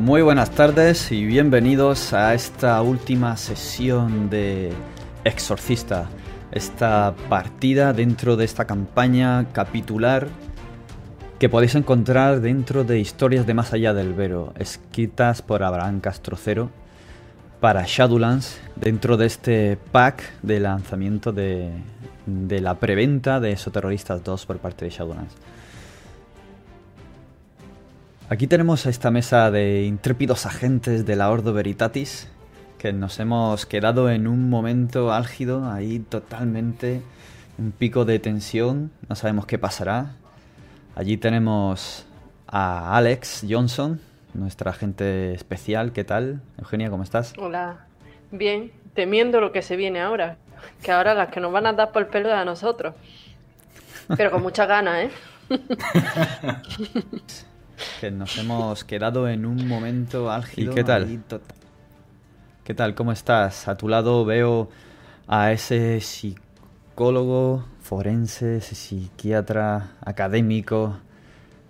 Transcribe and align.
Muy 0.00 0.22
buenas 0.22 0.50
tardes 0.52 1.12
y 1.12 1.26
bienvenidos 1.26 2.14
a 2.14 2.32
esta 2.32 2.80
última 2.80 3.36
sesión 3.36 4.30
de 4.30 4.72
Exorcista, 5.24 6.08
esta 6.52 7.14
partida 7.28 7.92
dentro 7.92 8.38
de 8.38 8.46
esta 8.46 8.64
campaña 8.64 9.48
capitular 9.52 10.28
que 11.38 11.50
podéis 11.50 11.74
encontrar 11.74 12.40
dentro 12.40 12.82
de 12.82 12.98
Historias 12.98 13.46
de 13.46 13.52
Más 13.52 13.74
Allá 13.74 13.92
del 13.92 14.14
Vero, 14.14 14.54
escritas 14.58 15.42
por 15.42 15.62
Abraham 15.62 16.00
Castrocero 16.00 16.70
para 17.60 17.84
Shadowlands, 17.86 18.58
dentro 18.76 19.18
de 19.18 19.26
este 19.26 19.76
pack 19.92 20.32
de 20.40 20.60
lanzamiento 20.60 21.30
de, 21.30 21.72
de 22.24 22.60
la 22.62 22.76
preventa 22.76 23.38
de 23.38 23.52
Esoterroristas 23.52 24.24
2 24.24 24.46
por 24.46 24.60
parte 24.60 24.86
de 24.86 24.92
Shadowlands. 24.92 25.36
Aquí 28.30 28.46
tenemos 28.46 28.86
a 28.86 28.90
esta 28.90 29.10
mesa 29.10 29.50
de 29.50 29.82
intrépidos 29.82 30.46
agentes 30.46 31.04
de 31.04 31.16
la 31.16 31.32
Ordo 31.32 31.52
Veritatis, 31.52 32.28
que 32.78 32.92
nos 32.92 33.18
hemos 33.18 33.66
quedado 33.66 34.08
en 34.08 34.28
un 34.28 34.48
momento 34.48 35.12
álgido, 35.12 35.68
ahí 35.68 35.98
totalmente, 35.98 37.02
un 37.58 37.72
pico 37.72 38.04
de 38.04 38.20
tensión, 38.20 38.92
no 39.08 39.16
sabemos 39.16 39.46
qué 39.46 39.58
pasará. 39.58 40.12
Allí 40.94 41.16
tenemos 41.16 42.06
a 42.46 42.96
Alex 42.96 43.46
Johnson, 43.50 44.00
nuestra 44.32 44.70
agente 44.70 45.34
especial, 45.34 45.92
¿qué 45.92 46.04
tal? 46.04 46.40
Eugenia, 46.56 46.88
¿cómo 46.88 47.02
estás? 47.02 47.34
Hola, 47.36 47.88
bien, 48.30 48.70
temiendo 48.94 49.40
lo 49.40 49.50
que 49.50 49.62
se 49.62 49.74
viene 49.74 50.00
ahora, 50.00 50.36
que 50.84 50.92
ahora 50.92 51.14
las 51.14 51.30
que 51.30 51.40
nos 51.40 51.50
van 51.50 51.66
a 51.66 51.72
dar 51.72 51.90
por 51.90 52.02
el 52.02 52.08
pelo 52.08 52.32
a 52.32 52.44
nosotros, 52.44 52.94
pero 54.16 54.30
con 54.30 54.40
mucha 54.40 54.66
ganas, 54.66 55.06
¿eh? 55.06 55.10
que 58.00 58.10
nos 58.10 58.36
hemos 58.38 58.84
quedado 58.84 59.28
en 59.28 59.46
un 59.46 59.66
momento 59.66 60.30
álgido. 60.30 60.72
¿Y 60.72 60.74
qué 60.74 60.84
tal? 60.84 61.22
¿Qué 62.64 62.74
tal? 62.74 62.94
¿Cómo 62.94 63.12
estás? 63.12 63.68
A 63.68 63.76
tu 63.76 63.88
lado 63.88 64.24
veo 64.24 64.70
a 65.26 65.52
ese 65.52 66.00
psicólogo 66.00 67.64
forense, 67.80 68.58
ese 68.58 68.74
psiquiatra 68.74 69.96
académico 70.04 70.98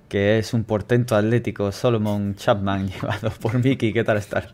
que 0.09 0.39
es 0.39 0.53
un 0.55 0.65
portento 0.65 1.15
atlético, 1.15 1.71
Solomon 1.71 2.35
Chapman, 2.35 2.89
llevado 3.01 3.31
por 3.31 3.63
Mickey. 3.65 3.93
¿Qué 3.93 4.03
tal 4.03 4.19
estás? 4.19 4.49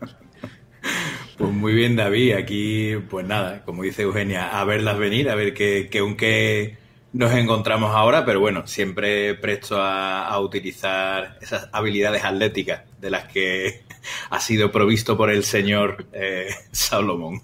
Pues 1.37 1.51
muy 1.51 1.73
bien, 1.73 1.95
David. 1.95 2.33
Aquí, 2.33 2.95
pues 3.09 3.25
nada, 3.25 3.63
como 3.65 3.83
dice 3.83 4.03
Eugenia, 4.03 4.59
a 4.59 4.63
verlas 4.65 4.97
venir, 4.97 5.29
a 5.29 5.35
ver 5.35 5.53
qué, 5.53 5.89
qué, 5.91 6.15
qué 6.17 6.77
nos 7.13 7.33
encontramos 7.33 7.95
ahora, 7.95 8.25
pero 8.25 8.39
bueno, 8.39 8.67
siempre 8.67 9.33
presto 9.35 9.81
a, 9.81 10.39
utilizar 10.39 11.37
esas 11.41 11.69
habilidades 11.71 12.23
atléticas 12.23 12.83
de 12.99 13.09
las 13.09 13.25
que 13.25 13.83
ha 14.29 14.39
sido 14.39 14.71
provisto 14.71 15.17
por 15.17 15.29
el 15.29 15.43
señor 15.43 16.07
eh, 16.13 16.49
Salomón. 16.71 17.41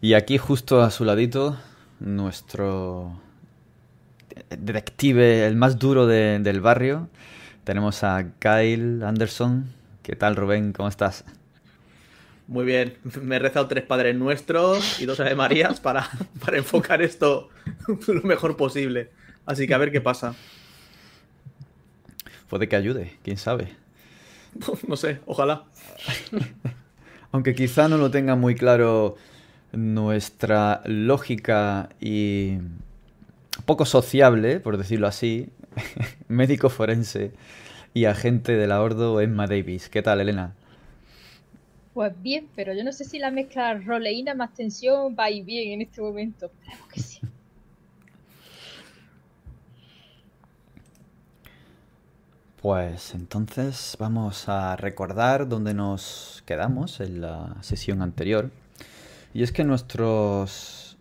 Y 0.00 0.14
aquí 0.14 0.38
justo 0.38 0.82
a 0.82 0.90
su 0.90 1.04
ladito, 1.04 1.58
nuestro 2.00 3.20
detective, 4.50 5.46
el 5.46 5.56
más 5.56 5.78
duro 5.78 6.06
del 6.06 6.60
barrio, 6.60 7.08
tenemos 7.64 8.04
a 8.04 8.32
Kyle 8.38 9.02
Anderson. 9.02 9.72
¿Qué 10.02 10.14
tal, 10.14 10.36
Rubén? 10.36 10.72
¿Cómo 10.72 10.88
estás? 10.88 11.24
Muy 12.48 12.64
bien, 12.64 12.96
me 13.22 13.36
he 13.36 13.38
rezado 13.40 13.66
tres 13.66 13.84
Padres 13.84 14.14
Nuestros 14.16 15.00
y 15.00 15.06
dos 15.06 15.18
Ave 15.18 15.34
Marías 15.34 15.80
para, 15.80 16.08
para 16.44 16.58
enfocar 16.58 17.02
esto 17.02 17.48
lo 18.06 18.22
mejor 18.22 18.56
posible. 18.56 19.10
Así 19.46 19.66
que 19.66 19.74
a 19.74 19.78
ver 19.78 19.90
qué 19.90 20.00
pasa. 20.00 20.34
Puede 22.48 22.68
que 22.68 22.76
ayude, 22.76 23.16
quién 23.22 23.36
sabe. 23.36 23.74
No 24.88 24.96
sé, 24.96 25.20
ojalá. 25.26 25.64
Aunque 27.32 27.54
quizá 27.54 27.88
no 27.88 27.98
lo 27.98 28.10
tenga 28.10 28.36
muy 28.36 28.54
claro 28.54 29.16
nuestra 29.72 30.80
lógica 30.86 31.90
y 32.00 32.58
poco 33.66 33.84
sociable, 33.84 34.60
por 34.60 34.78
decirlo 34.78 35.06
así, 35.06 35.50
médico 36.28 36.70
forense 36.70 37.32
y 37.92 38.06
agente 38.06 38.52
de 38.52 38.66
la 38.66 38.80
Ordo 38.80 39.20
Emma 39.20 39.46
Davis. 39.46 39.88
¿Qué 39.88 40.00
tal, 40.02 40.20
Elena? 40.20 40.54
Pues 41.96 42.12
bien, 42.20 42.50
pero 42.54 42.74
yo 42.74 42.84
no 42.84 42.92
sé 42.92 43.04
si 43.04 43.18
la 43.18 43.30
mezcla 43.30 43.72
roleína 43.72 44.34
más 44.34 44.52
tensión 44.52 45.16
va 45.18 45.30
ir 45.30 45.46
bien 45.46 45.72
en 45.72 45.80
este 45.80 46.02
momento. 46.02 46.44
Esperemos 46.44 46.88
que 46.88 47.00
sí. 47.00 47.20
Pues 52.60 53.14
entonces 53.14 53.96
vamos 53.98 54.46
a 54.50 54.76
recordar 54.76 55.48
dónde 55.48 55.72
nos 55.72 56.42
quedamos 56.44 57.00
en 57.00 57.22
la 57.22 57.56
sesión 57.62 58.02
anterior. 58.02 58.50
Y 59.32 59.42
es 59.42 59.50
que 59.50 59.64
nuestros 59.64 60.98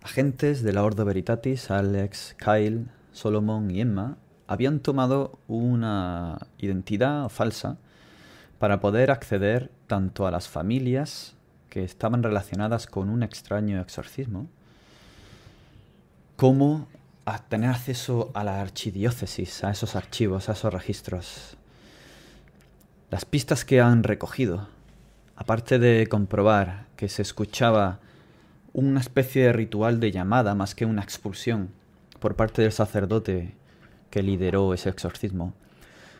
agentes 0.00 0.62
de 0.62 0.72
la 0.72 0.84
Ordo 0.84 1.04
Veritatis, 1.04 1.72
Alex, 1.72 2.36
Kyle, 2.38 2.86
Solomon 3.10 3.68
y 3.68 3.80
Emma, 3.80 4.16
habían 4.46 4.78
tomado 4.78 5.40
una 5.48 6.38
identidad 6.58 7.28
falsa 7.30 7.78
para 8.60 8.78
poder 8.78 9.10
acceder 9.10 9.72
tanto 9.90 10.24
a 10.24 10.30
las 10.30 10.46
familias 10.46 11.34
que 11.68 11.82
estaban 11.82 12.22
relacionadas 12.22 12.86
con 12.86 13.10
un 13.10 13.24
extraño 13.24 13.80
exorcismo, 13.80 14.46
como 16.36 16.86
a 17.24 17.40
tener 17.40 17.70
acceso 17.70 18.30
a 18.32 18.44
la 18.44 18.60
archidiócesis, 18.60 19.64
a 19.64 19.72
esos 19.72 19.96
archivos, 19.96 20.48
a 20.48 20.52
esos 20.52 20.72
registros. 20.72 21.56
Las 23.10 23.24
pistas 23.24 23.64
que 23.64 23.80
han 23.80 24.04
recogido, 24.04 24.68
aparte 25.34 25.80
de 25.80 26.06
comprobar 26.06 26.86
que 26.94 27.08
se 27.08 27.22
escuchaba 27.22 27.98
una 28.72 29.00
especie 29.00 29.46
de 29.46 29.52
ritual 29.52 29.98
de 29.98 30.12
llamada 30.12 30.54
más 30.54 30.76
que 30.76 30.86
una 30.86 31.02
expulsión 31.02 31.70
por 32.20 32.36
parte 32.36 32.62
del 32.62 32.70
sacerdote 32.70 33.56
que 34.10 34.22
lideró 34.22 34.72
ese 34.72 34.88
exorcismo, 34.88 35.52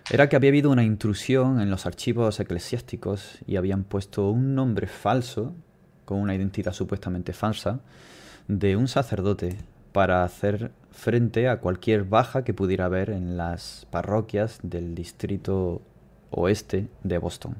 era 0.08 0.28
que 0.28 0.36
había 0.36 0.50
habido 0.50 0.70
una 0.70 0.84
intrusión 0.84 1.60
en 1.60 1.70
los 1.70 1.86
archivos 1.86 2.40
eclesiásticos 2.40 3.38
y 3.46 3.56
habían 3.56 3.84
puesto 3.84 4.30
un 4.30 4.54
nombre 4.54 4.86
falso, 4.86 5.54
con 6.04 6.18
una 6.18 6.34
identidad 6.34 6.72
supuestamente 6.72 7.32
falsa, 7.32 7.80
de 8.48 8.76
un 8.76 8.88
sacerdote 8.88 9.56
para 9.92 10.24
hacer 10.24 10.72
frente 10.90 11.48
a 11.48 11.60
cualquier 11.60 12.04
baja 12.04 12.42
que 12.42 12.54
pudiera 12.54 12.86
haber 12.86 13.10
en 13.10 13.36
las 13.36 13.86
parroquias 13.90 14.58
del 14.62 14.94
distrito 14.94 15.82
oeste 16.30 16.88
de 17.04 17.18
Boston. 17.18 17.54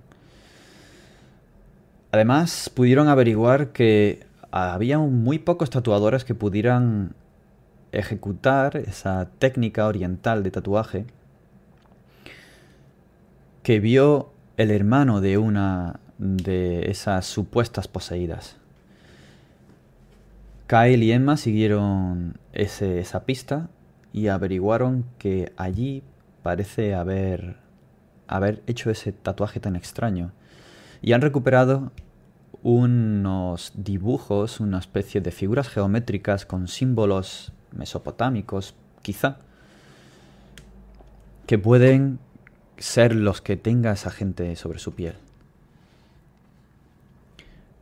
Además, 2.12 2.70
pudieron 2.74 3.06
averiguar 3.08 3.68
que 3.68 4.26
había 4.50 4.98
muy 4.98 5.38
pocos 5.38 5.70
tatuadores 5.70 6.24
que 6.24 6.34
pudieran 6.34 7.14
ejecutar 7.92 8.76
esa 8.76 9.28
técnica 9.38 9.86
oriental 9.86 10.42
de 10.42 10.50
tatuaje 10.50 11.06
que 13.62 13.80
vio 13.80 14.32
el 14.56 14.70
hermano 14.70 15.20
de 15.20 15.38
una 15.38 16.00
de 16.18 16.90
esas 16.90 17.26
supuestas 17.26 17.88
poseídas. 17.88 18.56
Kyle 20.66 21.02
y 21.02 21.12
Emma 21.12 21.36
siguieron 21.36 22.38
esa 22.52 23.24
pista 23.24 23.68
y 24.12 24.28
averiguaron 24.28 25.04
que 25.18 25.52
allí 25.56 26.02
parece 26.42 26.94
haber, 26.94 27.56
haber 28.28 28.62
hecho 28.66 28.90
ese 28.90 29.12
tatuaje 29.12 29.60
tan 29.60 29.76
extraño. 29.76 30.32
Y 31.02 31.12
han 31.12 31.22
recuperado 31.22 31.90
unos 32.62 33.72
dibujos, 33.74 34.60
una 34.60 34.78
especie 34.78 35.20
de 35.20 35.30
figuras 35.30 35.68
geométricas 35.68 36.44
con 36.44 36.68
símbolos 36.68 37.52
mesopotámicos, 37.72 38.74
quizá, 39.02 39.38
que 41.46 41.58
pueden 41.58 42.18
ser 42.80 43.14
los 43.14 43.42
que 43.42 43.58
tenga 43.58 43.92
esa 43.92 44.10
gente 44.10 44.56
sobre 44.56 44.78
su 44.78 44.94
piel. 44.94 45.14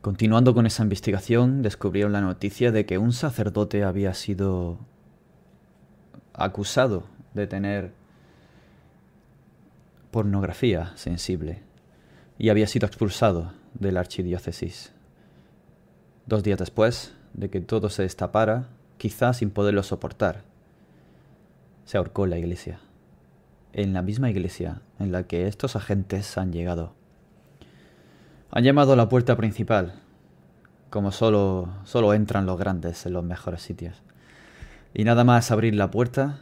Continuando 0.01 0.53
con 0.53 0.65
esa 0.65 0.83
investigación, 0.83 1.61
descubrieron 1.61 2.11
la 2.11 2.21
noticia 2.21 2.71
de 2.73 2.85
que 2.85 2.97
un 2.97 3.13
sacerdote 3.13 3.83
había 3.83 4.13
sido 4.13 4.77
acusado 6.33 7.05
de 7.33 7.47
tener 7.47 7.93
pornografía 10.11 10.91
sensible 10.95 11.61
y 12.37 12.49
había 12.49 12.67
sido 12.67 12.85
expulsado 12.85 13.53
de 13.73 13.93
la 13.93 14.01
archidiócesis. 14.01 14.91
Dos 16.25 16.43
días 16.43 16.59
después 16.59 17.13
de 17.33 17.49
que 17.49 17.61
todo 17.61 17.89
se 17.89 18.03
destapara, 18.03 18.67
quizás 18.97 19.37
sin 19.37 19.49
poderlo 19.49 19.83
soportar, 19.83 20.43
se 21.85 21.97
ahorcó 21.97 22.25
la 22.25 22.37
iglesia 22.37 22.81
en 23.73 23.93
la 23.93 24.01
misma 24.01 24.29
iglesia 24.29 24.81
en 24.99 25.11
la 25.11 25.23
que 25.23 25.47
estos 25.47 25.75
agentes 25.75 26.37
han 26.37 26.51
llegado. 26.51 26.93
Han 28.51 28.63
llamado 28.63 28.93
a 28.93 28.95
la 28.95 29.09
puerta 29.09 29.35
principal, 29.35 29.93
como 30.89 31.11
solo, 31.11 31.69
solo 31.83 32.13
entran 32.13 32.45
los 32.45 32.57
grandes 32.57 33.05
en 33.05 33.13
los 33.13 33.23
mejores 33.23 33.61
sitios. 33.61 34.01
Y 34.93 35.03
nada 35.03 35.23
más 35.23 35.51
abrir 35.51 35.75
la 35.75 35.91
puerta, 35.91 36.39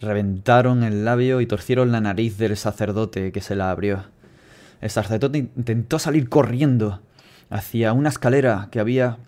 reventaron 0.00 0.82
el 0.82 1.04
labio 1.04 1.40
y 1.40 1.46
torcieron 1.46 1.92
la 1.92 2.00
nariz 2.00 2.38
del 2.38 2.56
sacerdote 2.56 3.32
que 3.32 3.40
se 3.40 3.54
la 3.54 3.70
abrió. 3.70 4.04
El 4.80 4.90
sacerdote 4.90 5.38
intentó 5.38 5.98
salir 5.98 6.28
corriendo 6.28 7.00
hacia 7.50 7.92
una 7.92 8.08
escalera 8.08 8.68
que 8.70 8.80
había 8.80 9.18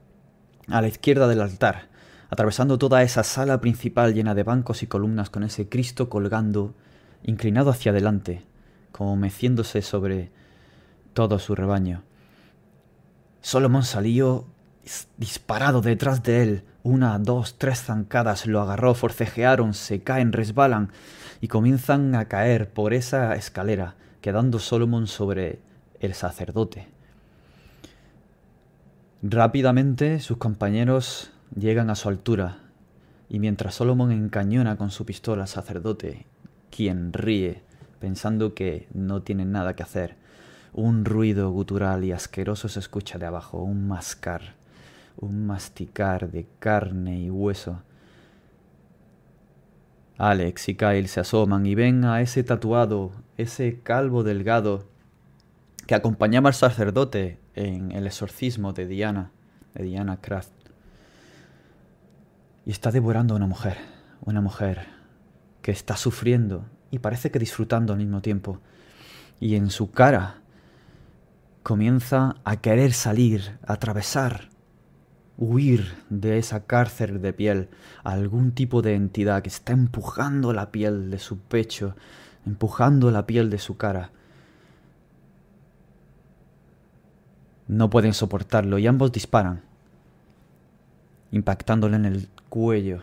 a 0.68 0.82
la 0.82 0.88
izquierda 0.88 1.26
del 1.28 1.40
altar, 1.40 1.89
atravesando 2.30 2.78
toda 2.78 3.02
esa 3.02 3.24
sala 3.24 3.60
principal 3.60 4.14
llena 4.14 4.34
de 4.34 4.44
bancos 4.44 4.82
y 4.82 4.86
columnas 4.86 5.30
con 5.30 5.42
ese 5.42 5.68
Cristo 5.68 6.08
colgando, 6.08 6.74
inclinado 7.24 7.70
hacia 7.70 7.90
adelante, 7.90 8.44
como 8.92 9.16
meciéndose 9.16 9.82
sobre 9.82 10.30
todo 11.12 11.40
su 11.40 11.56
rebaño. 11.56 12.02
Solomon 13.42 13.82
salió 13.82 14.46
disparado 15.16 15.80
detrás 15.80 16.22
de 16.22 16.42
él. 16.42 16.64
Una, 16.82 17.18
dos, 17.18 17.58
tres 17.58 17.82
zancadas 17.82 18.46
lo 18.46 18.60
agarró, 18.60 18.94
forcejearon, 18.94 19.74
se 19.74 20.02
caen, 20.02 20.32
resbalan 20.32 20.90
y 21.40 21.48
comienzan 21.48 22.14
a 22.14 22.26
caer 22.26 22.70
por 22.70 22.94
esa 22.94 23.34
escalera, 23.34 23.96
quedando 24.20 24.58
Solomon 24.58 25.06
sobre 25.06 25.60
el 26.00 26.14
sacerdote. 26.14 26.88
Rápidamente 29.22 30.20
sus 30.20 30.38
compañeros 30.38 31.32
llegan 31.54 31.90
a 31.90 31.94
su 31.94 32.08
altura, 32.08 32.58
y 33.28 33.38
mientras 33.38 33.76
Solomon 33.76 34.12
encañona 34.12 34.76
con 34.76 34.90
su 34.90 35.04
pistola 35.04 35.42
al 35.42 35.48
sacerdote, 35.48 36.26
quien 36.70 37.12
ríe, 37.12 37.62
pensando 37.98 38.54
que 38.54 38.88
no 38.92 39.22
tiene 39.22 39.44
nada 39.44 39.74
que 39.74 39.82
hacer, 39.82 40.16
un 40.72 41.04
ruido 41.04 41.50
gutural 41.50 42.04
y 42.04 42.12
asqueroso 42.12 42.68
se 42.68 42.80
escucha 42.80 43.18
de 43.18 43.26
abajo, 43.26 43.58
un 43.58 43.88
mascar, 43.88 44.54
un 45.16 45.46
masticar 45.46 46.30
de 46.30 46.46
carne 46.58 47.20
y 47.20 47.30
hueso. 47.30 47.82
Alex 50.16 50.68
y 50.68 50.74
Kyle 50.76 51.08
se 51.08 51.20
asoman 51.20 51.66
y 51.66 51.74
ven 51.74 52.04
a 52.04 52.20
ese 52.20 52.44
tatuado, 52.44 53.12
ese 53.36 53.80
calvo 53.82 54.22
delgado 54.22 54.84
que 55.86 55.94
acompañaba 55.94 56.48
al 56.48 56.54
sacerdote 56.54 57.38
en 57.54 57.90
el 57.92 58.06
exorcismo 58.06 58.72
de 58.72 58.86
Diana, 58.86 59.30
de 59.74 59.84
Diana 59.84 60.20
Kraft. 60.20 60.59
Y 62.66 62.70
está 62.70 62.90
devorando 62.90 63.34
a 63.34 63.36
una 63.36 63.46
mujer, 63.46 63.78
una 64.20 64.40
mujer 64.40 64.86
que 65.62 65.70
está 65.70 65.96
sufriendo 65.96 66.66
y 66.90 66.98
parece 66.98 67.30
que 67.30 67.38
disfrutando 67.38 67.92
al 67.92 67.98
mismo 67.98 68.20
tiempo. 68.20 68.60
Y 69.38 69.54
en 69.56 69.70
su 69.70 69.90
cara 69.90 70.40
comienza 71.62 72.36
a 72.44 72.56
querer 72.56 72.92
salir, 72.92 73.58
atravesar, 73.66 74.50
huir 75.38 75.94
de 76.10 76.38
esa 76.38 76.66
cárcel 76.66 77.22
de 77.22 77.32
piel 77.32 77.68
a 78.04 78.12
algún 78.12 78.52
tipo 78.52 78.82
de 78.82 78.94
entidad 78.94 79.42
que 79.42 79.48
está 79.48 79.72
empujando 79.72 80.52
la 80.52 80.70
piel 80.70 81.10
de 81.10 81.18
su 81.18 81.38
pecho, 81.38 81.96
empujando 82.46 83.10
la 83.10 83.26
piel 83.26 83.50
de 83.50 83.58
su 83.58 83.76
cara. 83.76 84.10
No 87.68 87.88
pueden 87.88 88.12
soportarlo 88.12 88.78
y 88.78 88.86
ambos 88.86 89.12
disparan, 89.12 89.62
impactándole 91.30 91.96
en 91.96 92.04
el 92.04 92.28
cuello. 92.50 93.00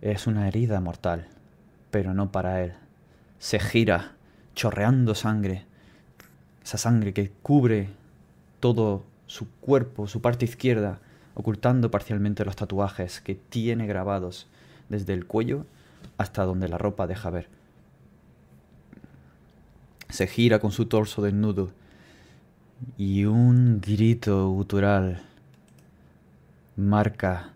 Es 0.00 0.26
una 0.26 0.48
herida 0.48 0.80
mortal, 0.80 1.28
pero 1.92 2.12
no 2.12 2.32
para 2.32 2.64
él. 2.64 2.72
Se 3.38 3.60
gira, 3.60 4.16
chorreando 4.56 5.14
sangre 5.14 5.66
esa 6.64 6.78
sangre 6.78 7.12
que 7.12 7.30
cubre 7.42 7.88
todo 8.60 9.04
su 9.26 9.48
cuerpo, 9.60 10.06
su 10.06 10.20
parte 10.20 10.44
izquierda, 10.44 11.00
ocultando 11.34 11.90
parcialmente 11.90 12.44
los 12.44 12.56
tatuajes 12.56 13.20
que 13.20 13.34
tiene 13.34 13.86
grabados 13.86 14.46
desde 14.88 15.14
el 15.14 15.26
cuello 15.26 15.66
hasta 16.18 16.44
donde 16.44 16.68
la 16.68 16.78
ropa 16.78 17.06
deja 17.06 17.30
ver. 17.30 17.48
Se 20.08 20.26
gira 20.26 20.58
con 20.58 20.72
su 20.72 20.86
torso 20.86 21.22
desnudo 21.22 21.70
y 22.96 23.24
un 23.24 23.80
grito 23.80 24.48
gutural 24.50 25.22
marca 26.76 27.52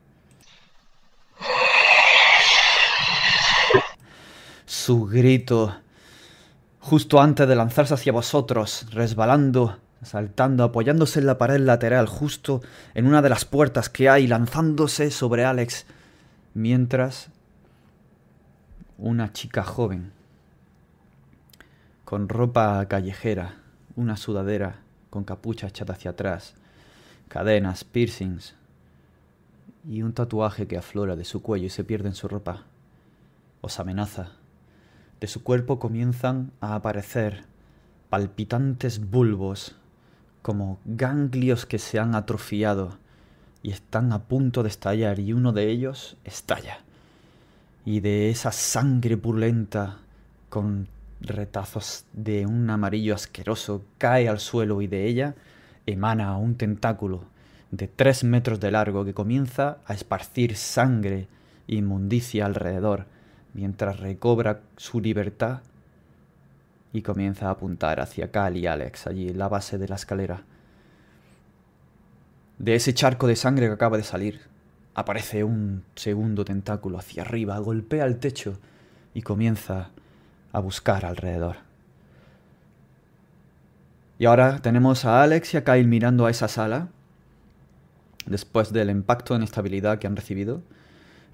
su 4.66 5.06
grito 5.06 5.76
justo 6.80 7.20
antes 7.20 7.48
de 7.48 7.56
lanzarse 7.56 7.94
hacia 7.94 8.12
vosotros, 8.12 8.86
resbalando, 8.92 9.78
saltando, 10.02 10.64
apoyándose 10.64 11.20
en 11.20 11.26
la 11.26 11.38
pared 11.38 11.58
lateral, 11.58 12.06
justo 12.06 12.62
en 12.94 13.06
una 13.06 13.22
de 13.22 13.28
las 13.28 13.44
puertas 13.44 13.88
que 13.88 14.08
hay, 14.08 14.26
lanzándose 14.26 15.10
sobre 15.10 15.44
Alex, 15.44 15.86
mientras 16.54 17.28
una 18.98 19.32
chica 19.32 19.64
joven, 19.64 20.12
con 22.04 22.28
ropa 22.28 22.86
callejera, 22.86 23.56
una 23.96 24.16
sudadera 24.16 24.80
con 25.10 25.24
capucha 25.24 25.66
echada 25.66 25.94
hacia 25.94 26.12
atrás, 26.12 26.54
cadenas, 27.28 27.82
piercings 27.84 28.55
y 29.88 30.02
un 30.02 30.12
tatuaje 30.12 30.66
que 30.66 30.76
aflora 30.76 31.16
de 31.16 31.24
su 31.24 31.42
cuello 31.42 31.66
y 31.66 31.70
se 31.70 31.84
pierde 31.84 32.08
en 32.08 32.14
su 32.14 32.28
ropa, 32.28 32.64
os 33.60 33.80
amenaza 33.80 34.32
de 35.20 35.26
su 35.26 35.42
cuerpo 35.42 35.78
comienzan 35.78 36.52
a 36.60 36.74
aparecer 36.74 37.44
palpitantes 38.10 39.10
bulbos, 39.10 39.76
como 40.42 40.78
ganglios 40.84 41.66
que 41.66 41.78
se 41.78 41.98
han 41.98 42.14
atrofiado 42.14 42.98
y 43.62 43.70
están 43.70 44.12
a 44.12 44.24
punto 44.24 44.62
de 44.62 44.68
estallar 44.68 45.18
y 45.18 45.32
uno 45.32 45.52
de 45.52 45.70
ellos 45.70 46.16
estalla. 46.24 46.78
Y 47.84 48.00
de 48.00 48.30
esa 48.30 48.52
sangre 48.52 49.16
purulenta 49.16 49.98
con 50.50 50.86
retazos 51.20 52.04
de 52.12 52.46
un 52.46 52.68
amarillo 52.68 53.14
asqueroso 53.14 53.82
cae 53.98 54.28
al 54.28 54.38
suelo 54.38 54.82
y 54.82 54.86
de 54.86 55.06
ella 55.06 55.34
emana 55.86 56.36
un 56.36 56.56
tentáculo 56.56 57.24
de 57.70 57.88
tres 57.88 58.24
metros 58.24 58.60
de 58.60 58.70
largo 58.70 59.04
que 59.04 59.14
comienza 59.14 59.78
a 59.86 59.94
esparcir 59.94 60.56
sangre 60.56 61.28
e 61.68 61.76
inmundicia 61.76 62.46
alrededor 62.46 63.06
mientras 63.54 64.00
recobra 64.00 64.60
su 64.76 65.00
libertad 65.00 65.60
y 66.92 67.02
comienza 67.02 67.48
a 67.48 67.50
apuntar 67.50 68.00
hacia 68.00 68.30
Cal 68.30 68.56
y 68.56 68.66
Alex, 68.66 69.06
allí 69.06 69.28
en 69.28 69.38
la 69.38 69.48
base 69.48 69.78
de 69.78 69.88
la 69.88 69.96
escalera. 69.96 70.44
De 72.58 72.74
ese 72.74 72.94
charco 72.94 73.26
de 73.26 73.36
sangre 73.36 73.66
que 73.66 73.72
acaba 73.72 73.96
de 73.96 74.02
salir, 74.02 74.40
aparece 74.94 75.44
un 75.44 75.84
segundo 75.94 76.44
tentáculo 76.44 76.98
hacia 76.98 77.22
arriba, 77.22 77.58
golpea 77.58 78.06
el 78.06 78.18
techo 78.18 78.58
y 79.12 79.22
comienza 79.22 79.90
a 80.52 80.60
buscar 80.60 81.04
alrededor. 81.04 81.56
Y 84.18 84.24
ahora 84.24 84.60
tenemos 84.60 85.04
a 85.04 85.22
Alex 85.22 85.52
y 85.52 85.56
a 85.58 85.64
Kyle 85.64 85.86
mirando 85.86 86.24
a 86.24 86.30
esa 86.30 86.48
sala, 86.48 86.88
después 88.26 88.72
del 88.72 88.90
impacto 88.90 89.34
en 89.34 89.42
estabilidad 89.42 89.98
que 89.98 90.06
han 90.06 90.16
recibido, 90.16 90.62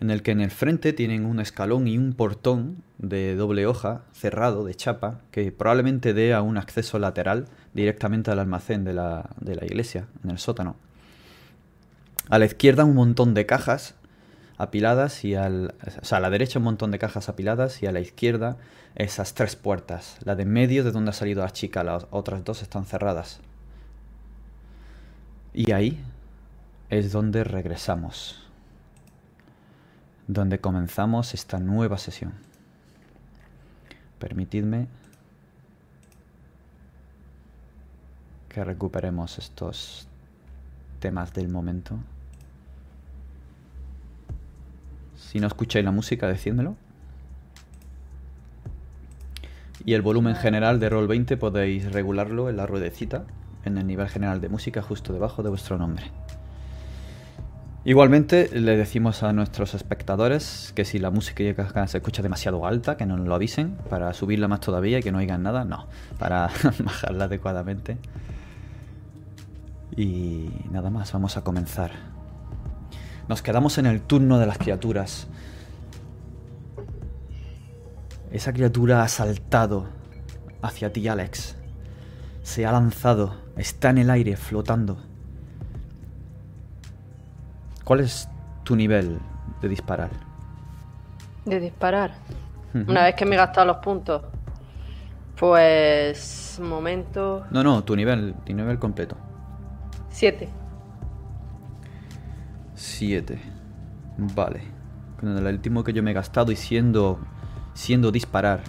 en 0.01 0.11
el 0.11 0.23
que 0.23 0.33
en 0.33 0.41
el 0.41 0.51
frente 0.51 0.93
tienen 0.93 1.25
un 1.25 1.39
escalón 1.39 1.87
y 1.87 1.97
un 1.97 2.13
portón 2.13 2.83
de 2.99 3.37
doble 3.37 3.67
hoja 3.67 4.03
cerrado 4.13 4.65
de 4.65 4.75
chapa 4.75 5.21
que 5.31 5.53
probablemente 5.53 6.13
dé 6.13 6.35
a 6.35 6.43
un 6.43 6.59
acceso 6.59 6.99
lateral 6.99 7.47
directamente 7.73 8.31
al 8.31 8.41
almacén 8.41 8.85
de 8.85 8.95
la, 8.95 9.31
de 9.41 9.55
la 9.55 9.65
iglesia, 9.65 10.07
en 10.25 10.31
el 10.31 10.39
sótano. 10.39 10.77
A 12.29 12.39
la 12.39 12.47
izquierda 12.47 12.85
un 12.85 12.95
montón 12.95 13.35
de 13.35 13.47
cajas 13.47 13.95
apiladas 14.59 15.25
y 15.25 15.35
al, 15.35 15.75
o 16.01 16.05
sea, 16.05 16.19
a 16.19 16.21
la 16.21 16.31
derecha 16.31 16.59
un 16.59 16.65
montón 16.65 16.91
de 16.91 16.99
cajas 16.99 17.29
apiladas 17.29 17.83
y 17.83 17.87
a 17.87 17.93
la 17.93 18.01
izquierda 18.01 18.57
esas 18.95 19.35
tres 19.35 19.57
puertas. 19.57 20.19
La 20.25 20.35
de 20.35 20.45
medio 20.45 20.85
de 20.85 20.93
donde 20.93 21.11
ha 21.11 21.15
salido 21.15 21.43
la 21.43 21.51
chica, 21.51 21.85
las 21.85 22.07
otras 22.11 22.45
dos 22.45 22.63
están 22.63 22.85
cerradas. 22.87 23.41
Y 25.55 25.73
ahí 25.73 26.01
es 26.93 27.11
donde 27.11 27.43
regresamos 27.43 28.43
donde 30.27 30.61
comenzamos 30.61 31.33
esta 31.33 31.59
nueva 31.59 31.97
sesión. 31.97 32.33
Permitidme 34.19 34.89
que 38.51 38.63
recuperemos 38.63 39.39
estos 39.39 40.07
temas 41.01 41.33
del 41.33 41.49
momento. 41.49 41.99
Si 45.17 45.41
no 45.41 45.47
escucháis 45.47 45.85
la 45.87 45.93
música, 45.93 46.29
decídmelo. 46.29 46.77
Y 49.87 49.95
el 49.95 50.03
volumen 50.03 50.37
general 50.37 50.79
de 50.79 50.91
Roll 50.91 51.09
20 51.09 51.39
podéis 51.39 51.91
regularlo 51.91 52.51
en 52.51 52.59
la 52.59 52.67
ruedecita, 52.67 53.25
en 53.65 53.79
el 53.79 53.87
nivel 53.87 54.09
general 54.09 54.43
de 54.43 54.51
música, 54.51 54.83
justo 54.83 55.15
debajo 55.15 55.43
de 55.43 55.49
vuestro 55.49 55.79
nombre. 55.79 56.13
Igualmente 57.85 58.49
le 58.53 58.77
decimos 58.77 59.25
a 59.25 59.33
nuestros 59.33 59.75
espectadores 59.75 60.73
que 60.77 60.85
si 60.85 61.01
la 61.01 61.11
música 61.11 61.43
se 61.89 61.99
escucha 61.99 62.23
demasiado 62.23 62.65
alta, 62.65 62.97
que 62.97 63.07
nos 63.07 63.19
lo 63.19 63.35
avisen 63.35 63.77
para 63.91 64.13
subirla 64.15 64.47
más 64.47 64.61
todavía 64.61 65.01
y 65.01 65.03
que 65.03 65.11
no 65.11 65.19
oigan 65.19 65.43
nada, 65.43 65.65
no, 65.65 65.89
para 66.17 66.49
bajarla 66.85 67.25
adecuadamente. 67.25 67.99
Y 69.97 70.49
nada 70.71 70.91
más, 70.91 71.13
vamos 71.13 71.37
a 71.37 71.43
comenzar. 71.43 71.91
Nos 73.29 73.43
quedamos 73.43 73.77
en 73.79 73.87
el 73.87 74.01
turno 74.01 74.39
de 74.39 74.47
las 74.47 74.59
criaturas. 74.59 75.27
Esa 78.31 78.53
criatura 78.53 79.03
ha 79.03 79.09
saltado 79.09 79.89
hacia 80.63 80.93
ti, 80.93 81.09
Alex. 81.09 81.57
Se 82.45 82.65
ha 82.65 82.71
lanzado, 82.71 83.41
está 83.57 83.91
en 83.91 83.99
el 83.99 84.11
aire, 84.11 84.37
flotando. 84.37 85.12
¿Cuál 87.85 88.01
es 88.01 88.29
tu 88.65 88.77
nivel 88.77 89.19
de 89.61 89.69
disparar? 89.69 90.11
De 91.45 91.59
disparar. 91.59 92.13
Una 92.75 93.05
vez 93.05 93.15
que 93.15 93.27
me 93.27 93.35
he 93.35 93.39
gastado 93.39 93.67
los 93.67 93.77
puntos. 93.79 94.23
Pues. 95.37 96.59
Momento. 96.63 97.47
No, 97.51 97.63
no, 97.63 97.83
tu 97.83 97.97
nivel, 97.97 98.35
tu 98.45 98.55
nivel 98.55 98.79
completo. 98.79 99.17
7. 100.11 100.49
7. 102.75 103.41
Vale. 104.19 104.63
Con 105.19 105.37
el 105.37 105.47
último 105.47 105.83
que 105.83 105.93
yo 105.93 106.03
me 106.03 106.13
he 106.13 106.15
gastado 106.15 106.53
y 106.53 106.57
siendo. 106.57 107.19
siendo 107.75 108.13
disparar. 108.13 108.61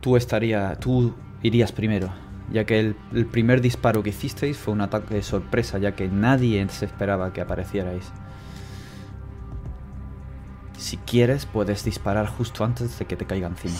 Tú 0.00 0.16
estaría. 0.16 0.74
tú 0.76 1.14
irías 1.42 1.70
primero. 1.70 2.10
Ya 2.50 2.64
que 2.64 2.80
el, 2.80 2.96
el 3.14 3.26
primer 3.26 3.60
disparo 3.60 4.02
que 4.02 4.10
hicisteis 4.10 4.58
fue 4.58 4.74
un 4.74 4.80
ataque 4.82 5.14
de 5.14 5.22
sorpresa, 5.22 5.78
ya 5.78 5.92
que 5.92 6.08
nadie 6.08 6.66
se 6.68 6.84
esperaba 6.84 7.32
que 7.32 7.40
aparecierais. 7.40 8.12
Si 10.76 10.96
quieres, 10.98 11.46
puedes 11.46 11.84
disparar 11.84 12.26
justo 12.26 12.64
antes 12.64 12.98
de 12.98 13.04
que 13.04 13.16
te 13.16 13.24
caiga 13.24 13.46
encima. 13.48 13.74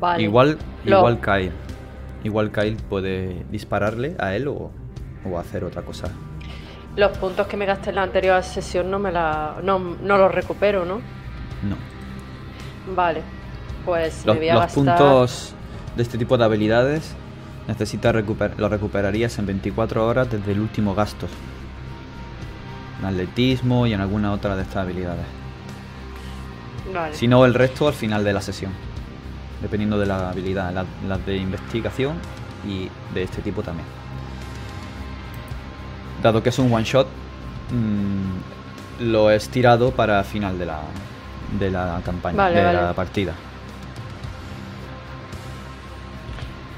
Vale. 0.00 0.22
Igual, 0.22 0.58
Lo- 0.84 0.98
igual 0.98 1.20
Kyle. 1.20 1.52
Igual 2.24 2.50
Kyle 2.52 2.76
puede 2.88 3.44
dispararle 3.50 4.16
a 4.18 4.34
él 4.34 4.48
o, 4.48 4.70
o 5.24 5.38
hacer 5.38 5.64
otra 5.64 5.82
cosa. 5.82 6.08
Los 6.96 7.16
puntos 7.18 7.46
que 7.46 7.56
me 7.56 7.64
gasté 7.66 7.90
en 7.90 7.96
la 7.96 8.02
anterior 8.02 8.42
sesión 8.42 8.90
no 8.90 8.98
me 8.98 9.10
la. 9.12 9.56
no, 9.62 9.78
no 9.78 10.18
los 10.18 10.32
recupero, 10.32 10.84
¿no? 10.84 10.96
No. 10.96 11.76
Vale. 12.94 13.22
Pues 13.84 14.24
Los, 14.26 14.34
me 14.36 14.40
voy 14.40 14.48
a 14.50 14.54
los 14.54 14.62
gastar. 14.64 14.74
puntos 14.98 15.54
de 15.96 16.02
este 16.02 16.18
tipo 16.18 16.38
de 16.38 16.44
habilidades 16.44 17.14
necesitas 17.68 18.14
recuper 18.14 18.54
los 18.58 18.70
recuperarías 18.70 19.38
en 19.38 19.46
24 19.46 20.06
horas 20.06 20.30
desde 20.30 20.52
el 20.52 20.60
último 20.60 20.94
gasto. 20.94 21.26
En 23.00 23.06
atletismo 23.06 23.86
y 23.86 23.92
en 23.92 24.00
alguna 24.00 24.32
otra 24.32 24.56
de 24.56 24.62
estas 24.62 24.76
habilidades. 24.78 25.24
Vale. 26.92 27.14
Si 27.14 27.28
no, 27.28 27.44
el 27.44 27.54
resto 27.54 27.88
al 27.88 27.94
final 27.94 28.24
de 28.24 28.32
la 28.32 28.40
sesión. 28.40 28.72
Dependiendo 29.60 29.98
de 29.98 30.06
la 30.06 30.30
habilidad. 30.30 30.72
la- 30.72 30.84
Las 31.08 31.24
de 31.24 31.36
investigación 31.36 32.16
y 32.66 32.88
de 33.14 33.22
este 33.22 33.42
tipo 33.42 33.62
también. 33.62 33.86
Dado 36.22 36.42
que 36.42 36.48
es 36.50 36.58
un 36.58 36.72
one 36.72 36.84
shot, 36.84 37.06
mm, 37.70 39.04
lo 39.04 39.30
he 39.30 39.36
estirado 39.36 39.90
para 39.92 40.22
final 40.24 40.58
de 40.58 40.66
la, 40.66 40.80
de 41.58 41.70
la 41.70 42.00
campaña, 42.04 42.36
Vale, 42.36 42.54
de 42.56 42.64
vale. 42.64 42.82
la 42.82 42.92
partida. 42.92 43.32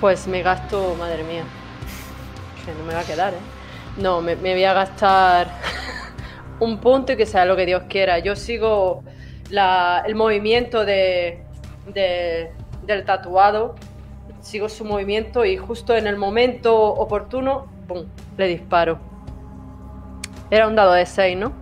Pues 0.00 0.26
me 0.26 0.42
gasto, 0.42 0.94
madre 0.98 1.22
mía, 1.24 1.44
que 2.64 2.72
no 2.74 2.84
me 2.84 2.94
va 2.94 3.00
a 3.00 3.04
quedar, 3.04 3.32
¿eh? 3.34 3.38
No, 4.00 4.20
me, 4.20 4.36
me 4.36 4.52
voy 4.54 4.64
a 4.64 4.74
gastar 4.74 5.48
un 6.60 6.78
punto 6.78 7.12
y 7.12 7.16
que 7.16 7.26
sea 7.26 7.44
lo 7.44 7.56
que 7.56 7.64
Dios 7.64 7.84
quiera. 7.88 8.18
Yo 8.18 8.34
sigo 8.36 9.02
la- 9.50 10.02
el 10.06 10.14
movimiento 10.14 10.84
de, 10.84 11.42
de- 11.92 12.50
del 12.86 13.04
tatuado, 13.04 13.76
sigo 14.40 14.68
su 14.68 14.84
movimiento 14.84 15.44
y 15.44 15.56
justo 15.56 15.94
en 15.94 16.06
el 16.06 16.16
momento 16.16 16.76
oportuno, 16.76 17.66
¡pum!, 17.86 18.04
le 18.36 18.48
disparo. 18.48 18.98
Era 20.50 20.66
un 20.68 20.74
dado 20.74 20.92
de 20.92 21.06
6, 21.06 21.36
¿no? 21.38 21.52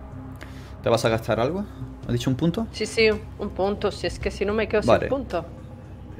¿Te 0.81 0.89
vas 0.89 1.05
a 1.05 1.09
gastar 1.09 1.39
algo? 1.39 1.63
¿Has 2.07 2.11
dicho 2.13 2.29
un 2.29 2.35
punto? 2.35 2.67
Sí, 2.71 2.85
sí, 2.85 3.09
un 3.39 3.49
punto, 3.51 3.89
si 3.91 4.07
es 4.07 4.19
que 4.19 4.29
si 4.31 4.43
no 4.43 4.53
me 4.53 4.67
quedo 4.67 4.81
Vale. 4.83 5.01
sin 5.01 5.09
puntos. 5.09 5.45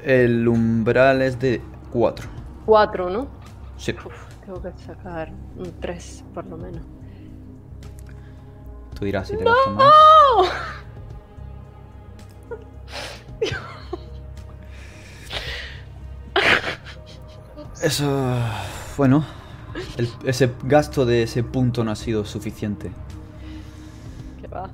El 0.05 0.47
umbral 0.47 1.21
es 1.21 1.39
de 1.39 1.59
4. 1.93 2.27
4, 2.65 3.09
¿no? 3.09 3.27
Sí. 3.77 3.93
Uf, 4.05 4.35
tengo 4.45 4.61
que 4.61 4.71
sacar 4.83 5.31
un 5.57 5.71
3 5.79 6.23
por 6.33 6.45
lo 6.47 6.57
menos. 6.57 6.81
Tú 8.97 9.05
dirás 9.05 9.27
si 9.27 9.37
te 9.37 9.43
gastas 9.43 9.73
más. 9.73 9.93
Eso. 17.81 18.37
Bueno. 18.97 19.25
el- 19.97 20.09
ese 20.25 20.53
gasto 20.63 21.03
de 21.05 21.23
ese 21.23 21.43
punto 21.43 21.83
no 21.83 21.91
ha 21.91 21.95
sido 21.95 22.25
suficiente. 22.25 22.91
Que 24.39 24.47
va. 24.47 24.69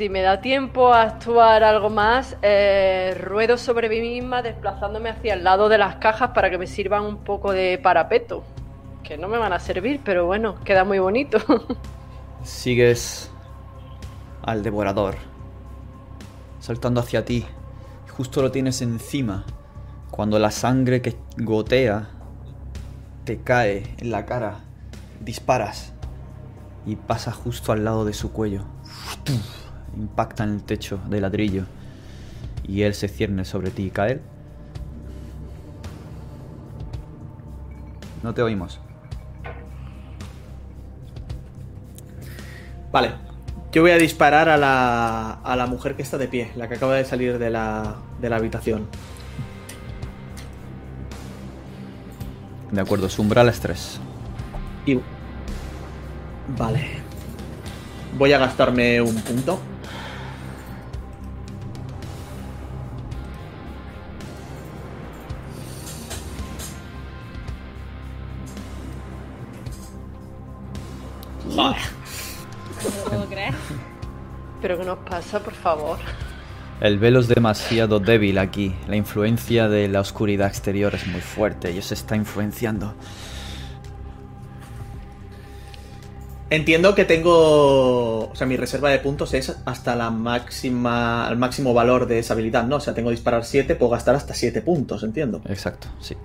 Si 0.00 0.08
me 0.08 0.22
da 0.22 0.40
tiempo 0.40 0.94
a 0.94 1.02
actuar 1.02 1.62
algo 1.62 1.90
más, 1.90 2.34
eh, 2.40 3.14
ruedo 3.20 3.58
sobre 3.58 3.90
mí 3.90 4.00
misma 4.00 4.40
desplazándome 4.40 5.10
hacia 5.10 5.34
el 5.34 5.44
lado 5.44 5.68
de 5.68 5.76
las 5.76 5.96
cajas 5.96 6.30
para 6.30 6.48
que 6.48 6.56
me 6.56 6.66
sirvan 6.66 7.04
un 7.04 7.18
poco 7.18 7.52
de 7.52 7.76
parapeto. 7.76 8.42
Que 9.02 9.18
no 9.18 9.28
me 9.28 9.36
van 9.36 9.52
a 9.52 9.60
servir, 9.60 10.00
pero 10.02 10.24
bueno, 10.24 10.58
queda 10.64 10.84
muy 10.84 10.98
bonito. 11.00 11.36
Sigues 12.42 13.30
al 14.40 14.62
devorador. 14.62 15.16
Saltando 16.60 17.02
hacia 17.02 17.26
ti. 17.26 17.44
Justo 18.16 18.40
lo 18.40 18.50
tienes 18.50 18.80
encima. 18.80 19.44
Cuando 20.10 20.38
la 20.38 20.50
sangre 20.50 21.02
que 21.02 21.18
gotea 21.36 22.08
te 23.26 23.42
cae 23.42 23.96
en 23.98 24.10
la 24.10 24.24
cara. 24.24 24.60
Disparas. 25.20 25.92
Y 26.86 26.96
pasa 26.96 27.32
justo 27.32 27.72
al 27.72 27.84
lado 27.84 28.06
de 28.06 28.14
su 28.14 28.32
cuello. 28.32 28.64
Impacta 29.96 30.44
en 30.44 30.50
el 30.50 30.62
techo 30.62 31.00
de 31.08 31.20
ladrillo. 31.20 31.64
Y 32.66 32.82
él 32.82 32.94
se 32.94 33.08
cierne 33.08 33.44
sobre 33.44 33.70
ti. 33.70 33.90
¿Cae? 33.90 34.20
No 38.22 38.34
te 38.34 38.42
oímos. 38.42 38.80
Vale. 42.92 43.12
Yo 43.72 43.82
voy 43.82 43.92
a 43.92 43.98
disparar 43.98 44.48
a 44.48 44.56
la, 44.56 45.32
a 45.44 45.54
la 45.54 45.66
mujer 45.66 45.94
que 45.94 46.02
está 46.02 46.18
de 46.18 46.26
pie, 46.26 46.50
la 46.56 46.68
que 46.68 46.74
acaba 46.74 46.96
de 46.96 47.04
salir 47.04 47.38
de 47.38 47.50
la, 47.50 47.94
de 48.20 48.28
la 48.28 48.36
habitación. 48.36 48.88
De 52.72 52.80
acuerdo, 52.80 53.08
su 53.08 53.22
umbral 53.22 53.48
es 53.48 53.60
3. 53.60 54.00
Y. 54.86 54.98
Vale. 56.56 56.84
Voy 58.18 58.32
a 58.32 58.38
gastarme 58.38 59.00
un 59.00 59.14
punto. 59.22 59.60
Pasa, 75.20 75.40
por 75.40 75.54
favor? 75.54 75.98
El 76.80 76.98
velo 76.98 77.20
es 77.20 77.28
demasiado 77.28 78.00
débil 78.00 78.38
aquí. 78.38 78.74
La 78.88 78.96
influencia 78.96 79.68
de 79.68 79.86
la 79.86 80.00
oscuridad 80.00 80.48
exterior 80.48 80.94
es 80.94 81.06
muy 81.06 81.20
fuerte 81.20 81.72
y 81.72 81.78
os 81.78 81.92
está 81.92 82.16
influenciando. 82.16 82.94
Entiendo 86.48 86.94
que 86.94 87.04
tengo. 87.04 88.30
O 88.30 88.34
sea, 88.34 88.46
mi 88.46 88.56
reserva 88.56 88.88
de 88.90 88.98
puntos 88.98 89.34
es 89.34 89.54
hasta 89.66 89.94
la 89.94 90.10
máxima. 90.10 91.28
el 91.30 91.36
máximo 91.36 91.74
valor 91.74 92.06
de 92.06 92.18
esa 92.18 92.32
habilidad, 92.32 92.64
¿no? 92.64 92.76
O 92.76 92.80
sea, 92.80 92.94
tengo 92.94 93.10
que 93.10 93.16
disparar 93.16 93.44
7, 93.44 93.74
puedo 93.76 93.92
gastar 93.92 94.14
hasta 94.14 94.32
7 94.32 94.62
puntos, 94.62 95.02
entiendo. 95.02 95.42
Exacto, 95.48 95.88
sí. 96.00 96.16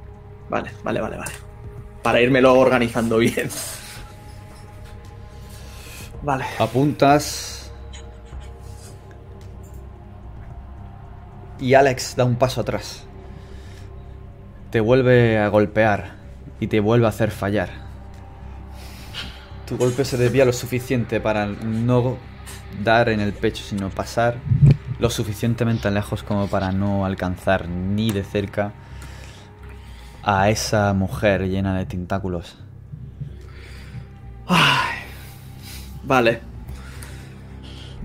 Vale, 0.49 0.71
vale, 0.83 1.01
vale, 1.01 1.17
vale. 1.17 1.31
Para 2.01 2.21
irmelo 2.21 2.57
organizando 2.57 3.17
bien. 3.17 3.49
Vale. 6.23 6.45
Apuntas. 6.57 7.54
Y 11.59 11.73
Alex 11.73 12.15
da 12.15 12.25
un 12.25 12.35
paso 12.35 12.61
atrás. 12.61 13.03
Te 14.71 14.79
vuelve 14.79 15.37
a 15.39 15.47
golpear 15.47 16.15
y 16.59 16.67
te 16.67 16.79
vuelve 16.79 17.05
a 17.05 17.09
hacer 17.09 17.31
fallar. 17.31 17.69
Tu 19.65 19.77
golpe 19.77 20.05
se 20.05 20.17
desvía 20.17 20.45
lo 20.45 20.53
suficiente 20.53 21.19
para 21.19 21.45
no 21.47 22.17
dar 22.83 23.09
en 23.09 23.19
el 23.19 23.33
pecho, 23.33 23.63
sino 23.63 23.89
pasar 23.89 24.35
lo 24.99 25.09
suficientemente 25.09 25.89
lejos 25.91 26.23
como 26.23 26.47
para 26.47 26.71
no 26.71 27.05
alcanzar 27.05 27.67
ni 27.67 28.11
de 28.11 28.23
cerca 28.23 28.73
a 30.23 30.49
esa 30.49 30.93
mujer 30.93 31.47
llena 31.47 31.77
de 31.77 31.85
tentáculos. 31.85 32.57
Ay. 34.47 34.99
Vale. 36.03 36.41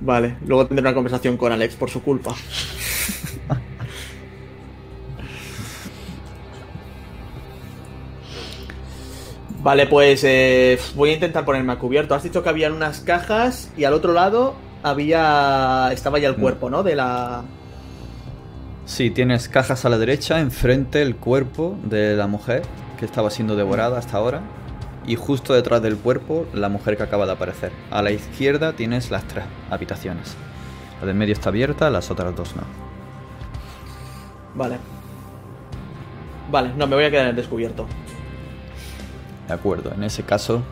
Vale. 0.01 0.37
Luego 0.47 0.67
tendré 0.67 0.83
una 0.83 0.95
conversación 0.95 1.37
con 1.37 1.53
Alex 1.53 1.77
por 1.77 1.91
su 1.91 2.03
culpa. 2.03 2.35
Vale, 9.63 9.87
pues 9.87 10.25
eh, 10.25 10.79
voy 10.95 11.11
a 11.11 11.15
intentar 11.15 11.45
ponerme 11.45 11.73
a 11.73 11.79
cubierto. 11.79 12.15
Has 12.15 12.23
dicho 12.23 12.43
que 12.43 12.49
habían 12.49 12.73
unas 12.73 13.01
cajas 13.01 13.71
y 13.77 13.85
al 13.85 13.93
otro 13.93 14.13
lado 14.13 14.55
había. 14.83 15.91
Estaba 15.93 16.19
ya 16.19 16.29
el 16.29 16.37
Mm. 16.39 16.41
cuerpo, 16.41 16.71
¿no? 16.71 16.83
De 16.83 16.97
la. 16.97 17.43
Sí, 18.87 19.11
tienes 19.11 19.49
cajas 19.49 19.85
a 19.85 19.89
la 19.91 19.99
derecha, 19.99 20.41
enfrente 20.41 21.03
el 21.03 21.17
cuerpo 21.17 21.77
de 21.85 22.17
la 22.17 22.27
mujer 22.27 22.63
que 22.99 23.05
estaba 23.05 23.31
siendo 23.31 23.55
devorada 23.55 23.99
hasta 23.99 24.17
ahora. 24.17 24.41
Y 25.07 25.17
justo 25.17 25.53
detrás 25.55 25.83
del 25.83 25.97
cuerpo 25.97 26.47
la 26.55 26.69
mujer 26.69 26.97
que 26.97 27.03
acaba 27.03 27.27
de 27.27 27.33
aparecer. 27.33 27.71
A 27.91 28.01
la 28.03 28.11
izquierda 28.13 28.73
tienes 28.73 29.11
las 29.11 29.25
tres 29.25 29.45
habitaciones. 29.71 30.37
La 31.01 31.07
del 31.07 31.17
medio 31.17 31.33
está 31.35 31.51
abierta, 31.51 31.91
las 31.91 32.11
otras 32.11 32.35
dos 32.35 32.55
no. 32.57 32.63
Vale. 34.55 34.77
Vale, 36.51 36.73
no, 36.77 36.87
me 36.87 36.97
voy 36.97 37.05
a 37.05 37.11
quedar 37.11 37.25
en 37.25 37.31
el 37.31 37.37
descubierto. 37.37 37.87
De 39.51 39.57
acuerdo, 39.57 39.93
en 39.93 40.05
ese 40.05 40.23
caso 40.23 40.63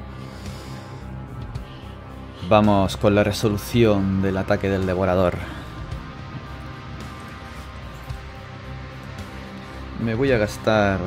vamos 2.49 2.97
con 2.97 3.13
la 3.13 3.25
resolución 3.25 4.23
del 4.23 4.37
ataque 4.37 4.69
del 4.69 4.87
devorador. 4.87 5.35
Me 10.01 10.15
voy 10.15 10.31
a 10.31 10.39
gastar... 10.39 11.01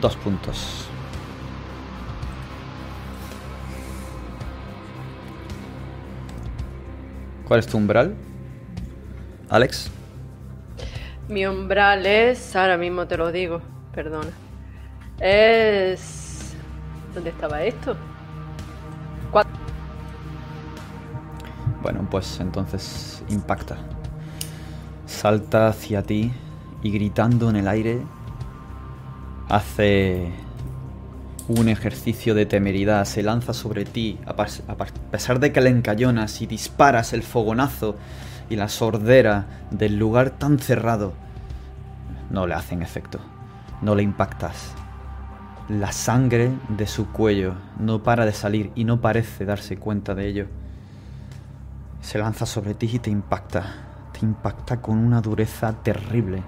Dos 0.00 0.16
puntos. 0.16 0.86
¿Cuál 7.46 7.60
es 7.60 7.66
tu 7.66 7.76
umbral? 7.76 8.16
Alex. 9.50 9.90
Mi 11.30 11.46
umbral 11.46 12.06
es, 12.06 12.56
ahora 12.56 12.76
mismo 12.76 13.06
te 13.06 13.16
lo 13.16 13.30
digo, 13.30 13.62
perdona. 13.94 14.30
Es... 15.20 16.54
¿Dónde 17.14 17.30
estaba 17.30 17.62
esto? 17.62 17.96
Cua- 19.32 19.46
Bueno, 21.82 22.06
pues 22.10 22.40
entonces 22.40 23.22
impacta. 23.28 23.78
Salta 25.06 25.68
hacia 25.68 26.02
ti 26.02 26.32
y 26.82 26.90
gritando 26.90 27.50
en 27.50 27.56
el 27.56 27.68
aire 27.68 28.02
hace 29.48 30.32
un 31.48 31.68
ejercicio 31.68 32.34
de 32.34 32.46
temeridad. 32.46 33.04
Se 33.04 33.22
lanza 33.22 33.52
sobre 33.54 33.84
ti 33.84 34.18
a, 34.26 34.30
a 34.32 34.76
pesar 35.10 35.40
de 35.40 35.52
que 35.52 35.60
le 35.60 35.70
encallonas 35.70 36.42
y 36.42 36.46
disparas 36.46 37.12
el 37.12 37.22
fogonazo 37.22 37.96
y 38.50 38.56
la 38.56 38.68
sordera 38.68 39.46
del 39.70 39.96
lugar 39.96 40.30
tan 40.30 40.58
cerrado. 40.58 41.14
No 42.28 42.46
le 42.46 42.54
hacen 42.54 42.82
efecto. 42.82 43.18
No 43.80 43.94
le 43.94 44.02
impactas. 44.02 44.72
La 45.68 45.92
sangre 45.92 46.50
de 46.68 46.86
su 46.86 47.06
cuello 47.12 47.54
no 47.78 48.02
para 48.02 48.26
de 48.26 48.32
salir 48.32 48.72
y 48.74 48.84
no 48.84 49.00
parece 49.00 49.44
darse 49.46 49.78
cuenta 49.78 50.14
de 50.14 50.26
ello. 50.26 50.46
Se 52.02 52.18
lanza 52.18 52.44
sobre 52.44 52.74
ti 52.74 52.90
y 52.92 52.98
te 52.98 53.10
impacta. 53.10 53.74
Te 54.12 54.26
impacta 54.26 54.82
con 54.82 54.98
una 54.98 55.20
dureza 55.22 55.72
terrible. 55.72 56.42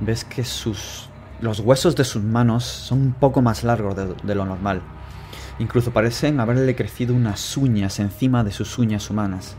Ves 0.00 0.24
que 0.24 0.44
sus. 0.44 1.08
los 1.40 1.60
huesos 1.60 1.94
de 1.94 2.04
sus 2.04 2.22
manos 2.22 2.64
son 2.64 3.00
un 3.00 3.12
poco 3.12 3.42
más 3.42 3.62
largos 3.62 3.94
de, 3.94 4.14
de 4.22 4.34
lo 4.34 4.44
normal. 4.44 4.82
Incluso 5.60 5.92
parecen 5.92 6.40
haberle 6.40 6.74
crecido 6.74 7.14
unas 7.14 7.56
uñas 7.56 8.00
encima 8.00 8.42
de 8.42 8.50
sus 8.50 8.76
uñas 8.78 9.08
humanas. 9.08 9.56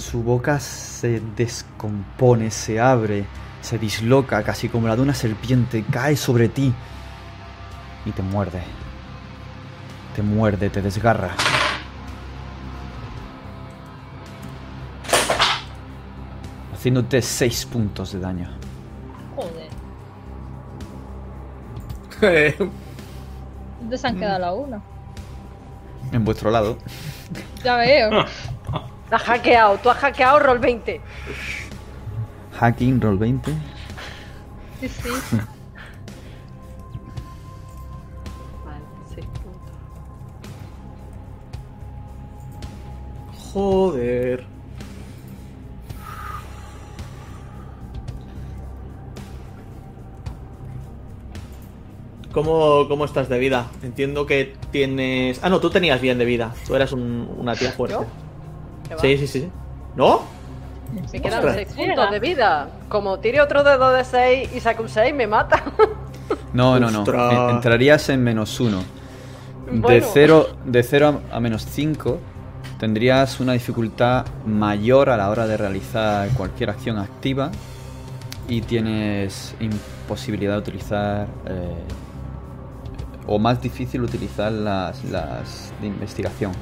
Su 0.00 0.22
boca 0.22 0.58
se 0.58 1.20
descompone, 1.36 2.50
se 2.50 2.80
abre, 2.80 3.26
se 3.60 3.78
disloca 3.78 4.42
casi 4.42 4.70
como 4.70 4.88
la 4.88 4.96
de 4.96 5.02
una 5.02 5.12
serpiente, 5.12 5.84
cae 5.90 6.16
sobre 6.16 6.48
ti 6.48 6.72
y 8.06 8.10
te 8.10 8.22
muerde. 8.22 8.62
Te 10.16 10.22
muerde, 10.22 10.70
te 10.70 10.80
desgarra. 10.80 11.32
Haciéndote 16.72 17.20
6 17.20 17.66
puntos 17.66 18.12
de 18.12 18.20
daño. 18.20 18.48
Joder. 22.18 22.56
¿Dónde 23.80 23.98
se 23.98 24.06
han 24.08 24.18
quedado 24.18 24.38
la 24.38 24.52
uno? 24.54 24.82
En 26.10 26.24
vuestro 26.24 26.50
lado. 26.50 26.78
Ya 27.62 27.76
veo. 27.76 28.24
Has 29.10 29.22
hackeado, 29.22 29.78
tú 29.78 29.90
has 29.90 29.98
hackeado 29.98 30.38
Roll 30.38 30.58
20. 30.58 31.00
Hacking, 32.58 33.00
roll 33.00 33.18
20. 33.18 33.52
Sí, 34.80 34.88
sí. 34.88 35.08
Vale, 38.64 38.84
6 39.14 39.26
puntos. 39.26 39.76
Joder. 43.52 44.46
¿Cómo, 52.32 52.86
¿Cómo 52.88 53.04
estás 53.04 53.28
de 53.28 53.38
vida? 53.38 53.66
Entiendo 53.82 54.24
que 54.24 54.54
tienes... 54.70 55.40
Ah, 55.42 55.48
no, 55.48 55.58
tú 55.58 55.68
tenías 55.70 56.00
bien 56.00 56.16
de 56.18 56.24
vida. 56.24 56.54
Tú 56.66 56.76
eras 56.76 56.92
un- 56.92 57.28
una 57.36 57.56
tía 57.56 57.72
fuerte. 57.72 57.96
Sí, 58.98 59.18
sí, 59.18 59.26
sí. 59.26 59.50
¿No? 59.96 60.22
Me 61.12 61.20
quedan 61.20 61.44
Ostras. 61.44 61.66
6 61.68 61.68
puntos 61.74 62.10
de 62.10 62.20
vida. 62.20 62.68
Como 62.88 63.18
tire 63.18 63.40
otro 63.40 63.62
dedo 63.62 63.92
de 63.92 64.04
6 64.04 64.50
y 64.54 64.60
saque 64.60 64.82
un 64.82 64.88
6, 64.88 65.14
me 65.14 65.26
mata. 65.26 65.62
No, 66.52 66.78
no, 66.78 66.90
no. 66.90 67.00
Ostras. 67.00 67.50
Entrarías 67.52 68.08
en 68.08 68.22
menos 68.22 68.58
1. 68.60 68.78
De 68.78 69.78
Bueno. 69.80 70.06
0 70.12 70.48
de 70.64 70.82
cero 70.82 71.22
a, 71.32 71.36
a 71.36 71.40
menos 71.40 71.64
5 71.64 72.18
tendrías 72.80 73.40
una 73.40 73.52
dificultad 73.52 74.24
mayor 74.46 75.10
a 75.10 75.16
la 75.16 75.28
hora 75.28 75.46
de 75.46 75.56
realizar 75.56 76.28
cualquier 76.30 76.70
acción 76.70 76.98
activa 76.98 77.50
y 78.48 78.62
tienes 78.62 79.54
imposibilidad 79.60 80.54
de 80.54 80.58
utilizar 80.58 81.26
eh, 81.46 81.74
o 83.26 83.38
más 83.38 83.60
difícil 83.60 84.02
utilizar 84.02 84.50
las, 84.50 85.04
las 85.04 85.72
de 85.80 85.88
investigación. 85.88 86.52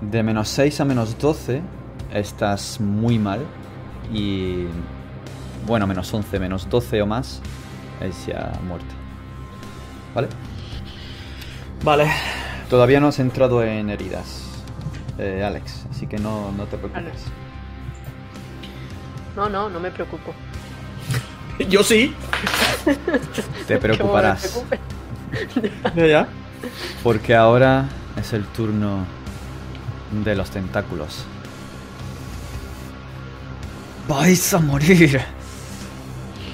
De 0.00 0.22
menos 0.22 0.48
6 0.48 0.80
a 0.80 0.84
menos 0.84 1.18
12 1.18 1.62
estás 2.12 2.80
muy 2.80 3.18
mal 3.18 3.40
y 4.12 4.66
bueno, 5.66 5.86
menos 5.86 6.12
11, 6.12 6.38
menos 6.38 6.68
12 6.68 7.02
o 7.02 7.06
más 7.06 7.40
es 8.00 8.26
ya 8.26 8.52
muerte. 8.66 8.94
¿Vale? 10.14 10.28
Vale. 11.82 12.10
Todavía 12.70 13.00
no 13.00 13.08
has 13.08 13.18
entrado 13.20 13.62
en 13.62 13.90
heridas, 13.90 14.42
eh, 15.18 15.44
Alex, 15.44 15.86
así 15.90 16.06
que 16.06 16.18
no, 16.18 16.52
no 16.52 16.64
te 16.64 16.76
preocupes. 16.76 17.24
No, 19.36 19.48
no, 19.48 19.68
no 19.68 19.78
me 19.78 19.90
preocupo. 19.90 20.32
Yo 21.68 21.82
sí. 21.82 22.14
Te 23.66 23.78
preocuparás. 23.78 24.64
Ya, 25.94 26.06
ya. 26.06 26.28
porque 27.02 27.34
ahora 27.34 27.88
es 28.18 28.32
el 28.32 28.44
turno 28.44 29.04
de 30.10 30.34
los 30.34 30.50
tentáculos. 30.50 31.24
¡Vais 34.08 34.54
a 34.54 34.58
morir! 34.58 35.20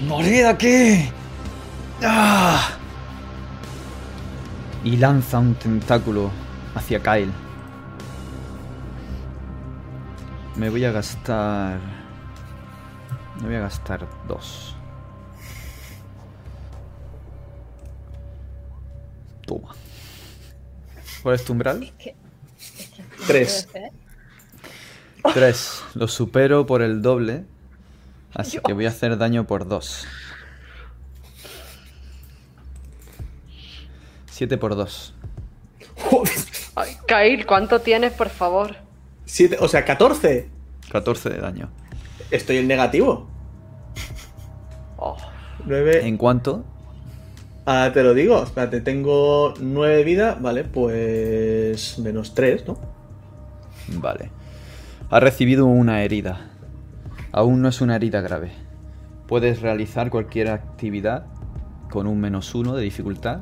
¡Morid 0.07 0.45
aquí! 0.45 1.11
¡Ah! 2.03 2.79
Y 4.85 4.97
lanza 4.97 5.39
un 5.39 5.55
tentáculo 5.55 6.31
hacia 6.75 7.01
Kyle. 7.03 7.33
Me 10.57 10.71
voy 10.71 10.85
a 10.85 10.93
gastar... 10.93 11.79
Me 13.41 13.47
voy 13.47 13.57
a 13.57 13.61
gastar 13.61 14.07
dos. 14.27 14.77
Toma. 19.47 19.75
¿Cuál 21.23 21.35
es 21.35 21.45
tu 21.45 21.53
umbral? 21.53 21.83
Es 21.83 21.93
que. 21.93 22.17
es 22.59 22.89
que 22.89 23.03
no 23.03 23.12
Tres. 23.27 23.69
Tres. 25.35 25.83
Lo 25.95 26.09
supero 26.09 26.67
por 26.67 26.83
el 26.83 27.03
doble. 27.03 27.45
Así 28.35 28.59
que 28.65 28.73
voy 28.73 28.87
a 28.87 28.89
hacer 28.89 29.19
daño 29.19 29.47
por 29.47 29.69
dos. 29.69 30.07
Siete 34.31 34.57
por 34.57 34.75
dos. 34.75 35.15
Ay, 36.75 36.97
Kail, 37.07 37.47
¿cuánto 37.47 37.81
tienes, 37.81 38.13
por 38.13 38.31
favor? 38.31 38.77
Siete, 39.25 39.59
o 39.61 39.69
sea, 39.69 39.85
14. 39.85 40.49
14 40.91 41.31
de 41.31 41.39
daño. 41.39 41.71
Estoy 42.31 42.59
en 42.59 42.67
negativo. 42.67 43.29
Oh, 44.97 45.17
9. 45.67 46.07
¿En 46.07 46.17
cuánto? 46.17 46.65
Ah, 47.67 47.91
te 47.93 48.03
lo 48.03 48.15
digo. 48.15 48.43
Espérate, 48.43 48.81
tengo 48.81 49.55
9 49.61 50.05
vida. 50.05 50.37
Vale, 50.41 50.65
pues. 50.65 51.99
Menos 51.99 52.35
3, 52.35 52.67
¿no? 52.67 52.79
Vale. 53.89 54.31
Ha 55.11 55.21
recibido 55.21 55.67
una 55.67 56.03
herida. 56.03 56.49
Aún 57.33 57.63
no 57.63 57.69
es 57.69 57.81
una 57.81 57.97
herida 57.97 58.21
grave. 58.21 58.53
Puedes 59.27 59.61
realizar 59.63 60.11
cualquier 60.11 60.49
actividad 60.51 61.27
con 61.91 62.07
un 62.07 62.21
menos 62.21 62.55
uno 62.55 62.75
de 62.75 62.83
dificultad 62.83 63.41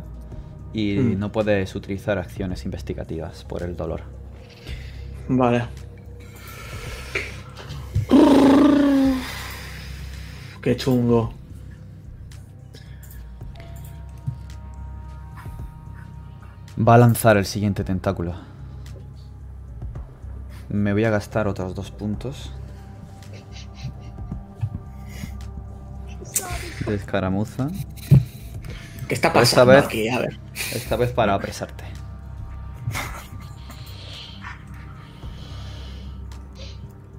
y 0.72 0.96
Mm. 0.98 1.18
no 1.18 1.32
puedes 1.32 1.74
utilizar 1.74 2.18
acciones 2.18 2.64
investigativas 2.64 3.44
por 3.44 3.62
el 3.62 3.76
dolor. 3.76 4.02
Vale. 5.28 5.64
Qué 10.62 10.76
chungo. 10.76 11.32
Va 16.78 16.94
a 16.94 16.98
lanzar 16.98 17.36
el 17.36 17.44
siguiente 17.44 17.84
tentáculo. 17.84 18.34
Me 20.70 20.92
voy 20.92 21.04
a 21.04 21.10
gastar 21.10 21.48
otros 21.48 21.74
dos 21.74 21.90
puntos. 21.90 22.52
De 26.86 26.94
escaramuza. 26.94 27.68
¿Qué 29.08 29.14
está 29.14 29.28
Esta 29.28 29.32
pasando 29.32 29.72
vez- 29.72 29.84
aquí? 29.84 30.08
A 30.08 30.18
ver. 30.20 30.38
Esta 30.72 30.96
vez 30.96 31.12
para 31.12 31.34
apresarte. 31.34 31.84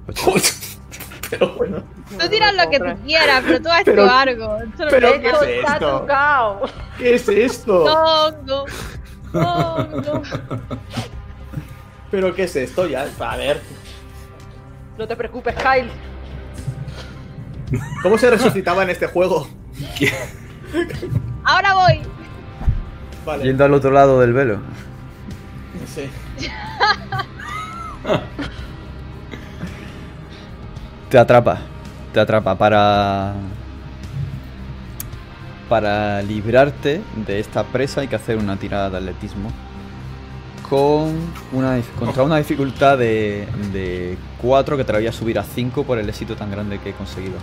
Pero 1.30 1.56
bueno. 1.56 1.84
Tú 2.20 2.28
dirás 2.28 2.54
lo 2.56 2.70
que 2.70 2.80
tú 2.80 2.86
quieras, 3.06 3.42
pero 3.46 3.62
tú 3.62 3.70
has 3.70 3.84
Pero- 3.84 4.04
hecho 4.06 4.14
algo. 4.14 4.58
Pero 4.90 5.12
¿qué 5.22 5.28
es 5.30 5.34
Está 5.42 5.74
esto? 5.76 6.00
tocado. 6.02 6.62
¿Qué 6.98 7.16
es 7.16 7.30
esto? 7.30 7.84
Tongo. 7.86 8.66
Tongo. 9.32 10.22
¿Pero 12.12 12.36
qué 12.36 12.44
es 12.44 12.56
esto 12.56 12.86
ya? 12.88 13.08
A 13.20 13.38
ver. 13.38 13.62
No 14.98 15.08
te 15.08 15.16
preocupes, 15.16 15.56
Kyle. 15.56 15.90
¿Cómo 18.04 18.18
se 18.18 18.30
resucitaba 18.30 18.84
en 18.84 18.90
este 18.90 19.08
juego? 19.08 19.48
Ahora 21.46 21.74
voy. 21.74 22.02
Vale. 23.26 23.46
Yendo 23.46 23.64
al 23.64 23.74
otro 23.74 23.92
lado 23.92 24.20
del 24.20 24.34
velo. 24.34 24.60
Sí. 25.88 26.10
Te 31.10 31.18
atrapa. 31.18 31.60
Te 32.14 32.20
atrapa 32.20 32.58
para. 32.58 33.34
Para 35.70 36.22
librarte 36.22 37.02
de 37.16 37.40
esta 37.40 37.64
presa 37.64 38.02
hay 38.02 38.10
que 38.10 38.16
hacer 38.16 38.38
una 38.38 38.58
tirada 38.58 38.90
de 38.90 38.98
atletismo. 38.98 39.52
Con 40.72 41.18
una, 41.52 41.82
contra 42.00 42.24
una 42.24 42.38
dificultad 42.38 42.98
de, 42.98 43.46
de 43.74 44.18
4 44.42 44.78
que 44.78 44.86
te 44.86 44.94
la 44.94 45.00
voy 45.00 45.08
a 45.08 45.12
subir 45.12 45.38
a 45.38 45.44
5 45.44 45.84
por 45.84 45.98
el 45.98 46.08
éxito 46.08 46.38
tan 46.38 46.50
grande 46.50 46.80
que 46.80 46.92
he 46.92 46.94
conseguido. 46.94 47.36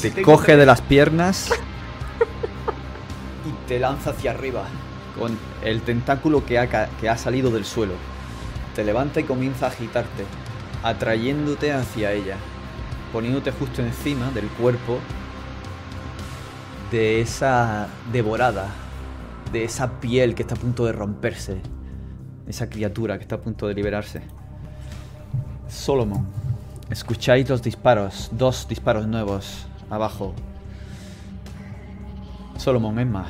Te 0.00 0.22
coge 0.22 0.56
de 0.56 0.64
las 0.64 0.80
piernas 0.80 1.50
y 3.46 3.68
te 3.68 3.78
lanza 3.78 4.12
hacia 4.12 4.30
arriba 4.30 4.64
con 5.18 5.38
el 5.62 5.82
tentáculo 5.82 6.46
que 6.46 6.58
ha, 6.58 6.88
que 6.88 7.10
ha 7.10 7.18
salido 7.18 7.50
del 7.50 7.66
suelo. 7.66 7.92
Te 8.74 8.82
levanta 8.82 9.20
y 9.20 9.24
comienza 9.24 9.66
a 9.66 9.68
agitarte, 9.68 10.24
atrayéndote 10.82 11.74
hacia 11.74 12.12
ella, 12.12 12.38
poniéndote 13.12 13.52
justo 13.52 13.82
encima 13.82 14.30
del 14.30 14.46
cuerpo 14.46 15.00
de 16.90 17.20
esa 17.20 17.88
devorada, 18.10 18.68
de 19.52 19.64
esa 19.64 20.00
piel 20.00 20.34
que 20.34 20.40
está 20.40 20.54
a 20.54 20.58
punto 20.58 20.86
de 20.86 20.92
romperse, 20.92 21.60
esa 22.52 22.68
criatura 22.68 23.16
que 23.16 23.22
está 23.22 23.36
a 23.36 23.40
punto 23.40 23.66
de 23.66 23.74
liberarse. 23.74 24.20
Solomon, 25.68 26.26
escucháis 26.90 27.48
los 27.48 27.62
disparos, 27.62 28.28
dos 28.32 28.68
disparos 28.68 29.06
nuevos 29.06 29.66
abajo. 29.90 30.34
Solomon, 32.58 32.98
Emma. 32.98 33.24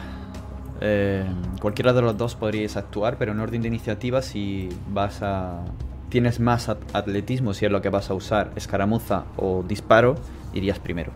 eh, 0.80 1.24
cualquiera 1.60 1.92
de 1.92 2.02
los 2.02 2.16
dos 2.18 2.34
podríais 2.34 2.76
actuar, 2.76 3.16
pero 3.16 3.30
en 3.32 3.38
orden 3.40 3.62
de 3.62 3.68
iniciativa 3.68 4.20
si 4.22 4.68
vas 4.88 5.22
a... 5.22 5.60
Tienes 6.08 6.40
más 6.40 6.68
at- 6.68 6.76
atletismo, 6.92 7.54
si 7.54 7.64
es 7.64 7.70
lo 7.72 7.80
que 7.80 7.88
vas 7.88 8.10
a 8.10 8.14
usar, 8.14 8.50
escaramuza 8.56 9.24
o 9.36 9.62
disparo, 9.66 10.16
irías 10.52 10.78
primero. 10.80 11.12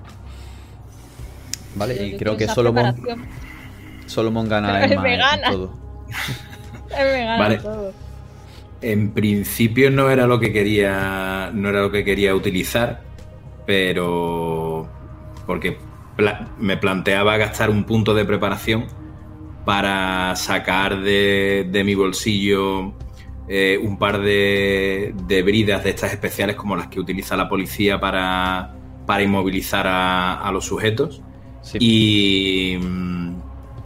Vale, 1.75 2.07
y 2.07 2.17
creo 2.17 2.37
que 2.37 2.47
Solomon. 2.49 2.95
Solomon 4.07 4.49
gana 4.49 4.85
Emma 4.87 5.05
todo. 5.51 5.75
Vale. 7.39 7.59
todo. 7.59 7.93
En 8.83 9.11
principio 9.13 9.91
no 9.91 10.11
era 10.11 10.27
lo 10.27 10.39
que 10.39 10.53
quería. 10.53 11.51
No 11.53 11.69
era 11.71 11.81
lo 11.83 11.91
que 11.91 12.05
quería 12.05 12.35
utilizar. 12.35 13.03
Pero. 13.67 14.89
Porque 15.47 15.79
pla- 16.17 16.49
me 16.59 16.77
planteaba 16.77 17.37
gastar 17.37 17.71
un 17.71 17.85
punto 17.85 18.15
de 18.15 18.25
preparación 18.25 18.87
para 19.65 20.35
sacar 20.37 21.01
de, 21.01 21.67
de 21.71 21.85
mi 21.85 21.95
bolsillo 21.97 22.93
eh, 23.49 23.79
un 23.83 23.99
par 23.99 24.21
de, 24.21 25.13
de 25.27 25.43
bridas 25.43 25.83
de 25.85 25.91
estas 25.91 26.13
especiales 26.13 26.55
como 26.57 26.77
las 26.77 26.87
que 26.89 27.01
utiliza 27.01 27.37
la 27.37 27.49
policía 27.49 27.99
para, 27.99 28.75
para 29.07 29.23
inmovilizar 29.23 29.87
a, 29.87 30.35
a 30.41 30.53
los 30.53 30.65
sujetos. 30.65 31.23
Sí. 31.63 31.79
Y 31.81 32.79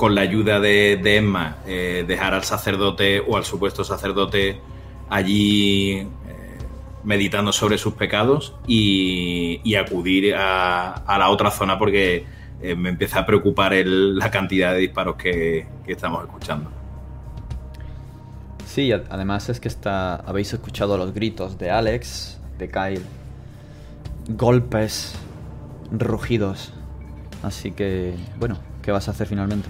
con 0.01 0.15
la 0.15 0.23
ayuda 0.23 0.61
de, 0.61 0.99
Emma, 1.05 1.59
eh, 1.67 2.07
dejar 2.09 2.33
al 2.33 2.43
sacerdote 2.43 3.21
o 3.21 3.37
al 3.37 3.45
supuesto 3.45 3.85
sacerdote 3.85 4.59
allí 5.11 5.91
eh, 5.91 6.07
meditando 7.05 7.53
sobre 7.53 7.77
sus 7.77 7.93
pecados 7.93 8.55
y, 8.67 9.75
acudir 9.75 10.35
a, 10.35 10.95
a 10.95 11.19
la 11.19 11.29
otra 11.29 11.51
zona 11.51 11.79
porque 11.79 12.25
eh, 12.63 12.75
me 12.75 12.89
empieza 12.89 13.19
a 13.19 13.27
preocupar 13.27 13.75
la 13.85 14.31
cantidad 14.31 14.73
de 14.73 14.79
disparos 14.79 15.17
que, 15.17 15.67
que 15.85 15.93
estamos 15.93 16.25
escuchando. 16.25 16.71
Sí, 18.65 18.91
además 18.93 19.51
es 19.51 19.61
que 19.61 19.69
está, 19.69 20.17
habéis 20.17 20.51
escuchado 20.55 20.97
los 20.97 21.13
gritos 21.13 21.59
de 21.59 21.71
Alex, 21.71 22.41
de 22.59 22.71
Kyle, 22.71 23.05
golpes, 24.31 25.15
rugidos. 25.93 26.73
Así 27.43 27.73
que, 27.73 28.15
bueno, 28.39 28.57
¿qué 28.81 28.93
vas 28.93 29.07
a 29.07 29.11
hacer 29.11 29.27
finalmente? 29.27 29.69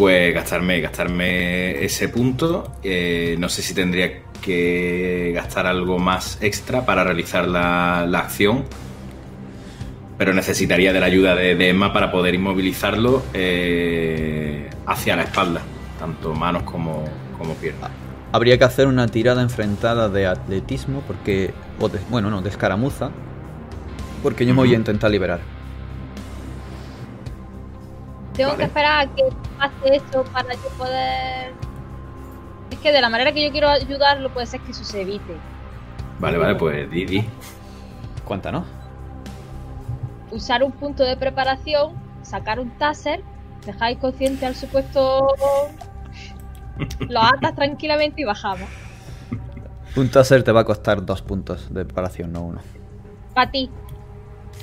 Pues 0.00 0.32
gastarme, 0.32 0.80
gastarme 0.80 1.84
ese 1.84 2.08
punto. 2.08 2.72
eh, 2.82 3.36
no 3.38 3.50
sé 3.50 3.60
si 3.60 3.74
tendría 3.74 4.22
que 4.40 5.30
gastar 5.34 5.66
algo 5.66 5.98
más 5.98 6.38
extra 6.40 6.86
para 6.86 7.04
realizar 7.04 7.46
la, 7.46 8.06
la 8.08 8.20
acción. 8.20 8.64
Pero 10.16 10.32
necesitaría 10.32 10.94
de 10.94 11.00
la 11.00 11.04
ayuda 11.04 11.34
de, 11.34 11.54
de 11.54 11.68
Emma 11.68 11.92
para 11.92 12.10
poder 12.10 12.34
inmovilizarlo 12.34 13.22
eh, 13.34 14.70
hacia 14.86 15.16
la 15.16 15.24
espalda, 15.24 15.60
tanto 15.98 16.32
manos 16.32 16.62
como, 16.62 17.04
como 17.36 17.52
piernas. 17.56 17.90
Habría 18.32 18.56
que 18.56 18.64
hacer 18.64 18.86
una 18.86 19.06
tirada 19.06 19.42
enfrentada 19.42 20.08
de 20.08 20.26
atletismo, 20.26 21.02
porque. 21.06 21.52
O 21.78 21.90
de- 21.90 22.00
bueno, 22.08 22.30
no, 22.30 22.40
de 22.40 22.48
escaramuza. 22.48 23.10
Porque 24.22 24.46
yo 24.46 24.54
me 24.54 24.60
voy 24.60 24.72
a 24.72 24.76
intentar 24.78 25.10
liberar. 25.10 25.40
Tengo 28.40 28.52
Vale. 28.52 28.62
que 28.62 28.68
esperar 28.68 29.06
a 29.06 29.14
que 29.14 29.22
pase 29.58 29.96
eso 29.96 30.24
para 30.32 30.54
yo 30.54 30.68
poder. 30.78 31.52
Es 32.70 32.78
que 32.78 32.90
de 32.90 33.02
la 33.02 33.10
manera 33.10 33.32
que 33.32 33.44
yo 33.44 33.52
quiero 33.52 33.68
ayudarlo, 33.68 34.32
puede 34.32 34.46
ser 34.46 34.60
que 34.62 34.70
eso 34.70 34.82
se 34.82 35.02
evite. 35.02 35.36
Vale, 36.18 36.38
vale, 36.38 36.54
pues 36.54 36.90
di, 36.90 37.04
di. 37.04 37.28
¿Cuánta, 38.24 38.50
no? 38.50 38.64
Usar 40.30 40.62
un 40.62 40.72
punto 40.72 41.04
de 41.04 41.18
preparación, 41.18 41.92
sacar 42.22 42.60
un 42.60 42.70
taser, 42.78 43.22
dejar 43.66 43.90
inconsciente 43.90 44.46
al 44.46 44.56
supuesto. 44.56 45.36
Lo 47.10 47.22
atas 47.22 47.54
tranquilamente 47.54 48.22
y 48.22 48.24
bajamos. 48.24 48.70
Un 49.96 50.10
taser 50.10 50.42
te 50.44 50.52
va 50.52 50.60
a 50.60 50.64
costar 50.64 51.04
dos 51.04 51.20
puntos 51.20 51.74
de 51.74 51.84
preparación, 51.84 52.32
no 52.32 52.40
uno. 52.40 52.60
Para 53.34 53.50
ti. 53.50 53.70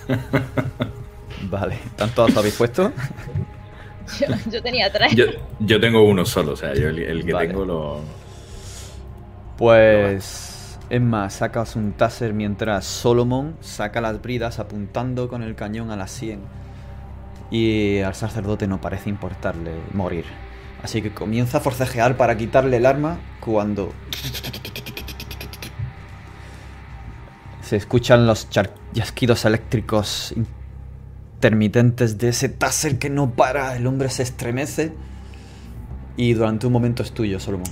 Vale, 1.51 1.77
¿tanto 1.95 2.25
os 2.25 2.35
habéis 2.35 2.55
puesto? 2.55 2.91
Yo, 4.19 4.27
yo 4.51 4.61
tenía 4.61 4.91
tres. 4.91 5.15
Yo, 5.15 5.25
yo 5.59 5.79
tengo 5.79 6.03
uno 6.03 6.25
solo, 6.25 6.53
o 6.53 6.55
sea, 6.55 6.73
yo 6.73 6.89
el, 6.89 6.99
el 6.99 7.25
que 7.25 7.33
Vale. 7.33 7.47
tengo 7.47 7.65
lo. 7.65 7.99
Pues. 9.57 10.77
Es 10.89 11.01
más, 11.01 11.33
sacas 11.33 11.75
un 11.75 11.91
taser 11.91 12.33
mientras 12.33 12.85
Solomon 12.85 13.57
saca 13.59 13.99
las 13.99 14.21
bridas 14.21 14.59
apuntando 14.59 15.27
con 15.27 15.43
el 15.43 15.53
cañón 15.55 15.91
a 15.91 15.97
la 15.97 16.07
sien. 16.07 16.39
Y 17.51 17.99
al 17.99 18.15
sacerdote 18.15 18.67
no 18.67 18.79
parece 18.79 19.09
importarle 19.09 19.71
morir. 19.93 20.25
Así 20.81 21.01
que 21.01 21.11
comienza 21.11 21.57
a 21.57 21.61
forcejear 21.61 22.15
para 22.15 22.37
quitarle 22.37 22.77
el 22.77 22.85
arma 22.85 23.17
cuando. 23.41 23.91
Se 27.61 27.75
escuchan 27.75 28.25
los 28.25 28.49
chasquidos 28.49 29.43
eléctricos 29.43 30.33
intermitentes 31.37 32.17
de 32.17 32.29
ese 32.29 32.49
taser 32.49 32.97
que 32.97 33.11
no 33.11 33.31
para. 33.31 33.75
El 33.75 33.85
hombre 33.85 34.09
se 34.09 34.23
estremece. 34.23 34.91
Y 36.15 36.33
durante 36.33 36.65
un 36.65 36.73
momento 36.73 37.03
es 37.03 37.11
tuyo, 37.11 37.39
Solomon. 37.39 37.71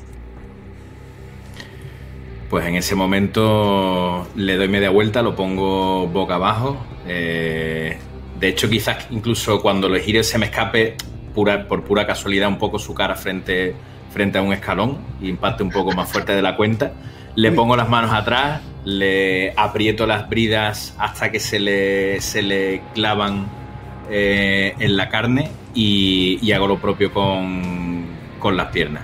Pues 2.47 2.67
en 2.67 2.75
ese 2.75 2.93
momento 2.93 4.27
le 4.35 4.55
doy 4.55 4.67
media 4.67 4.91
vuelta, 4.91 5.23
lo 5.23 5.35
pongo 5.35 6.07
boca 6.07 6.35
abajo. 6.35 6.77
eh, 7.07 7.97
de 8.39 8.49
hecho, 8.49 8.69
quizás 8.69 9.07
incluso 9.09 9.61
cuando 9.61 9.89
lo 9.89 9.97
gire 9.97 10.23
se 10.23 10.37
me 10.37 10.45
escape 10.45 10.95
pura, 11.33 11.67
por 11.67 11.83
pura 11.85 12.05
casualidad 12.05 12.49
un 12.49 12.59
poco 12.59 12.77
su 12.77 12.93
cara 12.93 13.15
frente, 13.15 13.73
frente 14.11 14.37
a 14.37 14.41
un 14.41 14.53
escalón 14.53 14.97
y 15.21 15.29
impacte 15.29 15.63
un 15.63 15.71
poco 15.71 15.93
más 15.93 16.11
fuerte 16.11 16.35
de 16.35 16.41
la 16.43 16.55
cuenta. 16.55 16.93
Le 17.35 17.51
pongo 17.51 17.75
las 17.75 17.89
manos 17.89 18.13
atrás, 18.13 18.61
le 18.85 19.53
aprieto 19.57 20.05
las 20.05 20.29
bridas 20.29 20.95
hasta 20.97 21.31
que 21.31 21.39
se 21.39 21.59
le, 21.59 22.21
se 22.21 22.41
le 22.41 22.81
clavan 22.93 23.47
eh, 24.09 24.75
en 24.79 24.95
la 24.95 25.09
carne 25.09 25.51
y, 25.73 26.39
y 26.41 26.51
hago 26.53 26.67
lo 26.67 26.79
propio 26.79 27.11
con, 27.11 28.05
con 28.39 28.55
las 28.55 28.67
piernas. 28.67 29.03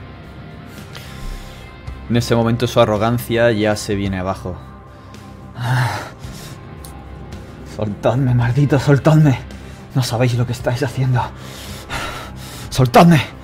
En 2.09 2.17
ese 2.17 2.35
momento 2.35 2.67
su 2.67 2.79
arrogancia 2.79 3.51
ya 3.51 3.75
se 3.75 3.95
viene 3.95 4.19
abajo. 4.19 4.57
Soltadme, 7.75 8.35
maldito, 8.35 8.79
soltadme. 8.79 9.39
No 9.95 10.03
sabéis 10.03 10.35
lo 10.35 10.45
que 10.45 10.51
estáis 10.51 10.83
haciendo. 10.83 11.21
Soltadme. 12.69 13.40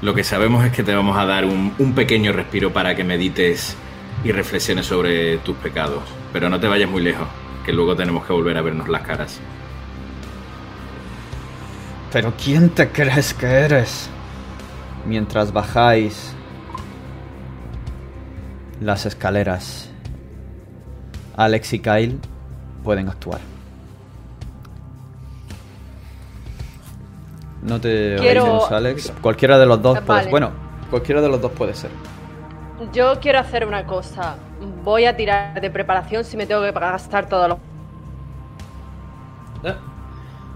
Lo 0.00 0.14
que 0.14 0.22
sabemos 0.22 0.64
es 0.64 0.72
que 0.72 0.84
te 0.84 0.94
vamos 0.94 1.16
a 1.16 1.24
dar 1.24 1.44
un, 1.44 1.92
pequeño 1.94 2.32
respiro 2.32 2.72
para 2.72 2.94
que 2.94 3.02
medites 3.02 3.76
y 4.22 4.30
reflexiones 4.30 4.86
sobre 4.86 5.38
tus 5.38 5.56
pecados. 5.56 6.02
Pero 6.32 6.48
no 6.48 6.60
te 6.60 6.68
vayas 6.68 6.88
muy 6.88 7.02
lejos, 7.02 7.26
que 7.64 7.72
luego 7.72 7.96
tenemos 7.96 8.24
que 8.24 8.32
volver 8.32 8.56
a 8.56 8.62
vernos 8.62 8.88
las 8.88 9.02
caras. 9.02 9.40
Pero 12.12 12.32
¿quién 12.42 12.70
te 12.70 12.90
crees 12.90 13.34
que 13.34 13.46
eres? 13.46 14.08
Mientras 15.04 15.52
bajáis 15.52 16.32
las 18.80 19.04
escaleras, 19.04 19.90
Alex 21.36 21.72
y 21.72 21.80
Kyle 21.80 22.18
pueden 22.84 23.08
actuar. 23.08 23.57
No 27.68 27.80
te 27.80 28.16
Quiero- 28.18 28.44
vayas, 28.54 28.72
Alex. 28.72 29.12
Cualquiera 29.20 29.58
de 29.58 29.66
los 29.66 29.82
dos 29.82 29.98
Ah, 29.98 30.02
puede. 30.04 30.30
Bueno, 30.30 30.50
cualquiera 30.90 31.20
de 31.20 31.28
los 31.28 31.40
dos 31.40 31.52
puede 31.52 31.74
ser. 31.74 31.90
Yo 32.92 33.20
quiero 33.20 33.38
hacer 33.40 33.66
una 33.66 33.84
cosa. 33.84 34.36
Voy 34.84 35.04
a 35.04 35.16
tirar 35.16 35.60
de 35.60 35.70
preparación 35.70 36.24
si 36.24 36.36
me 36.36 36.46
tengo 36.46 36.62
que 36.62 36.70
gastar 36.72 37.28
todos 37.28 37.48
los 37.50 37.58
Eh, 39.64 39.74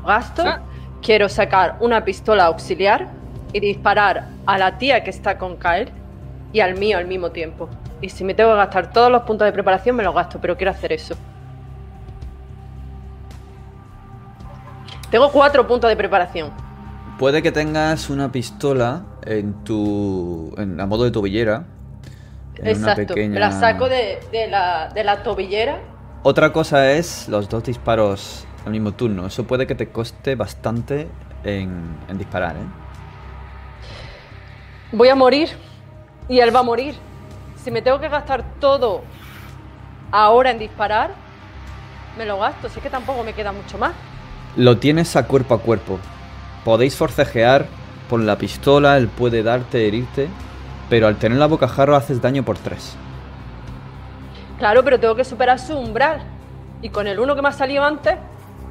gastos. 0.06 0.46
Ah. 0.46 0.60
Quiero 1.02 1.28
sacar 1.28 1.76
una 1.80 2.04
pistola 2.04 2.44
auxiliar 2.46 3.08
y 3.52 3.60
disparar 3.60 4.28
a 4.46 4.56
la 4.56 4.78
tía 4.78 5.02
que 5.04 5.10
está 5.10 5.36
con 5.36 5.56
Kyle 5.56 5.90
y 6.52 6.60
al 6.60 6.76
mío 6.78 6.96
al 6.96 7.06
mismo 7.06 7.30
tiempo. 7.30 7.68
Y 8.00 8.08
si 8.08 8.24
me 8.24 8.32
tengo 8.34 8.50
que 8.50 8.56
gastar 8.56 8.92
todos 8.92 9.10
los 9.10 9.22
puntos 9.22 9.44
de 9.44 9.52
preparación, 9.52 9.96
me 9.96 10.02
los 10.04 10.14
gasto, 10.14 10.38
pero 10.40 10.56
quiero 10.56 10.70
hacer 10.70 10.92
eso. 10.92 11.14
Tengo 15.10 15.30
cuatro 15.30 15.66
puntos 15.66 15.90
de 15.90 15.96
preparación. 15.96 16.50
Puede 17.22 17.40
que 17.40 17.52
tengas 17.52 18.10
una 18.10 18.32
pistola 18.32 19.04
en 19.24 19.62
tu. 19.62 20.52
En, 20.58 20.80
a 20.80 20.86
modo 20.86 21.04
de 21.04 21.12
tobillera. 21.12 21.66
una 22.60 22.70
Exacto. 22.72 23.14
pequeña- 23.14 23.38
la 23.38 23.52
saco 23.52 23.88
de, 23.88 24.18
de 24.32 24.48
la, 24.48 24.88
de 24.92 25.04
la 25.04 25.22
tobillera. 25.22 25.78
Otra 26.24 26.52
cosa 26.52 26.90
es 26.90 27.28
los 27.28 27.48
dos 27.48 27.62
disparos 27.62 28.44
al 28.66 28.72
mismo 28.72 28.90
turno. 28.90 29.24
Eso 29.24 29.44
puede 29.44 29.68
que 29.68 29.76
te 29.76 29.90
coste 29.90 30.34
bastante 30.34 31.06
en, 31.44 31.96
en 32.08 32.18
disparar, 32.18 32.56
¿eh? 32.56 32.66
Voy 34.90 35.08
a 35.08 35.14
morir. 35.14 35.48
Y 36.28 36.40
él 36.40 36.52
va 36.52 36.58
a 36.58 36.64
morir. 36.64 36.96
Si 37.62 37.70
me 37.70 37.82
tengo 37.82 38.00
que 38.00 38.08
gastar 38.08 38.42
todo 38.58 39.02
ahora 40.10 40.50
en 40.50 40.58
disparar, 40.58 41.12
me 42.18 42.26
lo 42.26 42.40
gasto. 42.40 42.68
Si 42.68 42.80
es 42.80 42.82
que 42.82 42.90
tampoco 42.90 43.22
me 43.22 43.32
queda 43.32 43.52
mucho 43.52 43.78
más. 43.78 43.92
Lo 44.56 44.78
tienes 44.78 45.14
a 45.14 45.28
cuerpo 45.28 45.54
a 45.54 45.60
cuerpo. 45.60 46.00
Podéis 46.64 46.96
forcejear 46.96 47.66
por 48.08 48.20
la 48.20 48.36
pistola, 48.36 48.96
él 48.96 49.08
puede 49.08 49.42
darte, 49.42 49.86
herirte, 49.86 50.28
pero 50.88 51.06
al 51.06 51.16
tener 51.16 51.38
la 51.38 51.46
bocajarro 51.46 51.96
haces 51.96 52.20
daño 52.20 52.44
por 52.44 52.58
3. 52.58 52.96
Claro, 54.58 54.84
pero 54.84 55.00
tengo 55.00 55.14
que 55.16 55.24
superar 55.24 55.58
su 55.58 55.76
umbral. 55.76 56.22
Y 56.82 56.90
con 56.90 57.06
el 57.06 57.18
uno 57.18 57.34
que 57.34 57.42
me 57.42 57.48
ha 57.48 57.52
salido 57.52 57.84
antes, 57.84 58.14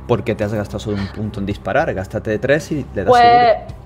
Porque 0.08 0.36
te 0.36 0.44
has 0.44 0.54
gastado 0.54 0.80
solo 0.80 0.98
un 0.98 1.08
punto 1.08 1.40
en 1.40 1.46
disparar, 1.46 1.94
gástate 1.94 2.38
3 2.40 2.72
y 2.72 2.76
le 2.96 3.04
das 3.04 3.06
pues 3.06 3.22
seguro. 3.22 3.82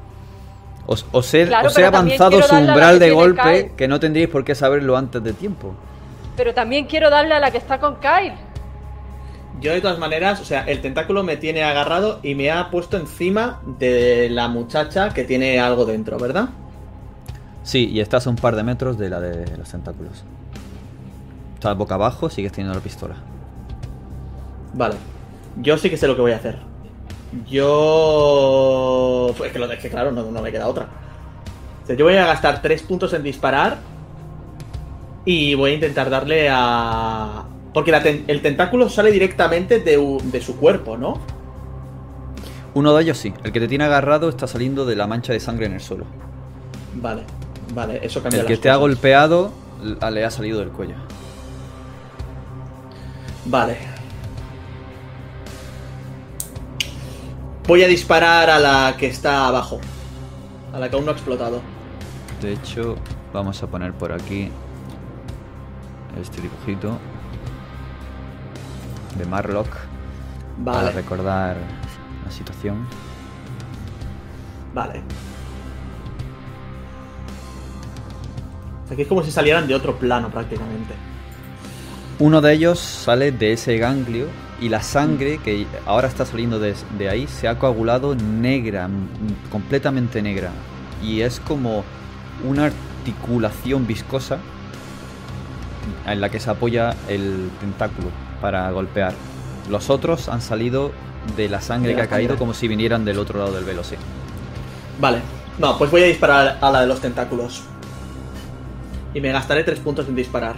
Os, 0.88 1.06
os 1.12 1.34
he, 1.34 1.46
Claro, 1.48 1.68
os 1.68 1.74
he 1.78 1.82
pero 1.82 1.92
también 1.92 2.22
avanzado 2.22 2.48
su 2.48 2.56
umbral 2.56 3.00
de 3.00 3.12
golpe 3.12 3.42
Kyle. 3.42 3.76
que 3.76 3.88
no 3.88 4.00
tendríais 4.00 4.30
por 4.30 4.44
qué 4.44 4.56
saberlo 4.56 4.96
antes 4.98 5.24
de 5.24 5.34
tiempo. 5.34 5.74
Pero 6.36 6.54
también 6.54 6.86
quiero 6.86 7.10
darle 7.10 7.34
a 7.36 7.40
la 7.40 7.52
que 7.52 7.58
está 7.58 7.80
con 7.80 7.96
Kyle. 7.98 8.34
Yo 9.62 9.72
de 9.72 9.82
todas 9.82 9.98
maneras, 9.98 10.42
o 10.42 10.46
sea, 10.46 10.64
el 10.64 10.82
tentáculo 10.82 11.24
me 11.24 11.38
tiene 11.38 11.64
agarrado 11.64 12.20
y 12.22 12.36
me 12.36 12.52
ha 12.52 12.70
puesto 12.70 12.98
encima 12.98 13.62
de 13.80 14.30
la 14.30 14.48
muchacha 14.48 15.10
que 15.14 15.24
tiene 15.24 15.60
algo 15.60 15.86
dentro, 15.86 16.18
¿verdad? 16.20 16.50
Sí, 17.64 17.90
y 17.92 18.00
estás 18.00 18.28
a 18.28 18.30
un 18.30 18.36
par 18.36 18.56
de 18.56 18.64
metros 18.64 18.98
de 18.98 19.10
la 19.10 19.20
de 19.20 19.58
los 19.58 19.70
tentáculos. 19.70 20.24
Estás 21.56 21.76
boca 21.78 21.96
abajo, 21.96 22.30
sigues 22.30 22.52
teniendo 22.52 22.78
la 22.78 22.84
pistola. 22.84 23.16
Vale. 24.74 24.96
Yo 25.58 25.78
sí 25.78 25.90
que 25.90 25.98
sé 25.98 26.08
lo 26.08 26.16
que 26.16 26.22
voy 26.22 26.34
a 26.34 26.36
hacer. 26.36 26.60
Yo... 27.50 29.34
Pues 29.38 29.52
que, 29.52 29.60
lo, 29.60 29.72
es 29.72 29.80
que 29.80 29.90
claro, 29.90 30.12
no, 30.12 30.30
no 30.32 30.42
me 30.42 30.52
queda 30.52 30.68
otra. 30.68 30.88
O 31.84 31.88
sea, 31.88 31.96
yo 31.96 32.06
voy 32.06 32.16
a 32.18 32.26
gastar 32.26 32.62
tres 32.62 32.84
puntos 32.84 33.14
en 33.14 33.24
disparar 33.24 33.78
y 35.24 35.56
voy 35.56 35.72
a 35.72 35.74
intentar 35.76 36.10
darle 36.10 36.50
a... 36.52 37.46
Porque 37.76 37.92
la 37.92 38.02
ten- 38.02 38.24
el 38.28 38.42
tentáculo 38.42 38.88
sale 38.88 39.12
directamente 39.12 39.82
de, 39.82 40.42
su 40.42 40.56
cuerpo, 40.56 40.98
¿no? 40.98 41.20
Uno 42.74 42.94
de 42.94 43.04
ellos 43.04 43.18
sí, 43.18 43.34
el 43.44 43.52
que 43.52 43.60
te 43.60 43.68
tiene 43.68 43.84
agarrado 43.84 44.30
está 44.30 44.48
saliendo 44.48 44.86
de 44.86 44.96
la 44.96 45.08
mancha 45.08 45.34
de 45.34 45.42
sangre 45.42 45.66
en 45.66 45.74
el 45.74 45.82
suelo. 45.82 46.06
Vale, 46.96 47.24
vale, 47.74 48.00
eso 48.02 48.24
cambia 48.24 48.40
El 48.40 48.48
que 48.48 48.54
las 48.54 48.62
te 48.62 48.70
ha 48.70 48.78
golpeado 48.78 49.52
l- 49.84 49.98
le 50.12 50.24
ha 50.24 50.32
salido 50.32 50.60
del 50.60 50.70
cuello. 50.70 50.96
Vale. 53.44 53.78
Voy 57.68 57.84
a 57.84 57.88
disparar 57.88 58.50
a 58.50 58.58
la 58.60 58.96
que 58.98 59.08
está 59.08 59.48
abajo. 59.50 59.82
A 60.74 60.80
la 60.80 60.90
que 60.90 60.96
aún 60.96 61.04
no 61.04 61.12
ha 61.12 61.14
explotado. 61.14 61.60
De 62.42 62.54
hecho, 62.54 62.96
vamos 63.34 63.62
a 63.64 63.68
poner 63.68 63.92
por 63.92 64.14
aquí 64.14 64.50
este 66.22 66.42
dibujito 66.42 66.98
de 69.18 69.26
Marlock 69.26 69.68
para 70.64 70.90
Vale, 70.90 70.92
recordar 70.92 71.58
la 72.24 72.32
situación. 72.32 72.88
vale. 74.74 75.02
Aquí 78.92 79.02
es 79.02 79.08
como 79.08 79.24
si 79.24 79.32
salieran 79.32 79.68
de 79.68 79.76
otro 79.76 79.98
plano 79.98 80.30
prácticamente. 80.30 80.94
Uno 82.20 82.40
de 82.42 82.54
ellos 82.54 82.80
sale 82.80 83.32
de 83.32 83.54
ese 83.54 83.78
ganglio 83.78 84.28
y 84.62 84.70
la 84.70 84.82
sangre 84.82 85.40
que 85.40 85.68
ahora 85.86 86.08
está 86.08 86.26
saliendo 86.26 86.60
de, 86.60 86.76
de 86.98 87.10
ahí 87.10 87.28
se 87.28 87.48
ha 87.48 87.60
coagulado 87.60 88.16
negra, 88.16 88.90
completamente 89.52 90.22
negra. 90.22 90.52
Y 91.02 91.22
es 91.22 91.40
como 91.40 91.84
una 92.44 92.66
articulación 92.66 93.86
viscosa 93.88 94.40
en 96.06 96.22
la 96.22 96.30
que 96.30 96.40
se 96.40 96.50
apoya 96.50 96.96
el 97.08 97.50
tentáculo 97.60 98.25
para 98.46 98.70
golpear. 98.70 99.16
Los 99.72 99.90
otros 99.90 100.30
han 100.30 100.40
salido 100.40 100.92
de 101.36 101.50
la 101.50 101.62
sangre 101.62 101.90
De 101.90 101.96
que 101.96 102.02
ha 102.04 102.08
caído 102.08 102.38
como 102.38 102.54
si 102.54 102.68
vinieran 102.68 103.04
del 103.04 103.18
otro 103.18 103.40
lado 103.40 103.54
del 103.54 103.66
velo, 103.66 103.84
sí. 103.84 103.96
Vale. 105.00 105.18
No, 105.58 105.80
pues 105.80 105.90
voy 105.90 106.04
a 106.04 106.06
disparar 106.06 106.60
a 106.62 106.70
la 106.70 106.82
de 106.82 106.86
los 106.86 107.02
tentáculos. 107.02 107.64
Y 109.16 109.20
me 109.20 109.32
gastaré 109.32 109.64
tres 109.64 109.80
puntos 109.80 110.08
en 110.08 110.14
disparar. 110.16 110.58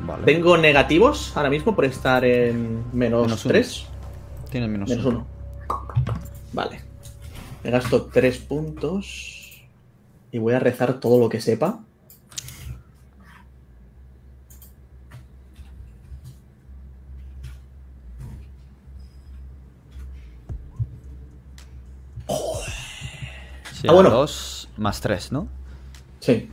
Vale. 0.00 0.24
Tengo 0.24 0.56
negativos 0.56 1.36
ahora 1.36 1.50
mismo 1.50 1.74
por 1.76 1.84
estar 1.84 2.24
en 2.24 2.84
menos. 2.94 3.42
3. 3.42 3.84
Tienes 4.50 4.70
menos, 4.70 4.88
Menos 4.88 5.04
uno. 5.04 5.26
uno. 5.68 6.06
Vale. 6.54 6.80
Me 7.64 7.70
gasto 7.70 8.04
tres 8.06 8.38
puntos. 8.38 9.62
Y 10.30 10.38
voy 10.38 10.54
a 10.54 10.58
rezar 10.58 11.00
todo 11.00 11.20
lo 11.20 11.28
que 11.28 11.42
sepa. 11.42 11.80
Sí. 23.82 23.88
Ah, 23.90 23.94
dos 23.94 24.68
más 24.76 25.00
tres, 25.00 25.32
¿no? 25.32 25.48
Sí. 26.20 26.48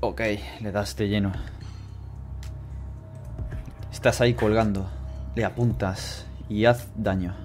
Ok, 0.00 0.20
le 0.60 0.72
das 0.72 0.96
de 0.96 1.08
lleno. 1.08 1.32
Estás 3.92 4.20
ahí 4.20 4.34
colgando. 4.34 4.90
Le 5.36 5.44
apuntas 5.44 6.26
y 6.48 6.64
haz 6.64 6.88
daño. 6.96 7.36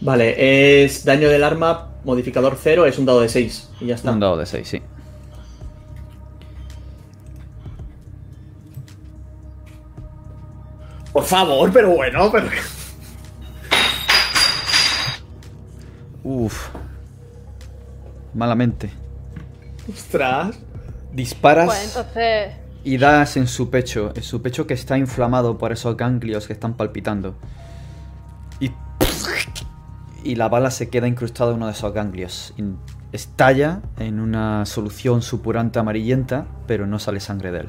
Vale, 0.00 0.84
es 0.84 1.04
daño 1.04 1.28
del 1.28 1.44
arma, 1.44 1.90
modificador 2.02 2.56
0, 2.58 2.86
es 2.86 2.98
un 2.98 3.04
dado 3.04 3.20
de 3.20 3.28
6 3.28 3.70
y 3.80 3.86
ya 3.88 3.94
está. 3.94 4.10
Un 4.10 4.20
dado 4.20 4.38
de 4.38 4.46
6, 4.46 4.66
sí. 4.68 4.82
Por 11.12 11.24
favor, 11.24 11.70
pero 11.70 11.90
bueno, 11.90 12.32
pero... 12.32 12.48
Uf, 16.24 16.70
Malamente. 18.34 18.90
Ostras. 19.92 20.58
Disparas 21.12 21.66
Pues 21.66 21.84
entonces. 21.84 22.54
y 22.84 22.96
das 22.98 23.36
en 23.36 23.46
su 23.46 23.68
pecho. 23.70 24.12
En 24.14 24.22
su 24.22 24.40
pecho 24.40 24.66
que 24.66 24.74
está 24.74 24.96
inflamado 24.96 25.58
por 25.58 25.72
esos 25.72 25.96
ganglios 25.96 26.46
que 26.46 26.52
están 26.54 26.74
palpitando. 26.74 27.34
Y. 28.60 28.70
Y 30.24 30.36
la 30.36 30.48
bala 30.48 30.70
se 30.70 30.88
queda 30.88 31.08
incrustada 31.08 31.50
en 31.50 31.56
uno 31.56 31.66
de 31.66 31.72
esos 31.72 31.92
ganglios. 31.92 32.54
Y 32.56 32.62
estalla 33.12 33.82
en 33.98 34.20
una 34.20 34.64
solución 34.66 35.20
supurante 35.20 35.78
amarillenta, 35.78 36.46
pero 36.66 36.86
no 36.86 36.98
sale 36.98 37.20
sangre 37.20 37.50
de 37.52 37.60
él. 37.60 37.68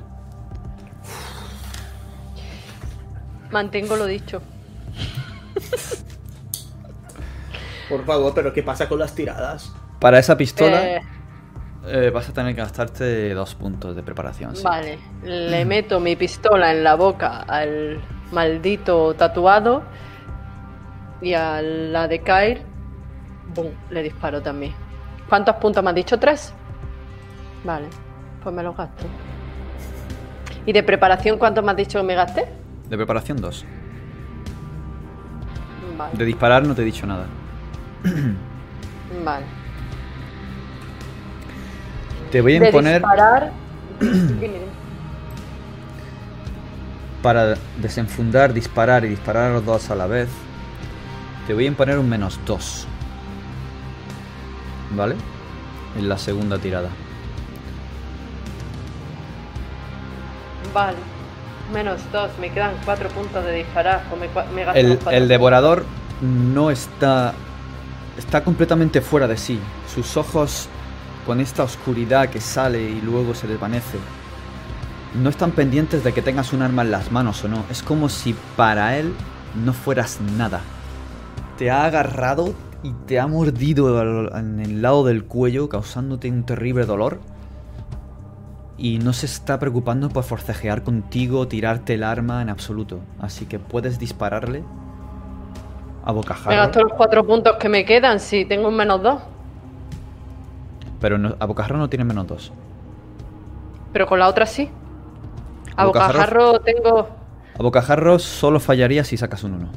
Mantengo 3.51 3.95
lo 3.95 4.05
dicho. 4.05 4.41
Por 7.89 8.05
favor, 8.05 8.33
pero 8.33 8.53
¿qué 8.53 8.63
pasa 8.63 8.87
con 8.89 8.99
las 8.99 9.13
tiradas? 9.13 9.71
Para 10.03 10.19
esa 10.19 10.35
pistola 10.35 10.83
Eh, 10.85 11.01
eh, 11.87 12.11
vas 12.13 12.27
a 12.27 12.33
tener 12.33 12.53
que 12.53 12.59
gastarte 12.59 13.33
dos 13.33 13.55
puntos 13.55 13.95
de 13.95 14.03
preparación. 14.03 14.53
sí. 14.53 14.61
Vale, 14.61 14.99
le 15.23 15.63
meto 15.63 16.01
mi 16.01 16.17
pistola 16.17 16.71
en 16.73 16.83
la 16.83 16.95
boca 16.95 17.43
al 17.43 18.01
maldito 18.33 19.13
tatuado 19.13 19.83
y 21.21 21.33
a 21.33 21.61
la 21.61 22.09
de 22.09 22.19
Kair, 22.19 22.63
¡bum! 23.55 23.67
le 23.91 24.03
disparo 24.03 24.41
también. 24.41 24.73
¿Cuántos 25.29 25.55
puntos 25.55 25.81
me 25.81 25.91
has 25.91 25.95
dicho? 25.95 26.19
¿Tres? 26.19 26.53
Vale, 27.63 27.87
pues 28.43 28.53
me 28.53 28.61
los 28.61 28.75
gasto. 28.75 29.05
¿Y 30.65 30.73
de 30.73 30.83
preparación 30.83 31.37
cuántos 31.37 31.63
me 31.63 31.71
has 31.71 31.77
dicho 31.77 31.99
que 31.99 32.05
me 32.05 32.15
gasté? 32.15 32.45
De 32.89 32.97
preparación 32.97 33.37
dos. 33.39 33.63
Vale, 35.97 36.17
De 36.17 36.25
disparar 36.25 36.67
no 36.67 36.75
te 36.75 36.81
he 36.81 36.85
dicho 36.85 37.07
nada. 37.07 37.25
vale. 39.23 39.62
Te 42.33 42.41
voy 42.41 42.55
a 42.55 42.59
De 42.59 42.65
imponer 42.65 42.99
disparar... 42.99 43.51
Para 47.21 47.53
desenfundar, 47.77 48.53
disparar 48.53 49.05
y 49.05 49.09
disparar 49.09 49.51
a 49.51 49.53
los 49.53 49.63
dos 49.63 49.91
a 49.91 49.95
la 49.95 50.07
vez. 50.07 50.29
Te 51.45 51.53
voy 51.53 51.65
a 51.65 51.67
imponer 51.67 51.99
un 51.99 52.09
menos 52.09 52.39
dos. 52.43 52.87
¿Vale? 54.95 55.15
En 55.95 56.09
la 56.09 56.17
segunda 56.17 56.57
tirada. 56.57 56.89
Vale. 60.73 60.97
Menos 61.71 62.01
dos, 62.11 62.31
me 62.39 62.49
quedan 62.49 62.73
cuatro 62.83 63.09
puntos 63.09 63.45
de 63.45 63.53
disparar. 63.53 64.01
O 64.11 64.15
me, 64.15 64.27
cua- 64.33 64.49
me 64.49 64.65
gasto 64.65 65.11
El, 65.11 65.27
devorador 65.27 65.85
no 66.19 66.71
está. 66.71 67.35
Está 68.17 68.43
completamente 68.43 69.01
fuera 69.01 69.27
de 69.27 69.37
sí. 69.37 69.59
Sus 69.93 70.17
ojos, 70.17 70.67
con 71.25 71.39
esta 71.39 71.63
oscuridad 71.63 72.29
que 72.29 72.41
sale 72.41 72.81
y 72.81 73.01
luego 73.01 73.35
se 73.35 73.47
desvanece, 73.47 73.97
no 75.21 75.29
están 75.29 75.51
pendientes 75.51 76.03
de 76.03 76.13
que 76.13 76.21
tengas 76.21 76.53
un 76.53 76.61
arma 76.61 76.81
en 76.81 76.91
las 76.91 77.11
manos 77.11 77.43
o 77.43 77.47
no. 77.47 77.63
Es 77.69 77.83
como 77.83 78.09
si 78.09 78.35
para 78.55 78.97
él 78.97 79.13
no 79.63 79.73
fueras 79.73 80.19
nada. 80.37 80.61
Te 81.57 81.69
ha 81.69 81.85
agarrado 81.85 82.53
y 82.81 82.93
te 83.05 83.19
ha 83.19 83.27
mordido 83.27 84.35
en 84.35 84.59
el 84.59 84.81
lado 84.81 85.03
del 85.05 85.25
cuello, 85.25 85.69
causándote 85.69 86.29
un 86.29 86.43
terrible 86.43 86.85
dolor. 86.85 87.19
Y 88.75 88.97
no 88.97 89.13
se 89.13 89.27
está 89.27 89.59
preocupando 89.59 90.09
por 90.09 90.23
forcejear 90.23 90.83
contigo, 90.83 91.47
tirarte 91.47 91.93
el 91.93 92.03
arma 92.03 92.41
en 92.41 92.49
absoluto. 92.49 92.99
Así 93.19 93.45
que 93.45 93.59
puedes 93.59 93.99
dispararle 93.99 94.63
a 96.03 96.11
Me 96.11 96.13
bocajarro. 96.13 96.57
gasto 96.57 96.81
los 96.81 96.93
cuatro 96.93 97.25
puntos 97.25 97.55
que 97.59 97.69
me 97.69 97.85
quedan 97.85 98.19
si 98.19 98.45
tengo 98.45 98.67
un 98.67 98.75
menos 98.75 99.01
dos. 99.01 99.21
Pero 101.03 101.17
no- 101.17 101.35
a 101.37 101.45
bocajarro 101.45 101.77
no 101.77 101.89
tiene 101.89 102.05
menos 102.05 102.25
dos. 102.25 102.53
Pero 103.91 104.07
con 104.07 104.19
la 104.19 104.29
otra 104.29 104.45
sí. 104.45 104.71
A 105.75 105.81
A 105.81 105.85
bocajarro- 105.85 105.89
bocajarro 106.13 106.59
tengo. 106.61 107.09
A 107.59 107.61
bocajarro 107.61 108.19
solo 108.19 108.61
fallaría 108.61 109.03
si 109.03 109.17
sacas 109.17 109.43
un 109.43 109.55
1. 109.55 109.67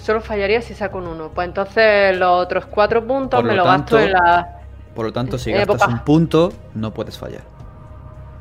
Solo 0.00 0.20
fallaría 0.20 0.62
si 0.62 0.74
saco 0.74 0.98
un 0.98 1.08
uno. 1.08 1.30
Pues 1.34 1.48
entonces 1.48 2.16
los 2.16 2.30
otros 2.44 2.66
cuatro 2.66 3.04
puntos 3.04 3.40
Por 3.40 3.48
me 3.50 3.56
lo 3.56 3.64
gasto 3.64 3.98
en 3.98 4.12
la. 4.12 4.60
Por 4.94 5.06
lo 5.06 5.12
tanto, 5.12 5.36
si 5.38 5.50
gastas 5.50 5.80
boca- 5.80 5.88
un 5.88 5.98
punto, 6.04 6.52
no 6.74 6.94
puedes 6.94 7.18
fallar. 7.18 7.42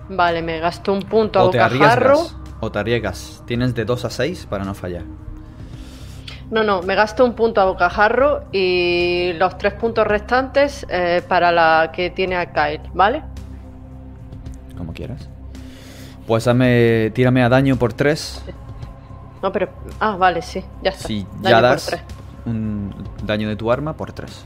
Vale, 0.10 0.44
me 0.44 0.60
gasto 0.60 0.94
un 0.94 1.02
punto 1.02 1.40
a 1.40 1.44
O 1.44 1.50
te 1.50 1.58
bocajarro. 1.58 2.10
arriesgas. 2.12 2.36
O 2.62 2.72
te 2.72 2.80
arriesgas. 2.80 3.44
Tienes 3.48 3.74
de 3.74 3.86
2 3.86 4.06
a 4.06 4.10
6 4.12 4.46
para 4.48 4.64
no 4.64 4.76
fallar. 4.76 5.04
No, 6.50 6.64
no, 6.64 6.82
me 6.82 6.96
gasto 6.96 7.26
un 7.26 7.34
punto 7.34 7.60
a 7.60 7.66
bocajarro 7.66 8.46
y 8.54 9.34
los 9.34 9.58
tres 9.58 9.74
puntos 9.74 10.08
restantes 10.08 10.86
eh, 10.90 11.22
para 11.28 11.52
la 11.52 11.92
que 11.94 12.10
tiene 12.10 12.38
a 12.38 12.54
Kyle, 12.54 12.90
¿vale? 12.94 13.24
Como 14.78 14.94
quieras. 14.94 15.28
Pues 16.26 16.46
dame, 16.46 17.12
tírame 17.14 17.44
a 17.44 17.50
daño 17.50 17.76
por 17.78 17.94
3. 17.94 18.44
No, 19.44 19.52
pero. 19.52 19.70
Ah, 20.00 20.16
vale, 20.18 20.42
sí, 20.42 20.64
ya 20.82 20.92
está. 20.92 21.08
Si 21.08 21.26
Daño 21.42 21.50
ya 21.50 21.56
por 21.58 21.62
das 21.62 21.86
tres. 21.86 22.02
un 22.46 22.94
daño 23.24 23.48
de 23.50 23.56
tu 23.56 23.72
arma 23.72 23.94
por 23.94 24.12
3. 24.14 24.46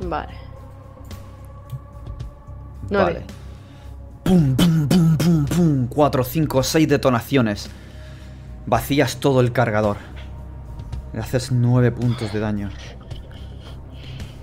Vale. 0.00 0.34
Nueve. 2.90 3.12
Vale. 3.12 3.26
Pum, 4.24 4.56
pum, 4.56 4.88
pum, 4.88 5.16
pum, 5.16 5.44
pum. 5.46 5.86
4, 5.88 6.24
5, 6.24 6.62
6 6.62 6.88
detonaciones. 6.88 7.70
Vacías 8.66 9.16
todo 9.18 9.40
el 9.40 9.52
cargador. 9.52 9.96
Le 11.12 11.20
haces 11.20 11.52
9 11.52 11.92
puntos 11.92 12.32
de 12.32 12.40
daño. 12.40 12.70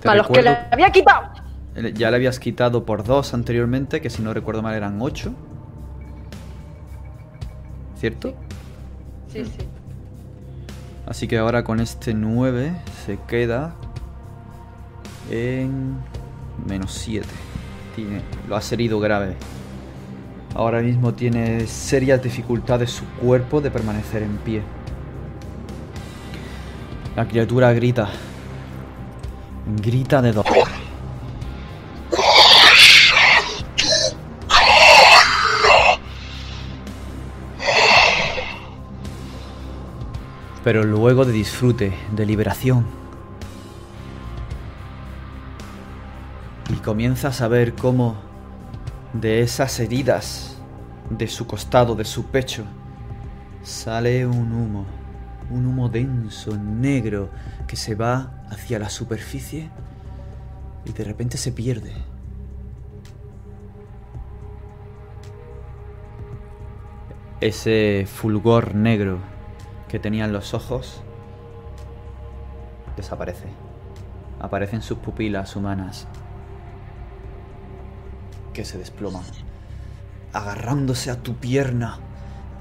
Te 0.00 0.06
Para 0.06 0.18
los 0.18 0.28
que 0.28 0.42
le 0.42 0.56
había 0.70 0.90
quitado. 0.90 1.30
Ya 1.94 2.10
le 2.10 2.16
habías 2.16 2.38
quitado 2.38 2.84
por 2.84 3.04
2 3.04 3.34
anteriormente, 3.34 4.00
que 4.00 4.10
si 4.10 4.22
no 4.22 4.32
recuerdo 4.32 4.62
mal 4.62 4.74
eran 4.74 5.00
8. 5.00 5.32
¿Cierto? 7.96 8.34
Sí, 9.28 9.44
sí. 9.44 9.66
Así 11.06 11.28
que 11.28 11.38
ahora 11.38 11.64
con 11.64 11.80
este 11.80 12.14
9 12.14 12.72
se 13.04 13.18
queda 13.28 13.74
en 15.30 15.96
menos 16.66 16.92
7. 16.92 17.26
Tiene, 17.96 18.22
lo 18.48 18.56
has 18.56 18.70
herido 18.72 19.00
grave. 19.00 19.34
Ahora 20.54 20.80
mismo 20.80 21.14
tiene 21.14 21.66
serias 21.66 22.22
dificultades 22.22 22.90
su 22.90 23.04
cuerpo 23.20 23.60
de 23.60 23.70
permanecer 23.70 24.22
en 24.22 24.36
pie. 24.38 24.62
La 27.20 27.28
criatura 27.28 27.70
grita. 27.74 28.08
Grita 29.82 30.22
de 30.22 30.32
dolor. 30.32 30.68
Pero 40.64 40.82
luego 40.84 41.26
de 41.26 41.32
disfrute, 41.32 41.92
de 42.10 42.24
liberación. 42.24 42.86
Y 46.70 46.76
comienzas 46.76 47.42
a 47.42 47.48
ver 47.48 47.74
cómo 47.74 48.16
de 49.12 49.42
esas 49.42 49.78
heridas 49.78 50.56
de 51.10 51.28
su 51.28 51.46
costado, 51.46 51.94
de 51.94 52.06
su 52.06 52.24
pecho, 52.24 52.64
sale 53.62 54.26
un 54.26 54.54
humo. 54.54 54.99
Un 55.50 55.66
humo 55.66 55.88
denso, 55.88 56.56
negro, 56.56 57.30
que 57.66 57.76
se 57.76 57.94
va 57.94 58.44
hacia 58.50 58.78
la 58.78 58.88
superficie 58.88 59.68
y 60.84 60.92
de 60.92 61.04
repente 61.04 61.36
se 61.36 61.52
pierde. 61.52 61.92
Ese 67.40 68.06
fulgor 68.06 68.74
negro 68.74 69.18
que 69.88 69.98
tenían 69.98 70.32
los 70.32 70.54
ojos 70.54 71.02
desaparece. 72.96 73.48
Aparecen 74.40 74.82
sus 74.82 74.98
pupilas 74.98 75.56
humanas 75.56 76.06
que 78.52 78.64
se 78.64 78.78
desploman, 78.78 79.24
agarrándose 80.32 81.10
a 81.10 81.22
tu 81.22 81.34
pierna, 81.36 81.98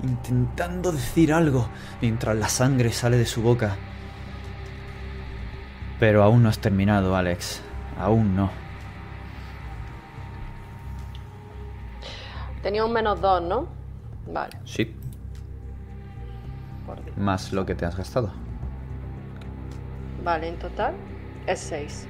intentando 0.04 0.92
decir 0.92 1.34
algo 1.34 1.68
mientras 2.02 2.36
la 2.36 2.50
sangre 2.50 2.92
sale 2.92 3.18
de 3.18 3.26
su 3.26 3.42
boca. 3.42 3.76
Pero 6.00 6.24
aún 6.24 6.44
no 6.44 6.50
has 6.50 6.60
terminado, 6.60 7.16
Alex. 7.16 7.62
Aún 7.98 8.36
no. 8.36 8.52
Tenía 12.62 12.86
un 12.86 12.94
menos 12.94 13.20
dos, 13.20 13.42
¿no? 13.42 13.68
Vale. 14.28 14.58
Sí, 14.66 14.96
más 17.18 17.52
lo 17.52 17.66
que 17.66 17.76
te 17.76 17.86
has 17.86 17.96
gastado. 17.96 18.32
Vale, 20.24 20.50
en 20.50 20.60
total 20.60 20.96
es 21.48 21.60
seis. 21.60 22.08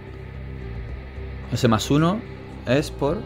Ese 1.52 1.68
más 1.68 1.90
uno 1.90 2.22
es 2.66 2.92
por 2.92 3.18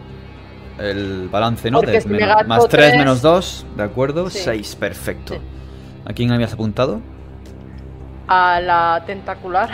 el 0.78 1.28
balance, 1.30 1.70
¿no? 1.70 1.80
De 1.80 2.00
menos- 2.06 2.46
más 2.46 2.68
3 2.68 2.88
tres- 2.88 2.98
menos 2.98 3.22
2, 3.22 3.66
¿de 3.76 3.82
acuerdo? 3.82 4.28
Sí. 4.30 4.38
6, 4.44 4.76
perfecto. 4.76 5.34
Sí. 5.34 5.40
¿A 6.06 6.12
quién 6.12 6.32
habías 6.32 6.52
apuntado? 6.52 7.00
a 8.26 8.58
la 8.58 9.02
tentacular. 9.06 9.70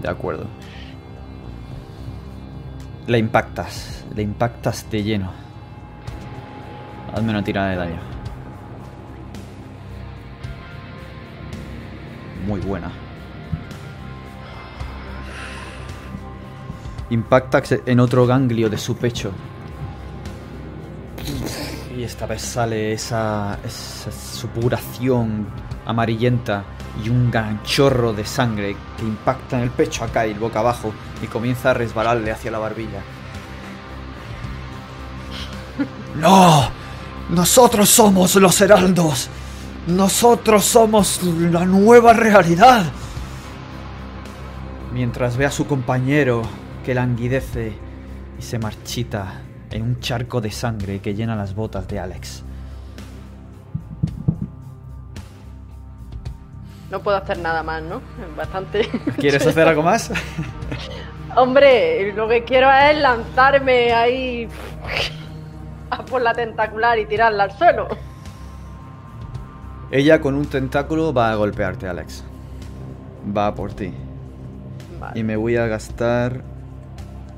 De 0.00 0.08
acuerdo. 0.08 0.46
Le 3.06 3.18
impactas. 3.18 4.04
Le 4.14 4.22
impactas 4.22 4.90
de 4.90 5.02
lleno. 5.02 5.30
Hazme 7.14 7.28
una 7.30 7.44
tirada 7.44 7.68
de 7.70 7.76
daño. 7.76 8.00
Muy 12.46 12.60
buena. 12.60 12.90
Impactas 17.10 17.74
en 17.84 18.00
otro 18.00 18.26
ganglio 18.26 18.68
de 18.70 18.78
su 18.78 18.96
pecho. 18.96 19.30
Y 21.96 22.02
esta 22.02 22.26
vez 22.26 22.42
sale 22.42 22.92
esa, 22.92 23.58
esa 23.64 24.10
supuración 24.10 25.46
amarillenta 25.86 26.64
y 27.02 27.08
un 27.08 27.30
ganchorro 27.30 28.12
de 28.12 28.24
sangre 28.24 28.76
que 28.96 29.04
impacta 29.04 29.56
en 29.56 29.64
el 29.64 29.70
pecho 29.70 30.04
a 30.04 30.08
Kyle 30.08 30.38
boca 30.38 30.60
abajo 30.60 30.92
y 31.22 31.26
comienza 31.26 31.70
a 31.70 31.74
resbalarle 31.74 32.30
hacia 32.30 32.50
la 32.50 32.58
barbilla. 32.58 33.02
¡No! 36.20 36.68
Nosotros 37.30 37.88
somos 37.88 38.34
los 38.36 38.60
heraldos. 38.60 39.28
Nosotros 39.86 40.64
somos 40.64 41.22
la 41.22 41.64
nueva 41.64 42.12
realidad. 42.12 42.84
Mientras 44.92 45.36
ve 45.36 45.46
a 45.46 45.50
su 45.50 45.66
compañero 45.66 46.42
que 46.84 46.94
languidece 46.94 47.72
y 48.38 48.42
se 48.42 48.58
marchita 48.58 49.42
en 49.74 49.82
un 49.82 50.00
charco 50.00 50.40
de 50.40 50.52
sangre 50.52 51.00
que 51.00 51.14
llena 51.14 51.34
las 51.34 51.54
botas 51.54 51.86
de 51.88 51.98
Alex. 51.98 52.44
No 56.90 57.00
puedo 57.00 57.16
hacer 57.16 57.38
nada 57.38 57.64
más, 57.64 57.82
¿no? 57.82 58.00
Bastante. 58.36 58.88
¿Quieres 59.18 59.44
hacer 59.44 59.66
algo 59.66 59.82
más? 59.82 60.12
Hombre, 61.36 62.12
lo 62.12 62.28
que 62.28 62.44
quiero 62.44 62.70
es 62.70 62.96
lanzarme 63.00 63.92
ahí 63.92 64.48
a 65.90 66.04
por 66.04 66.22
la 66.22 66.32
tentacular 66.32 66.96
y 67.00 67.06
tirarla 67.06 67.44
al 67.44 67.58
suelo. 67.58 67.88
Ella 69.90 70.20
con 70.20 70.36
un 70.36 70.46
tentáculo 70.46 71.12
va 71.12 71.32
a 71.32 71.34
golpearte, 71.34 71.88
Alex. 71.88 72.22
Va 73.36 73.52
por 73.56 73.72
ti. 73.72 73.92
Vale. 75.00 75.18
Y 75.18 75.24
me 75.24 75.34
voy 75.34 75.56
a 75.56 75.66
gastar 75.66 76.42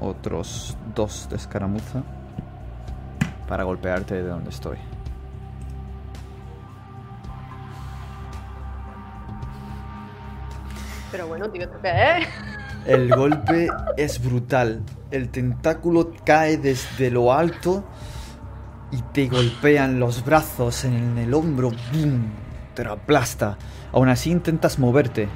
otros 0.01 0.77
dos 0.95 1.29
de 1.31 1.37
escaramuza 1.37 2.03
para 3.49 3.65
golpearte 3.65 4.15
de 4.15 4.29
donde 4.29 4.51
estoy. 4.51 4.79
Pero 11.11 11.29
bueno, 11.29 11.49
tío. 11.51 11.69
El 12.85 13.15
golpe 13.15 13.69
es 13.97 14.23
brutal. 14.23 14.83
El 15.11 15.31
tentáculo 15.31 16.13
cae 16.25 16.57
desde 16.57 17.11
lo 17.11 17.33
alto 17.33 17.85
y 18.91 19.03
te 19.03 19.29
golpean 19.29 19.99
los 19.99 20.25
brazos 20.25 20.85
en 20.85 21.19
el 21.19 21.33
hombro. 21.35 21.71
¡Bum! 21.93 22.31
Te 22.75 22.85
lo 22.85 22.93
aplasta. 22.93 23.57
Aún 23.93 24.09
así 24.09 24.31
intentas 24.31 24.79
moverte. 24.79 25.29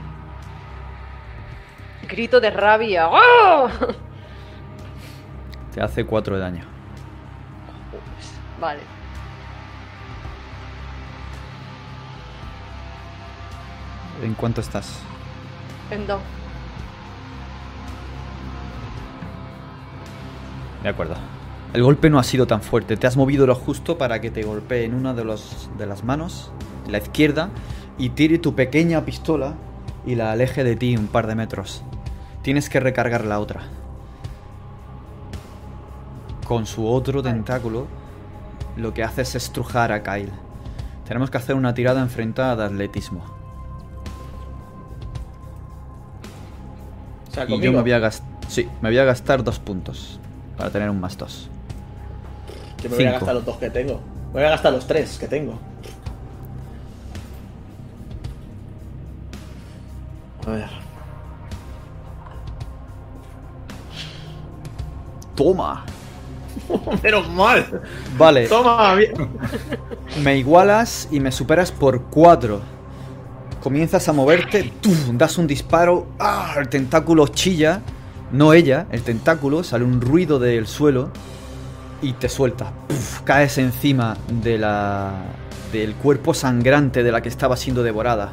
Grito 2.09 2.41
de 2.41 2.51
rabia. 2.51 3.09
¡Oh! 3.09 3.69
Te 5.73 5.81
hace 5.81 6.05
4 6.05 6.35
de 6.35 6.41
daño. 6.41 6.80
Vale. 8.61 8.81
¿En 14.23 14.35
cuánto 14.35 14.61
estás? 14.61 15.01
En 15.91 16.07
dos. 16.07 16.21
De 20.83 20.89
acuerdo. 20.89 21.15
El 21.73 21.83
golpe 21.83 22.11
no 22.11 22.19
ha 22.19 22.25
sido 22.25 22.47
tan 22.47 22.63
fuerte. 22.63 22.97
Te 22.97 23.07
has 23.07 23.17
movido 23.17 23.47
lo 23.47 23.55
justo 23.55 23.97
para 23.97 24.21
que 24.21 24.31
te 24.31 24.43
golpee 24.43 24.85
en 24.85 24.95
una 24.95 25.15
de, 25.15 25.25
los, 25.25 25.71
de 25.79 25.87
las 25.87 26.05
manos, 26.05 26.53
la 26.89 26.99
izquierda, 26.99 27.51
y 27.97 28.11
tire 28.11 28.39
tu 28.39 28.55
pequeña 28.55 29.05
pistola 29.05 29.55
y 30.05 30.17
la 30.17 30.33
aleje 30.33 30.65
de 30.65 30.77
ti 30.77 30.97
un 30.97 31.07
par 31.07 31.27
de 31.27 31.35
metros. 31.35 31.83
Tienes 32.43 32.69
que 32.69 32.81
recargar 32.81 33.25
la 33.25 33.39
otra. 33.39 33.63
Con 36.45 36.67
su 36.67 36.89
otro 36.89 37.23
tentáculo, 37.23 37.87
lo 38.81 38.93
que 38.95 39.05
hace 39.05 39.22
es 39.22 39.35
estrujar 39.35 39.93
a 39.93 40.03
Kyle. 40.03 40.33
Tenemos 41.07 41.31
que 41.31 41.39
hacer 41.39 41.55
una 41.57 41.74
tirada 41.74 42.01
enfrentada 42.01 42.57
de 42.57 42.64
atletismo. 42.64 43.24
O 47.28 47.33
sea, 47.33 47.45
Y 47.49 47.61
yo 47.61 47.72
me 47.72 47.83
voy 47.83 47.93
a 47.93 47.99
gastar. 47.99 48.28
Sí, 48.49 48.68
me 48.81 48.89
voy 48.89 48.99
a 48.99 49.05
gastar 49.05 49.45
dos 49.45 49.59
puntos. 49.59 50.18
Para 50.57 50.70
tener 50.70 50.91
un 50.91 51.01
más 51.01 51.16
dos. 51.16 51.49
que 52.76 52.89
me 52.89 52.97
voy 52.97 53.05
a 53.05 53.12
gastar 53.12 53.35
los 53.35 53.45
dos 53.45 53.57
que 53.57 53.70
tengo. 53.70 54.01
Me 54.28 54.41
voy 54.41 54.43
a 54.45 54.51
gastar 54.51 54.72
los 54.72 54.87
tres 54.87 55.18
que 55.18 55.28
tengo. 55.28 55.59
A 60.47 60.51
ver. 60.51 60.70
¡Toma! 65.35 65.85
Menos 67.03 67.29
mal. 67.31 67.83
Vale, 68.16 68.49
Toma, 68.49 68.95
bien. 68.95 69.12
me 70.23 70.37
igualas 70.37 71.09
y 71.11 71.21
me 71.21 71.33
superas 71.33 71.73
por 71.73 72.03
4. 72.05 72.61
Comienzas 73.62 74.09
a 74.09 74.12
moverte, 74.12 74.73
¡tum! 74.81 75.18
das 75.18 75.37
un 75.37 75.47
disparo, 75.47 76.07
¡ah! 76.18 76.55
el 76.59 76.68
tentáculo 76.68 77.29
chilla, 77.29 77.83
no 78.33 78.55
ella, 78.55 78.87
el 78.91 79.03
tentáculo, 79.03 79.62
sale 79.62 79.85
un 79.85 80.01
ruido 80.01 80.39
del 80.39 80.66
suelo 80.66 81.11
y 82.01 82.14
te 82.14 82.31
suelta. 82.31 82.73
¡Puf! 82.89 83.21
Caes 83.23 83.59
encima 83.59 84.16
de 84.43 84.57
la, 84.57 85.12
del 85.73 85.95
cuerpo 85.95 86.33
sangrante 86.33 87.03
de 87.03 87.12
la 87.12 87.21
que 87.21 87.29
estaba 87.29 87.57
siendo 87.57 87.83
devorada 87.83 88.33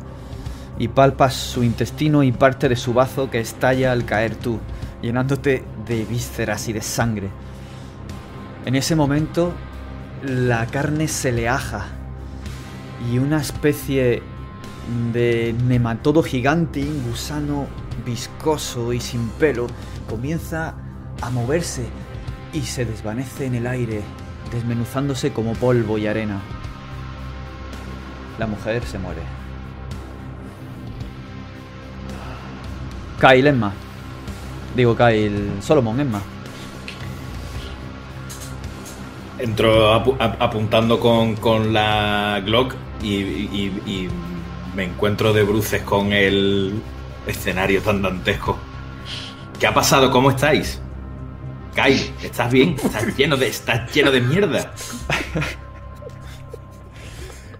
y 0.80 0.88
palpas 0.88 1.34
su 1.34 1.64
intestino 1.64 2.24
y 2.24 2.32
parte 2.32 2.70
de 2.70 2.76
su 2.76 2.94
bazo 2.94 3.30
que 3.30 3.40
estalla 3.40 3.92
al 3.92 4.06
caer 4.06 4.36
tú, 4.36 4.60
llenándote 5.02 5.64
de 5.86 6.06
vísceras 6.06 6.70
y 6.70 6.74
de 6.74 6.82
sangre. 6.82 7.30
En 8.68 8.76
ese 8.76 8.98
momento, 8.98 9.54
la 10.26 10.66
carne 10.66 11.08
se 11.08 11.32
le 11.32 11.48
aja 11.48 11.86
y 13.10 13.18
una 13.18 13.40
especie 13.40 14.22
de 15.14 15.56
nematodo 15.70 16.22
gigante, 16.22 16.86
gusano 17.08 17.68
viscoso 18.06 18.92
y 18.92 19.00
sin 19.00 19.30
pelo, 19.30 19.68
comienza 20.10 20.76
a 21.22 21.30
moverse 21.30 21.86
y 22.52 22.60
se 22.64 22.84
desvanece 22.84 23.46
en 23.46 23.56
el 23.56 23.68
aire, 23.68 24.02
desmenuzándose 24.52 25.32
como 25.32 25.54
polvo 25.54 25.98
y 25.98 26.08
arena. 26.08 26.42
La 28.38 28.48
mujer 28.48 28.84
se 28.84 29.00
muere. 29.00 29.22
Kyle 33.22 33.48
Emma. 33.48 33.72
Digo 34.76 34.94
Kyle 34.94 35.54
Solomon 35.62 36.02
Emma. 36.02 36.22
Ap- 39.40 40.42
apuntando 40.42 41.00
con, 41.00 41.36
con 41.36 41.74
la 41.74 42.42
Glock 42.46 42.76
y, 43.02 43.14
y- 43.16 43.82
y 43.86 44.10
me 44.76 44.86
encuentro 44.86 45.32
de 45.34 45.44
bruces 45.44 45.82
con 45.84 46.12
el 46.14 46.82
escenario 47.28 47.82
tan 47.82 48.02
dantesco. 48.02 48.58
¿Qué 49.60 49.68
ha 49.68 49.74
pasado? 49.74 50.10
¿Cómo 50.12 50.32
estáis? 50.32 50.82
Kyle, 51.76 52.12
¿estás 52.24 52.52
bien? 52.52 52.76
Estás 52.84 53.16
lleno 53.18 53.38
de, 53.38 53.48
estás 53.48 53.92
lleno 53.94 54.12
de 54.12 54.22
mierda. 54.22 54.74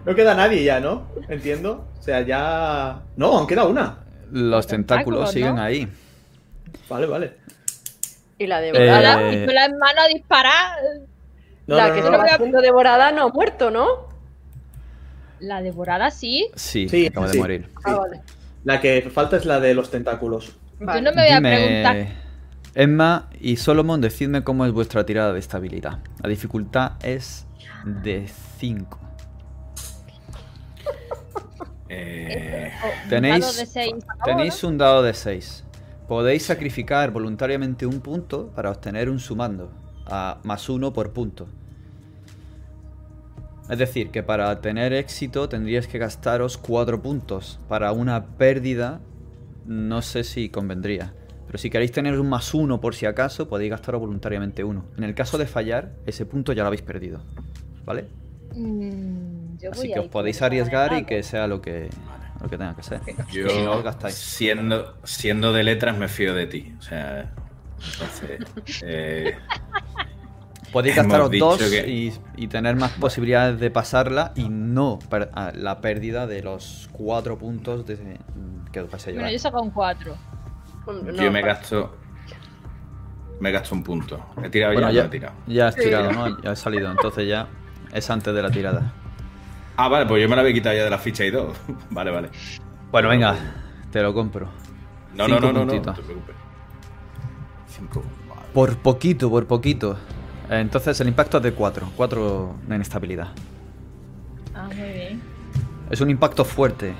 No 0.04 0.14
queda 0.14 0.34
nadie 0.34 0.64
ya, 0.64 0.80
¿no? 0.80 1.06
Entiendo. 1.28 1.86
O 1.98 2.02
sea, 2.02 2.22
ya. 2.22 3.02
No, 3.16 3.38
aún 3.38 3.46
queda 3.46 3.64
una. 3.64 3.98
Los 4.32 4.66
tentáculos 4.66 5.30
tentáculos, 5.30 5.32
siguen 5.32 5.58
ahí. 5.58 5.88
Vale, 6.88 7.06
vale. 7.06 7.36
Y 8.38 8.46
la 8.46 8.60
Eh, 8.62 8.72
devorada. 8.72 9.14
Ahora, 9.14 9.30
pistola 9.30 9.64
en 9.66 9.78
mano 9.78 10.00
a 10.00 10.08
disparar. 10.08 10.78
No, 11.68 11.76
la 11.76 11.88
no, 11.88 11.94
que 11.94 12.00
no, 12.00 12.06
se 12.06 12.12
no. 12.12 12.18
va 12.18 12.36
siendo 12.36 12.60
devorada 12.60 13.12
no 13.12 13.24
ha 13.24 13.28
muerto, 13.28 13.70
¿no? 13.70 14.08
La 15.40 15.62
devorada 15.62 16.10
sí. 16.10 16.48
Sí, 16.56 16.88
Sí, 16.88 17.06
acaba 17.06 17.28
sí. 17.28 17.34
de 17.34 17.38
morir. 17.38 17.68
Ah, 17.84 17.94
vale. 17.96 18.22
La 18.64 18.80
que 18.80 19.02
falta 19.12 19.36
es 19.36 19.44
la 19.44 19.60
de 19.60 19.74
los 19.74 19.90
tentáculos. 19.90 20.56
Vale. 20.80 21.00
Yo 21.00 21.04
no 21.04 21.14
me 21.14 21.22
voy 21.22 21.30
a 21.32 21.36
Dime, 21.36 21.56
preguntar. 21.56 22.06
Emma 22.74 23.28
y 23.40 23.56
Solomon, 23.56 24.00
decidme 24.00 24.42
cómo 24.44 24.64
es 24.66 24.72
vuestra 24.72 25.04
tirada 25.06 25.32
de 25.32 25.38
estabilidad. 25.38 25.98
La 26.22 26.28
dificultad 26.28 26.92
es 27.02 27.46
de 27.84 28.28
5. 28.58 28.98
Eh, 31.90 32.70
Oh, 32.84 33.08
Tenéis, 33.08 33.64
tenéis 34.24 34.62
un 34.62 34.76
dado 34.78 35.02
de 35.02 35.14
6. 35.14 35.64
Podéis 36.06 36.44
sacrificar 36.44 37.10
voluntariamente 37.10 37.86
un 37.86 38.00
punto 38.00 38.48
para 38.54 38.70
obtener 38.70 39.08
un 39.10 39.18
sumando. 39.18 39.70
A 40.10 40.38
más 40.44 40.68
uno 40.68 40.92
por 40.92 41.12
punto. 41.12 41.46
Es 43.68 43.78
decir, 43.78 44.10
que 44.10 44.22
para 44.22 44.60
tener 44.60 44.92
éxito 44.94 45.48
tendríais 45.48 45.86
que 45.86 45.98
gastaros 45.98 46.56
4 46.56 47.02
puntos. 47.02 47.58
Para 47.68 47.92
una 47.92 48.24
pérdida, 48.24 49.00
no 49.66 50.00
sé 50.00 50.24
si 50.24 50.48
convendría. 50.48 51.12
Pero 51.46 51.58
si 51.58 51.68
queréis 51.70 51.92
tener 51.92 52.18
un 52.18 52.28
más 52.28 52.54
uno 52.54 52.80
por 52.80 52.94
si 52.94 53.04
acaso, 53.06 53.48
podéis 53.48 53.70
gastaros 53.70 54.00
voluntariamente 54.00 54.64
uno. 54.64 54.84
En 54.96 55.04
el 55.04 55.14
caso 55.14 55.36
de 55.38 55.46
fallar, 55.46 55.92
ese 56.06 56.24
punto 56.26 56.52
ya 56.52 56.62
lo 56.62 56.68
habéis 56.68 56.82
perdido. 56.82 57.20
¿Vale? 57.84 58.06
Mm, 58.54 59.58
yo 59.58 59.70
Así 59.72 59.80
voy 59.88 59.92
que 59.92 60.00
os 60.00 60.08
podéis 60.08 60.40
arriesgar 60.42 60.94
y 60.94 61.04
que 61.04 61.22
sea 61.22 61.46
lo 61.46 61.60
que, 61.60 61.88
lo 62.40 62.48
que 62.48 62.56
tenga 62.56 62.74
que 62.74 62.82
ser. 62.82 63.00
Yo, 63.32 63.48
Si 63.50 63.62
no 63.62 63.72
os 63.72 63.84
gastáis. 63.84 64.14
siendo, 64.14 64.94
siendo 65.04 65.52
de 65.52 65.62
letras, 65.64 65.98
me 65.98 66.08
fío 66.08 66.34
de 66.34 66.46
ti. 66.46 66.74
O 66.78 66.82
sea, 66.82 67.32
entonces. 67.92 68.40
eh, 68.84 69.36
Podéis 70.72 70.96
gastaros 70.96 71.30
dos 71.38 71.56
que- 71.58 71.88
y, 71.88 72.12
y 72.36 72.46
tener 72.48 72.76
más 72.76 72.92
posibilidades 72.92 73.58
de 73.58 73.70
pasarla 73.70 74.32
y 74.36 74.48
no 74.50 74.98
per- 75.08 75.30
la 75.54 75.80
pérdida 75.80 76.26
de 76.26 76.42
los 76.42 76.90
cuatro 76.92 77.38
puntos 77.38 77.86
de, 77.86 78.18
que 78.70 78.80
os 78.80 78.90
vais 78.90 79.06
a 79.06 79.10
llevar. 79.10 79.24
Bueno, 79.24 79.32
yo 79.32 79.38
saco 79.38 79.62
un 79.62 79.70
4. 79.70 80.14
Hombre, 80.86 81.16
yo 81.16 81.30
me 81.32 81.40
gasto. 81.40 81.96
Me 83.40 83.50
gasto 83.50 83.74
un 83.74 83.82
punto. 83.82 84.20
He 84.42 84.50
tirado 84.50 84.74
Bueno, 84.74 84.90
ya, 84.90 85.02
ya, 85.02 85.06
he 85.06 85.08
tirado. 85.08 85.34
ya 85.46 85.68
has 85.68 85.74
Sí. 85.74 85.80
tirado, 85.84 86.12
¿no? 86.12 86.42
Ya 86.42 86.50
has 86.50 86.58
salido, 86.58 86.90
entonces 86.90 87.26
ya 87.28 87.46
es 87.92 88.10
antes 88.10 88.34
de 88.34 88.42
la 88.42 88.50
tirada. 88.50 88.92
Ah, 89.76 89.88
vale, 89.88 90.04
pues 90.06 90.20
yo 90.20 90.28
me 90.28 90.34
la 90.36 90.42
había 90.42 90.52
quitado 90.52 90.76
ya 90.76 90.84
de 90.84 90.90
la 90.90 90.98
ficha 90.98 91.24
y 91.24 91.32
todo. 91.32 91.52
vale, 91.90 92.10
vale. 92.10 92.28
Bueno, 92.90 93.08
venga, 93.08 93.36
te 93.90 94.02
lo 94.02 94.12
compro. 94.12 94.48
No, 95.14 95.24
Cinco 95.26 95.40
no, 95.40 95.46
no, 95.46 95.52
no, 95.52 95.52
no, 95.52 95.64
no 95.64 95.70
puntitos. 95.72 95.96
te 95.96 96.02
preocupes. 96.02 96.36
Por 98.52 98.76
poquito, 98.78 99.30
por 99.30 99.46
poquito. 99.46 99.96
Entonces 100.50 101.00
el 101.00 101.08
impacto 101.08 101.36
es 101.36 101.42
de 101.42 101.52
4, 101.52 101.92
4 101.96 102.54
de 102.66 102.74
inestabilidad. 102.74 103.28
Ah, 104.54 104.66
muy 104.66 104.76
bien. 104.76 105.20
Es 105.90 106.00
un 106.00 106.10
impacto 106.10 106.44
fuerte. 106.44 106.94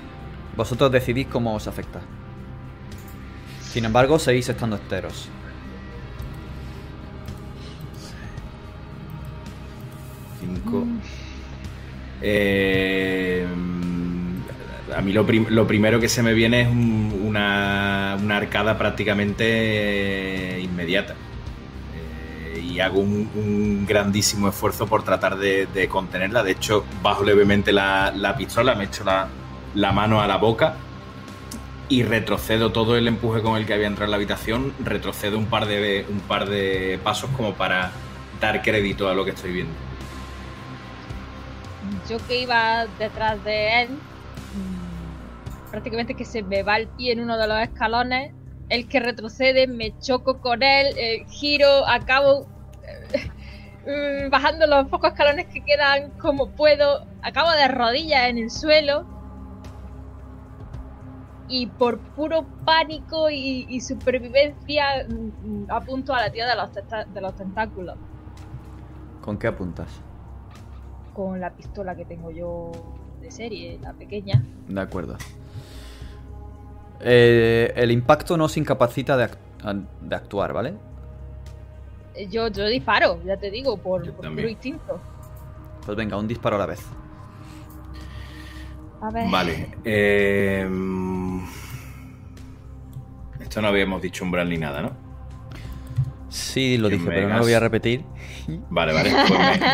Vosotros 0.57 0.91
decidís 0.91 1.26
cómo 1.26 1.55
os 1.55 1.66
afecta. 1.66 2.01
Sin 3.61 3.85
embargo, 3.85 4.18
seguís 4.18 4.49
estando 4.49 4.76
enteros. 4.76 5.29
Cinco. 10.41 10.85
Eh, 12.20 13.47
a 14.99 15.01
mí 15.01 15.12
lo, 15.12 15.24
prim- 15.24 15.46
lo 15.49 15.64
primero 15.64 16.01
que 16.01 16.09
se 16.09 16.24
me 16.24 16.34
viene 16.34 16.62
es 16.62 16.68
un- 16.68 17.22
una, 17.24 18.16
una 18.20 18.36
arcada 18.36 18.76
prácticamente 18.76 19.44
eh, 20.57 20.61
inmediata. 20.61 21.14
Eh, 21.94 22.61
y 22.61 22.80
hago 22.80 22.99
un, 22.99 23.86
grandísimo 23.86 24.49
esfuerzo 24.49 24.88
por 24.88 25.05
tratar 25.05 25.38
de, 25.38 25.88
contenerla. 25.88 26.42
De 26.42 26.51
hecho, 26.51 26.84
bajo 27.01 27.22
levemente 27.22 27.72
la, 27.72 28.12
la 28.14 28.36
pistola, 28.36 28.74
me 28.74 28.84
echo 28.84 29.05
la, 29.05 29.28
la 29.76 29.92
mano 29.92 30.20
a 30.20 30.26
la 30.26 30.36
boca 30.36 30.74
y 31.88 32.03
retrocedo 32.03 32.72
todo 32.72 32.96
el 32.96 33.07
empuje 33.07 33.40
con 33.40 33.57
el 33.57 33.66
que 33.66 33.74
había 33.74 33.86
entrado 33.86 34.07
en 34.07 34.11
la 34.11 34.16
habitación. 34.16 34.72
Retrocedo 34.84 35.38
un 35.38 35.46
par 35.46 35.66
de, 35.66 36.07
un 36.09 36.18
par 36.20 36.49
de 36.49 36.99
pasos 37.05 37.30
como 37.36 37.55
para 37.55 37.92
dar 38.40 38.62
crédito 38.62 39.09
a 39.09 39.14
lo 39.14 39.24
que 39.24 39.30
estoy 39.30 39.53
viendo. 39.53 39.72
Yo 42.11 42.18
que 42.26 42.42
iba 42.42 42.86
detrás 42.99 43.42
de 43.44 43.82
él, 43.82 43.88
prácticamente 45.71 46.14
que 46.14 46.25
se 46.25 46.43
me 46.43 46.62
va 46.62 46.77
el 46.77 46.89
pie 46.89 47.12
en 47.12 47.21
uno 47.21 47.37
de 47.37 47.47
los 47.47 47.59
escalones, 47.61 48.33
el 48.69 48.89
que 48.89 49.01
retrocede, 49.01 49.66
me 49.66 49.99
choco 49.99 50.41
con 50.41 50.62
él, 50.62 50.95
eh, 50.97 51.25
giro, 51.29 51.87
acabo 51.89 52.47
eh, 53.85 54.27
mm, 54.27 54.31
bajando 54.31 54.66
los 54.66 54.89
pocos 54.89 55.11
escalones 55.11 55.47
que 55.47 55.64
quedan 55.64 56.11
como 56.19 56.51
puedo, 56.51 57.07
acabo 57.23 57.51
de 57.53 57.69
rodillas 57.69 58.29
en 58.29 58.39
el 58.39 58.51
suelo 58.51 59.07
y 61.49 61.66
por 61.66 61.99
puro 61.99 62.47
pánico 62.64 63.31
y, 63.31 63.66
y 63.69 63.81
supervivencia 63.81 65.07
mm, 65.09 65.64
mm, 65.64 65.71
apunto 65.71 66.14
a 66.14 66.21
la 66.21 66.31
tía 66.31 66.47
de 66.47 66.55
los, 66.55 66.71
de 67.14 67.21
los 67.21 67.35
tentáculos 67.37 67.97
¿Con 69.23 69.39
qué 69.39 69.47
apuntas? 69.47 69.89
con 71.19 71.41
la 71.41 71.51
pistola 71.51 71.97
que 71.97 72.05
tengo 72.05 72.31
yo 72.31 72.71
de 73.21 73.33
serie, 73.33 73.81
la 73.83 73.93
pequeña. 73.93 74.41
De 74.69 74.81
acuerdo. 74.81 75.16
Eh, 77.01 77.72
el 77.76 77.90
impacto 77.92 78.36
no 78.36 78.44
os 78.44 78.57
incapacita 78.57 79.16
de, 79.16 79.24
act- 79.30 79.86
de 80.01 80.16
actuar, 80.16 80.53
¿vale? 80.53 80.74
Eh, 82.14 82.26
Yo, 82.28 82.49
yo 82.49 82.66
disparo, 82.66 83.20
ya 83.24 83.36
te 83.36 83.51
digo, 83.51 83.76
por, 83.78 84.11
puro 84.12 84.49
instinto. 84.49 85.01
Pues 85.86 85.96
venga, 85.96 86.16
un 86.16 86.26
disparo 86.28 86.57
a 86.57 86.59
la 86.59 86.66
vez. 86.66 86.80
A 89.01 89.11
ver. 89.12 89.30
Vale. 89.30 89.68
eh, 89.84 90.68
esto 93.40 93.62
no 93.62 93.68
habíamos 93.68 94.03
dicho 94.03 94.24
umbral 94.24 94.49
ni 94.51 94.59
nada, 94.59 94.82
¿no? 94.82 94.90
Sí, 96.28 96.76
lo 96.76 96.88
dije, 96.88 97.05
pero 97.07 97.28
no 97.28 97.36
lo 97.36 97.42
voy 97.44 97.53
a 97.55 97.61
repetir. 97.61 98.05
Vale, 98.70 98.92
vale. 98.92 99.11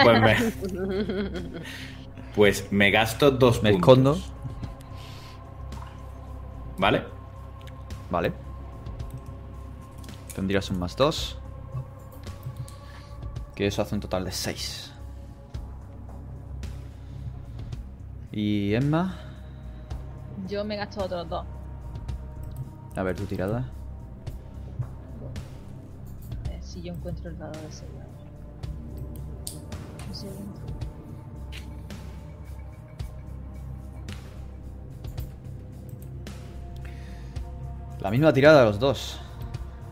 Pues 0.05 0.21
me, 0.21 0.45
pues 0.61 0.73
me- 0.73 1.61
pues 2.37 2.73
me 2.73 2.91
gasto 2.91 3.31
dos 3.31 3.63
Me 3.63 3.73
puntos. 3.73 3.89
escondo. 3.89 4.19
¿Vale? 6.79 7.05
Vale. 8.11 8.33
Tendrías 10.35 10.71
un 10.71 10.79
más 10.79 10.97
2. 10.97 11.39
Que 13.55 13.67
eso 13.69 13.83
hace 13.83 13.95
un 13.95 14.01
total 14.01 14.25
de 14.25 14.33
6. 14.33 14.93
Y 18.33 18.75
Emma, 18.75 19.17
Yo 20.49 20.65
me 20.65 20.75
gasto 20.77 21.05
otros 21.05 21.29
dos. 21.29 21.47
a 22.97 23.03
ver 23.05 23.15
tu 23.15 23.25
tirada. 23.27 23.71
A 26.45 26.49
ver 26.51 26.63
si 26.63 26.83
yo 26.83 26.93
encuentro 26.93 27.31
el 27.31 27.39
dado 27.39 27.53
de 27.61 27.71
seguridad. 27.71 28.04
La 38.05 38.11
misma 38.11 38.35
tirada 38.35 38.61
de 38.61 38.67
los 38.67 38.79
dos. 38.79 39.19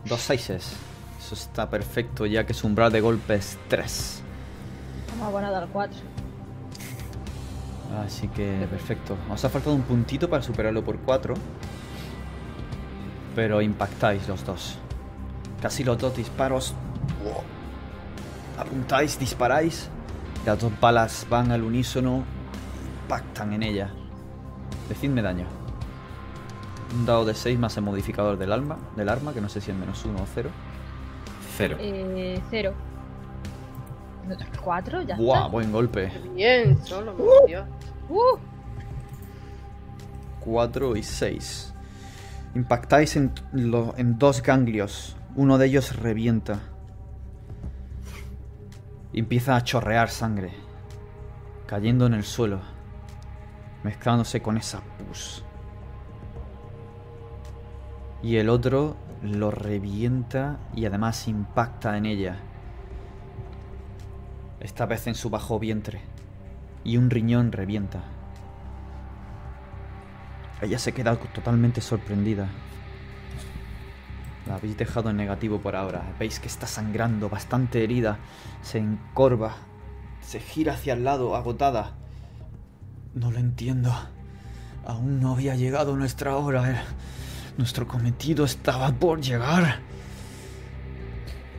Dos 0.05 0.21
seises. 0.21 0.75
Eso 1.19 1.33
está 1.33 1.67
perfecto, 1.67 2.27
ya 2.27 2.45
que 2.45 2.53
su 2.53 2.67
umbral 2.67 2.91
de 2.91 3.01
golpe 3.01 3.33
es 3.33 3.57
3. 3.69 4.21
Vamos 5.19 5.43
a 5.43 5.49
dar 5.49 5.67
4. 5.73 5.97
Así 8.05 8.27
que 8.27 8.67
perfecto. 8.69 9.17
Os 9.31 9.43
ha 9.43 9.49
faltado 9.49 9.75
un 9.75 9.81
puntito 9.81 10.29
para 10.29 10.43
superarlo 10.43 10.83
por 10.83 10.99
4. 10.99 11.33
Pero 13.33 13.63
impactáis 13.63 14.27
los 14.27 14.45
dos. 14.45 14.77
Casi 15.59 15.83
los 15.83 15.97
dos 15.97 16.15
disparos. 16.15 16.75
Apuntáis, 18.59 19.17
disparáis. 19.17 19.89
Las 20.45 20.59
dos 20.59 20.71
balas 20.79 21.25
van 21.31 21.51
al 21.51 21.63
unísono. 21.63 22.23
Impactan 23.01 23.53
en 23.53 23.63
ella. 23.63 23.89
Decidme 24.87 25.23
daño. 25.23 25.62
Un 26.95 27.05
dado 27.05 27.25
de 27.25 27.33
6 27.33 27.57
más 27.57 27.75
el 27.77 27.83
modificador 27.83 28.37
del 28.37 28.51
arma, 28.51 28.77
del 28.95 29.09
arma, 29.09 29.33
que 29.33 29.41
no 29.41 29.49
sé 29.49 29.61
si 29.61 29.71
es 29.71 29.77
menos 29.77 30.03
1 30.05 30.21
o 30.21 30.25
0. 30.33 30.49
Cero. 31.57 31.77
Eh, 31.79 32.39
0. 32.49 32.73
4, 34.63 35.01
ya 35.01 35.15
¡Buah! 35.17 35.37
está. 35.37 35.47
Buen 35.49 35.71
golpe. 35.71 36.11
Bien, 36.33 36.77
solo, 36.85 37.15
Dios. 37.47 37.65
Uh, 38.09 38.37
4 40.39 40.95
y 40.95 41.03
6. 41.03 41.73
Impactáis 42.55 43.15
en, 43.15 43.31
lo- 43.51 43.93
en 43.97 44.17
dos 44.19 44.41
ganglios. 44.41 45.15
Uno 45.35 45.57
de 45.57 45.65
ellos 45.65 45.95
revienta. 45.99 46.59
Y 49.11 49.19
empieza 49.19 49.55
a 49.55 49.63
chorrear 49.63 50.09
sangre. 50.09 50.53
Cayendo 51.65 52.05
en 52.05 52.13
el 52.13 52.23
suelo. 52.23 52.59
Mezclándose 53.83 54.41
con 54.41 54.57
esa 54.57 54.81
pus. 54.81 55.42
Y 58.23 58.37
el 58.37 58.49
otro 58.49 58.95
lo 59.21 59.51
revienta 59.51 60.57
y 60.73 60.85
además 60.85 61.27
impacta 61.27 61.97
en 61.97 62.05
ella. 62.05 62.37
Esta 64.61 64.85
vez 64.85 65.07
en 65.07 65.15
su 65.15 65.29
bajo 65.29 65.59
vientre. 65.59 66.01
Y 66.85 66.95
un 66.95 67.09
riñón 67.09 67.51
revienta. 67.51 68.03
Ella 70.61 70.79
se 70.79 70.93
queda 70.93 71.17
totalmente 71.17 71.81
sorprendida. 71.81 72.47
La 74.47 74.55
habéis 74.55 74.77
dejado 74.77 75.09
en 75.09 75.17
negativo 75.17 75.59
por 75.59 75.75
ahora. 75.75 76.03
Veis 76.17 76.39
que 76.39 76.47
está 76.47 76.65
sangrando, 76.65 77.29
bastante 77.29 77.83
herida. 77.83 78.19
Se 78.61 78.77
encorva. 78.77 79.55
Se 80.21 80.39
gira 80.39 80.73
hacia 80.73 80.93
el 80.93 81.03
lado, 81.03 81.35
agotada. 81.35 81.95
No 83.13 83.31
lo 83.31 83.39
entiendo. 83.39 83.93
Aún 84.85 85.19
no 85.19 85.33
había 85.33 85.55
llegado 85.55 85.97
nuestra 85.97 86.37
hora. 86.37 86.85
Nuestro 87.57 87.87
cometido 87.87 88.45
estaba 88.45 88.91
por 88.91 89.21
llegar. 89.21 89.79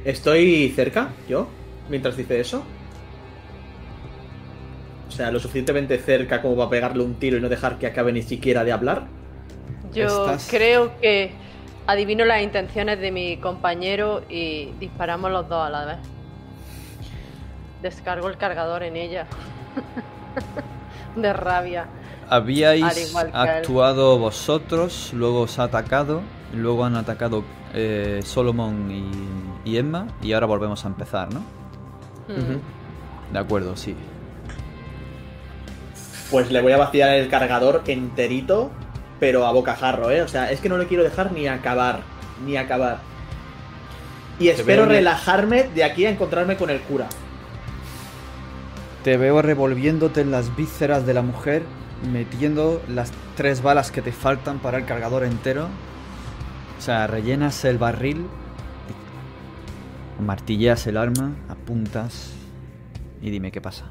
¿Estoy 0.05 0.69
cerca, 0.75 1.11
yo? 1.29 1.49
Mientras 1.89 2.17
dice 2.17 2.41
eso. 2.41 2.65
sea, 5.11 5.31
lo 5.31 5.39
suficientemente 5.39 5.97
cerca 5.99 6.43
como 6.43 6.57
para 6.57 6.71
pegarle 6.71 7.05
un 7.05 7.15
tiro 7.15 7.37
y 7.37 7.41
no 7.41 7.49
dejar 7.49 7.79
que 7.79 7.87
acabe 7.87 8.13
ni 8.13 8.23
siquiera 8.23 8.65
de 8.65 8.73
hablar. 8.73 9.07
Yo 9.93 10.07
Estás- 10.07 10.49
creo 10.51 10.99
que 11.01 11.31
adivino 11.87 12.25
las 12.25 12.43
intenciones 12.43 12.99
de 12.99 13.13
mi 13.13 13.37
compañero 13.37 14.25
y 14.29 14.73
disparamos 14.81 15.31
los 15.31 15.49
dos 15.49 15.65
a 15.65 15.71
la 15.71 15.85
vez. 15.85 15.99
Descargo 17.81 18.29
el 18.29 18.37
cargador 18.37 18.83
en 18.83 18.97
ella. 18.97 19.27
de 21.17 21.33
rabia. 21.33 21.87
Habíais 22.29 23.15
él. 23.15 23.31
actuado 23.33 24.19
vosotros, 24.19 25.11
luego 25.15 25.43
os 25.43 25.59
ha 25.59 25.65
atacado, 25.65 26.23
luego 26.55 26.85
han 26.85 26.97
atacado 26.97 27.45
eh, 27.75 28.21
Solomon 28.25 28.91
y, 28.91 29.71
y 29.71 29.77
Emma, 29.79 30.07
y 30.23 30.33
ahora 30.33 30.47
volvemos 30.47 30.85
a 30.85 30.89
empezar, 30.89 31.33
¿no? 31.33 31.41
Hmm. 32.29 33.33
De 33.33 33.39
acuerdo, 33.39 33.77
sí. 33.77 33.95
Pues 36.31 36.51
le 36.51 36.63
voy 36.63 36.73
a 36.73 36.77
vaciar 36.77 37.11
el 37.11 37.29
cargador 37.29 37.83
enterito, 37.87 38.71
pero 39.21 39.47
a 39.47 39.53
bocajarro, 39.53 40.11
¿eh? 40.11 40.23
O 40.23 40.29
sea, 40.29 40.51
es 40.51 40.61
que 40.61 40.69
no 40.69 40.79
le 40.79 40.87
quiero 40.87 41.03
dejar 41.03 41.33
ni 41.33 41.47
acabar, 41.47 42.01
ni 42.45 42.57
acabar. 42.57 42.99
Y 44.39 44.49
espero 44.49 44.87
relajarme 44.87 45.65
de 45.75 45.85
aquí 45.85 46.07
a 46.07 46.11
encontrarme 46.11 46.57
con 46.57 46.71
el 46.71 46.81
cura. 46.81 47.07
Te 49.05 49.17
veo 49.17 49.43
revolviéndote 49.43 50.23
en 50.23 50.31
las 50.31 50.57
vísceras 50.57 51.07
de 51.07 51.15
la 51.15 51.23
mujer, 51.23 51.63
metiendo 52.13 52.83
las 52.89 53.13
tres 53.37 53.63
balas 53.63 53.91
que 53.91 54.03
te 54.03 54.13
faltan 54.13 54.59
para 54.59 54.79
el 54.79 54.85
cargador 54.85 55.25
entero. 55.25 55.69
O 56.79 56.81
sea, 56.81 57.07
rellenas 57.07 57.65
el 57.65 57.79
barril, 57.79 58.27
martilleas 60.21 60.87
el 60.87 60.97
arma, 60.97 61.33
apuntas 61.49 62.33
y 63.23 63.31
dime 63.31 63.51
qué 63.53 63.61
pasa. 63.61 63.87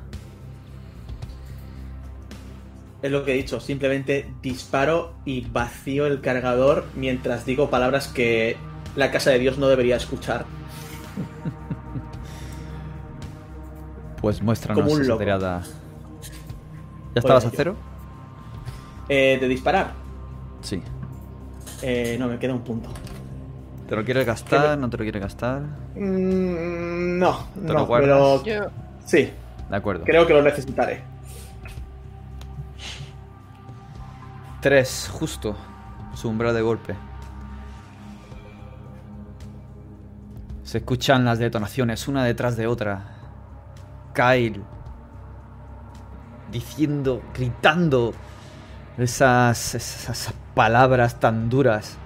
Es 3.01 3.11
lo 3.11 3.25
que 3.25 3.33
he 3.33 3.35
dicho, 3.35 3.59
simplemente 3.59 4.33
disparo 4.41 5.13
y 5.25 5.41
vacío 5.41 6.05
el 6.05 6.21
cargador 6.21 6.85
mientras 6.95 7.45
digo 7.45 7.69
palabras 7.69 8.07
que 8.07 8.55
la 8.95 9.11
casa 9.11 9.29
de 9.31 9.39
Dios 9.39 9.57
no 9.57 9.67
debería 9.67 9.97
escuchar. 9.97 10.45
Pues 14.23 14.41
muéstranos 14.41 14.99
esa 14.99 15.17
tirada. 15.17 15.63
¿Ya 17.13 17.19
estabas 17.19 17.45
a 17.45 17.51
cero? 17.53 17.75
Eh, 19.09 19.37
de 19.39 19.47
disparar, 19.47 19.91
Sí. 20.61 20.81
eh, 21.81 22.15
no, 22.19 22.27
me 22.27 22.39
queda 22.39 22.53
un 22.53 22.61
punto. 22.61 22.89
¿Te 23.87 23.95
lo 23.97 24.03
quieres 24.05 24.25
gastar? 24.25 24.77
¿No 24.77 24.89
te 24.89 24.97
lo 24.97 25.03
quieres 25.03 25.21
gastar? 25.21 25.61
Mm, 25.95 27.19
no, 27.19 27.45
¿Te 27.53 27.61
lo 27.67 27.73
no, 27.73 27.85
guardas? 27.85 28.09
pero 28.09 28.43
Yo, 28.43 28.69
sí, 29.05 29.29
De 29.69 29.75
acuerdo. 29.75 30.05
creo 30.05 30.25
que 30.25 30.33
lo 30.33 30.41
necesitaré. 30.41 31.01
Tres, 34.61 35.09
justo. 35.11 35.55
Su 36.15 36.29
umbral 36.29 36.53
de 36.53 36.61
golpe. 36.61 36.95
Se 40.63 40.77
escuchan 40.77 41.25
las 41.25 41.39
detonaciones 41.39 42.07
una 42.07 42.23
detrás 42.23 42.55
de 42.55 42.67
otra. 42.67 43.03
Kyle. 44.13 44.61
Diciendo, 46.51 47.21
gritando 47.33 48.13
esas, 48.97 49.75
esas 49.75 50.33
palabras 50.53 51.19
tan 51.19 51.49
duras. 51.49 51.97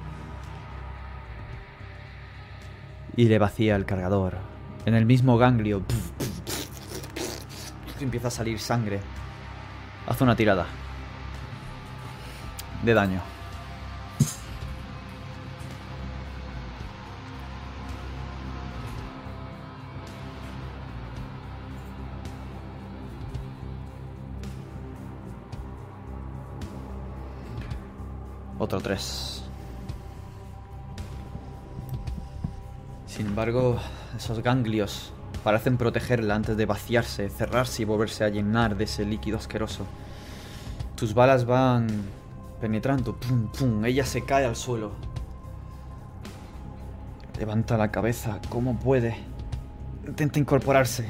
Y 3.15 3.27
le 3.27 3.39
vacía 3.39 3.75
el 3.75 3.85
cargador. 3.85 4.37
En 4.85 4.93
el 4.93 5.05
mismo 5.05 5.37
ganglio. 5.37 5.83
Empieza 7.99 8.27
a 8.27 8.31
salir 8.31 8.59
sangre. 8.59 8.99
Haz 10.07 10.21
una 10.21 10.35
tirada 10.35 10.65
de 12.83 12.93
daño. 12.93 13.36
Otro 28.67 28.81
3. 28.81 29.43
Sin 33.05 33.27
embargo, 33.27 33.77
esos 34.17 34.43
ganglios 34.43 35.13
parecen 35.41 35.77
protegerla 35.77 36.35
antes 36.35 36.57
de 36.57 36.65
vaciarse, 36.65 37.29
cerrarse 37.29 37.83
y 37.83 37.85
volverse 37.85 38.25
a 38.25 38.29
llenar 38.29 38.75
de 38.75 38.83
ese 38.83 39.05
líquido 39.05 39.37
asqueroso. 39.37 39.85
Tus 40.97 41.13
balas 41.13 41.45
van 41.45 41.87
penetrando, 42.59 43.15
pum, 43.15 43.47
pum. 43.57 43.85
Ella 43.85 44.05
se 44.05 44.25
cae 44.25 44.43
al 44.43 44.57
suelo. 44.57 44.91
Levanta 47.39 47.77
la 47.77 47.89
cabeza, 47.89 48.41
como 48.49 48.77
puede. 48.77 49.15
Intenta 50.05 50.39
incorporarse. 50.39 51.07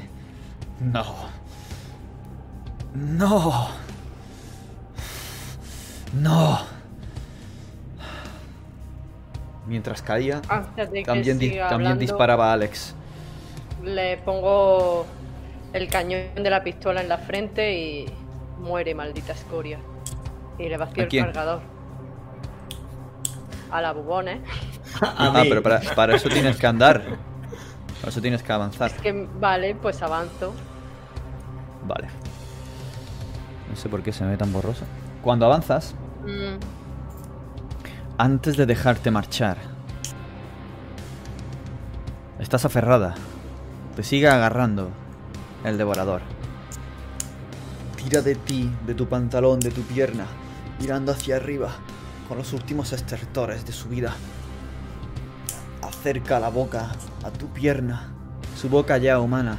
No. 0.80 1.04
No. 2.94 3.68
No. 6.14 6.77
Mientras 9.68 10.00
caía, 10.02 10.40
también, 11.04 11.38
di- 11.38 11.56
también 11.58 11.98
disparaba 11.98 12.50
a 12.50 12.52
Alex. 12.54 12.94
Le 13.84 14.16
pongo 14.18 15.04
el 15.72 15.88
cañón 15.88 16.22
de 16.34 16.50
la 16.50 16.64
pistola 16.64 17.00
en 17.02 17.08
la 17.08 17.18
frente 17.18 17.72
y 17.78 18.06
muere, 18.60 18.94
maldita 18.94 19.32
escoria. 19.32 19.78
Y 20.58 20.68
le 20.68 20.76
vacío 20.78 21.02
¿A 21.02 21.06
el 21.06 21.24
cargador. 21.24 21.60
A 23.70 23.80
la 23.82 23.92
bubón, 23.92 24.28
¿eh? 24.28 24.40
Ah, 25.02 25.44
pero 25.48 25.62
para, 25.62 25.80
para 25.94 26.16
eso 26.16 26.28
tienes 26.30 26.56
que 26.56 26.66
andar. 26.66 27.02
Para 28.00 28.08
eso 28.08 28.20
tienes 28.22 28.42
que 28.42 28.50
avanzar. 28.52 28.90
Es 28.90 29.00
que, 29.02 29.28
vale, 29.38 29.74
pues 29.74 30.00
avanzo. 30.02 30.54
Vale. 31.86 32.08
No 33.68 33.76
sé 33.76 33.88
por 33.90 34.02
qué 34.02 34.12
se 34.12 34.24
me 34.24 34.30
ve 34.30 34.36
tan 34.38 34.50
borroso. 34.52 34.84
Cuando 35.22 35.44
avanzas, 35.46 35.94
Mm, 36.24 36.58
antes 38.20 38.56
de 38.56 38.66
dejarte 38.66 39.12
marchar, 39.12 39.58
estás 42.40 42.64
aferrada. 42.64 43.14
Te 43.94 44.02
sigue 44.02 44.26
agarrando 44.28 44.90
el 45.62 45.78
devorador. 45.78 46.22
Tira 47.96 48.20
de 48.20 48.34
ti, 48.34 48.68
de 48.86 48.94
tu 48.94 49.08
pantalón, 49.08 49.60
de 49.60 49.70
tu 49.70 49.82
pierna, 49.82 50.26
mirando 50.80 51.12
hacia 51.12 51.36
arriba, 51.36 51.70
con 52.26 52.38
los 52.38 52.52
últimos 52.52 52.92
estertores 52.92 53.64
de 53.64 53.72
su 53.72 53.88
vida. 53.88 54.12
Acerca 55.82 56.40
la 56.40 56.48
boca 56.48 56.90
a 57.22 57.30
tu 57.30 57.46
pierna, 57.52 58.12
su 58.56 58.68
boca 58.68 58.98
ya 58.98 59.20
humana, 59.20 59.58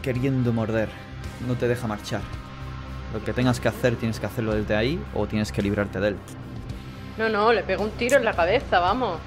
queriendo 0.00 0.52
morder. 0.52 0.90
No 1.48 1.56
te 1.56 1.66
deja 1.66 1.88
marchar. 1.88 2.22
Lo 3.12 3.24
que 3.24 3.32
tengas 3.32 3.58
que 3.58 3.66
hacer, 3.66 3.96
tienes 3.96 4.20
que 4.20 4.26
hacerlo 4.26 4.54
desde 4.54 4.76
ahí 4.76 5.04
o 5.12 5.26
tienes 5.26 5.50
que 5.50 5.60
librarte 5.60 5.98
de 5.98 6.08
él. 6.08 6.16
No, 7.18 7.28
no, 7.28 7.52
le 7.52 7.62
pego 7.62 7.82
un 7.84 7.90
tiro 7.92 8.16
en 8.16 8.24
la 8.24 8.32
cabeza, 8.32 8.78
vamos. 8.80 9.18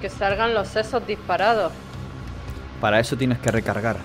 Que 0.00 0.10
salgan 0.10 0.52
los 0.54 0.68
sesos 0.68 1.06
disparados. 1.06 1.72
Para 2.80 3.00
eso 3.00 3.16
tienes 3.16 3.38
que 3.38 3.50
recargar. 3.50 3.96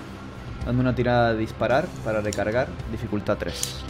Dando 0.65 0.82
una 0.82 0.95
tirada 0.95 1.34
de 1.34 1.39
disparar 1.39 1.86
para 2.05 2.21
recargar, 2.21 2.67
dificultad 2.91 3.38
3. 3.38 3.84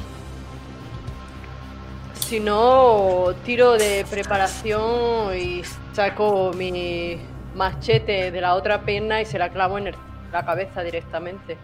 Si 2.15 2.39
no, 2.39 3.25
tiro 3.43 3.73
de 3.73 4.05
preparación 4.09 5.35
y 5.37 5.61
saco 5.93 6.51
mi 6.55 7.19
machete 7.55 8.31
de 8.31 8.41
la 8.41 8.55
otra 8.55 8.83
pierna 8.83 9.21
y 9.21 9.25
se 9.25 9.37
la 9.37 9.49
clavo 9.49 9.77
en 9.77 9.87
el- 9.87 9.95
la 10.31 10.45
cabeza 10.45 10.81
directamente. 10.81 11.57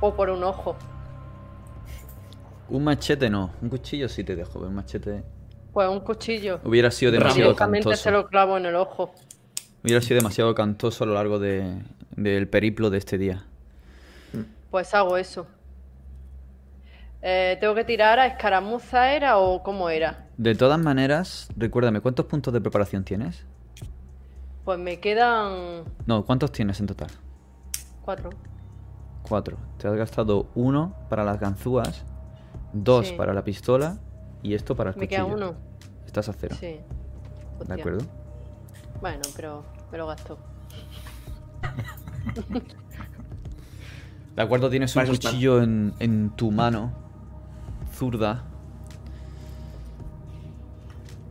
O 0.00 0.14
por 0.14 0.28
un 0.28 0.44
ojo. 0.44 0.76
Un 2.68 2.84
machete 2.84 3.30
no, 3.30 3.50
un 3.62 3.68
cuchillo 3.70 4.08
sí 4.08 4.22
te 4.24 4.36
dejo, 4.36 4.58
un 4.58 4.74
machete 4.74 5.22
Pues 5.74 5.88
un 5.88 6.00
cuchillo. 6.00 6.60
hubiera 6.64 6.90
sido 6.90 7.12
demasiado 7.12 7.54
cantoso. 7.56 7.96
se 7.96 8.10
lo 8.10 8.26
clavo 8.28 8.56
en 8.56 8.64
el 8.66 8.76
ojo. 8.76 9.12
Hubiera 9.82 10.00
sido 10.00 10.16
demasiado 10.18 10.54
cantoso 10.54 11.04
a 11.04 11.06
lo 11.06 11.14
largo 11.14 11.38
de- 11.38 11.82
del 12.16 12.48
periplo 12.48 12.88
de 12.90 12.98
este 12.98 13.18
día. 13.18 13.44
Pues 14.70 14.94
hago 14.94 15.16
eso. 15.16 15.46
Eh, 17.22 17.56
¿Tengo 17.60 17.74
que 17.74 17.84
tirar 17.84 18.18
a 18.18 18.26
escaramuza 18.26 19.12
era 19.14 19.38
o 19.38 19.62
cómo 19.62 19.88
era? 19.88 20.28
De 20.36 20.54
todas 20.54 20.78
maneras, 20.78 21.48
recuérdame, 21.56 22.00
¿cuántos 22.00 22.26
puntos 22.26 22.52
de 22.52 22.60
preparación 22.60 23.02
tienes? 23.04 23.44
Pues 24.64 24.78
me 24.78 25.00
quedan 25.00 25.84
No, 26.06 26.24
¿cuántos 26.24 26.52
tienes 26.52 26.80
en 26.80 26.86
total? 26.86 27.08
cuatro. 28.04 28.30
Cuatro. 29.28 29.56
Te 29.78 29.88
has 29.88 29.94
gastado 29.94 30.48
uno 30.54 30.94
para 31.08 31.24
las 31.24 31.40
ganzúas, 31.40 32.04
dos 32.72 33.08
Sí. 33.08 33.14
para 33.14 33.32
la 33.32 33.42
pistola 33.42 33.98
y 34.44 34.54
esto 34.54 34.76
para 34.76 34.90
el 34.90 34.96
Me 34.96 35.06
cuchillo. 35.08 35.26
queda 35.26 35.34
uno. 35.34 35.54
Estás 36.06 36.28
a 36.28 36.32
cero. 36.32 36.54
Sí. 36.60 36.76
¿De 37.66 37.74
acuerdo? 37.74 38.04
Bueno, 39.00 39.22
pero 39.34 39.64
me 39.90 39.98
lo 39.98 40.06
gasto. 40.06 40.38
De 44.36 44.42
acuerdo, 44.42 44.68
tienes 44.70 44.94
un 44.96 45.02
está. 45.02 45.12
cuchillo 45.30 45.62
en, 45.62 45.94
en 46.00 46.30
tu 46.30 46.50
mano 46.50 46.92
zurda. 47.92 48.44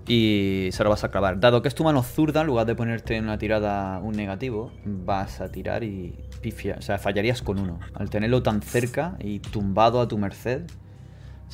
Y 0.07 0.69
se 0.71 0.83
lo 0.83 0.89
vas 0.89 1.03
a 1.03 1.11
clavar. 1.11 1.39
Dado 1.39 1.61
que 1.61 1.67
es 1.69 1.75
tu 1.75 1.83
mano 1.83 2.03
zurda, 2.03 2.41
en 2.41 2.47
lugar 2.47 2.65
de 2.65 2.75
ponerte 2.75 3.15
en 3.15 3.23
una 3.25 3.37
tirada 3.37 3.99
un 3.99 4.15
negativo, 4.15 4.71
vas 4.85 5.39
a 5.41 5.49
tirar 5.49 5.83
y 5.83 6.17
pifia. 6.41 6.75
O 6.77 6.81
sea, 6.81 6.97
fallarías 6.97 7.41
con 7.41 7.57
uno. 7.59 7.79
Al 7.93 8.09
tenerlo 8.09 8.43
tan 8.43 8.61
cerca 8.61 9.15
y 9.19 9.39
tumbado 9.39 10.01
a 10.01 10.07
tu 10.07 10.17
merced, 10.17 10.63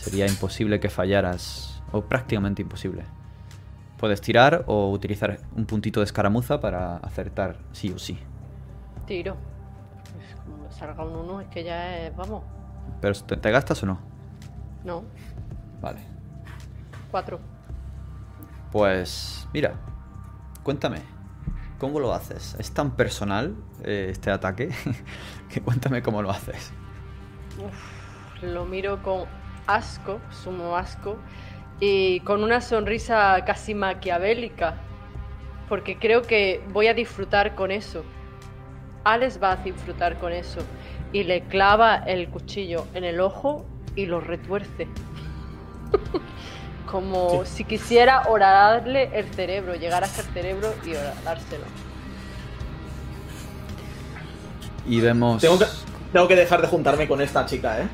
sería 0.01 0.27
imposible 0.27 0.79
que 0.79 0.89
fallaras. 0.89 1.81
O 1.91 2.01
prácticamente 2.01 2.61
imposible. 2.61 3.03
Puedes 3.97 4.21
tirar 4.21 4.63
o 4.67 4.91
utilizar 4.91 5.39
un 5.55 5.65
puntito 5.65 5.99
de 6.01 6.05
escaramuza 6.05 6.59
para 6.59 6.97
acertar 6.97 7.57
sí 7.71 7.91
o 7.91 7.97
sí. 7.97 8.19
Tiro. 9.07 9.35
Pues 10.13 10.35
como 10.45 10.71
salga 10.71 11.03
un 11.03 11.15
1, 11.15 11.41
es 11.41 11.47
que 11.47 11.63
ya 11.63 11.97
es. 11.97 12.15
Vamos. 12.15 12.43
Pero 13.01 13.15
¿te, 13.15 13.37
te 13.37 13.51
gastas 13.51 13.81
o 13.81 13.87
no? 13.87 13.99
No, 14.83 15.03
Vale. 15.81 15.99
4. 17.11 17.39
Pues 18.71 19.47
mira, 19.53 19.73
cuéntame, 20.63 20.99
¿cómo 21.79 21.99
lo 21.99 22.13
haces? 22.13 22.55
¿Es 22.59 22.71
tan 22.71 22.91
personal 22.91 23.55
eh, 23.83 24.07
este 24.11 24.31
ataque? 24.31 24.69
que 25.49 25.61
cuéntame 25.61 26.03
cómo 26.03 26.21
lo 26.21 26.29
haces. 26.29 26.71
Lo 28.41 28.65
miro 28.65 29.01
con 29.01 29.25
asco, 29.75 30.19
sumo 30.31 30.75
asco, 30.75 31.17
y 31.79 32.19
con 32.21 32.43
una 32.43 32.61
sonrisa 32.61 33.43
casi 33.45 33.73
maquiavélica, 33.73 34.75
porque 35.67 35.97
creo 35.97 36.23
que 36.23 36.61
voy 36.73 36.87
a 36.87 36.93
disfrutar 36.93 37.55
con 37.55 37.71
eso. 37.71 38.03
Alex 39.03 39.39
va 39.41 39.53
a 39.53 39.55
disfrutar 39.57 40.17
con 40.19 40.33
eso, 40.33 40.59
y 41.13 41.23
le 41.23 41.41
clava 41.41 41.97
el 41.97 42.29
cuchillo 42.29 42.85
en 42.93 43.03
el 43.03 43.19
ojo 43.19 43.65
y 43.95 44.05
lo 44.05 44.19
retuerce. 44.19 44.87
Como 46.85 47.45
si 47.45 47.65
quisiera 47.65 48.23
horarle 48.27 49.11
el 49.13 49.25
cerebro, 49.33 49.75
llegar 49.75 50.03
hasta 50.03 50.21
el 50.21 50.27
cerebro 50.29 50.73
y 50.85 50.95
horárselo. 50.95 51.65
Y 54.87 54.99
vemos... 54.99 55.39
Tengo 55.39 55.59
que, 55.59 55.65
tengo 56.11 56.27
que 56.27 56.35
dejar 56.35 56.61
de 56.61 56.67
juntarme 56.67 57.07
con 57.07 57.21
esta 57.21 57.45
chica, 57.45 57.79
¿eh? 57.79 57.87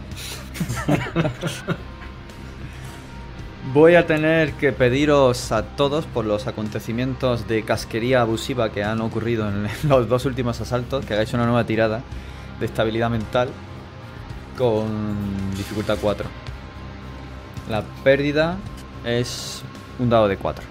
Voy 3.74 3.96
a 3.96 4.06
tener 4.06 4.54
que 4.54 4.72
pediros 4.72 5.52
a 5.52 5.64
todos 5.64 6.06
por 6.06 6.26
los 6.26 6.46
acontecimientos 6.48 7.48
de 7.48 7.64
casquería 7.64 8.22
abusiva 8.22 8.72
que 8.72 8.84
han 8.84 9.02
ocurrido 9.02 9.50
en 9.50 9.68
los 9.90 10.08
dos 10.08 10.26
últimos 10.26 10.62
asaltos 10.62 11.06
que 11.06 11.14
hagáis 11.14 11.34
una 11.34 11.46
nueva 11.46 11.64
tirada 11.66 12.02
de 12.60 12.66
estabilidad 12.66 13.10
mental 13.10 13.50
con 14.58 15.52
dificultad 15.58 15.98
4. 16.02 16.30
La 17.70 17.82
pérdida 18.04 18.58
es 19.04 19.64
un 20.00 20.10
dado 20.10 20.28
de 20.28 20.38
4. 20.38 20.64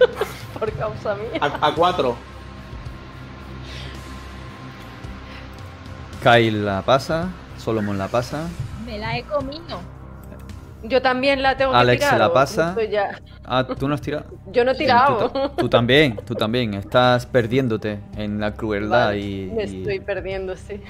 por 0.58 0.72
causa 0.72 1.14
mía. 1.14 1.38
A 1.40 1.72
4. 1.74 2.31
Kyle 6.22 6.64
la 6.64 6.82
pasa, 6.82 7.28
Solomon 7.58 7.98
la 7.98 8.08
pasa, 8.08 8.46
Me 8.86 8.98
la 8.98 9.16
he 9.18 9.22
comido. 9.24 9.80
Yo 10.84 11.00
también 11.00 11.42
la 11.42 11.56
tengo 11.56 11.70
que 11.72 11.78
Alex 11.78 12.00
tirar. 12.00 12.12
se 12.14 12.18
la 12.18 12.32
pasa. 12.32 12.76
Ya- 12.90 13.20
Ah, 13.44 13.64
tú 13.66 13.86
no 13.88 13.94
has 13.94 14.00
tirado. 14.00 14.24
Yo 14.52 14.64
no 14.64 14.72
he 14.72 14.74
tirado. 14.76 15.30
Tú, 15.30 15.38
ta- 15.38 15.56
tú 15.56 15.68
también, 15.68 16.16
tú 16.24 16.34
también. 16.34 16.74
Estás 16.74 17.26
perdiéndote 17.26 18.00
en 18.16 18.40
la 18.40 18.52
crueldad 18.54 19.06
Vale, 19.06 19.18
y, 19.20 19.50
Me 19.54 19.64
y- 19.64 19.78
estoy 19.78 20.00
perdiendo, 20.00 20.56
sí. 20.56 20.80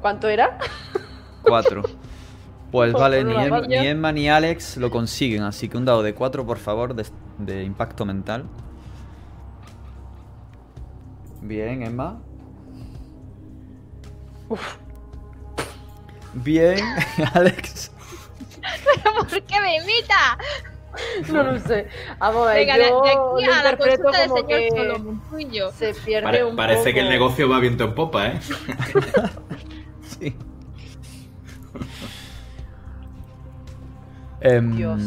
¿Cuánto 0.00 0.28
era? 0.28 0.58
cuatro. 1.42 1.82
Pues 2.70 2.92
vale, 2.92 3.24
ni, 3.24 3.34
Em- 3.34 3.66
ni 3.68 3.76
Emma 3.76 4.12
ni 4.12 4.28
Alex 4.30 4.76
lo 4.76 4.90
consiguen, 4.90 5.42
así 5.42 5.68
que 5.68 5.76
un 5.76 5.84
dado 5.84 6.02
de 6.02 6.14
cuatro, 6.14 6.46
por 6.46 6.58
favor, 6.58 6.94
de, 6.94 7.04
de 7.38 7.64
impacto 7.64 8.04
mental. 8.06 8.44
Bien, 11.42 11.82
Emma. 11.82 12.20
Bien, 16.34 16.78
Alex. 17.34 17.90
¿Por 19.18 19.42
qué 19.42 19.60
me 19.60 19.76
imita? 19.76 20.38
No 21.32 21.42
lo 21.44 21.58
sé. 21.60 21.86
Vamos 22.18 22.46
a 22.48 22.52
ver, 22.52 22.66
Venga, 22.66 22.76
de, 22.78 22.88
yo 22.88 23.02
de 23.02 23.10
aquí 23.10 23.44
a 23.58 23.62
la 23.62 23.76
consulta 23.78 24.20
del 24.20 24.30
señor 24.30 24.60
Solomon, 24.76 25.22
tú 25.30 25.38
y 25.38 25.48
yo. 25.50 25.70
se 25.72 25.94
pierde 25.94 26.24
Pare- 26.24 26.44
un 26.44 26.56
parece 26.56 26.80
poco. 26.82 26.94
que 26.94 27.00
el 27.00 27.08
negocio 27.08 27.48
va 27.48 27.60
viento 27.60 27.84
en 27.84 27.94
popa, 27.94 28.26
¿eh? 28.28 28.40
Sí. 30.20 30.36
Em, 34.40 34.76
Dios. 34.76 35.00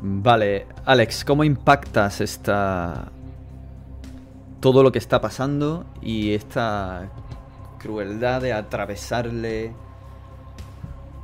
Vale, 0.00 0.66
Alex, 0.84 1.24
¿cómo 1.24 1.44
impactas 1.44 2.20
esta. 2.20 3.10
Todo 4.62 4.84
lo 4.84 4.92
que 4.92 4.98
está 4.98 5.20
pasando 5.20 5.84
y 6.00 6.34
esta 6.34 7.10
crueldad 7.80 8.40
de 8.40 8.52
atravesarle 8.52 9.72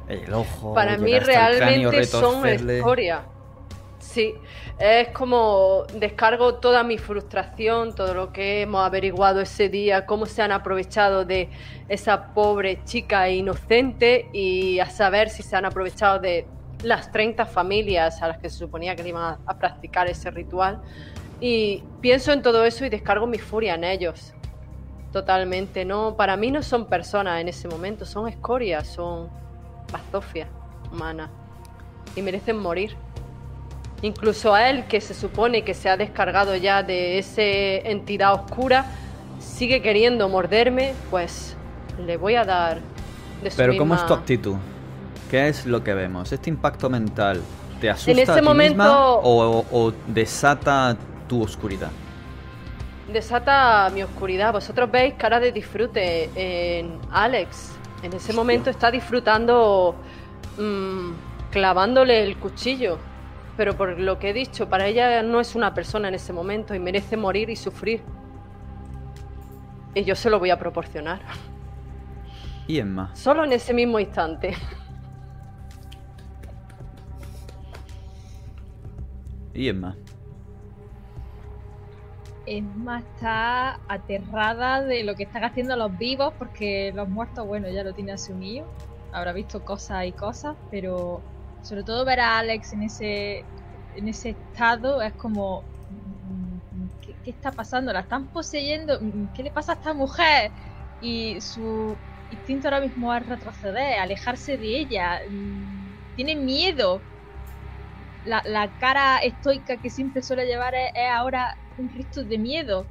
el 0.09 0.35
ojo? 0.35 0.75
Para 0.75 0.99
mí 0.99 1.17
realmente 1.21 2.05
son 2.05 2.45
escoria. 2.47 3.23
Sí, 4.01 4.35
es 4.79 5.09
como 5.09 5.85
descargo 5.95 6.57
toda 6.57 6.83
mi 6.83 6.99
frustración, 6.99 7.95
todo 7.95 8.13
lo 8.13 8.33
que 8.33 8.63
hemos 8.63 8.85
averiguado 8.85 9.41
ese 9.41 9.69
día, 9.69 10.05
cómo 10.05 10.27
se 10.27 10.43
han 10.43 10.51
aprovechado 10.51 11.25
de 11.25 11.49
esa 11.89 12.35
pobre 12.35 12.83
chica 12.85 13.29
inocente 13.29 14.29
y 14.33 14.81
a 14.81 14.91
saber 14.91 15.31
si 15.31 15.45
se 15.45 15.55
han 15.55 15.65
aprovechado 15.65 16.19
de 16.19 16.45
las 16.83 17.13
30 17.13 17.47
familias 17.47 18.21
a 18.21 18.29
las 18.29 18.39
que 18.39 18.51
se 18.51 18.59
suponía 18.59 18.97
que 18.97 19.05
le 19.05 19.11
iban 19.11 19.23
a, 19.23 19.39
a 19.47 19.59
practicar 19.59 20.09
ese 20.09 20.29
ritual. 20.33 20.81
Y 21.41 21.83
pienso 22.01 22.33
en 22.33 22.43
todo 22.43 22.65
eso 22.65 22.85
y 22.85 22.89
descargo 22.89 23.27
mi 23.27 23.39
furia 23.39 23.75
en 23.75 23.85
ellos. 23.85 24.33
Totalmente, 25.13 25.85
no, 25.85 26.17
para 26.17 26.37
mí 26.37 26.51
no 26.51 26.63
son 26.63 26.87
personas 26.87 27.41
en 27.41 27.49
ese 27.49 27.69
momento, 27.69 28.05
son 28.05 28.29
escorias, 28.29 28.87
son 28.89 29.29
bazofias 29.91 30.49
humanas 30.93 31.31
y 32.15 32.23
merecen 32.23 32.59
morir. 32.59 32.95
Incluso 34.03 34.55
a 34.55 34.69
él, 34.69 34.85
que 34.85 35.01
se 35.01 35.15
supone 35.15 35.63
que 35.63 35.75
se 35.75 35.89
ha 35.89 35.97
descargado 35.97 36.55
ya 36.57 36.83
de 36.83 37.19
esa 37.19 37.43
entidad 37.43 38.35
oscura, 38.35 38.85
sigue 39.41 39.81
queriendo 39.83 40.29
morderme, 40.29 40.95
pues 41.11 41.57
le 42.05 42.17
voy 42.17 42.35
a 42.35 42.45
dar 42.45 42.79
de 43.43 43.51
su 43.51 43.57
Pero 43.57 43.77
¿cómo 43.77 43.95
es 43.95 44.05
tu 44.07 44.13
actitud? 44.15 44.57
¿Qué 45.31 45.49
es 45.49 45.67
lo 45.67 45.83
que 45.83 45.95
vemos? 45.95 46.31
¿Este 46.33 46.51
impacto 46.51 46.89
mental 46.91 47.41
te 47.81 47.91
asusta 47.91 48.13
ese 48.23 48.33
a 48.33 48.37
ti 48.37 48.43
momento- 48.43 48.75
misma 48.75 49.01
o, 49.15 49.65
o 49.73 49.93
desata 50.07 50.97
tu 51.29 51.43
oscuridad? 51.43 51.91
Desata 53.13 53.89
mi 53.91 54.03
oscuridad. 54.03 54.53
Vosotros 54.53 54.91
veis 54.91 55.15
cara 55.15 55.39
de 55.41 55.53
disfrute 55.53 56.31
en 56.35 56.99
Alex. 57.11 57.73
En 58.03 58.13
ese 58.13 58.33
momento 58.33 58.71
está 58.71 58.91
disfrutando 58.91 59.95
mm, 60.59 61.11
clavándole 61.51 62.23
el 62.23 62.37
cuchillo. 62.39 62.99
Pero 63.57 63.77
por 63.77 63.99
lo 63.99 64.19
que 64.19 64.31
he 64.31 64.33
dicho, 64.33 64.69
para 64.69 64.87
ella 64.87 65.23
no 65.23 65.41
es 65.41 65.55
una 65.55 65.75
persona 65.75 66.09
en 66.09 66.15
ese 66.15 66.33
momento 66.33 66.75
y 66.75 66.79
merece 66.79 67.17
morir 67.17 67.51
y 67.51 67.57
sufrir. 67.57 68.03
Y 69.95 70.05
yo 70.05 70.15
se 70.15 70.31
lo 70.31 70.39
voy 70.39 70.51
a 70.51 70.59
proporcionar. 70.59 71.21
Y 72.69 72.79
Emma. 72.79 73.11
Solo 73.17 73.45
en 73.45 73.53
ese 73.53 73.73
mismo 73.73 73.99
instante. 73.99 74.55
Y 79.55 79.69
Emma. 79.69 79.97
Emma 82.57 83.01
está 83.01 83.81
aterrada 83.89 84.83
de 84.83 85.05
lo 85.05 85.15
que 85.15 85.25
están 85.25 85.45
haciendo 85.45 85.77
los 85.77 85.97
vivos, 85.99 86.33
porque 86.39 86.93
los 86.95 87.09
muertos, 87.09 87.47
bueno, 87.47 87.69
ya 87.69 87.85
lo 87.85 87.93
tiene 87.93 88.13
asumido. 88.13 88.67
Habrá 89.13 89.33
visto 89.33 89.65
cosas 89.65 90.07
y 90.07 90.13
cosas, 90.13 90.57
pero 90.71 91.21
sobre 91.63 91.83
todo 91.83 92.05
ver 92.05 92.21
a 92.21 92.39
Alex 92.39 92.73
en 92.73 92.83
ese, 92.83 93.45
en 93.97 94.09
ese 94.09 94.31
estado 94.31 95.03
es 95.03 95.13
como. 95.15 95.63
¿Qué, 97.25 97.31
está 97.31 97.53
pasando? 97.53 97.93
¿La 97.93 98.01
están 98.01 98.27
poseyendo? 98.29 98.99
¿Qué 99.35 99.43
le 99.43 99.51
pasa 99.51 99.73
a 99.73 99.75
esta 99.75 99.93
mujer? 99.93 100.51
Y 101.01 101.41
su 101.41 101.97
instinto 102.31 102.69
ahora 102.69 102.81
mismo 102.81 103.15
es 103.15 103.27
retroceder, 103.27 103.99
alejarse 103.99 104.57
de 104.57 104.79
ella. 104.79 105.21
Tiene 106.17 106.37
miedo 106.37 107.01
la, 108.25 108.43
la 108.45 108.69
cara 108.79 109.19
estoica 109.19 109.77
que 109.77 109.91
siempre 109.91 110.23
suele 110.23 110.47
llevar 110.47 110.75
es 110.75 110.93
ahora 111.11 111.57
un 111.79 111.89
Cristo 111.89 112.25
de 112.25 112.39
miedo. 112.39 112.87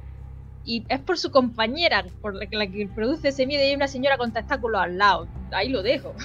Y 0.64 0.84
es 0.88 1.00
por 1.00 1.18
su 1.18 1.30
compañera, 1.30 2.04
por 2.20 2.34
la, 2.34 2.46
la 2.50 2.66
que 2.66 2.88
produce 2.88 3.28
ese 3.28 3.46
miedo. 3.46 3.62
Y 3.62 3.68
hay 3.68 3.74
una 3.74 3.88
señora 3.88 4.18
con 4.18 4.32
tentáculos 4.32 4.80
al 4.80 4.98
lado. 4.98 5.28
Ahí 5.52 5.68
lo 5.68 5.82
dejo. 5.82 6.14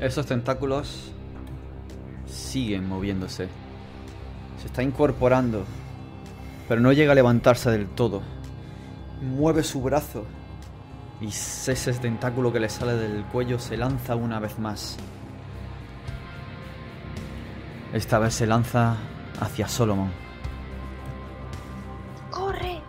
Esos 0.00 0.26
tentáculos 0.26 1.12
siguen 2.26 2.86
moviéndose. 2.88 3.48
Se 4.60 4.66
está 4.66 4.82
incorporando, 4.82 5.64
pero 6.68 6.80
no 6.80 6.92
llega 6.92 7.12
a 7.12 7.14
levantarse 7.14 7.70
del 7.70 7.86
todo. 7.88 8.20
Mueve 9.22 9.62
su 9.62 9.80
brazo 9.80 10.26
y 11.20 11.28
ese 11.28 11.92
tentáculo 11.94 12.52
que 12.52 12.60
le 12.60 12.68
sale 12.68 12.94
del 12.94 13.24
cuello 13.24 13.58
se 13.58 13.76
lanza 13.76 14.16
una 14.16 14.40
vez 14.40 14.58
más. 14.58 14.96
Esta 17.92 18.18
vez 18.18 18.34
se 18.34 18.46
lanza 18.46 18.96
hacia 19.40 19.68
Solomon. 19.68 20.10
¡Corre! 22.30 22.80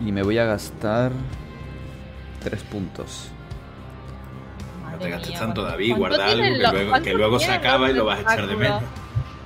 Y 0.00 0.12
me 0.12 0.22
voy 0.22 0.38
a 0.38 0.44
gastar 0.44 1.10
tres 2.40 2.62
puntos. 2.64 3.30
No 4.90 4.98
te 4.98 5.10
gastes 5.10 5.38
tanto, 5.38 5.62
David. 5.62 5.96
Guarda 5.96 6.26
algo 6.26 7.02
que, 7.02 7.14
luego, 7.14 7.38
se 7.38 7.52
acaba 7.52 7.90
y 7.90 7.94
lo 7.94 8.04
vas 8.04 8.18
a 8.18 8.34
echar 8.34 8.46
de 8.46 8.56
menos. 8.56 8.82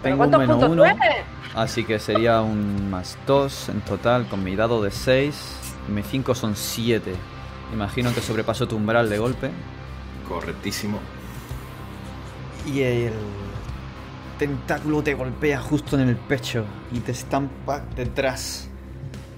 Tengo 0.03 0.25
un 0.25 0.31
menos 0.31 0.63
uno, 0.65 0.85
así 1.55 1.85
que 1.85 2.01
sería 2.01 2.41
un 2.41 2.91
más 2.91 3.17
dos 3.27 3.69
en 3.69 3.81
total 3.83 4.27
con 4.27 4.43
mi 4.43 4.57
dado 4.57 4.83
de 4.83 4.91
seis. 4.91 5.57
M5 5.89 6.35
son 6.35 6.57
7. 6.57 7.15
Imagino 7.73 8.15
que 8.15 8.21
sobrepasó 8.21 8.69
tu 8.69 8.77
umbral 8.77 9.09
de 9.09 9.19
golpe. 9.19 9.51
Correctísimo. 10.29 10.99
Y 12.67 12.81
el 12.81 13.13
tentáculo 14.39 15.03
te 15.03 15.15
golpea 15.15 15.61
justo 15.61 15.99
en 15.99 16.09
el 16.09 16.17
pecho 16.17 16.65
y 16.93 17.01
te 17.01 17.13
estampa 17.13 17.85
detrás 17.97 18.69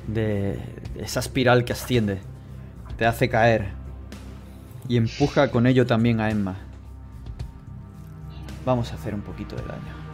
de 0.06 0.58
esa 0.96 1.20
espiral 1.20 1.64
que 1.64 1.72
asciende. 1.72 2.20
Te 2.96 3.06
hace 3.06 3.28
caer. 3.28 3.72
Y 4.88 4.96
empuja 4.96 5.50
con 5.50 5.66
ello 5.66 5.86
también 5.86 6.20
a 6.20 6.30
Emma. 6.30 6.56
Vamos 8.66 8.92
a 8.92 8.96
hacer 8.96 9.14
un 9.14 9.22
poquito 9.22 9.56
de 9.56 9.62
daño. 9.62 10.04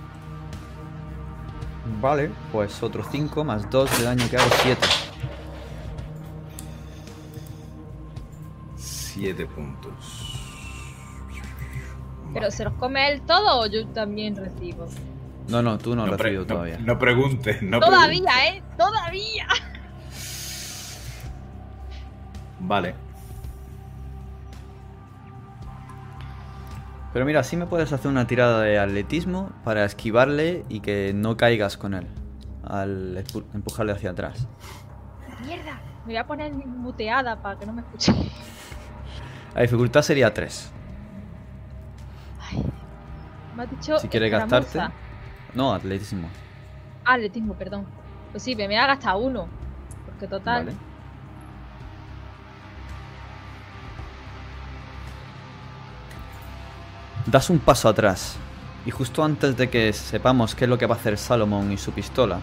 Vale, 2.01 2.31
pues 2.53 2.83
otro 2.83 3.03
5 3.03 3.45
más 3.45 3.69
2 3.71 3.99
de 3.99 4.05
daño 4.05 4.29
que 4.31 4.37
hago 4.37 4.51
7. 4.63 5.10
Siete 9.13 9.47
puntos. 9.47 10.37
¿Pero 12.33 12.51
se 12.51 12.65
los 12.65 12.75
come 12.75 13.09
él 13.11 13.23
todo 13.23 13.61
o 13.61 13.67
yo 13.67 13.87
también 13.89 14.37
recibo? 14.37 14.87
No, 15.49 15.63
no, 15.63 15.79
tú 15.79 15.97
no, 15.97 16.07
no- 16.07 16.17
todavía. 16.17 16.79
no 16.79 16.97
preguntes, 16.99 17.61
no 17.61 17.81
Todavía, 17.81 18.07
preguntes. 18.07 18.35
¿eh? 18.47 18.63
Todavía. 18.79 19.47
Vale. 22.61 22.95
Pero 27.13 27.25
mira, 27.25 27.43
sí 27.43 27.57
me 27.57 27.67
puedes 27.67 27.93
hacer 27.93 28.09
una 28.09 28.29
tirada 28.29 28.63
de 28.63 28.79
atletismo 28.79 29.51
para 29.65 29.85
esquivarle 29.85 30.65
y 30.69 30.79
que 30.81 31.13
no 31.13 31.37
caigas 31.37 31.77
con 31.77 31.95
él. 31.95 32.07
Al 32.63 33.17
empu- 33.17 33.45
empujarle 33.55 33.91
hacia 33.93 34.11
atrás. 34.11 34.47
Mierda. 35.45 35.81
Me 36.07 36.13
voy 36.13 36.17
a 36.17 36.27
poner 36.27 36.53
muteada 36.55 37.43
para 37.43 37.59
que 37.59 37.67
no 37.67 37.73
me 37.73 37.81
escuche. 37.83 38.13
La 39.55 39.63
dificultad 39.63 40.03
sería 40.03 40.33
3. 40.33 40.73
Me 43.57 43.65
has 43.65 43.71
dicho 43.71 43.99
Si 43.99 44.09
quieres 44.09 44.31
gastarte. 44.31 44.81
No, 45.55 45.75
atletismo. 45.75 46.29
Ah, 47.05 47.15
atletismo, 47.15 47.55
perdón. 47.55 47.87
Pues 48.31 48.43
sí, 48.43 48.55
me 48.55 48.67
voy 48.67 48.77
a 48.77 48.87
gastar 48.87 49.17
uno. 49.17 49.49
Porque 50.07 50.27
total. 50.27 50.67
Vale. 50.67 50.77
Das 57.27 57.51
un 57.51 57.59
paso 57.59 57.89
atrás. 57.89 58.37
Y 58.87 58.91
justo 58.91 59.23
antes 59.23 59.57
de 59.57 59.69
que 59.69 59.93
sepamos 59.93 60.55
qué 60.55 60.65
es 60.65 60.71
lo 60.71 60.79
que 60.79 60.87
va 60.87 60.95
a 60.95 60.99
hacer 60.99 61.19
Salomón 61.19 61.71
y 61.71 61.77
su 61.77 61.93
pistola, 61.93 62.41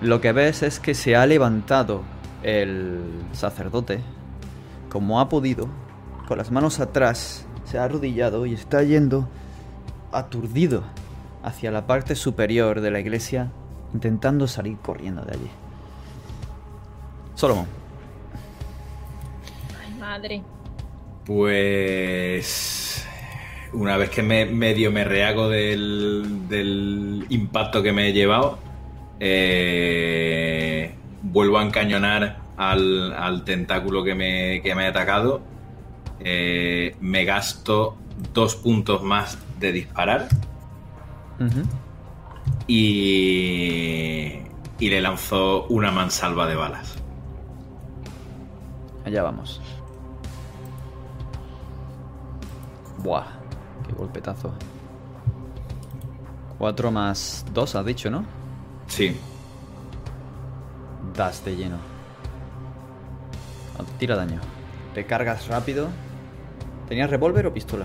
lo 0.00 0.20
que 0.20 0.32
ves 0.32 0.62
es 0.62 0.80
que 0.80 0.94
se 0.94 1.14
ha 1.14 1.24
levantado 1.26 2.02
el 2.42 3.00
sacerdote, 3.32 4.00
como 4.96 5.20
ha 5.20 5.28
podido, 5.28 5.68
con 6.26 6.38
las 6.38 6.50
manos 6.50 6.80
atrás, 6.80 7.44
se 7.66 7.76
ha 7.76 7.84
arrodillado 7.84 8.46
y 8.46 8.54
está 8.54 8.82
yendo 8.82 9.28
aturdido 10.10 10.84
hacia 11.42 11.70
la 11.70 11.86
parte 11.86 12.14
superior 12.14 12.80
de 12.80 12.90
la 12.90 12.98
iglesia, 12.98 13.52
intentando 13.92 14.48
salir 14.48 14.78
corriendo 14.78 15.20
de 15.20 15.32
allí. 15.34 15.50
Solomon. 17.34 17.66
Ay, 19.84 19.94
madre. 20.00 20.42
Pues 21.26 23.06
una 23.74 23.98
vez 23.98 24.08
que 24.08 24.22
me 24.22 24.46
medio 24.46 24.90
me 24.90 25.04
rehago 25.04 25.50
del, 25.50 26.48
del 26.48 27.26
impacto 27.28 27.82
que 27.82 27.92
me 27.92 28.08
he 28.08 28.12
llevado, 28.14 28.58
eh, 29.20 30.94
vuelvo 31.20 31.58
a 31.58 31.64
encañonar 31.64 32.45
al, 32.56 33.12
al 33.12 33.44
tentáculo 33.44 34.02
que 34.04 34.14
me, 34.14 34.60
que 34.62 34.74
me 34.74 34.86
ha 34.86 34.90
atacado. 34.90 35.40
Eh, 36.20 36.96
me 37.00 37.24
gasto 37.24 37.96
dos 38.32 38.56
puntos 38.56 39.02
más 39.02 39.38
de 39.60 39.72
disparar 39.72 40.28
y, 42.66 44.38
y 44.78 44.88
le 44.88 45.00
lanzo 45.00 45.66
una 45.68 45.90
mansalva 45.90 46.46
de 46.46 46.54
balas. 46.56 46.94
Allá 49.04 49.22
vamos. 49.22 49.60
Buah, 52.98 53.26
qué 53.86 53.92
golpetazo. 53.92 54.52
4 56.58 56.90
más 56.90 57.44
2, 57.52 57.74
has 57.74 57.84
dicho, 57.84 58.10
¿no? 58.10 58.24
Sí, 58.86 59.14
Das 61.14 61.44
de 61.44 61.56
lleno. 61.56 61.76
Tira 63.98 64.16
daño. 64.16 64.40
Te 64.94 65.06
cargas 65.06 65.46
rápido. 65.48 65.88
¿Tenías 66.88 67.10
revólver 67.10 67.46
o 67.46 67.52
pistola? 67.54 67.84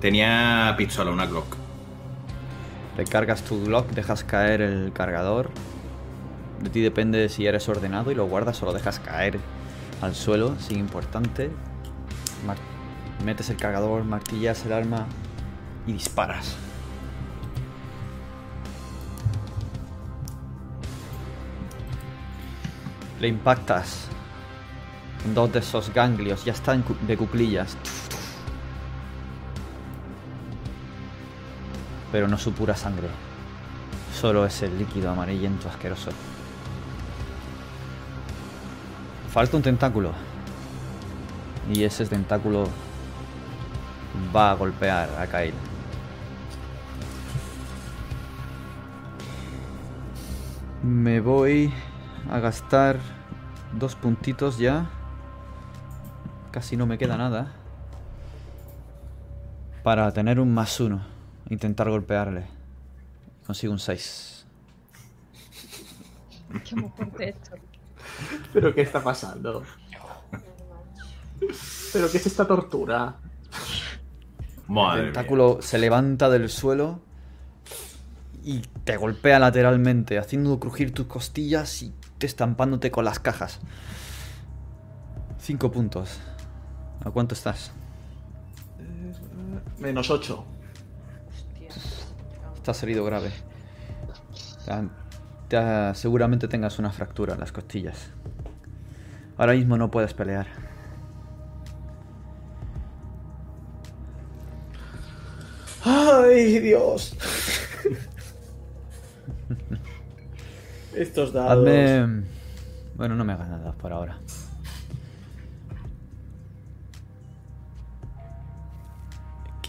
tenía 0.00 0.74
pistola, 0.78 1.10
una 1.10 1.26
Glock. 1.26 1.56
Recargas 2.96 3.42
tu 3.42 3.64
Glock, 3.64 3.90
dejas 3.90 4.22
caer 4.22 4.60
el 4.60 4.92
cargador. 4.92 5.50
De 6.62 6.70
ti 6.70 6.80
depende 6.80 7.28
si 7.28 7.46
eres 7.46 7.68
ordenado 7.68 8.12
y 8.12 8.14
lo 8.14 8.26
guardas 8.26 8.62
o 8.62 8.66
lo 8.66 8.72
dejas 8.72 9.00
caer 9.00 9.40
al 10.00 10.14
suelo, 10.14 10.54
sin 10.60 10.78
importante. 10.78 11.50
Mar- 12.46 12.56
metes 13.24 13.50
el 13.50 13.56
cargador, 13.56 14.04
martillas 14.04 14.64
el 14.66 14.72
arma 14.72 15.06
y 15.86 15.92
disparas. 15.94 16.56
Le 23.20 23.28
impactas 23.28 24.08
dos 25.34 25.52
de 25.52 25.58
esos 25.58 25.92
ganglios, 25.92 26.44
ya 26.44 26.52
están 26.52 26.84
de 27.06 27.16
cuclillas. 27.16 27.76
pero 32.12 32.28
no 32.28 32.38
su 32.38 32.52
pura 32.52 32.74
sangre. 32.74 33.08
Solo 34.14 34.46
es 34.46 34.62
el 34.62 34.78
líquido 34.78 35.10
amarillento 35.10 35.68
asqueroso. 35.68 36.10
Falta 39.30 39.56
un 39.56 39.62
tentáculo. 39.62 40.12
Y 41.72 41.84
ese 41.84 42.06
tentáculo 42.06 42.66
va 44.34 44.52
a 44.52 44.54
golpear 44.54 45.10
a 45.18 45.26
Kyle. 45.26 45.54
Me 50.82 51.20
voy 51.20 51.72
a 52.30 52.38
gastar 52.38 52.98
dos 53.78 53.94
puntitos 53.94 54.56
ya. 54.58 54.90
Casi 56.58 56.76
no 56.76 56.86
me 56.86 56.98
queda 56.98 57.16
nada. 57.16 57.52
Para 59.84 60.10
tener 60.12 60.40
un 60.40 60.52
más 60.52 60.80
uno. 60.80 61.06
Intentar 61.50 61.88
golpearle. 61.88 62.48
Consigo 63.46 63.72
un 63.72 63.78
6. 63.78 64.44
Qué 66.68 66.74
muy 66.74 66.90
fuerte 66.90 67.28
esto. 67.28 67.54
¿Pero 68.52 68.74
qué 68.74 68.80
está 68.80 69.00
pasando? 69.00 69.62
¿Pero 71.92 72.10
qué 72.10 72.16
es 72.18 72.26
esta 72.26 72.44
tortura? 72.44 73.14
Madre 74.66 74.98
El 74.98 75.04
mía. 75.04 75.12
tentáculo 75.12 75.62
se 75.62 75.78
levanta 75.78 76.28
del 76.28 76.48
suelo 76.48 77.02
y 78.42 78.62
te 78.82 78.96
golpea 78.96 79.38
lateralmente, 79.38 80.18
haciendo 80.18 80.58
crujir 80.58 80.92
tus 80.92 81.06
costillas 81.06 81.84
y 81.84 81.94
te 82.18 82.26
estampándote 82.26 82.90
con 82.90 83.04
las 83.04 83.20
cajas. 83.20 83.60
5 85.38 85.70
puntos. 85.70 86.18
¿A 87.04 87.10
cuánto 87.10 87.34
estás? 87.34 87.72
Eh, 88.80 89.12
menos 89.78 90.10
8. 90.10 90.44
Estás 92.56 92.82
herido 92.82 93.04
grave. 93.04 93.30
Ah, 94.68 94.82
Te 95.48 95.56
ha, 95.56 95.94
seguramente 95.94 96.48
tengas 96.48 96.78
una 96.78 96.90
fractura 96.92 97.34
en 97.34 97.40
las 97.40 97.52
costillas. 97.52 98.10
Ahora 99.38 99.52
mismo 99.54 99.76
no 99.78 99.90
puedes 99.90 100.12
pelear. 100.14 100.46
¡Ay, 105.84 106.58
Dios! 106.58 107.14
Estos 110.94 111.32
dados. 111.32 111.64
Bueno, 112.96 113.14
no 113.14 113.24
me 113.24 113.32
hagas 113.32 113.48
nada 113.48 113.72
por 113.72 113.92
ahora. 113.92 114.18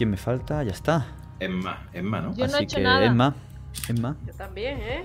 ¿Quién 0.00 0.08
me 0.08 0.16
falta? 0.16 0.62
Ya 0.62 0.70
está. 0.70 1.08
Emma, 1.40 1.86
Emma, 1.92 2.22
¿no? 2.22 2.34
Yo 2.34 2.46
no 2.46 2.52
he 2.52 2.54
Así 2.54 2.64
hecho 2.64 2.76
que 2.78 2.82
nada. 2.84 3.04
Emma. 3.04 3.34
Emma. 3.86 4.16
Yo 4.26 4.32
también, 4.32 4.78
¿eh? 4.80 5.04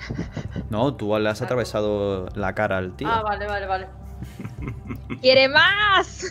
No, 0.68 0.96
tú 0.96 1.16
le 1.16 1.28
has 1.28 1.40
atravesado 1.40 2.28
la 2.34 2.56
cara 2.56 2.78
al 2.78 2.96
tío. 2.96 3.06
Ah, 3.08 3.22
vale, 3.22 3.46
vale, 3.46 3.66
vale. 3.66 3.86
¡Quiere 5.22 5.48
más! 5.48 6.24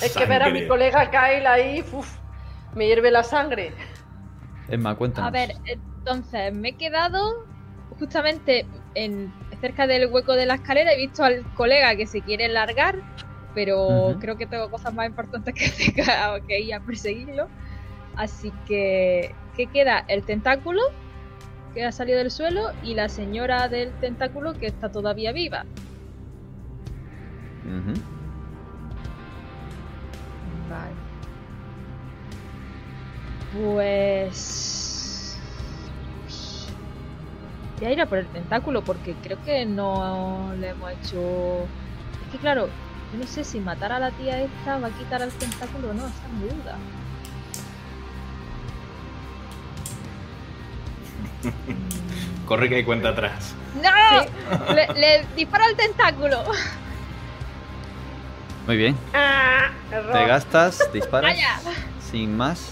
Es 0.00 0.16
que 0.16 0.24
ver 0.24 0.42
a 0.42 0.48
mi 0.48 0.66
colega 0.66 1.10
Kyle 1.10 1.46
ahí, 1.46 1.84
uf, 1.92 2.10
me 2.74 2.86
hierve 2.86 3.10
la 3.10 3.24
sangre. 3.24 3.74
Emma, 4.68 4.94
cuéntanos. 4.94 5.28
A 5.28 5.30
ver, 5.30 5.54
entonces 5.66 6.54
me 6.54 6.70
he 6.70 6.76
quedado 6.78 7.46
justamente 7.98 8.64
en 8.94 9.30
cerca 9.60 9.86
del 9.86 10.10
hueco 10.10 10.32
de 10.32 10.46
la 10.46 10.54
escalera. 10.54 10.94
He 10.94 10.96
visto 10.96 11.24
al 11.24 11.44
colega 11.52 11.94
que 11.94 12.06
se 12.06 12.22
quiere 12.22 12.48
largar, 12.48 13.02
pero 13.58 14.14
creo 14.20 14.36
que 14.36 14.46
tengo 14.46 14.70
cosas 14.70 14.94
más 14.94 15.08
importantes 15.08 15.52
que 15.52 15.64
hacer 15.64 16.42
que 16.46 16.60
ir 16.60 16.74
a 16.74 16.78
perseguirlo. 16.78 17.48
Así 18.14 18.52
que, 18.68 19.34
¿qué 19.56 19.66
queda? 19.66 20.04
El 20.06 20.22
tentáculo 20.22 20.80
que 21.74 21.84
ha 21.84 21.90
salido 21.90 22.18
del 22.18 22.30
suelo 22.30 22.70
y 22.84 22.94
la 22.94 23.08
señora 23.08 23.66
del 23.66 23.90
tentáculo 23.94 24.54
que 24.54 24.68
está 24.68 24.92
todavía 24.92 25.32
viva. 25.32 25.64
Vale. 30.70 30.94
Pues. 33.60 35.36
Voy 37.80 37.88
a 37.88 37.92
ir 37.92 38.00
a 38.00 38.06
por 38.06 38.18
el 38.18 38.26
tentáculo 38.28 38.84
porque 38.84 39.14
creo 39.14 39.42
que 39.44 39.66
no 39.66 40.52
le 40.60 40.68
hemos 40.68 40.92
hecho. 40.92 41.62
Es 42.24 42.32
que 42.32 42.38
claro, 42.38 42.68
yo 43.12 43.18
no 43.18 43.26
sé 43.26 43.44
si 43.44 43.60
matar 43.60 43.92
a 43.92 43.98
la 43.98 44.10
tía 44.10 44.40
esta 44.42 44.78
va 44.78 44.88
a 44.88 44.90
quitar 44.90 45.22
al 45.22 45.30
tentáculo 45.32 45.90
o 45.90 45.94
no, 45.94 46.06
está 46.06 46.26
en 46.26 46.40
duda. 46.48 46.76
Corre 52.46 52.68
que 52.68 52.76
hay 52.76 52.84
cuenta 52.84 53.10
atrás. 53.10 53.54
¡No! 53.82 54.74
Le, 54.74 54.86
le 54.94 55.26
disparo 55.36 55.64
al 55.64 55.76
tentáculo. 55.76 56.44
Muy 58.66 58.76
bien. 58.76 58.96
¡Ah! 59.14 59.70
Te 59.90 60.26
gastas, 60.26 60.92
disparas. 60.92 61.32
¡Vaya! 61.32 61.58
Sin 62.10 62.36
más. 62.36 62.70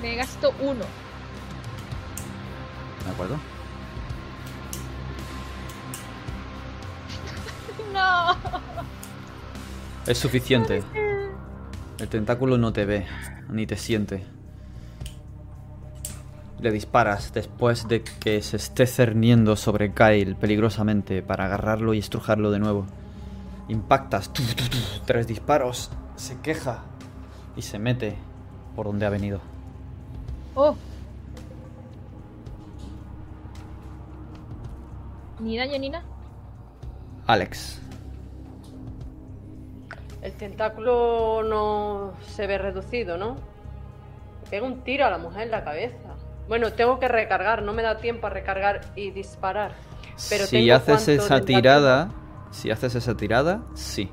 Me 0.00 0.14
gasto 0.14 0.54
uno. 0.60 0.84
¿De 3.04 3.10
acuerdo? 3.10 3.38
¡No! 7.92 8.36
Es 10.06 10.18
suficiente. 10.18 10.84
El 11.98 12.08
tentáculo 12.08 12.58
no 12.58 12.72
te 12.72 12.84
ve, 12.84 13.06
ni 13.48 13.66
te 13.66 13.76
siente. 13.76 14.24
Le 16.60 16.70
disparas 16.70 17.32
después 17.32 17.88
de 17.88 18.04
que 18.04 18.40
se 18.40 18.56
esté 18.56 18.86
cerniendo 18.86 19.56
sobre 19.56 19.92
Kyle 19.92 20.36
peligrosamente 20.36 21.22
para 21.22 21.46
agarrarlo 21.46 21.92
y 21.92 21.98
estrujarlo 21.98 22.52
de 22.52 22.60
nuevo. 22.60 22.86
Impactas. 23.68 24.32
tu, 24.32 24.44
tu, 24.44 24.68
tu, 24.68 24.78
tres 25.04 25.26
disparos. 25.26 25.90
Se 26.14 26.38
queja. 26.38 26.84
Y 27.56 27.62
se 27.62 27.80
mete 27.80 28.16
por 28.76 28.86
donde 28.86 29.06
ha 29.06 29.10
venido. 29.10 29.40
¡Oh! 30.54 30.76
Ni 35.40 35.58
daño 35.58 35.78
ni 35.80 35.90
nada. 35.90 36.04
Alex. 37.26 37.80
El 40.26 40.32
tentáculo 40.32 41.44
no 41.44 42.14
se 42.26 42.48
ve 42.48 42.58
reducido, 42.58 43.16
¿no? 43.16 43.36
Pega 44.50 44.66
un 44.66 44.82
tiro 44.82 45.06
a 45.06 45.10
la 45.10 45.18
mujer 45.18 45.42
en 45.42 45.52
la 45.52 45.62
cabeza. 45.62 46.16
Bueno, 46.48 46.72
tengo 46.72 46.98
que 46.98 47.06
recargar, 47.06 47.62
no 47.62 47.72
me 47.72 47.84
da 47.84 47.98
tiempo 47.98 48.26
a 48.26 48.30
recargar 48.30 48.80
y 48.96 49.12
disparar. 49.12 49.70
Pero 50.28 50.46
si 50.46 50.68
haces 50.68 51.06
esa 51.06 51.36
tentáculo. 51.36 51.44
tirada, 51.44 52.10
si 52.50 52.72
haces 52.72 52.96
esa 52.96 53.16
tirada, 53.16 53.62
sí. 53.74 54.10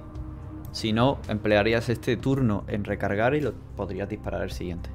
Si 0.71 0.93
no, 0.93 1.17
emplearías 1.29 1.89
este 1.89 2.15
turno 2.15 2.63
en 2.67 2.83
recargar 2.83 3.33
y 3.33 3.41
lo 3.41 3.53
podrías 3.75 4.07
disparar 4.07 4.43
el 4.43 4.51
siguiente. 4.51 4.91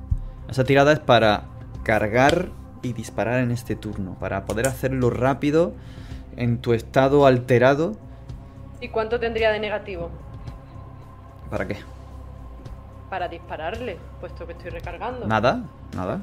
Esa 0.48 0.62
tirada 0.62 0.92
es 0.92 1.00
para 1.00 1.46
cargar 1.82 2.50
y 2.80 2.92
disparar 2.92 3.40
en 3.40 3.50
este 3.50 3.74
turno, 3.74 4.16
para 4.20 4.44
poder 4.44 4.68
hacerlo 4.68 5.10
rápido 5.10 5.74
en 6.36 6.60
tu 6.60 6.74
estado 6.74 7.26
alterado. 7.26 7.96
¿Y 8.80 8.90
cuánto 8.90 9.18
tendría 9.18 9.50
de 9.50 9.58
negativo? 9.58 10.12
¿Para 11.50 11.66
qué? 11.66 11.76
Para 13.10 13.28
dispararle, 13.28 13.98
puesto 14.20 14.46
que 14.46 14.52
estoy 14.52 14.70
recargando. 14.70 15.26
Nada, 15.26 15.64
nada. 15.94 16.20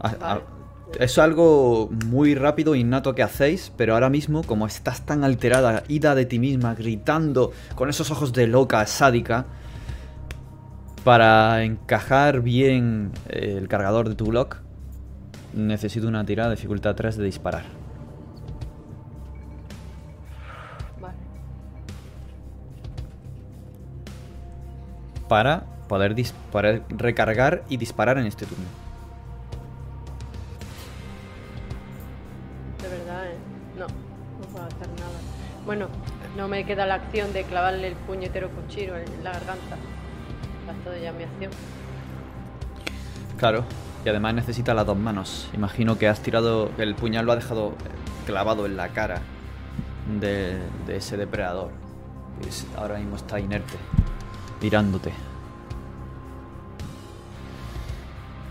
Ah, 0.00 0.14
ah, 0.20 0.34
Vale. 0.34 0.54
Es 0.98 1.18
algo 1.18 1.88
muy 2.06 2.34
rápido, 2.34 2.74
innato 2.74 3.14
que 3.14 3.22
hacéis, 3.22 3.72
pero 3.76 3.94
ahora 3.94 4.10
mismo, 4.10 4.42
como 4.44 4.66
estás 4.66 5.04
tan 5.04 5.24
alterada, 5.24 5.82
ida 5.88 6.14
de 6.14 6.24
ti 6.24 6.38
misma, 6.38 6.74
gritando 6.74 7.52
con 7.74 7.88
esos 7.88 8.10
ojos 8.10 8.32
de 8.32 8.46
loca, 8.46 8.86
sádica, 8.86 9.46
para 11.02 11.64
encajar 11.64 12.42
bien 12.42 13.12
el 13.28 13.66
cargador 13.66 14.08
de 14.08 14.14
tu 14.14 14.26
block, 14.26 14.58
necesito 15.52 16.06
una 16.06 16.24
tirada 16.24 16.50
de 16.50 16.56
dificultad 16.56 16.94
3 16.94 17.16
de 17.16 17.24
disparar. 17.24 17.83
Para 25.28 25.64
poder, 25.88 26.14
recargar 26.88 27.64
y 27.68 27.76
disparar 27.76 28.18
en 28.18 28.26
este 28.26 28.46
turno. 28.46 28.64
De 32.82 32.88
verdad, 32.88 33.26
¿eh? 33.26 33.36
No, 33.78 33.86
no 33.86 34.46
puedo 34.52 34.64
hacer 34.64 34.88
nada. 34.88 35.18
Bueno, 35.64 35.88
no 36.36 36.48
me 36.48 36.64
queda 36.64 36.86
la 36.86 36.94
acción 36.94 37.32
de 37.32 37.44
clavarle 37.44 37.88
el 37.88 37.94
puñetero 37.94 38.50
cuchillo 38.50 38.96
en 38.96 39.24
la 39.24 39.32
garganta. 39.32 39.76
Gastado 40.66 40.96
ya 40.96 41.12
mi 41.12 41.24
acción. 41.24 41.52
Claro, 43.38 43.64
y 44.04 44.08
además 44.08 44.34
necesita 44.34 44.74
las 44.74 44.86
dos 44.86 44.96
manos. 44.96 45.48
Imagino 45.54 45.98
que 45.98 46.08
has 46.08 46.20
tirado. 46.20 46.70
El 46.78 46.94
puñal 46.94 47.26
lo 47.26 47.32
ha 47.32 47.36
dejado 47.36 47.74
clavado 48.26 48.66
en 48.66 48.76
la 48.76 48.88
cara 48.88 49.20
de, 50.20 50.58
de 50.86 50.96
ese 50.96 51.16
depredador. 51.16 51.70
ahora 52.76 52.98
mismo 52.98 53.16
está 53.16 53.40
inerte, 53.40 53.74
mirándote. 54.64 55.12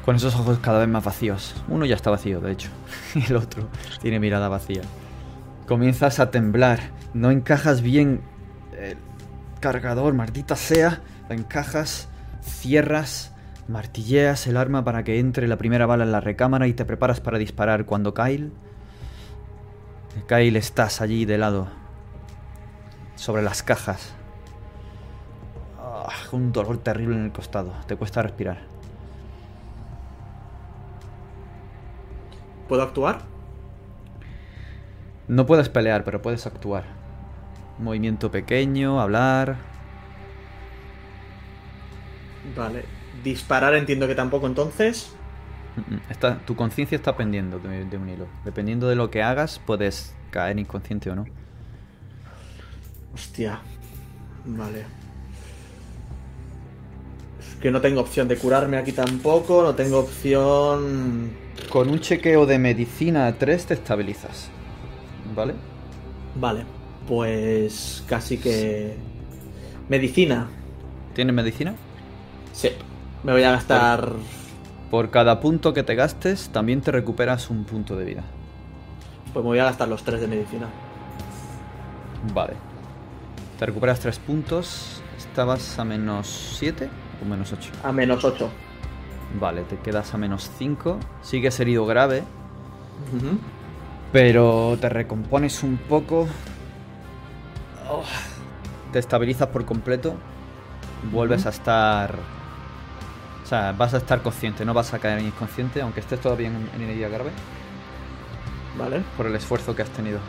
Con 0.05 0.15
esos 0.15 0.35
ojos 0.35 0.59
cada 0.59 0.77
vez 0.79 0.87
más 0.87 1.03
vacíos. 1.03 1.55
Uno 1.67 1.85
ya 1.85 1.95
está 1.95 2.11
vacío, 2.11 2.39
de 2.39 2.51
hecho. 2.51 2.69
El 3.27 3.35
otro 3.35 3.67
tiene 3.99 4.19
mirada 4.19 4.47
vacía. 4.47 4.83
Comienzas 5.67 6.19
a 6.19 6.29
temblar. 6.29 6.91
No 7.15 7.31
encajas 7.31 7.81
bien 7.81 8.21
el 8.77 8.97
cargador, 9.59 10.13
maldita 10.13 10.55
sea. 10.55 11.01
Lo 11.29 11.33
encajas, 11.33 12.09
cierras, 12.43 13.33
martilleas 13.67 14.45
el 14.45 14.57
arma 14.57 14.83
para 14.83 15.03
que 15.03 15.19
entre 15.19 15.47
la 15.47 15.57
primera 15.57 15.87
bala 15.87 16.03
en 16.03 16.11
la 16.11 16.19
recámara 16.19 16.67
y 16.67 16.73
te 16.73 16.85
preparas 16.85 17.21
para 17.21 17.39
disparar 17.39 17.85
cuando 17.85 18.13
Kyle... 18.13 18.51
Kyle 20.27 20.57
estás 20.57 21.01
allí 21.01 21.25
de 21.25 21.39
lado. 21.39 21.69
Sobre 23.15 23.41
las 23.41 23.63
cajas. 23.63 24.13
Ah, 26.05 26.11
un 26.33 26.51
dolor 26.51 26.77
terrible 26.79 27.15
en 27.15 27.23
el 27.23 27.31
costado. 27.31 27.71
Te 27.87 27.95
cuesta 27.95 28.21
respirar. 28.21 28.59
¿Puedo 32.67 32.83
actuar? 32.83 33.21
No 35.29 35.45
puedes 35.45 35.69
pelear, 35.69 36.03
pero 36.03 36.21
puedes 36.21 36.45
actuar. 36.45 36.83
Movimiento 37.79 38.31
pequeño, 38.31 38.99
hablar. 38.99 39.55
Vale. 42.55 42.83
Disparar 43.23 43.73
entiendo 43.75 44.05
que 44.05 44.15
tampoco 44.15 44.47
entonces. 44.47 45.15
Está, 46.09 46.37
tu 46.39 46.55
conciencia 46.55 46.97
está 46.97 47.15
pendiendo 47.15 47.59
de, 47.59 47.85
de 47.85 47.97
un 47.97 48.09
hilo. 48.09 48.27
Dependiendo 48.43 48.89
de 48.89 48.95
lo 48.95 49.09
que 49.09 49.23
hagas, 49.23 49.59
puedes 49.65 50.13
caer 50.31 50.59
inconsciente 50.59 51.09
o 51.09 51.15
no. 51.15 51.25
Hostia. 53.13 53.59
Vale. 54.45 55.02
Que 57.63 57.71
no 57.71 57.79
tengo 57.79 58.01
opción 58.01 58.27
de 58.27 58.35
curarme 58.35 58.75
aquí 58.75 58.91
tampoco. 58.91 59.63
No 59.63 59.73
tengo 59.73 59.99
opción. 59.99 61.31
Con 61.69 61.89
un 61.89 62.01
chequeo 62.01 62.45
de 62.45 62.59
medicina 62.59 63.33
3 63.39 63.65
te 63.67 63.73
estabilizas. 63.75 64.49
¿Vale? 65.33 65.53
Vale. 66.35 66.65
Pues 67.07 68.03
casi 68.05 68.37
que. 68.37 68.97
Medicina. 69.87 70.49
¿Tienes 71.15 71.33
medicina? 71.33 71.73
Sí. 72.51 72.67
Me 73.23 73.31
voy 73.31 73.43
a 73.43 73.51
gastar. 73.51 74.11
Por 74.91 75.09
cada 75.09 75.39
punto 75.39 75.73
que 75.73 75.83
te 75.83 75.95
gastes, 75.95 76.49
también 76.49 76.81
te 76.81 76.91
recuperas 76.91 77.49
un 77.49 77.63
punto 77.63 77.95
de 77.95 78.03
vida. 78.03 78.23
Pues 79.31 79.41
me 79.41 79.51
voy 79.51 79.59
a 79.59 79.63
gastar 79.63 79.87
los 79.87 80.03
tres 80.03 80.19
de 80.19 80.27
medicina. 80.27 80.67
Vale. 82.33 82.55
Te 83.57 83.65
recuperas 83.65 84.01
tres 84.01 84.19
puntos. 84.19 85.01
¿Estabas 85.17 85.79
a 85.79 85.85
menos 85.85 86.55
7 86.59 87.02
o 87.23 87.29
menos 87.29 87.51
8? 87.51 87.71
A 87.83 87.91
menos 87.91 88.23
8. 88.23 88.49
Vale, 89.39 89.63
te 89.63 89.77
quedas 89.77 90.13
a 90.13 90.17
menos 90.17 90.49
5. 90.57 90.99
Sigues 91.21 91.59
herido 91.59 91.85
grave, 91.85 92.23
pero 94.11 94.77
te 94.79 94.89
recompones 94.89 95.63
un 95.63 95.77
poco. 95.77 96.27
Oh, 97.89 98.03
Te 98.91 98.99
estabilizas 98.99 99.47
por 99.49 99.65
completo. 99.65 100.15
Vuelves 101.11 101.45
a 101.45 101.49
estar. 101.49 102.15
O 103.43 103.45
sea, 103.45 103.73
vas 103.73 103.93
a 103.93 103.97
estar 103.97 104.21
consciente, 104.21 104.63
no 104.63 104.73
vas 104.73 104.93
a 104.93 104.99
caer 104.99 105.19
inconsciente, 105.21 105.81
aunque 105.81 105.99
estés 105.99 106.19
todavía 106.21 106.47
en, 106.47 106.69
en 106.75 106.81
herida 106.89 107.09
grave, 107.09 107.31
Vale. 108.77 109.01
por 109.17 109.25
el 109.27 109.35
esfuerzo 109.35 109.75
que 109.75 109.81
has 109.81 109.89
tenido. 109.89 110.19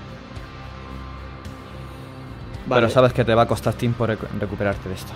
Vale. 2.67 2.81
Pero 2.81 2.91
sabes 2.93 3.13
que 3.13 3.25
te 3.25 3.35
va 3.35 3.43
a 3.43 3.47
costar 3.47 3.75
tiempo 3.75 4.07
recu- 4.07 4.27
recuperarte 4.41 4.89
de 4.89 4.95
esto. 4.97 5.13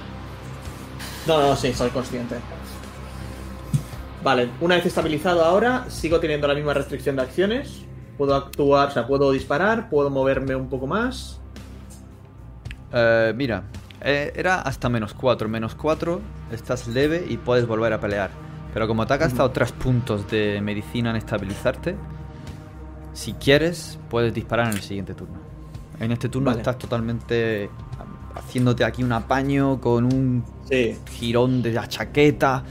No, 1.29 1.43
no, 1.43 1.55
sí, 1.57 1.75
soy 1.75 1.91
consciente. 1.91 2.37
Vale, 4.25 4.49
una 4.63 4.77
vez 4.77 4.87
estabilizado 4.87 5.45
ahora, 5.45 5.85
sigo 5.91 6.19
teniendo 6.19 6.49
la 6.49 6.55
misma 6.55 6.73
restricción 6.73 7.17
de 7.17 7.23
acciones. 7.23 7.83
Puedo 8.17 8.35
actuar, 8.35 8.89
o 8.89 8.91
sea, 8.91 9.07
puedo 9.07 9.31
disparar, 9.31 9.91
puedo 9.91 10.09
moverme 10.09 10.57
un 10.57 10.71
poco 10.71 10.87
más. 10.87 11.39
Eh, 12.93 13.35
mira, 13.37 13.65
eh, 14.01 14.33
era 14.35 14.63
hasta 14.63 14.89
menos 14.89 15.13
4. 15.13 15.51
Menos 15.51 15.75
4, 15.75 16.21
estás 16.51 16.89
leve 16.89 17.27
y 17.29 17.37
puedes 17.37 17.67
volver 17.67 17.93
a 17.93 18.01
pelear. 18.01 18.31
Pero 18.73 18.89
como 18.89 19.07
te 19.07 19.13
has 19.13 19.21
gastado 19.21 19.51
3 19.51 19.73
puntos 19.73 20.31
de 20.31 20.61
medicina 20.63 21.11
en 21.11 21.17
estabilizarte, 21.17 21.95
si 23.13 23.35
quieres, 23.35 23.99
puedes 24.09 24.33
disparar 24.33 24.69
en 24.69 24.75
el 24.75 24.81
siguiente 24.81 25.13
turno. 25.13 25.39
En 26.01 26.11
este 26.11 26.31
turno 26.31 26.47
Vale. 26.47 26.61
estás 26.61 26.79
totalmente 26.79 27.69
haciéndote 28.35 28.85
aquí 28.85 29.03
un 29.03 29.13
apaño 29.13 29.81
con 29.81 30.05
un 30.05 30.45
Sí. 30.69 30.97
girón 31.19 31.63
de 31.63 31.73
la 31.73 31.89
chaqueta, 31.89 32.63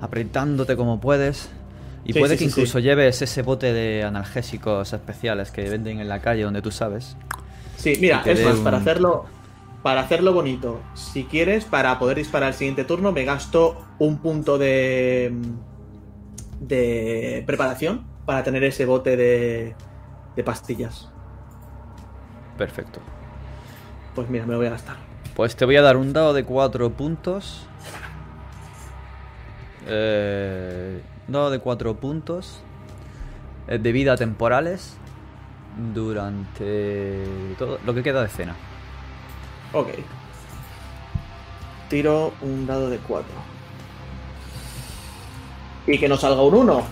apretándote 0.00 0.76
como 0.76 1.00
puedes. 1.00 1.48
Y 2.04 2.12
Sí, 2.12 2.18
puede 2.20 2.34
sí, 2.36 2.44
que 2.44 2.50
incluso 2.50 2.78
lleves 2.78 3.20
ese 3.22 3.42
bote 3.42 3.72
de 3.72 4.04
analgésicos 4.04 4.92
especiales 4.92 5.50
que 5.50 5.68
venden 5.68 5.98
en 6.00 6.08
la 6.08 6.20
calle 6.20 6.42
donde 6.44 6.62
tú 6.62 6.70
sabes. 6.70 7.16
Sí, 7.76 7.96
mira, 8.00 8.22
es 8.24 8.44
más, 8.44 8.56
un- 8.58 8.64
para 8.64 8.76
hacerlo. 8.78 9.24
Para 9.82 10.00
hacerlo 10.00 10.32
bonito, 10.32 10.80
si 10.94 11.24
quieres, 11.24 11.64
para 11.64 11.96
poder 12.00 12.16
disparar 12.16 12.48
el 12.48 12.54
siguiente 12.54 12.84
turno, 12.84 13.12
me 13.12 13.24
gasto 13.24 13.84
un 14.00 14.18
punto 14.18 14.58
de. 14.58 15.32
de 16.60 17.42
preparación 17.46 18.04
para 18.24 18.42
tener 18.42 18.64
ese 18.64 18.84
bote 18.86 19.16
de. 19.16 19.74
de 20.34 20.44
pastillas. 20.44 21.08
Perfecto. 22.58 23.00
Pues 24.14 24.28
mira, 24.30 24.46
me 24.46 24.52
lo 24.52 24.58
voy 24.58 24.66
a 24.66 24.70
gastar. 24.70 24.96
Pues 25.36 25.54
te 25.54 25.64
voy 25.66 25.76
a 25.76 25.82
dar 25.82 25.96
un 25.98 26.12
dado 26.14 26.32
de 26.32 26.44
4 26.44 26.90
puntos. 26.90 27.66
Eh, 29.86 31.00
dado 31.28 31.50
de 31.50 31.58
4 31.58 31.94
puntos. 31.96 32.60
eh, 33.68 33.78
de 33.78 33.92
vida 33.92 34.16
temporales. 34.16 34.96
Durante 35.92 37.26
todo 37.58 37.78
lo 37.84 37.92
que 37.92 38.02
queda 38.02 38.22
de 38.22 38.28
cena. 38.28 38.54
Ok. 39.74 39.88
Tiro 41.90 42.32
un 42.40 42.66
dado 42.66 42.88
de 42.88 42.96
4. 42.98 43.26
Y 45.86 45.98
que 45.98 46.08
no 46.08 46.16
salga 46.16 46.40
un 46.42 46.54
1. 46.54 46.82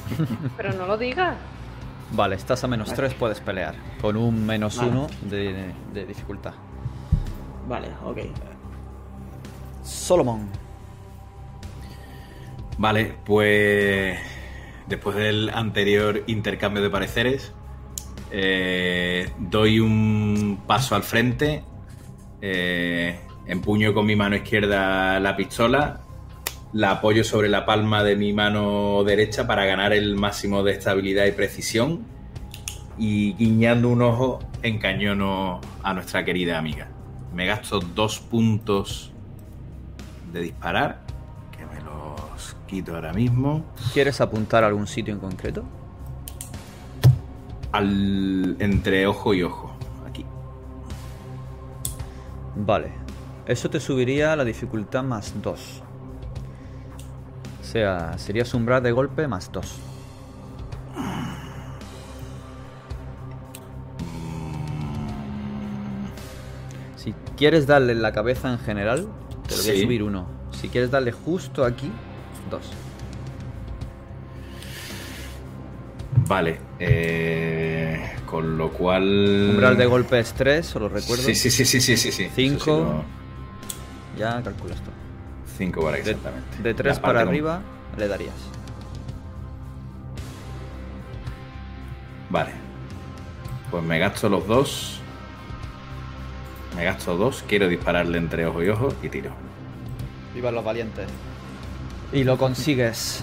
Pero 0.56 0.72
no 0.72 0.86
lo 0.86 0.96
digas. 0.96 1.36
Vale, 2.12 2.36
estás 2.36 2.64
a 2.64 2.68
menos 2.68 2.88
Vale. 2.88 2.96
3, 2.96 3.14
puedes 3.14 3.40
pelear. 3.40 3.74
Con 4.00 4.16
un 4.16 4.46
menos 4.46 4.78
Vale. 4.78 4.90
1 4.90 5.06
de, 5.28 5.74
de 5.92 6.06
dificultad. 6.06 6.54
Vale, 7.68 7.88
ok. 8.04 8.18
Solomon. 9.82 10.48
Vale, 12.78 13.14
pues 13.24 14.18
después 14.86 15.16
del 15.16 15.50
anterior 15.50 16.24
intercambio 16.26 16.82
de 16.82 16.90
pareceres, 16.90 17.52
eh, 18.30 19.30
doy 19.38 19.80
un 19.80 20.62
paso 20.66 20.94
al 20.94 21.02
frente, 21.02 21.62
eh, 22.40 23.20
empuño 23.46 23.92
con 23.94 24.06
mi 24.06 24.16
mano 24.16 24.36
izquierda 24.36 25.20
la 25.20 25.36
pistola, 25.36 26.00
la 26.72 26.92
apoyo 26.92 27.24
sobre 27.24 27.48
la 27.48 27.66
palma 27.66 28.02
de 28.02 28.16
mi 28.16 28.32
mano 28.32 29.04
derecha 29.04 29.46
para 29.46 29.66
ganar 29.66 29.92
el 29.92 30.16
máximo 30.16 30.62
de 30.62 30.72
estabilidad 30.72 31.26
y 31.26 31.32
precisión 31.32 32.06
y 32.98 33.34
guiñando 33.34 33.88
un 33.90 34.02
ojo 34.02 34.38
encañono 34.62 35.60
a 35.82 35.94
nuestra 35.94 36.24
querida 36.24 36.58
amiga. 36.58 36.91
Me 37.34 37.46
gasto 37.46 37.80
dos 37.80 38.20
puntos 38.20 39.10
de 40.32 40.40
disparar, 40.40 41.00
que 41.56 41.64
me 41.66 41.80
los 41.82 42.56
quito 42.66 42.94
ahora 42.94 43.12
mismo. 43.12 43.64
¿Quieres 43.92 44.20
apuntar 44.20 44.64
a 44.64 44.66
algún 44.66 44.86
sitio 44.86 45.14
en 45.14 45.20
concreto? 45.20 45.64
Al, 47.72 48.56
entre 48.58 49.06
ojo 49.06 49.32
y 49.32 49.42
ojo, 49.42 49.72
aquí. 50.08 50.26
Vale. 52.56 52.92
Eso 53.46 53.68
te 53.70 53.80
subiría 53.80 54.36
la 54.36 54.44
dificultad 54.44 55.02
más 55.02 55.34
2. 55.42 55.82
O 57.60 57.64
sea, 57.64 58.16
sería 58.18 58.44
umbral 58.54 58.82
de 58.82 58.92
golpe 58.92 59.26
más 59.26 59.50
2. 59.50 59.80
Quieres 67.36 67.66
darle 67.66 67.92
en 67.92 68.02
la 68.02 68.12
cabeza 68.12 68.50
en 68.50 68.58
general, 68.58 69.08
te 69.48 69.56
lo 69.56 69.62
voy 69.62 69.70
a 69.70 69.82
subir 69.82 70.02
uno. 70.02 70.26
Si 70.52 70.68
quieres 70.68 70.90
darle 70.90 71.12
justo 71.12 71.64
aquí, 71.64 71.90
2. 72.50 72.60
Vale, 76.28 76.60
eh, 76.78 78.12
con 78.26 78.56
lo 78.56 78.70
cual... 78.70 79.50
Umbral 79.50 79.76
de 79.76 79.86
golpe 79.86 80.20
es 80.20 80.32
3, 80.34 80.76
os 80.76 80.82
lo 80.82 80.88
recuerdo. 80.88 81.22
Sí, 81.22 81.34
sí, 81.34 81.50
sí, 81.50 81.64
sí, 81.64 81.80
sí, 81.80 81.96
sí. 81.96 82.12
sí. 82.12 82.30
Ya 84.18 84.42
calculas 84.42 84.80
tú. 84.82 84.90
Cinco 85.56 85.82
para 85.82 85.98
exactamente. 85.98 86.62
de 86.62 86.74
3 86.74 86.96
La 86.96 87.02
para 87.02 87.20
arriba 87.22 87.62
le 87.98 88.08
darías. 88.08 88.34
Vale. 92.30 92.50
Pues 93.70 93.82
me 93.84 93.98
gasto 93.98 94.28
los 94.28 94.46
dos. 94.46 95.01
Me 96.76 96.84
gasto 96.84 97.16
dos. 97.16 97.44
Quiero 97.46 97.68
dispararle 97.68 98.18
entre 98.18 98.46
ojo 98.46 98.62
y 98.62 98.68
ojo 98.68 98.94
y 99.02 99.08
tiro. 99.08 99.30
Viva 100.34 100.50
los 100.50 100.64
valientes. 100.64 101.06
Y 102.12 102.24
lo 102.24 102.38
consigues. 102.38 103.22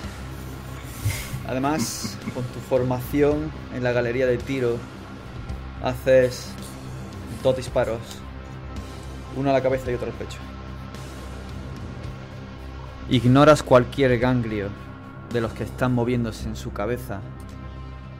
Además, 1.47 2.17
con 2.33 2.43
tu 2.43 2.59
formación 2.59 3.51
en 3.73 3.83
la 3.83 3.91
galería 3.91 4.27
de 4.27 4.37
tiro, 4.37 4.77
haces 5.83 6.51
dos 7.41 7.55
disparos. 7.55 7.99
Uno 9.35 9.49
a 9.49 9.53
la 9.53 9.61
cabeza 9.61 9.89
y 9.91 9.95
otro 9.95 10.07
al 10.07 10.13
pecho. 10.13 10.37
Ignoras 13.09 13.63
cualquier 13.63 14.19
ganglio 14.19 14.69
de 15.33 15.41
los 15.41 15.53
que 15.53 15.63
están 15.63 15.93
moviéndose 15.93 16.47
en 16.47 16.55
su 16.55 16.71
cabeza 16.71 17.21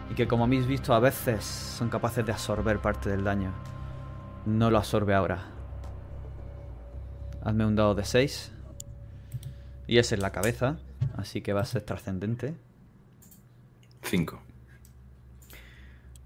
y 0.09 0.15
que 0.15 0.27
como 0.27 0.45
habéis 0.45 0.65
visto 0.65 0.93
a 0.93 0.99
veces 0.99 1.43
son 1.43 1.89
capaces 1.89 2.25
de 2.25 2.31
absorber 2.31 2.79
parte 2.79 3.09
del 3.09 3.23
daño. 3.23 3.51
No 4.45 4.69
lo 4.71 4.77
absorbe 4.77 5.13
ahora. 5.15 5.45
Hazme 7.43 7.65
un 7.65 7.75
dado 7.75 7.95
de 7.95 8.03
6. 8.03 8.51
Y 9.87 9.97
ese 9.97 10.15
es 10.15 10.21
la 10.21 10.31
cabeza, 10.31 10.77
así 11.17 11.41
que 11.41 11.53
va 11.53 11.61
a 11.61 11.65
ser 11.65 11.81
trascendente. 11.83 12.55
Cinco. 14.03 14.39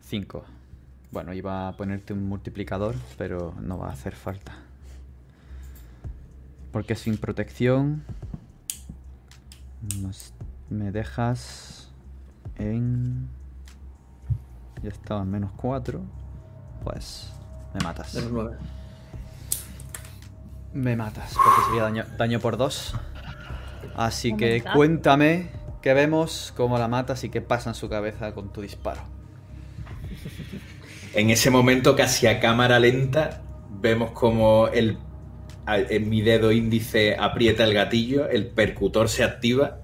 5. 0.02 0.44
Bueno, 1.12 1.34
iba 1.34 1.68
a 1.68 1.78
ponerte 1.78 2.14
un 2.14 2.28
multiplicador, 2.28 2.96
pero 3.18 3.54
no 3.62 3.78
va 3.78 3.90
a 3.90 3.94
hacer 3.94 4.16
falta. 4.16 4.54
Porque 6.72 6.96
sin 6.96 7.18
protección 7.18 8.04
nos- 10.02 10.34
me 10.70 10.92
dejas 10.92 11.92
en... 12.56 13.30
Ya 14.82 14.90
estaba 14.90 15.22
en 15.22 15.32
menos 15.32 15.52
4. 15.54 16.02
Pues 16.84 17.32
me 17.74 17.80
matas. 17.82 18.14
Menos 18.14 18.32
9. 18.32 18.58
Me 20.74 20.96
matas, 20.96 21.34
porque 21.34 21.62
sería 21.68 21.84
daño, 21.84 22.06
daño 22.18 22.40
por 22.40 22.58
2. 22.58 22.96
Así 23.96 24.36
que 24.36 24.64
cuéntame 24.74 25.50
que 25.82 25.94
vemos 25.94 26.54
cómo 26.56 26.78
la 26.78 26.88
matas 26.88 27.24
y 27.24 27.30
qué 27.30 27.42
pasa 27.42 27.70
en 27.70 27.76
su 27.76 27.90
cabeza 27.90 28.34
con 28.34 28.52
tu 28.52 28.62
disparo. 28.62 29.02
En 31.14 31.30
ese 31.30 31.52
momento, 31.52 31.96
casi 31.96 32.26
a 32.26 32.40
cámara 32.40 32.80
lenta, 32.80 33.42
vemos 33.70 34.12
como 34.12 34.68
el 34.68 34.98
en 35.68 36.10
mi 36.10 36.22
dedo 36.22 36.52
índice 36.52 37.16
aprieta 37.18 37.64
el 37.64 37.74
gatillo, 37.74 38.28
el 38.28 38.48
percutor 38.48 39.08
se 39.08 39.24
activa, 39.24 39.80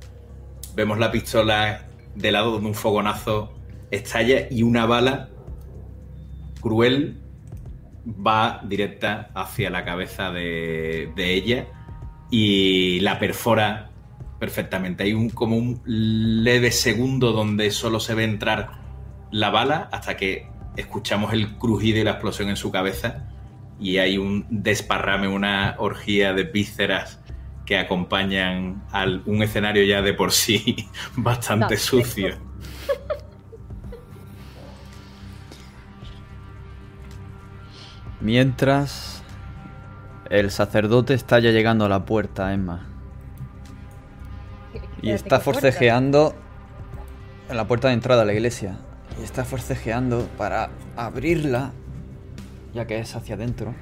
vemos 0.75 0.99
la 0.99 1.11
pistola 1.11 1.85
de 2.15 2.31
lado 2.31 2.51
donde 2.51 2.67
un 2.67 2.75
fogonazo 2.75 3.53
estalla 3.91 4.47
y 4.49 4.63
una 4.63 4.85
bala 4.85 5.29
cruel 6.59 7.21
va 8.13 8.61
directa 8.63 9.29
hacia 9.33 9.69
la 9.69 9.85
cabeza 9.85 10.31
de, 10.31 11.11
de 11.15 11.33
ella 11.33 11.67
y 12.29 12.99
la 13.01 13.19
perfora 13.19 13.89
perfectamente. 14.39 15.03
Hay 15.03 15.13
un 15.13 15.29
como 15.29 15.57
un 15.57 15.81
leve 15.85 16.71
segundo 16.71 17.31
donde 17.31 17.71
solo 17.71 17.99
se 17.99 18.15
ve 18.15 18.23
entrar 18.23 18.71
la 19.31 19.49
bala 19.49 19.89
hasta 19.91 20.17
que 20.17 20.47
escuchamos 20.75 21.33
el 21.33 21.57
crujido 21.57 21.99
y 21.99 22.03
la 22.03 22.11
explosión 22.11 22.49
en 22.49 22.55
su 22.55 22.71
cabeza 22.71 23.27
y 23.79 23.97
hay 23.97 24.17
un 24.17 24.45
desparrame, 24.49 25.27
una 25.27 25.75
orgía 25.77 26.33
de 26.33 26.43
vísceras 26.43 27.19
que 27.65 27.77
acompañan 27.77 28.83
a 28.91 29.05
un 29.25 29.43
escenario 29.43 29.83
ya 29.83 30.01
de 30.01 30.13
por 30.13 30.31
sí 30.31 30.87
bastante 31.15 31.77
sucio. 31.77 32.48
Mientras 38.21 39.23
el 40.29 40.51
sacerdote 40.51 41.13
está 41.13 41.39
ya 41.39 41.51
llegando 41.51 41.85
a 41.85 41.89
la 41.89 42.05
puerta, 42.05 42.53
Emma. 42.53 42.85
Y 45.01 45.11
está 45.11 45.39
forcejeando 45.39 46.35
en 47.49 47.55
la 47.55 47.65
puerta 47.67 47.87
de 47.87 47.93
entrada 47.93 48.23
a 48.23 48.25
la 48.25 48.33
iglesia. 48.33 48.77
Y 49.19 49.23
está 49.23 49.45
forcejeando 49.45 50.27
para 50.37 50.69
abrirla, 50.97 51.71
ya 52.73 52.85
que 52.85 52.99
es 52.99 53.15
hacia 53.15 53.35
adentro, 53.35 53.73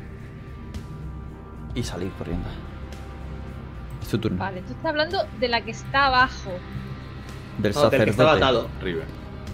y 1.73 1.81
salir 1.83 2.11
corriendo. 2.19 2.47
Es 4.01 4.09
tu 4.09 4.19
turno. 4.19 4.37
Vale, 4.37 4.61
tú 4.61 4.73
estás 4.73 4.85
hablando 4.85 5.17
de 5.39 5.47
la 5.47 5.61
que 5.61 5.71
está 5.71 6.05
abajo. 6.05 6.51
Del 7.57 7.73
No, 7.73 7.89
del 7.89 8.03
que 8.03 8.09
estaba 8.11 8.29
sacerdote. 8.35 8.45
atado. 8.45 8.69
Arriba. 8.79 9.03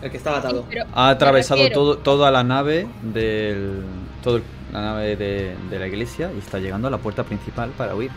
El 0.01 0.11
que 0.11 0.17
estaba 0.17 0.37
atado. 0.39 0.65
Ha 0.93 1.09
atravesado 1.09 1.69
todo, 1.71 1.97
toda 1.97 2.29
la 2.29 2.43
nave 2.43 2.89
del. 3.01 3.83
Todo 4.21 4.37
el- 4.37 4.43
la 4.73 4.81
nave 4.81 5.15
de, 5.15 5.55
de 5.69 5.79
la 5.79 5.87
iglesia 5.87 6.31
y 6.35 6.39
está 6.39 6.57
llegando 6.59 6.87
a 6.87 6.91
la 6.91 6.97
puerta 6.97 7.23
principal 7.23 7.69
para 7.71 7.95
huir. 7.95 8.11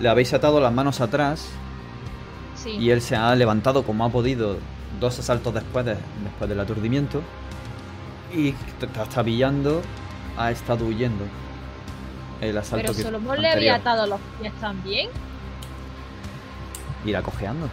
Le 0.00 0.08
habéis 0.08 0.32
atado 0.32 0.60
las 0.60 0.72
manos 0.72 1.00
atrás 1.00 1.48
Sí. 2.54 2.70
y 2.70 2.90
él 2.90 3.02
se 3.02 3.14
ha 3.16 3.34
levantado 3.34 3.82
como 3.82 4.04
ha 4.04 4.08
podido 4.08 4.56
dos 5.00 5.18
asaltos 5.18 5.52
después, 5.52 5.84
de- 5.84 5.96
después 6.24 6.48
del 6.48 6.58
aturdimiento 6.60 7.20
y 8.32 8.52
te 8.52 8.70
está 8.70 8.86
trastabillando, 8.86 9.82
ha 10.38 10.50
estado 10.50 10.86
huyendo. 10.86 11.24
El 12.40 12.56
asalto 12.58 12.82
Pero 12.86 12.96
que 12.96 13.02
Solomon 13.02 13.40
le 13.42 13.50
había 13.50 13.74
atado 13.76 14.06
los 14.06 14.20
pies 14.40 14.52
también. 14.60 15.08
Irá 17.04 17.22
cojeando. 17.22 17.68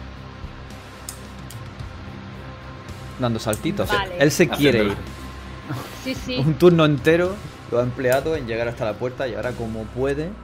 Dando 3.20 3.38
saltitos. 3.38 3.88
Vale. 3.88 4.16
Él 4.18 4.30
se 4.30 4.48
quiere 4.48 4.84
ir. 4.84 4.96
Haciéndolo. 5.68 5.88
Sí, 5.92 6.14
sí. 6.14 6.42
Un 6.46 6.58
turno 6.58 6.84
entero 6.84 7.42
lo 7.70 7.78
ha 7.80 7.82
empleado 7.82 8.36
en 8.36 8.46
llegar 8.46 8.68
hasta 8.68 8.84
la 8.84 8.98
puerta 8.98 9.28
y 9.28 9.34
ahora 9.34 9.54
como 9.54 9.84
puede, 9.86 10.38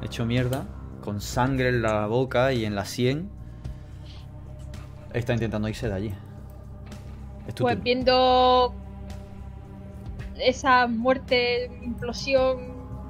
hecho 0.00 0.26
mierda, 0.26 0.68
con 1.00 1.20
sangre 1.20 1.68
en 1.70 1.82
la 1.82 2.06
boca 2.06 2.52
y 2.52 2.64
en 2.64 2.74
la 2.74 2.84
sien, 2.84 3.30
está 5.12 5.32
intentando 5.34 5.68
irse 5.68 5.88
de 5.88 5.94
allí. 5.94 6.14
Es 7.46 7.54
tu 7.54 7.64
Pues 7.64 7.76
turno. 7.76 7.84
viendo 7.84 8.74
esa 10.36 10.86
muerte, 10.86 11.70
implosión 11.82 12.58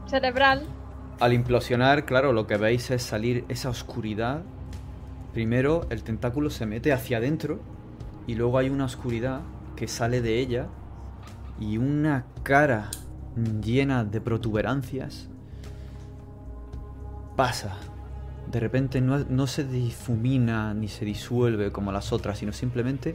cerebral, 0.06 0.74
Al 1.20 1.32
implosionar, 1.34 2.04
claro, 2.06 2.32
lo 2.32 2.46
que 2.46 2.56
veis 2.56 2.90
es 2.90 3.02
salir 3.02 3.44
esa 3.48 3.68
oscuridad. 3.68 4.42
Primero 5.32 5.86
el 5.90 6.02
tentáculo 6.02 6.50
se 6.50 6.66
mete 6.66 6.92
hacia 6.92 7.18
adentro 7.18 7.60
y 8.26 8.34
luego 8.34 8.58
hay 8.58 8.70
una 8.70 8.86
oscuridad 8.86 9.42
que 9.76 9.86
sale 9.88 10.20
de 10.22 10.38
ella 10.40 10.68
y 11.60 11.76
una 11.78 12.24
cara 12.42 12.90
llena 13.62 14.04
de 14.04 14.20
protuberancias 14.20 15.28
pasa. 17.36 17.76
De 18.50 18.58
repente 18.58 19.00
no, 19.00 19.18
no 19.18 19.46
se 19.46 19.64
difumina 19.64 20.74
ni 20.74 20.88
se 20.88 21.04
disuelve 21.04 21.70
como 21.70 21.92
las 21.92 22.12
otras, 22.12 22.38
sino 22.38 22.52
simplemente 22.52 23.14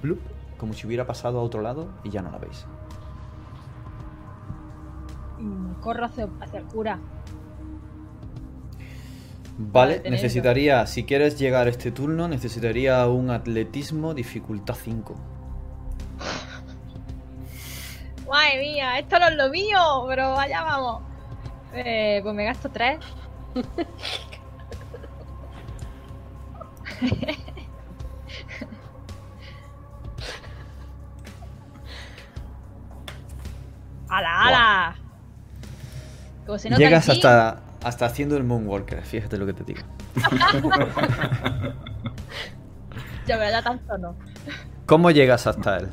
blup, 0.00 0.20
como 0.58 0.74
si 0.74 0.86
hubiera 0.86 1.06
pasado 1.06 1.40
a 1.40 1.42
otro 1.42 1.62
lado 1.62 1.88
y 2.04 2.10
ya 2.10 2.22
no 2.22 2.30
la 2.30 2.38
veis. 2.38 2.66
mm, 5.40 5.80
corro 5.80 6.04
hacia, 6.04 6.28
hacia 6.40 6.60
el 6.60 6.66
cura. 6.66 6.98
Vale, 9.58 10.02
necesitaría, 10.08 10.86
si 10.86 11.04
quieres 11.04 11.38
llegar 11.38 11.66
a 11.66 11.70
este 11.70 11.90
turno, 11.90 12.28
necesitaría 12.28 13.06
un 13.06 13.30
atletismo 13.30 14.12
dificultad 14.12 14.74
5. 14.74 15.14
Madre 18.28 18.58
mía, 18.60 18.98
esto 18.98 19.18
no 19.18 19.28
es 19.28 19.36
lo 19.36 19.48
mío, 19.50 20.04
pero 20.08 20.38
allá 20.38 20.62
vamos. 20.62 21.02
Eh, 21.72 22.20
pues 22.22 22.34
me 22.34 22.44
gasto 22.44 22.70
tres. 22.70 22.98
¡Hala, 34.08 34.42
hala! 34.42 34.96
Como 36.46 36.58
se 36.58 36.70
nota 36.70 36.78
Llegas 36.80 37.08
hasta, 37.08 37.60
hasta 37.82 38.06
haciendo 38.06 38.36
el 38.36 38.44
Moonwalker, 38.44 39.02
fíjate 39.02 39.36
lo 39.36 39.46
que 39.46 39.52
te 39.52 39.64
digo. 39.64 39.82
Ya 43.26 43.36
me 43.38 43.50
da 43.50 43.60
tanto 43.60 43.98
no. 43.98 44.14
¿Cómo 44.86 45.10
llegas 45.10 45.48
hasta 45.48 45.78
él? 45.78 45.90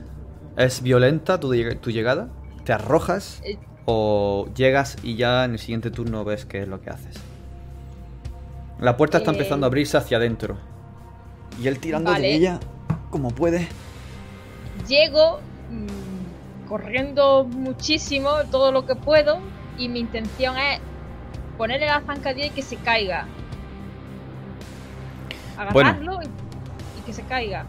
¿Es 0.57 0.81
violenta 0.81 1.39
tu, 1.39 1.51
tu 1.81 1.91
llegada? 1.91 2.29
¿Te 2.63 2.73
arrojas? 2.73 3.41
Eh. 3.43 3.57
¿O 3.85 4.47
llegas 4.55 4.97
y 5.03 5.15
ya 5.15 5.43
en 5.45 5.51
el 5.53 5.59
siguiente 5.59 5.91
turno 5.91 6.23
ves 6.23 6.45
qué 6.45 6.61
es 6.61 6.67
lo 6.67 6.79
que 6.81 6.89
haces? 6.89 7.15
La 8.79 8.95
puerta 8.97 9.17
está 9.17 9.31
Eh. 9.31 9.33
empezando 9.33 9.65
a 9.65 9.67
abrirse 9.67 9.97
hacia 9.97 10.17
adentro. 10.17 10.57
Y 11.61 11.67
él 11.67 11.79
tirando 11.79 12.11
Vale. 12.11 12.27
de 12.27 12.35
ella 12.35 12.59
como 13.09 13.29
puede. 13.31 13.67
Llego 14.87 15.39
mm, 15.69 16.67
corriendo 16.67 17.43
muchísimo, 17.45 18.29
todo 18.51 18.71
lo 18.71 18.85
que 18.85 18.95
puedo, 18.95 19.39
y 19.77 19.89
mi 19.89 19.99
intención 19.99 20.57
es 20.57 20.79
ponerle 21.57 21.85
la 21.87 22.01
zancadilla 22.01 22.47
y 22.47 22.49
que 22.51 22.61
se 22.61 22.77
caiga. 22.77 23.25
Bueno. 25.71 25.89
Agarrarlo 25.89 26.19
y, 26.23 26.25
y 26.25 27.01
que 27.05 27.13
se 27.13 27.23
caiga. 27.23 27.65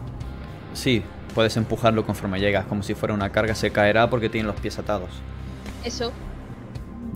Sí, 0.73 1.03
puedes 1.35 1.55
empujarlo 1.57 2.05
conforme 2.05 2.39
llegas, 2.39 2.65
como 2.65 2.81
si 2.81 2.95
fuera 2.95 3.13
una 3.13 3.31
carga, 3.31 3.53
se 3.53 3.69
caerá 3.71 4.09
porque 4.09 4.29
tiene 4.29 4.47
los 4.47 4.55
pies 4.59 4.79
atados. 4.79 5.09
Eso. 5.83 6.11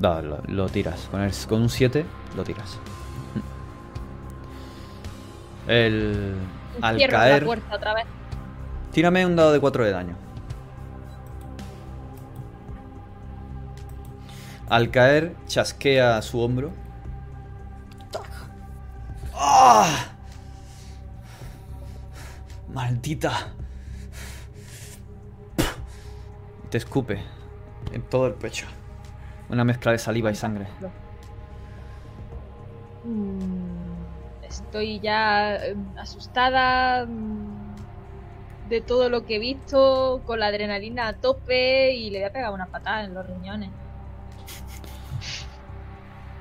Lo, 0.01 0.21
lo 0.45 0.69
tiras. 0.69 1.07
Con, 1.09 1.21
el- 1.21 1.33
con 1.47 1.61
un 1.63 1.69
7 1.69 2.05
lo 2.35 2.43
tiras. 2.43 2.77
El, 5.67 6.35
al 6.81 6.97
Cierro 6.97 7.11
caer. 7.17 7.41
la 7.41 7.45
puerta 7.45 7.75
otra 7.75 7.93
vez. 7.95 8.05
Tírame 8.91 9.25
un 9.25 9.35
dado 9.35 9.51
de 9.51 9.59
4 9.59 9.85
de 9.85 9.91
daño. 9.91 10.15
Al 14.69 14.91
caer, 14.91 15.35
chasquea 15.47 16.21
su 16.21 16.39
hombro. 16.41 16.71
¡Ah! 19.33 19.87
¡Maldita! 22.73 23.47
Te 26.69 26.77
escupe 26.77 27.19
en 27.91 28.01
todo 28.03 28.27
el 28.27 28.33
pecho. 28.33 28.67
Una 29.49 29.63
mezcla 29.63 29.91
de 29.91 29.97
saliva 29.97 30.29
y 30.31 30.35
sangre. 30.35 30.67
Mm, 33.03 33.79
Estoy 34.49 34.99
ya 34.99 35.55
eh, 35.55 35.75
asustada 35.97 37.05
mm, 37.05 38.69
de 38.69 38.81
todo 38.81 39.09
lo 39.09 39.25
que 39.25 39.35
he 39.35 39.39
visto, 39.39 40.21
con 40.25 40.39
la 40.39 40.47
adrenalina 40.47 41.07
a 41.07 41.13
tope 41.13 41.93
y 41.93 42.09
le 42.09 42.19
voy 42.19 42.27
a 42.27 42.33
pegar 42.33 42.53
una 42.53 42.65
patada 42.65 43.03
en 43.03 43.13
los 43.13 43.25
riñones. 43.27 43.69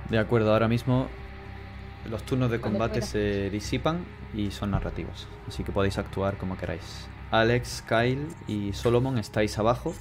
De 0.08 0.18
acuerdo, 0.18 0.52
ahora 0.52 0.68
mismo 0.68 1.08
los 2.08 2.22
turnos 2.22 2.50
de 2.50 2.60
combate 2.60 3.02
se 3.02 3.50
disipan 3.50 4.06
y 4.34 4.50
son 4.50 4.70
narrativos, 4.70 5.28
así 5.46 5.64
que 5.64 5.72
podéis 5.72 5.98
actuar 5.98 6.38
como 6.38 6.56
queráis. 6.56 7.06
Alex, 7.30 7.84
Kyle 7.86 8.26
y 8.46 8.72
Solomon 8.72 9.18
estáis 9.18 9.58
abajo. 9.58 9.92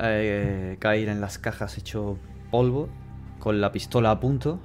Eh, 0.00 0.76
Kyle 0.80 1.08
en 1.08 1.20
las 1.20 1.38
cajas 1.38 1.78
hecho 1.78 2.18
polvo, 2.50 2.88
con 3.38 3.60
la 3.60 3.72
pistola 3.72 4.10
a 4.10 4.20
punto. 4.20 4.58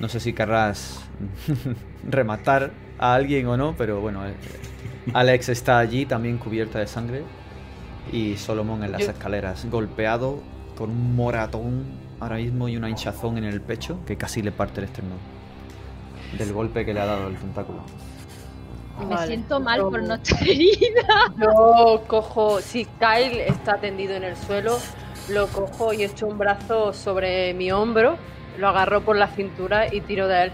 No 0.00 0.08
sé 0.08 0.20
si 0.20 0.32
querrás 0.32 1.00
rematar 2.08 2.72
a 2.98 3.14
alguien 3.14 3.46
o 3.46 3.56
no, 3.56 3.74
pero 3.76 4.00
bueno, 4.00 4.26
eh, 4.26 4.34
Alex 5.14 5.48
está 5.48 5.78
allí 5.78 6.06
también 6.06 6.38
cubierta 6.38 6.78
de 6.78 6.86
sangre 6.86 7.22
y 8.12 8.36
Solomon 8.36 8.82
en 8.84 8.92
las 8.92 9.02
Yo- 9.02 9.10
escaleras, 9.10 9.66
golpeado 9.70 10.42
con 10.76 10.90
un 10.90 11.16
moratón 11.16 11.84
ahora 12.20 12.36
mismo 12.36 12.68
y 12.68 12.76
una 12.76 12.88
hinchazón 12.90 13.38
en 13.38 13.44
el 13.44 13.60
pecho 13.60 13.98
que 14.06 14.16
casi 14.16 14.42
le 14.42 14.52
parte 14.52 14.80
el 14.80 14.84
esternón. 14.86 15.18
Del 16.38 16.52
golpe 16.52 16.84
que 16.84 16.92
le 16.92 17.00
ha 17.00 17.06
dado 17.06 17.28
el 17.28 17.36
tentáculo. 17.36 17.80
Me 19.00 19.14
Vale, 19.14 19.26
siento 19.26 19.60
mal 19.60 19.78
yo- 19.80 19.90
por 19.90 20.02
no 20.02 20.14
estar 20.14 20.42
herida. 20.42 21.32
Yo 21.38 22.02
cojo, 22.06 22.60
si 22.60 22.84
Kyle 22.98 23.40
está 23.42 23.76
tendido 23.78 24.14
en 24.14 24.24
el 24.24 24.36
suelo, 24.36 24.78
lo 25.28 25.46
cojo 25.48 25.92
y 25.92 26.02
echo 26.04 26.26
un 26.26 26.38
brazo 26.38 26.92
sobre 26.92 27.52
mi 27.54 27.70
hombro, 27.72 28.16
lo 28.58 28.68
agarro 28.68 29.02
por 29.02 29.16
la 29.16 29.28
cintura 29.28 29.92
y 29.92 30.00
tiro 30.00 30.28
de 30.28 30.44
él. 30.44 30.52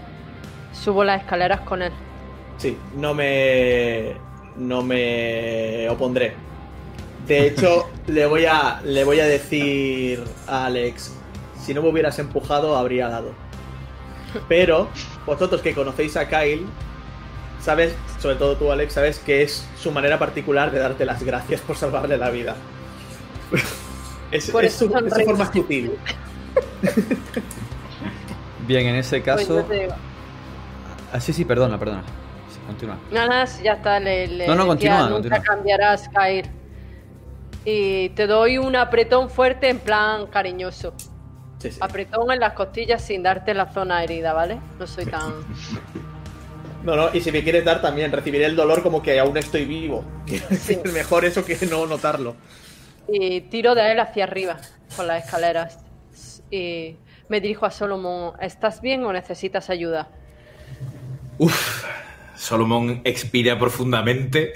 Subo 0.73 1.03
las 1.03 1.21
escaleras 1.21 1.61
con 1.61 1.81
él. 1.81 1.91
Sí, 2.57 2.77
no 2.95 3.13
me. 3.13 4.15
No 4.57 4.83
me 4.83 5.87
opondré. 5.89 6.33
De 7.27 7.47
hecho, 7.47 7.89
le 8.07 8.25
voy 8.25 8.45
a. 8.45 8.81
Le 8.83 9.03
voy 9.03 9.19
a 9.19 9.25
decir 9.25 10.23
a 10.47 10.65
Alex. 10.65 11.15
Si 11.59 11.73
no 11.73 11.81
me 11.81 11.89
hubieras 11.89 12.19
empujado, 12.19 12.75
habría 12.75 13.07
dado. 13.07 13.31
Pero, 14.49 14.89
vosotros 15.25 15.61
que 15.61 15.73
conocéis 15.73 16.17
a 16.17 16.27
Kyle, 16.27 16.65
sabes, 17.63 17.93
sobre 18.19 18.35
todo 18.35 18.55
tú, 18.57 18.71
Alex, 18.71 18.93
sabes 18.93 19.19
que 19.19 19.41
es 19.43 19.65
su 19.81 19.91
manera 19.91 20.19
particular 20.19 20.71
de 20.71 20.79
darte 20.79 21.05
las 21.05 21.23
gracias 21.23 21.61
por 21.61 21.75
salvarle 21.77 22.17
la 22.17 22.29
vida. 22.29 22.55
Es, 24.31 24.49
Por 24.49 24.65
es 24.65 24.73
su, 24.73 24.85
es 24.85 24.89
su 24.89 24.93
sonríes. 24.99 25.25
forma 25.25 25.53
sutil. 25.53 25.91
Bien, 28.67 28.87
en 28.87 28.95
ese 28.95 29.21
Pues 29.21 29.45
caso. 29.45 29.61
digo, 29.63 29.93
Ah, 31.11 31.19
sí, 31.19 31.31
sí, 31.33 31.45
perdona, 31.45 31.77
perdona. 31.77 32.01
Sí, 32.51 32.59
continúa. 32.65 32.97
No, 33.11 33.27
nada, 33.27 33.45
si 33.45 33.63
ya 33.63 33.73
está, 33.73 33.99
le, 33.99 34.27
le 34.27 34.47
No, 34.47 34.55
no, 34.55 34.73
decía, 34.73 34.97
continúa, 34.97 35.09
nunca 35.09 35.13
continúa. 35.13 35.41
cambiarás, 35.43 36.09
Kyle. 36.09 36.49
Y 37.65 38.09
te 38.09 38.25
doy 38.25 38.57
un 38.57 38.75
apretón 38.75 39.29
fuerte 39.29 39.69
en 39.69 39.77
plan 39.79 40.25
cariñoso. 40.27 40.95
Sí, 41.59 41.69
sí. 41.71 41.77
Apretón 41.79 42.31
en 42.31 42.39
las 42.39 42.53
costillas 42.53 43.03
sin 43.05 43.21
darte 43.21 43.53
la 43.53 43.71
zona 43.71 44.03
herida, 44.03 44.33
¿vale? 44.33 44.59
No 44.79 44.87
soy 44.87 45.05
tan... 45.11 45.31
No, 46.83 46.95
no, 46.97 47.09
y 47.13 47.21
si 47.21 47.31
me 47.31 47.43
quieres 47.43 47.63
dar 47.63 47.81
también, 47.81 48.11
recibiré 48.11 48.45
el 48.45 48.55
dolor 48.55 48.83
como 48.83 49.01
que 49.01 49.19
aún 49.19 49.37
estoy 49.37 49.65
vivo. 49.65 50.03
Sí. 50.25 50.41
Es 50.83 50.93
mejor 50.93 51.23
eso 51.25 51.45
que 51.45 51.57
no 51.69 51.85
notarlo. 51.85 52.35
Y 53.07 53.41
tiro 53.41 53.73
de 53.75 53.91
él 53.91 53.99
hacia 53.99 54.25
arriba 54.25 54.57
con 54.95 55.07
las 55.07 55.25
escaleras. 55.25 55.79
Y 56.51 56.95
me 57.29 57.39
dirijo 57.41 57.65
a 57.65 57.71
Solomon. 57.71 58.33
¿Estás 58.41 58.81
bien 58.81 59.03
o 59.05 59.13
necesitas 59.13 59.69
ayuda? 59.69 60.09
Uf, 61.37 61.85
Solomon 62.35 63.01
expira 63.05 63.57
profundamente, 63.57 64.53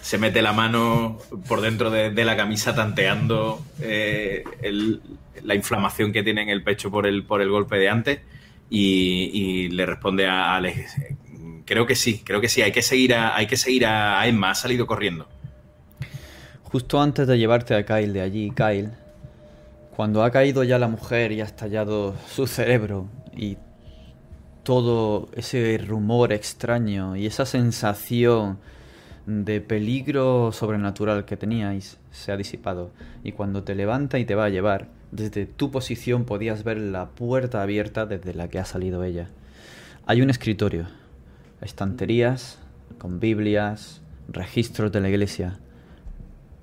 se 0.00 0.18
mete 0.18 0.42
la 0.42 0.52
mano 0.52 1.18
por 1.48 1.60
dentro 1.60 1.90
de, 1.90 2.10
de 2.10 2.24
la 2.24 2.36
camisa 2.36 2.74
tanteando 2.74 3.62
eh, 3.80 4.44
el- 4.62 5.00
la 5.42 5.54
inflamación 5.54 6.12
que 6.12 6.22
tiene 6.22 6.42
en 6.42 6.48
el 6.48 6.62
pecho 6.64 6.90
por 6.90 7.06
el, 7.06 7.22
por 7.24 7.42
el 7.42 7.50
golpe 7.50 7.76
de 7.76 7.88
antes 7.90 8.20
y, 8.70 9.30
y 9.32 9.68
le 9.68 9.84
responde 9.86 10.26
a 10.26 10.56
Alex, 10.56 10.96
creo 11.66 11.84
que 11.84 11.94
sí, 11.94 12.22
creo 12.24 12.40
que 12.40 12.48
sí, 12.48 12.62
hay 12.62 12.72
que 12.72 12.80
seguir 12.80 13.14
a, 13.14 13.36
hay 13.36 13.46
que 13.46 13.56
seguir 13.56 13.84
a, 13.84 14.26
Emma, 14.26 14.50
ha 14.50 14.54
salido 14.54 14.86
corriendo. 14.86 15.26
Justo 16.62 17.00
antes 17.00 17.26
de 17.26 17.38
llevarte 17.38 17.74
a 17.74 17.84
Kyle 17.84 18.12
de 18.12 18.20
allí, 18.22 18.50
Kyle, 18.50 18.92
cuando 19.94 20.22
ha 20.22 20.30
caído 20.30 20.64
ya 20.64 20.78
la 20.78 20.88
mujer 20.88 21.32
y 21.32 21.40
ha 21.40 21.44
estallado 21.44 22.14
su 22.28 22.46
cerebro 22.46 23.08
y 23.36 23.56
todo 24.62 25.28
ese 25.34 25.78
rumor 25.78 26.32
extraño 26.32 27.16
y 27.16 27.26
esa 27.26 27.46
sensación 27.46 28.58
de 29.26 29.60
peligro 29.60 30.52
sobrenatural 30.52 31.24
que 31.24 31.36
teníais 31.36 31.98
se 32.12 32.30
ha 32.30 32.36
disipado 32.36 32.90
y 33.24 33.32
cuando 33.32 33.64
te 33.64 33.74
levanta 33.74 34.18
y 34.18 34.24
te 34.24 34.34
va 34.34 34.44
a 34.44 34.50
llevar, 34.50 34.88
desde 35.10 35.46
tu 35.46 35.70
posición 35.70 36.24
podías 36.24 36.62
ver 36.62 36.78
la 36.78 37.08
puerta 37.10 37.62
abierta 37.62 38.06
desde 38.06 38.34
la 38.34 38.48
que 38.48 38.58
ha 38.58 38.64
salido 38.64 39.02
ella. 39.02 39.28
Hay 40.04 40.22
un 40.22 40.30
escritorio, 40.30 40.86
estanterías 41.60 42.58
con 42.98 43.20
Biblias, 43.20 44.02
registros 44.28 44.92
de 44.92 45.00
la 45.00 45.08
iglesia 45.08 45.60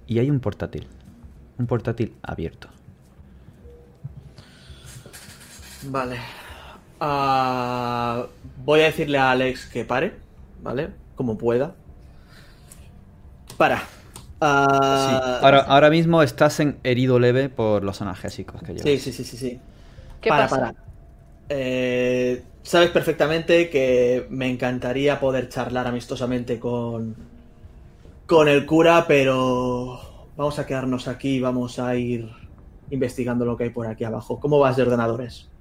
y 0.08 0.20
hay 0.20 0.30
un 0.30 0.40
portátil, 0.40 0.88
un 1.58 1.68
portátil 1.68 2.18
abierto. 2.24 2.70
Vale. 5.82 6.18
Ah, 7.00 8.28
voy 8.56 8.82
a 8.82 8.86
decirle 8.86 9.18
a 9.18 9.32
Alex 9.32 9.68
que 9.68 9.86
pare, 9.86 10.22
¿vale? 10.62 10.92
Como 11.16 11.38
pueda. 11.38 11.76
Para. 13.58 13.84
Ah, 14.42 14.96
Sí, 14.96 15.24
ahora, 15.40 15.60
ahora 15.62 15.90
mismo 15.90 16.24
estás 16.24 16.60
en 16.60 16.80
herido 16.84 17.20
leve 17.20 17.50
por 17.50 17.84
los 17.84 18.02
analgésicos 18.02 18.62
que 18.64 18.74
llevas. 18.74 18.84
sí, 18.84 19.00
sí, 19.00 19.12
sí, 19.14 19.24
sí, 19.24 19.38
sí. 19.38 19.62
¿Qué 20.22 20.30
para, 20.30 20.48
pasa? 20.48 20.50
para. 20.50 20.76
Eh, 21.50 22.44
sabes 22.64 22.90
perfectamente 22.92 23.70
que 23.70 24.28
me 24.30 24.50
encantaría 24.50 25.20
poder 25.20 25.50
charlar 25.50 25.88
amistosamente 25.88 26.60
con, 26.60 27.16
con 28.26 28.48
el 28.50 28.66
cura, 28.66 29.06
pero 29.08 30.00
vamos 30.36 30.60
a 30.60 30.66
quedarnos 30.66 31.08
aquí 31.08 31.36
y 31.38 31.42
vamos 31.42 31.80
a 31.80 31.96
ir 31.96 32.30
investigando 32.90 33.46
lo 33.46 33.58
que 33.58 33.66
hay 33.66 33.70
por 33.72 33.88
aquí 33.88 34.04
abajo. 34.04 34.40
¿Cómo 34.40 34.60
vas 34.60 34.76
de 34.78 34.84
ordenadores? 34.84 35.52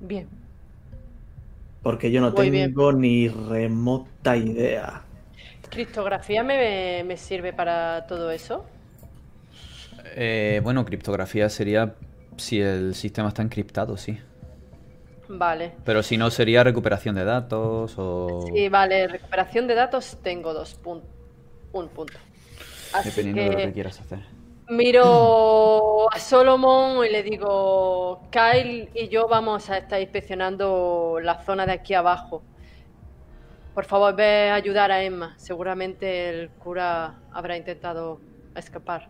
Bien. 0.00 0.28
Porque 1.82 2.10
yo 2.12 2.20
no 2.20 2.32
Muy 2.32 2.50
bien. 2.50 2.74
tengo 2.74 2.92
ni 2.92 3.28
remota 3.28 4.36
idea. 4.36 5.08
¿Criptografía 5.70 6.42
me, 6.42 7.04
me 7.04 7.16
sirve 7.16 7.52
para 7.52 8.06
todo 8.06 8.30
eso? 8.30 8.64
Eh, 10.14 10.60
bueno, 10.62 10.84
criptografía 10.84 11.48
sería 11.48 11.96
si 12.38 12.60
el 12.60 12.94
sistema 12.94 13.28
está 13.28 13.42
encriptado, 13.42 13.96
sí. 13.96 14.18
Vale. 15.28 15.72
Pero 15.84 16.02
si 16.02 16.16
no, 16.16 16.30
sería 16.30 16.64
recuperación 16.64 17.14
de 17.14 17.24
datos 17.24 17.94
o... 17.98 18.46
Sí, 18.54 18.68
vale. 18.68 19.08
Recuperación 19.08 19.66
de 19.66 19.74
datos 19.74 20.18
tengo 20.22 20.54
dos 20.54 20.74
puntos. 20.74 21.10
Un 21.72 21.88
punto. 21.88 22.14
Así 22.94 23.10
Dependiendo 23.10 23.42
de 23.42 23.50
lo 23.50 23.56
que 23.56 23.66
que 23.66 23.72
quieras 23.74 24.00
hacer. 24.00 24.20
miro 24.70 26.10
a 26.14 26.18
Solomon 26.18 27.04
y 27.04 27.10
le 27.10 27.22
digo, 27.22 28.22
Kyle 28.30 28.88
y 28.94 29.08
yo 29.08 29.28
vamos 29.28 29.68
a 29.68 29.76
estar 29.78 30.00
inspeccionando 30.00 31.18
la 31.22 31.42
zona 31.42 31.66
de 31.66 31.72
aquí 31.72 31.92
abajo. 31.92 32.42
Por 33.74 33.84
favor, 33.84 34.16
ve 34.16 34.50
a 34.50 34.54
ayudar 34.54 34.90
a 34.90 35.02
Emma. 35.02 35.34
Seguramente 35.36 36.30
el 36.30 36.48
cura 36.50 37.20
habrá 37.32 37.56
intentado 37.56 38.18
escapar. 38.56 39.08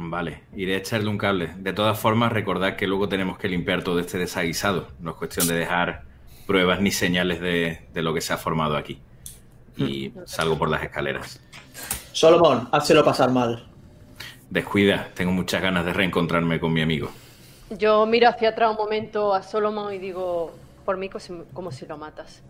Vale, 0.00 0.42
iré 0.54 0.76
a 0.76 0.78
echarle 0.78 1.08
un 1.08 1.18
cable. 1.18 1.50
De 1.56 1.72
todas 1.72 1.98
formas, 1.98 2.32
recordad 2.32 2.76
que 2.76 2.86
luego 2.86 3.08
tenemos 3.08 3.36
que 3.36 3.48
limpiar 3.48 3.82
todo 3.82 3.98
este 3.98 4.16
desaguisado. 4.16 4.86
No 5.00 5.10
es 5.10 5.16
cuestión 5.16 5.48
de 5.48 5.54
dejar 5.54 6.04
pruebas 6.46 6.80
ni 6.80 6.92
señales 6.92 7.40
de, 7.40 7.80
de 7.92 8.02
lo 8.02 8.14
que 8.14 8.20
se 8.20 8.32
ha 8.32 8.36
formado 8.36 8.76
aquí. 8.76 9.00
Y 9.76 10.12
salgo 10.24 10.56
por 10.56 10.70
las 10.70 10.84
escaleras. 10.84 11.40
Solomon, 12.12 12.68
házelo 12.70 13.04
pasar 13.04 13.32
mal. 13.32 13.66
Descuida, 14.48 15.10
tengo 15.14 15.32
muchas 15.32 15.60
ganas 15.60 15.84
de 15.84 15.92
reencontrarme 15.92 16.60
con 16.60 16.72
mi 16.72 16.80
amigo. 16.80 17.10
Yo 17.76 18.06
miro 18.06 18.28
hacia 18.28 18.50
atrás 18.50 18.70
un 18.70 18.76
momento 18.76 19.34
a 19.34 19.42
Solomon 19.42 19.92
y 19.92 19.98
digo, 19.98 20.54
por 20.84 20.96
mí 20.96 21.08
como 21.08 21.20
si, 21.20 21.32
como 21.52 21.72
si 21.72 21.86
lo 21.86 21.98
matas. 21.98 22.40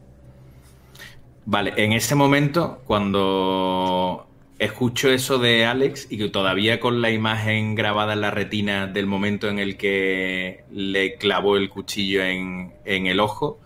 Vale, 1.47 1.73
en 1.79 1.93
ese 1.93 2.15
momento, 2.15 2.83
cuando 2.87 4.28
escucho 4.59 5.11
eso 5.11 5.39
de 5.39 5.65
Alex 5.67 6.07
y 6.11 6.19
que 6.19 6.29
todavía 6.29 6.81
con 6.81 7.01
la 7.01 7.11
imagen 7.11 7.75
grabada 7.75 8.15
en 8.15 8.21
la 8.23 8.31
retina 8.31 8.87
del 8.87 9.07
momento 9.07 9.49
en 9.49 9.59
el 9.59 9.77
que 9.77 10.65
le 10.73 11.15
clavó 11.17 11.57
el 11.57 11.69
cuchillo 11.71 12.23
en, 12.25 12.75
en 12.85 13.07
el 13.07 13.21
ojo, 13.21 13.61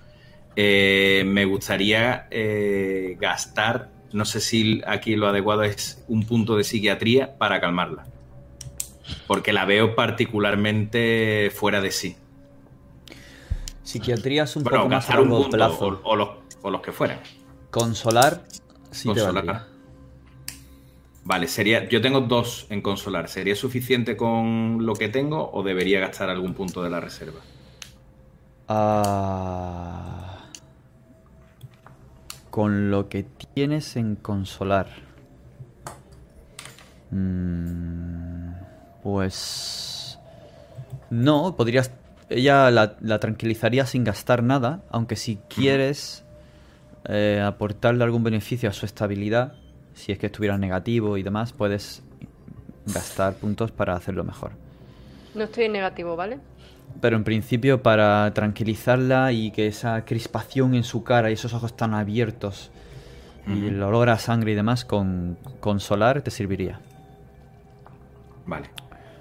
eh, 0.56 1.24
me 1.27 1.44
gustaría 1.47 2.27
eh, 2.31 3.16
gastar, 3.20 3.90
no 4.12 4.24
sé 4.27 4.40
si 4.40 4.82
aquí 4.86 5.16
lo 5.16 5.28
adecuado 5.28 5.62
es 5.62 6.05
un 6.09 6.24
punto 6.27 6.56
de 6.56 6.64
psiquiatría 6.64 7.39
para 7.39 7.60
calmarla. 7.60 8.06
Porque 9.27 9.52
la 9.52 9.64
veo 9.64 9.94
particularmente 9.94 11.51
fuera 11.55 11.81
de 11.81 11.90
sí. 11.90 12.16
Psiquiatría 13.82 14.44
es 14.44 14.56
un 14.56 14.64
Bueno, 14.64 14.78
poco 14.81 14.89
más 14.90 15.10
a 15.10 15.20
un 15.20 15.31
largo 15.31 15.43
punto 15.43 15.56
plazo. 15.56 15.86
o, 16.05 16.10
o 16.10 16.16
los, 16.16 16.28
o 16.62 16.70
los 16.70 16.81
que 16.82 16.93
fueran. 16.93 17.20
Consolar, 17.70 18.44
sí 18.90 19.09
Consolar. 19.09 19.72
Vale, 21.24 21.47
sería. 21.47 21.89
Yo 21.89 22.01
tengo 22.01 22.20
dos 22.23 22.66
en 22.70 22.82
consolar. 22.82 23.28
¿Sería 23.28 23.55
suficiente 23.55 24.16
con 24.16 24.85
lo 24.85 24.94
que 24.94 25.09
tengo 25.09 25.51
o 25.53 25.62
debería 25.62 26.01
gastar 26.01 26.31
algún 26.31 26.55
punto 26.55 26.82
de 26.82 26.90
la 26.90 27.01
reserva? 27.01 27.40
Ah, 28.69 30.44
con 32.51 32.90
lo 32.90 33.09
que 33.09 33.24
tienes 33.55 33.97
en 33.97 34.16
consolar. 34.16 34.89
Mm, 37.11 38.53
pues... 39.03 40.19
No, 41.11 41.57
podrías... 41.57 41.93
Ella 42.31 42.70
la, 42.70 42.97
la 43.01 43.20
tranquilizaría 43.20 43.85
sin 43.85 44.05
gastar 44.05 44.43
nada, 44.43 44.82
aunque 44.90 45.16
si 45.16 45.36
quieres 45.49 46.24
eh, 47.05 47.43
aportarle 47.44 48.05
algún 48.05 48.24
beneficio 48.24 48.70
a 48.70 48.73
su 48.73 48.86
estabilidad, 48.86 49.55
si 49.94 50.12
es 50.12 50.19
que 50.19 50.27
estuviera 50.27 50.59
negativo 50.59 51.16
y 51.16 51.23
demás, 51.23 51.52
puedes 51.52 52.02
gastar 52.86 53.35
puntos 53.35 53.70
para 53.70 53.94
hacerlo 53.94 54.24
mejor. 54.24 54.52
No 55.35 55.44
estoy 55.44 55.64
en 55.64 55.73
negativo, 55.73 56.16
¿vale? 56.16 56.39
Pero 57.01 57.16
en 57.16 57.24
principio 57.24 57.82
para 57.82 58.32
tranquilizarla 58.35 59.32
y 59.32 59.51
que 59.51 59.66
esa 59.66 60.05
crispación 60.05 60.74
en 60.74 60.85
su 60.85 61.05
cara 61.05 61.31
y 61.31 61.35
esos 61.35 61.55
ojos 61.55 61.77
tan 61.77 61.94
abiertos 61.94 62.70
y 63.47 63.66
el 63.66 63.82
olor 63.82 64.09
a 64.09 64.19
sangre 64.19 64.52
y 64.52 64.55
demás 64.55 64.85
con 64.85 65.36
consolar 65.59 66.23
te 66.23 66.31
serviría. 66.31 66.81
Vale. 68.47 68.70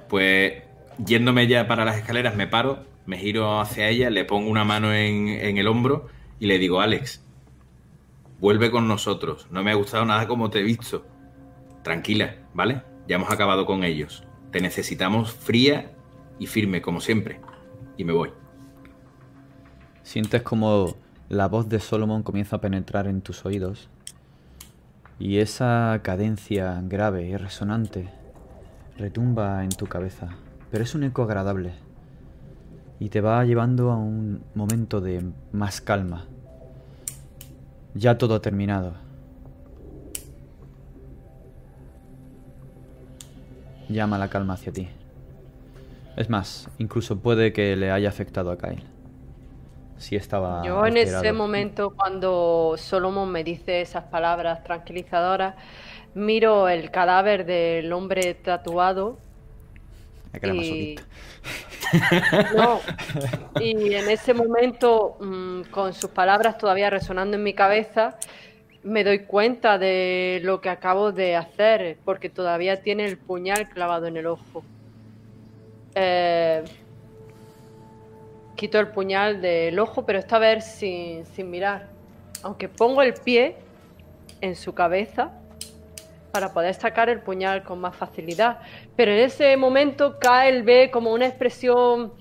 Pues 0.10 0.62
yéndome 1.04 1.48
ya 1.48 1.68
para 1.68 1.86
las 1.86 1.98
escaleras, 1.98 2.36
me 2.36 2.46
paro, 2.46 2.86
me 3.06 3.18
giro 3.18 3.60
hacia 3.60 3.88
ella, 3.90 4.10
le 4.10 4.26
pongo 4.26 4.50
una 4.50 4.64
mano 4.64 4.94
en, 4.94 5.28
en 5.28 5.58
el 5.58 5.68
hombro 5.68 6.08
y 6.40 6.46
le 6.46 6.60
digo, 6.60 6.82
Alex, 6.82 7.24
vuelve 8.42 8.72
con 8.72 8.88
nosotros. 8.88 9.48
No 9.52 9.64
me 9.64 9.72
ha 9.72 9.76
gustado 9.76 10.04
nada 10.04 10.28
como 10.28 10.50
te 10.50 10.60
he 10.60 10.64
visto. 10.64 11.06
Tranquila, 11.84 12.36
¿vale? 12.54 12.84
Ya 13.08 13.16
hemos 13.16 13.32
acabado 13.32 13.66
con 13.66 13.84
ellos. 13.84 14.24
Te 14.52 14.60
necesitamos 14.60 15.32
fría 15.32 15.94
y 16.40 16.48
firme, 16.48 16.82
como 16.82 17.00
siempre. 17.00 17.40
Y 17.96 18.04
me 18.04 18.12
voy. 18.12 18.32
Sientes 20.04 20.42
como 20.42 20.98
la 21.30 21.48
voz 21.48 21.70
de 21.70 21.80
Solomon 21.80 22.24
comienza 22.24 22.58
a 22.58 22.62
penetrar 22.62 23.08
en 23.08 23.22
tus 23.22 23.46
oídos 23.46 23.90
y 25.20 25.38
esa 25.38 26.00
cadencia 26.04 26.82
grave 26.84 27.28
y 27.28 27.38
resonante 27.38 28.10
retumba 28.98 29.64
en 29.64 29.70
tu 29.70 29.86
cabeza, 29.86 30.30
pero 30.72 30.84
es 30.84 30.96
un 30.96 31.04
eco 31.04 31.24
agradable 31.24 31.74
y 33.00 33.10
te 33.10 33.22
va 33.22 33.46
llevando 33.46 33.92
a 33.92 33.98
un 33.98 34.44
momento 34.56 35.00
de 35.00 35.24
más 35.52 35.80
calma. 35.80 36.26
Ya 37.94 38.18
todo 38.18 38.36
ha 38.36 38.42
terminado. 38.42 38.94
Llama 43.90 44.18
la 44.18 44.30
calma 44.30 44.54
hacia 44.54 44.72
ti. 44.72 44.88
Es 46.16 46.30
más, 46.30 46.70
incluso 46.78 47.20
puede 47.20 47.52
que 47.52 47.76
le 47.76 47.92
haya 47.92 48.10
afectado 48.10 48.52
a 48.52 48.58
Kyle. 48.58 48.84
Si 49.98 50.16
estaba. 50.16 50.64
Yo 50.66 50.86
en 50.86 50.98
ese 50.98 51.32
momento, 51.32 51.92
cuando 51.92 52.76
Solomon 52.78 53.32
me 53.32 53.44
dice 53.44 53.82
esas 53.82 54.06
palabras 54.06 54.64
tranquilizadoras, 54.64 55.56
miro 56.16 56.70
el 56.70 56.90
cadáver 56.90 57.46
del 57.46 57.92
hombre 57.94 58.34
tatuado. 58.34 59.18
Era 60.34 60.54
y-. 60.54 60.96
No, 62.56 62.80
y 63.60 63.94
en 63.94 64.10
ese 64.10 64.34
momento, 64.34 65.18
mm, 65.20 65.64
con 65.72 65.94
sus 65.94 66.10
palabras 66.10 66.58
todavía 66.58 66.90
resonando 66.90 67.38
en 67.38 67.44
mi 67.44 67.54
cabeza, 67.54 68.18
me 68.84 69.04
doy 69.04 69.26
cuenta 69.26 69.78
de 69.78 70.40
lo 70.44 70.62
que 70.62 70.70
acabo 70.70 71.12
de 71.12 71.36
hacer, 71.36 71.98
porque 72.06 72.30
todavía 72.30 72.82
tiene 72.82 73.06
el 73.06 73.18
puñal 73.18 73.70
clavado 73.70 74.08
en 74.08 74.18
el 74.18 74.28
ojo. 74.28 74.64
Eh, 75.96 76.64
quito 78.56 78.80
el 78.80 78.88
puñal 78.88 79.42
del 79.42 79.78
ojo, 79.80 80.06
pero 80.06 80.20
esta 80.20 80.40
vez 80.40 80.66
sin, 80.66 81.26
sin 81.26 81.50
mirar. 81.50 81.90
Aunque 82.44 82.70
pongo 82.70 83.02
el 83.02 83.14
pie 83.14 83.56
en 84.40 84.56
su 84.56 84.74
cabeza 84.74 85.32
para 86.32 86.54
poder 86.54 86.74
sacar 86.74 87.10
el 87.10 87.20
puñal 87.20 87.64
con 87.64 87.80
más 87.80 87.96
facilidad. 87.96 88.60
Pero 88.96 89.12
en 89.12 89.20
ese 89.20 89.56
momento 89.58 90.18
Kyle 90.20 90.64
ve 90.64 90.90
como 90.92 91.14
una 91.14 91.28
expresión 91.28 92.14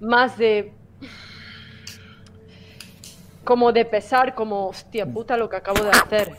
más 0.00 0.38
de. 0.38 0.72
como 3.44 3.72
de 3.72 3.84
pesar, 3.84 4.34
como 4.34 4.68
hostia 4.68 5.06
puta 5.06 5.36
lo 5.36 5.48
que 5.48 5.56
acabo 5.56 5.82
de 5.82 5.90
hacer. 5.90 6.36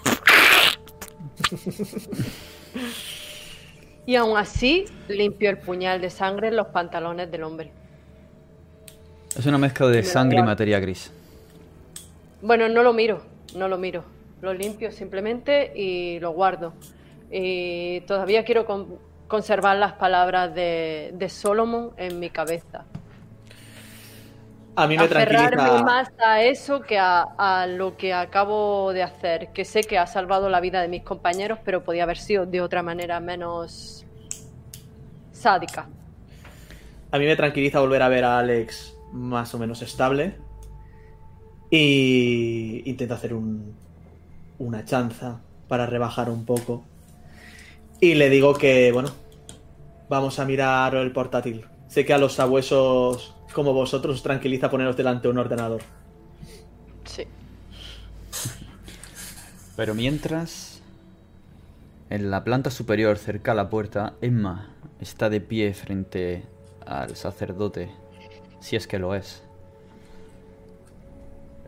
Y 4.07 4.15
aún 4.15 4.37
así 4.37 4.85
limpio 5.07 5.49
el 5.49 5.57
puñal 5.57 5.99
de 5.99 6.11
sangre 6.11 6.49
en 6.49 6.55
los 6.55 6.67
pantalones 6.67 7.31
del 7.31 7.43
hombre. 7.43 7.71
Es 9.35 9.45
una 9.45 9.57
mezcla 9.57 9.87
de 9.87 9.97
Me 9.97 10.03
sangre 10.03 10.39
y 10.39 10.43
materia 10.43 10.79
gris. 10.79 11.11
Bueno, 12.41 12.69
no 12.69 12.83
lo 12.83 12.93
miro, 12.93 13.21
no 13.55 13.67
lo 13.67 13.77
miro. 13.77 14.14
Lo 14.45 14.53
limpio 14.53 14.91
simplemente 14.91 15.73
y 15.75 16.19
lo 16.19 16.31
guardo. 16.31 16.73
Y 17.31 18.01
todavía 18.01 18.45
quiero 18.45 18.65
con- 18.65 18.99
conservar 19.27 19.75
las 19.77 19.93
palabras 19.93 20.53
de, 20.53 21.11
de 21.15 21.29
Solomon 21.29 21.91
en 21.97 22.19
mi 22.19 22.29
cabeza. 22.29 22.85
A 24.75 24.87
mí 24.87 24.97
me 24.97 25.05
Aferrarme 25.05 25.55
tranquiliza. 25.55 25.83
más 25.83 26.11
a 26.23 26.43
eso 26.43 26.81
que 26.81 26.99
a, 26.99 27.21
a 27.37 27.65
lo 27.65 27.97
que 27.97 28.13
acabo 28.13 28.93
de 28.93 29.01
hacer. 29.01 29.51
Que 29.53 29.65
sé 29.65 29.81
que 29.81 29.97
ha 29.97 30.05
salvado 30.05 30.47
la 30.49 30.59
vida 30.59 30.79
de 30.81 30.89
mis 30.89 31.01
compañeros, 31.01 31.57
pero 31.65 31.83
podía 31.83 32.03
haber 32.03 32.17
sido 32.17 32.45
de 32.45 32.61
otra 32.61 32.83
manera 32.83 33.19
menos 33.19 34.05
sádica. 35.31 35.87
A 37.11 37.17
mí 37.17 37.25
me 37.25 37.35
tranquiliza 37.35 37.79
volver 37.79 38.01
a 38.03 38.09
ver 38.09 38.23
a 38.25 38.37
Alex 38.37 38.95
más 39.11 39.55
o 39.55 39.57
menos 39.57 39.81
estable. 39.81 40.35
Y 41.71 42.83
intento 42.85 43.15
hacer 43.15 43.33
un, 43.33 43.75
una 44.59 44.85
chanza 44.85 45.41
para 45.67 45.85
rebajar 45.85 46.29
un 46.29 46.45
poco. 46.45 46.83
Y 47.99 48.15
le 48.15 48.29
digo 48.29 48.53
que, 48.53 48.91
bueno, 48.91 49.09
vamos 50.09 50.39
a 50.39 50.45
mirar 50.45 50.95
el 50.95 51.11
portátil. 51.11 51.65
Sé 51.87 52.05
que 52.05 52.13
a 52.13 52.17
los 52.17 52.33
sabuesos 52.33 53.35
como 53.53 53.73
vosotros 53.73 54.15
os 54.15 54.23
tranquiliza 54.23 54.69
poneros 54.69 54.97
delante 54.97 55.27
de 55.27 55.31
un 55.31 55.37
ordenador. 55.37 55.81
Sí. 57.05 57.23
Pero 59.75 59.93
mientras, 59.93 60.81
en 62.09 62.31
la 62.31 62.43
planta 62.43 62.69
superior, 62.69 63.17
cerca 63.17 63.53
a 63.53 63.55
la 63.55 63.69
puerta, 63.69 64.13
Emma 64.21 64.69
está 64.99 65.29
de 65.29 65.41
pie 65.41 65.73
frente 65.73 66.43
al 66.85 67.15
sacerdote, 67.15 67.89
si 68.59 68.75
es 68.75 68.87
que 68.87 68.99
lo 68.99 69.15
es. 69.15 69.43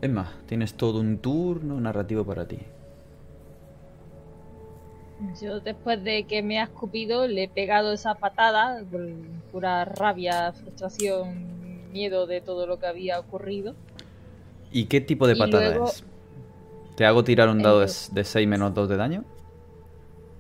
Emma, 0.02 0.34
tienes 0.46 0.76
todo 0.76 1.00
un 1.00 1.18
turno 1.20 1.80
narrativo 1.80 2.24
para 2.24 2.48
ti. 2.48 2.60
Yo 5.42 5.60
después 5.60 6.04
de 6.04 6.26
que 6.26 6.44
me 6.44 6.60
ha 6.60 6.64
escupido 6.66 7.28
le 7.28 7.44
he 7.46 7.50
pegado 7.50 7.92
esa 7.92 8.16
patada 8.16 8.84
por 8.92 9.02
pura 9.52 9.84
rabia, 9.86 10.52
frustración, 10.54 11.92
miedo 11.92 12.28
de 12.28 12.40
todo 12.42 12.68
lo 12.68 12.78
que 12.80 12.86
había 12.86 13.20
ocurrido. 13.20 13.74
¿Y 14.72 14.86
qué 14.86 15.02
tipo 15.02 15.26
de 15.28 15.34
Y 15.34 15.40
patada 15.40 15.70
luego- 15.70 15.88
es? 15.90 16.04
¿Te 16.96 17.06
hago 17.06 17.24
tirar 17.24 17.50
un 17.50 17.62
dado 17.62 17.80
de, 17.80 17.92
de 18.12 18.24
6 18.24 18.48
menos 18.48 18.74
2 18.74 18.90
de 18.90 18.98
daño? 18.98 19.24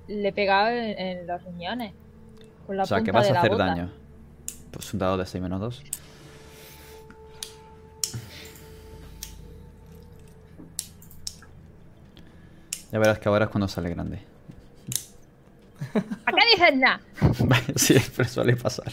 Le 0.08 0.30
he 0.30 0.34
pegado 0.34 0.70
en, 0.70 0.98
en 1.00 1.28
los 1.28 1.44
riñones. 1.44 1.94
Con 2.66 2.78
la 2.78 2.84
O 2.84 2.86
sea, 2.86 2.98
que 3.00 3.06
punta 3.06 3.20
vas 3.20 3.28
de 3.30 3.36
a 3.36 3.40
hacer 3.40 3.52
bota. 3.52 3.66
daño. 3.66 3.92
Pues 4.72 4.92
un 4.94 5.00
dado 5.00 5.18
de 5.18 5.26
6 5.26 5.42
menos 5.42 5.60
2. 5.60 5.84
Ya 12.92 13.00
verás 13.00 13.20
que 13.20 13.30
ahora 13.30 13.46
es 13.46 13.52
cuando 13.52 13.68
sale 13.68 13.90
grande. 13.90 14.20
¿A 16.26 16.32
qué 16.32 16.42
dices 16.56 16.76
nada? 16.76 17.02
sí, 17.76 17.96
pero 18.16 18.30
suele 18.30 18.56
pasar. 18.56 18.92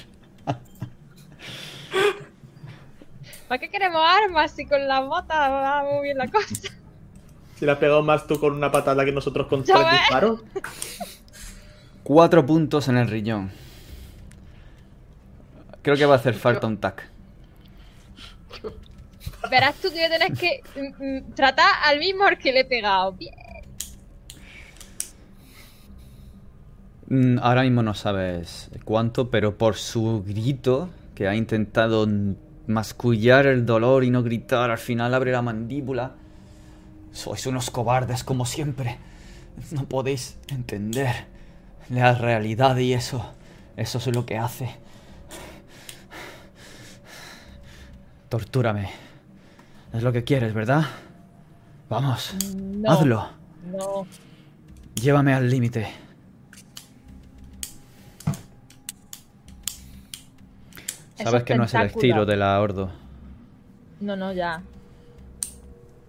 ¿Para 3.49 3.59
qué 3.59 3.69
queremos 3.69 4.03
armas 4.05 4.53
si 4.53 4.67
con 4.67 4.87
las 4.89 5.07
botas 5.07 5.37
va 5.37 5.85
muy 5.85 6.05
bien 6.05 6.19
la 6.19 6.29
cosa? 6.29 6.49
Si 7.57 7.65
le 7.65 7.73
has 7.73 7.79
pegado 7.79 8.03
más 8.03 8.27
tú 8.27 8.41
con 8.41 8.53
una 8.53 8.73
patada 8.73 9.05
que 9.05 9.13
nosotros 9.13 9.47
con 9.47 9.63
tres 9.63 9.79
disparos. 9.91 10.41
Cuatro 12.03 12.45
puntos 12.45 12.89
en 12.89 12.97
el 12.97 13.09
riñón. 13.09 13.53
Creo 15.83 15.97
que 15.97 16.07
va 16.07 16.15
a 16.15 16.17
hacer 16.17 16.35
falta 16.35 16.67
un 16.67 16.79
tac. 16.79 17.09
Verás 19.51 19.75
tú 19.77 19.89
que 19.89 19.97
voy 19.97 20.05
a 20.05 20.11
tener 20.11 20.33
que 20.33 20.63
mm, 20.75 21.05
mm, 21.05 21.35
tratar 21.35 21.69
al 21.85 21.99
mismo 21.99 22.25
al 22.25 22.39
que 22.39 22.53
le 22.53 22.61
he 22.61 22.65
pegado. 22.65 23.13
Bien. 23.13 23.35
Mm, 23.35 23.39
Ahora 27.41 27.63
mismo 27.63 27.83
no 27.83 27.95
sabes 27.95 28.71
cuánto, 28.85 29.31
pero 29.31 29.59
por 29.59 29.77
su 29.77 30.25
grito, 30.27 30.89
que 31.15 31.29
ha 31.29 31.35
intentado 31.35 32.09
mascullar 32.67 33.47
el 33.47 33.67
dolor 33.67 34.05
y 34.05 34.11
no 34.11 34.23
gritar, 34.23 34.71
al 34.71 34.79
final 34.79 35.15
abre 35.15 35.33
la 35.33 35.43
mandíbula. 35.43 36.15
Sois 37.13 37.47
unos 37.47 37.71
cobardes 37.71 38.25
como 38.25 38.47
siempre. 38.47 38.99
No 39.71 39.85
podéis 39.89 40.39
entender 40.49 41.27
la 41.91 42.15
realidad 42.15 42.77
y 42.79 42.95
eso. 42.95 43.25
Eso 43.77 43.99
es 43.99 44.07
lo 44.09 44.25
que 44.25 44.39
hace. 44.39 44.71
Tortúrame. 48.29 48.89
Es 49.93 50.03
lo 50.03 50.13
que 50.13 50.25
quieres, 50.25 50.55
¿verdad? 50.55 50.85
Vamos. 51.89 52.35
No. 52.57 52.91
Hazlo. 52.91 53.29
No. 53.71 54.07
Llévame 55.01 55.35
al 55.35 55.49
límite. 55.49 55.89
Sabes 61.17 61.45
que 61.45 61.55
no 61.57 61.65
es 61.65 61.75
el 61.75 61.83
estilo 61.87 62.27
de 62.27 62.37
la 62.37 62.61
Ordo. 62.61 62.91
No, 64.01 64.17
no, 64.17 64.33
ya. 64.33 64.63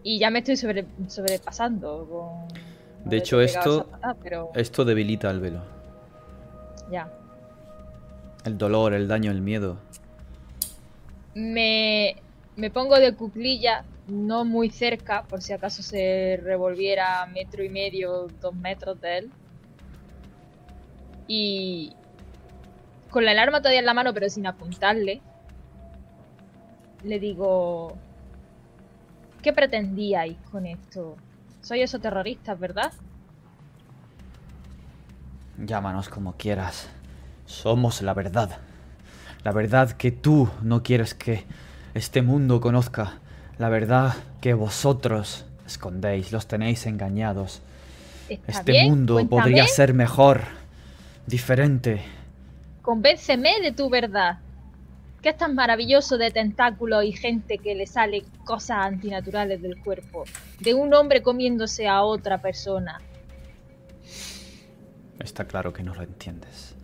Y 0.03 0.19
ya 0.19 0.30
me 0.30 0.40
estoy 0.40 0.57
sobre, 0.57 0.86
sobrepasando 1.07 2.07
con... 2.10 3.10
De 3.10 3.18
hecho, 3.18 3.40
esto- 3.41 3.86
patada, 3.88 4.15
pero 4.22 4.49
Esto 4.56 4.84
debilita 4.86 5.30
el 5.30 5.40
velo. 5.40 5.61
ya. 6.91 7.10
El 8.44 8.57
dolor, 8.60 8.94
el 8.94 9.07
daño, 9.07 9.32
el 9.32 9.41
miedo. 9.41 9.77
Me, 11.34 12.15
me 12.56 12.69
pongo 12.69 12.95
de 12.99 13.15
cuclilla, 13.15 13.84
no 14.07 14.45
muy 14.45 14.69
cerca, 14.69 15.23
por 15.23 15.41
si 15.41 15.53
acaso 15.53 15.82
se 15.82 16.40
revolviera 16.44 17.23
a 17.23 17.26
metro 17.27 17.64
y 17.64 17.69
medio, 17.69 18.27
dos 18.41 18.53
metros 18.56 19.02
de 19.02 19.18
él. 19.18 19.32
Y 21.27 21.94
con 23.16 23.24
la 23.24 23.32
alarma 23.32 23.62
todavía 23.62 23.80
en 23.80 23.86
la 23.86 23.94
mano, 23.94 24.14
pero 24.14 24.30
sin 24.30 24.46
apuntarle, 24.46 25.22
le 27.02 27.18
digo, 27.18 27.96
¿qué 29.42 29.54
pretendíais 29.54 30.36
con 30.52 30.66
esto? 30.66 31.16
Soy 31.62 31.80
esos 31.82 32.02
terroristas, 32.02 32.60
¿verdad? 32.60 32.92
Llámanos 35.58 36.10
como 36.10 36.34
quieras. 36.34 36.90
Somos 37.46 38.02
la 38.02 38.14
verdad. 38.14 38.58
La 39.46 39.54
verdad 39.54 39.92
que 39.92 40.12
tú 40.12 40.50
no 40.62 40.84
quieres 40.84 41.14
que 41.14 41.46
este 41.94 42.22
mundo 42.22 42.60
conozca. 42.60 43.20
La 43.58 43.70
verdad 43.70 44.14
que 44.42 44.54
vosotros 44.54 45.46
escondéis, 45.66 46.34
los 46.34 46.48
tenéis 46.48 46.86
engañados. 46.86 47.62
¿Está 48.28 48.52
Este 48.52 48.72
bien? 48.74 48.90
mundo 48.90 49.14
Cuéntame. 49.14 49.42
podría 49.42 49.68
ser 49.70 49.94
mejor, 49.94 50.42
diferente. 51.28 52.02
Convénceme 52.86 53.62
de 53.64 53.72
tu 53.72 53.90
verdad. 53.90 54.38
¿Qué 55.24 55.30
es 55.30 55.38
tan 55.38 55.56
maravilloso 55.56 56.20
de 56.20 56.30
tentáculos 56.30 57.03
y 57.03 57.14
gente 57.14 57.57
que 57.57 57.74
le 57.74 57.88
sale 57.88 58.24
cosas 58.44 58.86
antinaturales 58.86 59.60
del 59.60 59.82
cuerpo? 59.82 60.26
De 60.60 60.76
un 60.76 60.94
hombre 60.94 61.24
comiéndose 61.24 61.88
a 61.88 62.03
otra 62.03 62.44
persona. 62.44 63.02
Está 65.18 65.48
claro 65.48 65.74
que 65.74 65.82
no 65.82 65.95
lo 65.95 66.03
entiendes. 66.03 66.76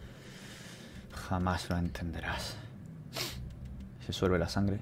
Jamás 1.11 1.69
lo 1.69 1.77
entenderás. 1.77 2.55
Se 4.03 4.11
suelve 4.11 4.39
la 4.39 4.49
sangre. 4.49 4.79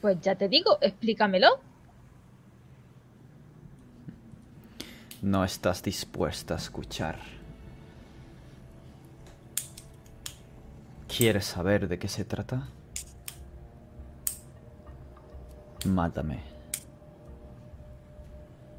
Pues 0.00 0.20
ya 0.20 0.36
te 0.36 0.48
digo, 0.48 0.78
explícamelo. 0.80 1.58
No 5.20 5.44
estás 5.44 5.82
dispuesta 5.82 6.54
a 6.54 6.58
escuchar. 6.58 7.41
¿Quieres 11.14 11.44
saber 11.44 11.88
de 11.88 11.98
qué 11.98 12.08
se 12.08 12.24
trata? 12.24 12.68
Mátame. 15.84 16.40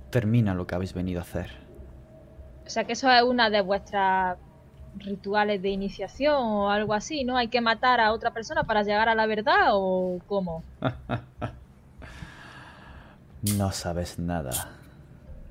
Termina 0.09 0.55
lo 0.55 0.65
que 0.65 0.73
habéis 0.73 0.93
venido 0.93 1.19
a 1.19 1.23
hacer. 1.23 1.51
O 2.65 2.69
sea 2.69 2.85
que 2.85 2.93
eso 2.93 3.11
es 3.11 3.21
una 3.21 3.49
de 3.49 3.61
vuestras 3.61 4.37
rituales 4.97 5.61
de 5.61 5.69
iniciación 5.69 6.35
o 6.35 6.71
algo 6.71 6.93
así, 6.93 7.23
¿no? 7.23 7.37
Hay 7.37 7.49
que 7.49 7.61
matar 7.61 7.99
a 7.99 8.11
otra 8.13 8.31
persona 8.31 8.63
para 8.63 8.83
llegar 8.83 9.09
a 9.09 9.15
la 9.15 9.25
verdad 9.25 9.69
o 9.71 10.19
cómo. 10.27 10.63
No 13.57 13.73
sabes 13.73 14.19
nada. 14.19 14.69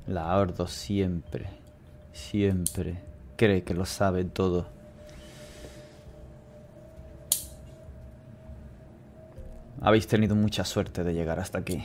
La 0.06 0.34
Ordo 0.38 0.66
siempre, 0.66 1.46
siempre 2.14 3.02
cree 3.36 3.64
que 3.64 3.74
lo 3.74 3.84
sabe 3.84 4.24
todo. 4.24 4.71
Habéis 9.84 10.06
tenido 10.06 10.36
mucha 10.36 10.64
suerte 10.64 11.02
de 11.02 11.12
llegar 11.12 11.40
hasta 11.40 11.58
aquí. 11.58 11.84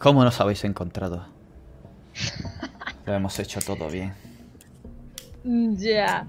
¿Cómo 0.00 0.24
nos 0.24 0.40
habéis 0.40 0.64
encontrado? 0.64 1.24
Lo 3.06 3.14
hemos 3.14 3.38
hecho 3.38 3.60
todo 3.60 3.88
bien. 3.88 4.12
Ya. 5.44 6.26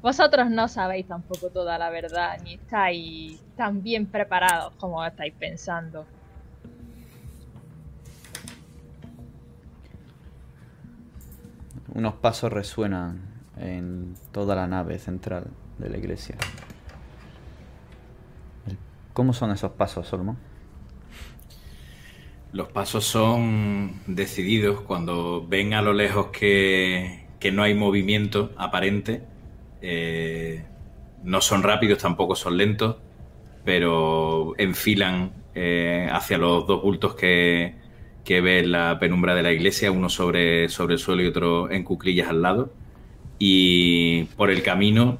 Vosotros 0.00 0.48
no 0.50 0.68
sabéis 0.68 1.06
tampoco 1.06 1.50
toda 1.50 1.76
la 1.76 1.90
verdad, 1.90 2.40
ni 2.42 2.54
estáis 2.54 3.38
tan 3.56 3.82
bien 3.82 4.06
preparados 4.06 4.72
como 4.76 5.04
estáis 5.04 5.34
pensando. 5.34 6.06
Unos 11.92 12.14
pasos 12.14 12.50
resuenan 12.50 13.20
en 13.58 14.14
toda 14.32 14.56
la 14.56 14.66
nave 14.66 14.98
central 14.98 15.48
de 15.76 15.90
la 15.90 15.98
iglesia. 15.98 16.36
¿Cómo 19.20 19.34
son 19.34 19.50
esos 19.50 19.72
pasos, 19.72 20.08
Solomon? 20.08 20.38
Los 22.52 22.68
pasos 22.68 23.04
son 23.04 24.00
decididos 24.06 24.80
cuando 24.80 25.46
ven 25.46 25.74
a 25.74 25.82
lo 25.82 25.92
lejos 25.92 26.28
que, 26.28 27.26
que 27.38 27.52
no 27.52 27.62
hay 27.62 27.74
movimiento 27.74 28.54
aparente. 28.56 29.22
eh, 29.82 30.64
no 31.22 31.42
son 31.42 31.62
rápidos, 31.62 31.98
tampoco 31.98 32.34
son 32.34 32.56
lentos, 32.56 32.96
pero 33.62 34.54
enfilan 34.56 35.34
eh, 35.54 36.08
hacia 36.10 36.38
los 36.38 36.66
dos 36.66 36.82
bultos 36.82 37.14
que, 37.14 37.74
que 38.24 38.40
ve 38.40 38.60
en 38.60 38.72
la 38.72 38.98
penumbra 38.98 39.34
de 39.34 39.42
la 39.42 39.52
iglesia, 39.52 39.92
uno 39.92 40.08
sobre, 40.08 40.70
sobre 40.70 40.94
el 40.94 40.98
suelo 40.98 41.22
y 41.22 41.26
otro 41.26 41.70
en 41.70 41.84
cuclillas 41.84 42.30
al 42.30 42.40
lado. 42.40 42.72
Y 43.38 44.24
por 44.38 44.50
el 44.50 44.62
camino 44.62 45.18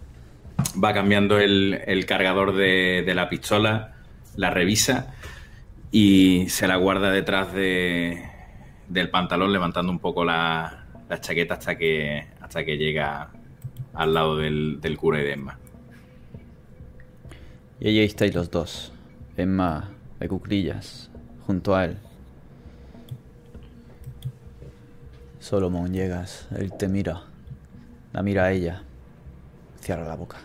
va 0.82 0.92
cambiando 0.92 1.38
el, 1.38 2.04
cargador 2.06 2.54
de, 2.54 3.10
la 3.14 3.28
pistola, 3.28 3.94
la 4.36 4.50
revisa 4.50 5.14
y 5.90 6.48
se 6.48 6.68
la 6.68 6.76
guarda 6.76 7.10
detrás 7.10 7.52
de, 7.52 8.22
del 8.88 9.10
pantalón, 9.10 9.52
levantando 9.52 9.90
un 9.90 9.98
poco 9.98 10.24
la, 10.24 10.86
chaqueta 11.20 11.54
hasta 11.54 11.76
que, 11.76 12.26
hasta 12.40 12.64
que 12.64 12.76
llega 12.76 13.30
al 13.94 14.14
lado 14.14 14.36
del, 14.36 14.80
del 14.80 14.96
cura 14.96 15.20
y 15.20 15.24
de 15.24 15.32
Emma. 15.32 15.58
Y 17.80 17.88
allí 17.88 18.00
estáis 18.00 18.34
los 18.34 18.50
dos. 18.50 18.92
Emma 19.36 19.90
de 20.18 20.28
cuclillas, 20.28 21.10
junto 21.46 21.74
a 21.74 21.86
él. 21.86 21.96
Solomon, 25.38 25.92
llegas. 25.92 26.46
Él 26.56 26.72
te 26.76 26.88
mira. 26.88 27.22
La 28.12 28.22
mira 28.22 28.44
a 28.44 28.52
ella. 28.52 28.82
Cierra 29.80 30.06
la 30.06 30.14
boca. 30.14 30.36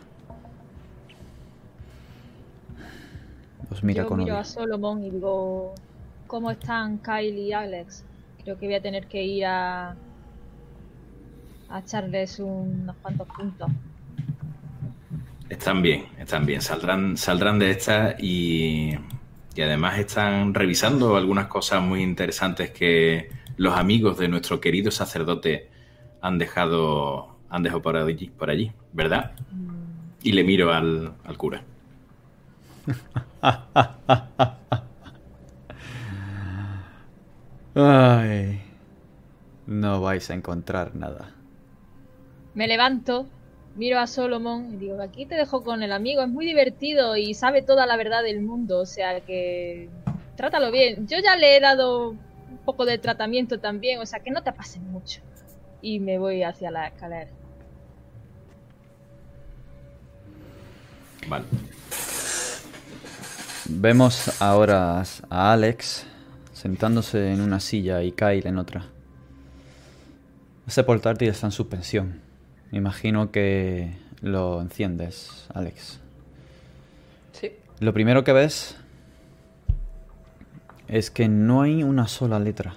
Os 3.69 3.83
mira 3.83 4.03
Yo 4.03 4.07
con 4.07 4.19
miro 4.19 4.35
odio. 4.35 4.37
a 4.37 4.43
Solomon 4.43 5.03
y 5.03 5.11
digo, 5.11 5.73
¿cómo 6.27 6.51
están 6.51 6.99
Kyle 6.99 7.37
y 7.37 7.53
Alex? 7.53 8.05
Creo 8.43 8.57
que 8.57 8.65
voy 8.67 8.75
a 8.75 8.81
tener 8.81 9.07
que 9.07 9.23
ir 9.23 9.45
a, 9.45 9.95
a 11.69 11.79
echarles 11.79 12.39
unos 12.39 12.95
cuantos 12.97 13.27
puntos. 13.29 13.69
Están 15.49 15.81
bien, 15.81 16.05
están 16.19 16.45
bien. 16.45 16.61
Saldrán, 16.61 17.17
saldrán 17.17 17.59
de 17.59 17.71
esta 17.71 18.15
y, 18.19 18.95
y 19.55 19.61
además 19.61 19.99
están 19.99 20.53
revisando 20.53 21.15
algunas 21.15 21.47
cosas 21.47 21.81
muy 21.83 22.01
interesantes 22.01 22.71
que 22.71 23.29
los 23.57 23.75
amigos 23.77 24.17
de 24.17 24.27
nuestro 24.27 24.59
querido 24.59 24.91
sacerdote 24.91 25.69
han 26.21 26.37
dejado, 26.39 27.37
han 27.49 27.63
dejado 27.63 27.81
por 27.81 27.95
allí, 27.95 28.27
por 28.29 28.49
allí 28.49 28.71
¿verdad? 28.93 29.33
Y 30.23 30.31
le 30.31 30.43
miro 30.43 30.73
al, 30.73 31.13
al 31.23 31.37
cura. 31.37 31.63
Ay. 37.76 38.62
No 39.68 40.02
vais 40.02 40.30
a 40.30 40.34
encontrar 40.34 40.95
nada. 40.95 41.32
Me 42.53 42.68
levanto, 42.68 43.28
miro 43.76 43.99
a 43.99 44.07
Solomon 44.07 44.74
y 44.74 44.78
digo, 44.78 45.02
aquí 45.02 45.26
te 45.26 45.36
dejo 45.36 45.64
con 45.64 45.84
el 45.84 45.91
amigo, 45.91 46.22
es 46.22 46.30
muy 46.30 46.45
divertido 46.45 47.18
y 47.18 47.34
sabe 47.34 47.62
toda 47.62 47.86
la 47.86 47.98
verdad 47.98 48.24
del 48.24 48.41
mundo, 48.41 48.80
o 48.80 48.86
sea 48.86 49.20
que 49.22 49.90
trátalo 50.38 50.72
bien. 50.72 51.07
Yo 51.07 51.18
ya 51.20 51.36
le 51.36 51.57
he 51.57 51.60
dado 51.60 52.10
un 52.12 52.60
poco 52.64 52.86
de 52.86 52.98
tratamiento 52.98 53.60
también, 53.60 53.99
o 53.99 54.06
sea 54.06 54.20
que 54.20 54.32
no 54.32 54.44
te 54.44 54.53
pases 54.53 54.82
mucho. 54.82 55.22
Y 55.82 55.99
me 55.99 56.18
voy 56.18 56.44
hacia 56.44 56.72
la 56.72 56.88
escalera. 56.88 57.32
Vale. 61.28 61.45
Vemos 63.67 64.41
ahora 64.41 65.03
a 65.29 65.51
Alex 65.51 66.05
sentándose 66.53 67.33
en 67.33 67.41
una 67.41 67.59
silla 67.59 68.03
y 68.03 68.11
Kyle 68.11 68.45
en 68.45 68.59
otra. 68.59 68.85
Ese 70.67 70.83
portátil 70.83 71.29
está 71.29 71.47
en 71.47 71.51
suspensión. 71.51 72.21
Me 72.71 72.77
imagino 72.77 73.31
que 73.31 73.97
lo 74.21 74.61
enciendes, 74.61 75.47
Alex. 75.53 75.99
Sí. 77.31 77.53
Lo 77.79 77.91
primero 77.91 78.23
que 78.23 78.33
ves 78.33 78.77
es 80.87 81.09
que 81.09 81.27
no 81.27 81.63
hay 81.63 81.81
una 81.81 82.07
sola 82.07 82.39
letra. 82.39 82.75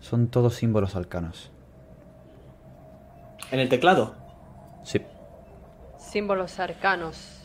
Son 0.00 0.28
todos 0.28 0.54
símbolos 0.54 0.96
arcanos. 0.96 1.50
En 3.50 3.60
el 3.60 3.68
teclado. 3.68 4.14
Sí. 4.84 5.02
Símbolos 5.98 6.58
arcanos. 6.58 7.42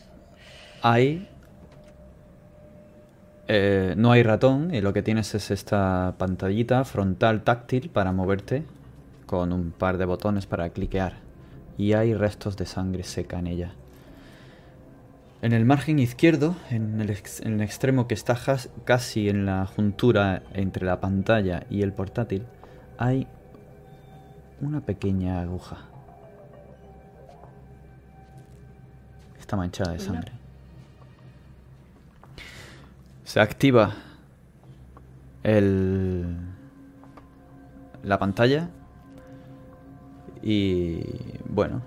Hay... 0.82 1.28
eh, 3.50 3.96
no 3.98 4.12
hay 4.12 4.24
ratón 4.24 4.74
y 4.74 4.80
lo 4.80 4.94
que 4.94 5.02
tienes 5.02 5.36
es 5.36 5.52
esta 5.52 6.16
pantallita 6.18 6.86
frontal 6.86 7.42
táctil 7.44 7.90
para 7.90 8.12
moverte 8.14 8.64
con 9.26 9.52
un 9.52 9.72
par 9.72 9.98
de 9.98 10.06
botones 10.06 10.46
para 10.46 10.70
cliquear 10.70 11.16
y 11.78 11.94
hay 11.94 12.14
restos 12.14 12.56
de 12.56 12.66
sangre 12.66 13.04
seca 13.04 13.40
en 13.40 13.48
ella. 13.48 13.72
En 15.42 15.54
el 15.54 15.66
margen 15.66 16.00
izquierdo, 16.00 16.56
en 16.70 17.00
el, 17.02 17.10
ex- 17.10 17.40
en 17.42 17.54
el 17.54 17.62
extremo 17.62 18.08
que 18.08 18.14
está 18.14 18.38
casi 18.86 19.30
en 19.30 19.46
la 19.46 19.66
juntura 19.66 20.44
entre 20.54 20.86
la 20.86 21.00
pantalla 21.00 21.64
y 21.70 21.82
el 21.82 21.94
portátil, 21.94 22.46
hay 22.98 23.26
una 24.62 24.82
pequeña 24.82 25.42
aguja. 25.42 25.86
Está 29.40 29.56
manchada 29.56 29.94
de 29.94 30.00
sangre. 30.00 30.39
Se 33.30 33.40
activa 33.40 33.94
el 35.44 36.36
la 38.02 38.18
pantalla 38.18 38.72
y 40.42 41.04
bueno, 41.48 41.84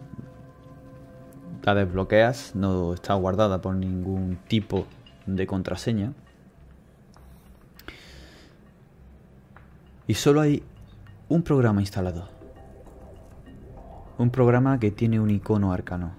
la 1.65 1.75
desbloqueas, 1.75 2.55
no 2.55 2.95
está 2.95 3.15
guardada 3.15 3.61
por 3.61 3.75
ningún 3.75 4.39
tipo 4.47 4.87
de 5.27 5.45
contraseña. 5.49 6.13
Y 10.07 10.15
solo 10.15 10.43
hay 10.43 10.63
un 11.29 11.43
programa 11.43 11.81
instalado. 11.81 12.29
Un 14.17 14.31
programa 14.31 14.79
que 14.79 14.93
tiene 14.93 15.19
un 15.19 15.31
icono 15.31 15.73
arcano. 15.73 16.13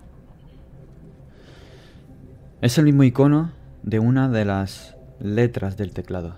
Es 2.60 2.78
el 2.78 2.84
mismo 2.84 3.04
icono 3.04 3.54
de 3.84 4.00
una 4.00 4.28
de 4.28 4.44
las 4.44 4.98
letras 5.24 5.78
del 5.78 5.94
teclado. 5.94 6.36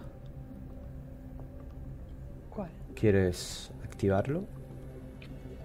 ¿Cuál? 2.51 2.69
¿Quieres 2.93 3.71
activarlo? 3.83 4.45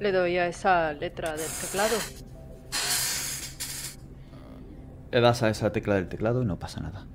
Le 0.00 0.10
doy 0.10 0.38
a 0.38 0.46
esa 0.46 0.94
letra 0.94 1.36
del 1.36 1.50
teclado. 1.60 1.96
Le 5.12 5.20
das 5.20 5.42
a 5.42 5.50
esa 5.50 5.70
tecla 5.70 5.96
del 5.96 6.08
teclado 6.08 6.42
y 6.42 6.46
no 6.46 6.58
pasa 6.58 6.80
nada. 6.80 7.06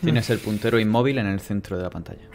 Tienes 0.00 0.30
el 0.30 0.38
puntero 0.38 0.78
inmóvil 0.78 1.18
en 1.18 1.26
el 1.26 1.40
centro 1.40 1.76
de 1.76 1.82
la 1.82 1.90
pantalla. 1.90 2.26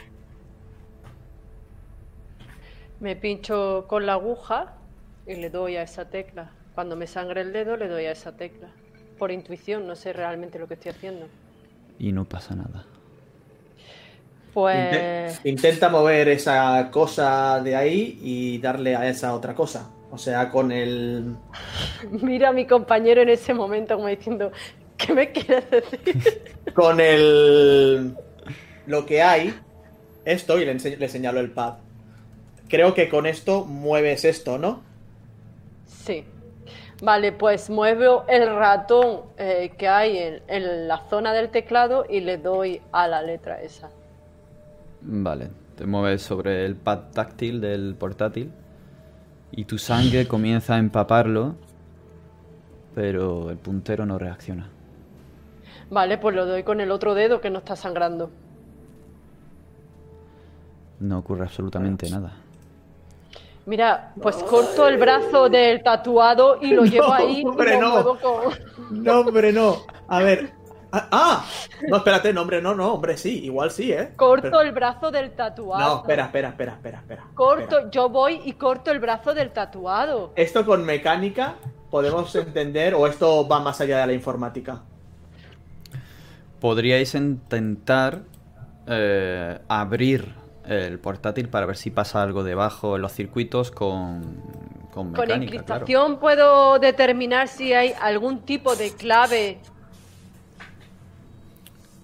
Me 3.00 3.16
pincho 3.16 3.86
con 3.88 4.06
la 4.06 4.14
aguja 4.14 4.76
y 5.26 5.36
le 5.36 5.50
doy 5.50 5.78
a 5.78 5.82
esa 5.82 6.10
tecla. 6.10 6.52
Cuando 6.76 6.96
me 6.96 7.08
sangre 7.08 7.42
el 7.42 7.54
dedo, 7.54 7.76
le 7.76 7.88
doy 7.88 8.06
a 8.06 8.12
esa 8.12 8.36
tecla. 8.36 8.70
Por 9.24 9.32
intuición, 9.32 9.88
no 9.88 9.96
sé 9.96 10.12
realmente 10.12 10.60
lo 10.60 10.68
que 10.68 10.74
estoy 10.74 10.92
haciendo. 10.92 11.28
Y 11.98 12.12
no 12.12 12.26
pasa 12.26 12.56
nada. 12.56 12.84
Pues. 14.54 15.40
Inte- 15.40 15.50
Intenta 15.50 15.88
mover 15.88 16.28
esa 16.28 16.90
cosa 16.92 17.62
de 17.64 17.74
ahí 17.74 18.20
y 18.22 18.58
darle 18.58 18.98
a 18.98 19.08
esa 19.08 19.34
otra 19.34 19.56
cosa. 19.56 19.90
O 20.12 20.18
sea, 20.18 20.50
con 20.50 20.74
el. 20.74 21.38
Mira 22.12 22.50
a 22.50 22.52
mi 22.52 22.68
compañero 22.68 23.22
en 23.22 23.30
ese 23.30 23.54
momento 23.54 23.96
como 23.96 24.10
diciendo, 24.10 24.52
¿qué 24.98 25.14
me 25.14 25.32
quieres 25.32 25.72
decir? 25.72 26.42
Con 26.76 27.00
el. 27.00 28.18
Lo 28.88 29.06
que 29.06 29.22
hay. 29.22 29.54
Esto, 30.26 30.60
y 30.60 30.66
le, 30.66 30.74
le 30.74 31.08
señalo 31.08 31.40
el 31.40 31.52
pad. 31.52 31.76
Creo 32.68 32.94
que 32.94 33.08
con 33.08 33.26
esto 33.26 33.64
mueves 33.64 34.26
esto, 34.26 34.58
¿no? 34.58 34.82
Sí. 35.88 36.26
Vale, 37.04 37.34
pues 37.34 37.70
muevo 37.70 38.24
el 38.30 38.56
ratón 38.56 39.24
eh, 39.38 39.74
que 39.78 39.90
hay 39.90 40.18
en, 40.18 40.42
en 40.48 40.88
la 40.88 41.00
zona 41.10 41.34
del 41.34 41.50
teclado 41.50 42.06
y 42.10 42.22
le 42.22 42.38
doy 42.38 42.82
a 42.94 43.10
la 43.10 43.22
letra 43.22 43.62
esa. 43.62 43.90
Vale, 45.02 45.50
te 45.76 45.86
mueves 45.86 46.22
sobre 46.22 46.66
el 46.66 46.78
pad 46.78 47.12
táctil 47.14 47.60
del 47.60 47.96
portátil 47.96 48.54
y 49.52 49.66
tu 49.66 49.78
sangre 49.78 50.26
comienza 50.30 50.76
a 50.76 50.78
empaparlo, 50.78 51.56
pero 52.96 53.50
el 53.50 53.58
puntero 53.58 54.06
no 54.06 54.18
reacciona. 54.18 54.70
Vale, 55.90 56.18
pues 56.18 56.34
lo 56.34 56.46
doy 56.46 56.64
con 56.64 56.80
el 56.80 56.90
otro 56.90 57.16
dedo 57.16 57.42
que 57.42 57.50
no 57.50 57.60
está 57.60 57.76
sangrando. 57.76 58.32
No 61.02 61.20
ocurre 61.20 61.44
absolutamente 61.44 62.10
nada. 62.10 62.43
Mira, 63.66 64.14
pues 64.22 64.36
corto 64.38 64.88
el 64.88 64.98
brazo 64.98 65.48
del 65.50 65.82
tatuado 65.84 66.58
y 66.62 66.72
lo 66.74 66.84
llevo 66.86 67.08
No, 67.08 67.14
ahí 67.14 67.44
hombre, 67.46 67.78
y 67.78 67.80
lo 67.82 68.04
no. 68.04 68.20
con... 68.20 69.04
No, 69.04 69.20
hombre, 69.22 69.54
no. 69.54 69.78
A 70.08 70.20
ver. 70.22 70.52
Ah, 70.96 71.08
ah. 71.12 71.46
no, 71.88 71.98
espérate, 71.98 72.32
no, 72.34 72.42
hombre, 72.42 72.62
no, 72.62 72.76
no, 72.76 72.94
hombre, 72.94 73.18
sí, 73.18 73.46
igual 73.46 73.72
sí, 73.72 73.92
¿eh? 73.92 74.12
Corto 74.16 74.44
Pero- 74.44 74.62
el 74.62 74.72
brazo 74.74 75.10
del 75.10 75.32
tatuado. 75.32 75.82
No, 75.96 76.02
espera, 76.02 76.26
espera, 76.26 76.50
espera, 76.50 76.74
espera, 76.74 76.98
espera. 77.00 77.24
Corto, 77.34 77.78
espera. 77.78 77.90
yo 77.90 78.10
voy 78.10 78.42
y 78.46 78.54
corto 78.54 78.92
el 78.92 79.00
brazo 79.00 79.34
del 79.34 79.50
tatuado. 79.52 80.34
Esto 80.36 80.64
con 80.66 80.86
mecánica 80.86 81.56
podemos 81.90 82.36
entender 82.36 82.94
o 82.94 83.08
esto 83.08 83.48
va 83.48 83.60
más 83.60 83.82
allá 83.82 84.00
de 84.02 84.08
la 84.08 84.14
informática. 84.14 84.82
Podríais 86.60 87.14
intentar 87.16 88.22
eh, 88.88 89.60
abrir 89.68 90.34
el 90.66 91.00
portátil 91.00 91.50
para 91.50 91.66
ver 91.66 91.76
si 91.78 91.92
pasa 91.92 92.22
algo 92.22 92.44
debajo 92.44 92.96
en 92.96 93.02
los 93.02 93.12
circuitos 93.14 93.70
con, 93.72 94.22
con 94.94 95.12
Con 95.12 95.12
mecánica. 95.12 95.26
claro. 95.28 95.44
encriptación 95.44 96.20
puedo 96.20 96.80
determinar 96.80 97.48
si 97.48 97.74
hay 97.74 97.94
algún 98.02 98.42
tipo 98.42 98.76
de 98.76 98.92
clave. 98.92 99.60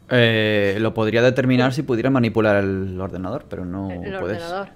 Eh, 0.10 0.78
lo 0.80 0.94
podría 0.94 1.22
determinar 1.22 1.72
si 1.74 1.84
pudiera 1.84 2.10
manipular 2.10 2.56
el 2.58 3.00
ordenador, 3.00 3.46
pero 3.48 3.64
no 3.66 3.92
el 3.92 4.18
puedes. 4.20 4.38
ordenador. 4.42 4.70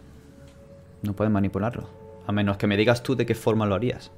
No 1.02 1.14
puedes 1.14 1.32
manipularlo. 1.34 1.90
A 2.28 2.32
menos 2.32 2.58
que 2.58 2.68
me 2.68 2.78
digas 2.78 3.04
tú 3.04 3.16
de 3.16 3.26
qué 3.26 3.36
forma 3.36 3.66
lo 3.66 3.76
harías. 3.76 4.12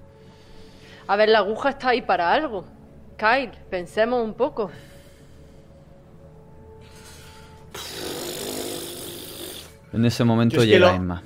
A 1.07 1.15
ver, 1.15 1.29
la 1.29 1.39
aguja 1.39 1.69
está 1.69 1.89
ahí 1.89 2.01
para 2.01 2.31
algo. 2.33 2.65
Kyle, 3.17 3.51
pensemos 3.69 4.23
un 4.23 4.33
poco. 4.33 4.69
En 9.95 10.05
ese 10.05 10.23
momento 10.23 10.63
llega 10.63 10.89
lo- 10.91 10.95
Emma. 10.95 11.23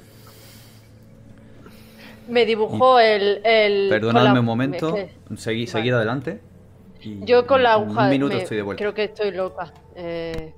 Me 2.27 2.45
dibujó 2.45 2.99
el. 2.99 3.41
el 3.43 3.89
Perdonadme 3.89 4.33
la- 4.35 4.39
un 4.39 4.45
momento. 4.45 4.95
es 4.95 5.11
que- 5.29 5.37
Seguí, 5.37 5.65
Vale. 5.65 5.71
seguid 5.71 5.93
adelante. 5.93 6.41
y 7.01 7.25
Yo 7.25 7.47
con 7.47 7.63
la 7.63 7.73
aguja. 7.73 8.03
Un 8.03 8.09
minuto 8.09 8.35
me- 8.35 8.41
estoy 8.43 8.57
de 8.57 8.63
vuelta. 8.63 8.79
Creo 8.81 8.93
que 8.93 9.05
estoy 9.05 9.31
loca. 9.31 9.73
Eh, 9.95 10.53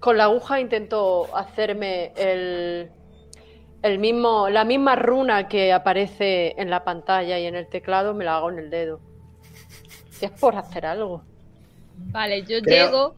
con 0.00 0.16
la 0.16 0.24
aguja 0.24 0.60
intento 0.60 1.28
hacerme 1.36 2.12
el. 2.16 2.90
El 3.82 3.98
mismo, 4.00 4.48
la 4.48 4.64
misma 4.64 4.96
runa 4.96 5.46
que 5.46 5.72
aparece 5.72 6.54
en 6.60 6.70
la 6.70 6.82
pantalla 6.82 7.38
y 7.38 7.44
en 7.46 7.54
el 7.54 7.68
teclado 7.68 8.14
me 8.14 8.24
la 8.24 8.38
hago 8.38 8.50
en 8.50 8.58
el 8.58 8.70
dedo. 8.70 8.98
Es 10.20 10.30
por 10.32 10.56
hacer 10.56 10.86
algo. 10.86 11.22
Vale, 12.10 12.40
yo 12.42 12.60
Creo- 12.62 12.86
llego. 12.86 13.14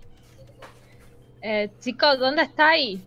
Eh, 1.40 1.70
chicos, 1.81 2.19
¿dónde 2.19 2.43
estáis? 2.43 3.01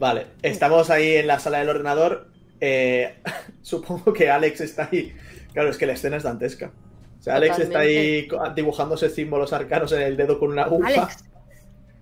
Vale, 0.00 0.26
estamos 0.42 0.88
ahí 0.90 1.16
en 1.16 1.26
la 1.26 1.38
sala 1.38 1.58
del 1.58 1.68
ordenador. 1.68 2.28
eh, 2.60 3.16
supongo 3.62 4.12
que 4.12 4.30
Alex 4.30 4.60
está 4.62 4.88
ahí. 4.90 5.14
Claro, 5.52 5.68
es 5.68 5.76
que 5.76 5.86
la 5.86 5.92
escena 5.92 6.16
es 6.16 6.22
dantesca. 6.22 6.72
O 7.18 7.22
sea, 7.22 7.34
Alex 7.36 7.58
está 7.58 7.80
ahí 7.80 8.26
dibujándose 8.56 9.10
símbolos 9.10 9.52
arcanos 9.52 9.92
en 9.92 10.00
el 10.02 10.16
dedo 10.16 10.38
con 10.38 10.50
una 10.52 10.62
aguja. 10.64 10.88
Alex. 10.88 11.24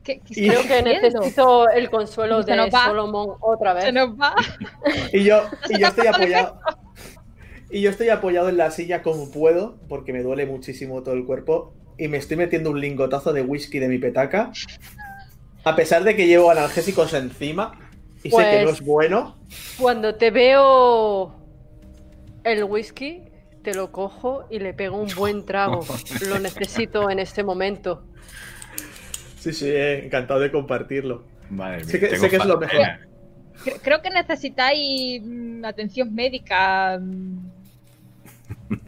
¿Qué, 0.05 0.21
qué 0.21 0.41
Y- 0.45 0.49
Creo 0.49 0.63
que 0.63 0.83
necesito 0.83 1.69
el 1.71 1.91
consuelo 1.91 2.43
Se 2.45 2.53
de 2.53 2.57
nos 2.57 2.73
va. 2.73 2.87
Solomon 2.87 3.31
otra 3.41 3.75
vez. 3.75 3.85
Se 3.85 3.93
nos 3.93 4.11
va. 4.11 4.35
Y 5.13 5.25
yo, 5.25 5.43
y 5.69 5.81
yo 5.81 5.89
estoy 5.89 6.07
apoyado. 6.07 6.61
Y 7.71 7.81
yo 7.83 7.91
estoy 7.91 8.09
apoyado 8.11 8.49
en 8.49 8.57
la 8.59 8.71
silla 8.71 9.03
como 9.03 9.31
puedo, 9.31 9.77
porque 9.89 10.13
me 10.13 10.23
duele 10.23 10.47
muchísimo 10.47 11.03
todo 11.03 11.15
el 11.15 11.27
cuerpo. 11.27 11.75
Y 11.99 12.07
me 12.09 12.17
estoy 12.19 12.37
metiendo 12.37 12.71
un 12.71 12.81
lingotazo 12.81 13.33
de 13.33 13.43
whisky 13.43 13.81
de 13.81 13.89
mi 13.89 13.99
petaca. 13.99 14.53
A 15.65 15.75
pesar 15.77 16.05
de 16.05 16.15
que 16.17 16.27
llevo 16.29 16.51
analgésicos 16.51 17.13
encima. 17.13 17.88
Y 18.23 18.31
sé 18.31 18.37
que 18.37 18.59
no 18.59 18.65
Pues- 18.65 18.81
es 18.81 18.81
bueno. 18.87 19.37
Cuando 19.79 20.15
te 20.17 20.31
veo 20.31 21.35
el 22.45 22.65
whisky, 22.65 23.23
te 23.63 23.75
lo 23.75 23.93
cojo 23.93 24.45
y 24.51 24.59
le 24.59 24.75
pego 24.75 24.97
un 25.01 25.09
buen 25.17 25.45
trago. 25.45 25.81
Lo 26.29 26.39
necesito 26.39 27.11
en 27.11 27.19
este 27.21 27.43
momento. 27.45 28.05
Sí, 29.39 29.53
sí, 29.53 29.67
eh, 29.69 30.05
encantado 30.07 30.41
de 30.41 30.51
compartirlo. 30.51 31.25
Madre 31.51 31.79
mía, 31.79 31.87
Sé 31.87 32.01
que- 32.01 32.17
sé 32.17 32.29
que 32.29 32.37
es 32.37 32.45
lo. 32.45 32.61
Cre- 32.61 33.01
Creo 33.83 34.03
que 34.03 34.11
necesitáis 34.11 35.23
mm, 35.25 35.65
atención 35.65 36.15
médica. 36.15 36.99
mm. 37.01 37.51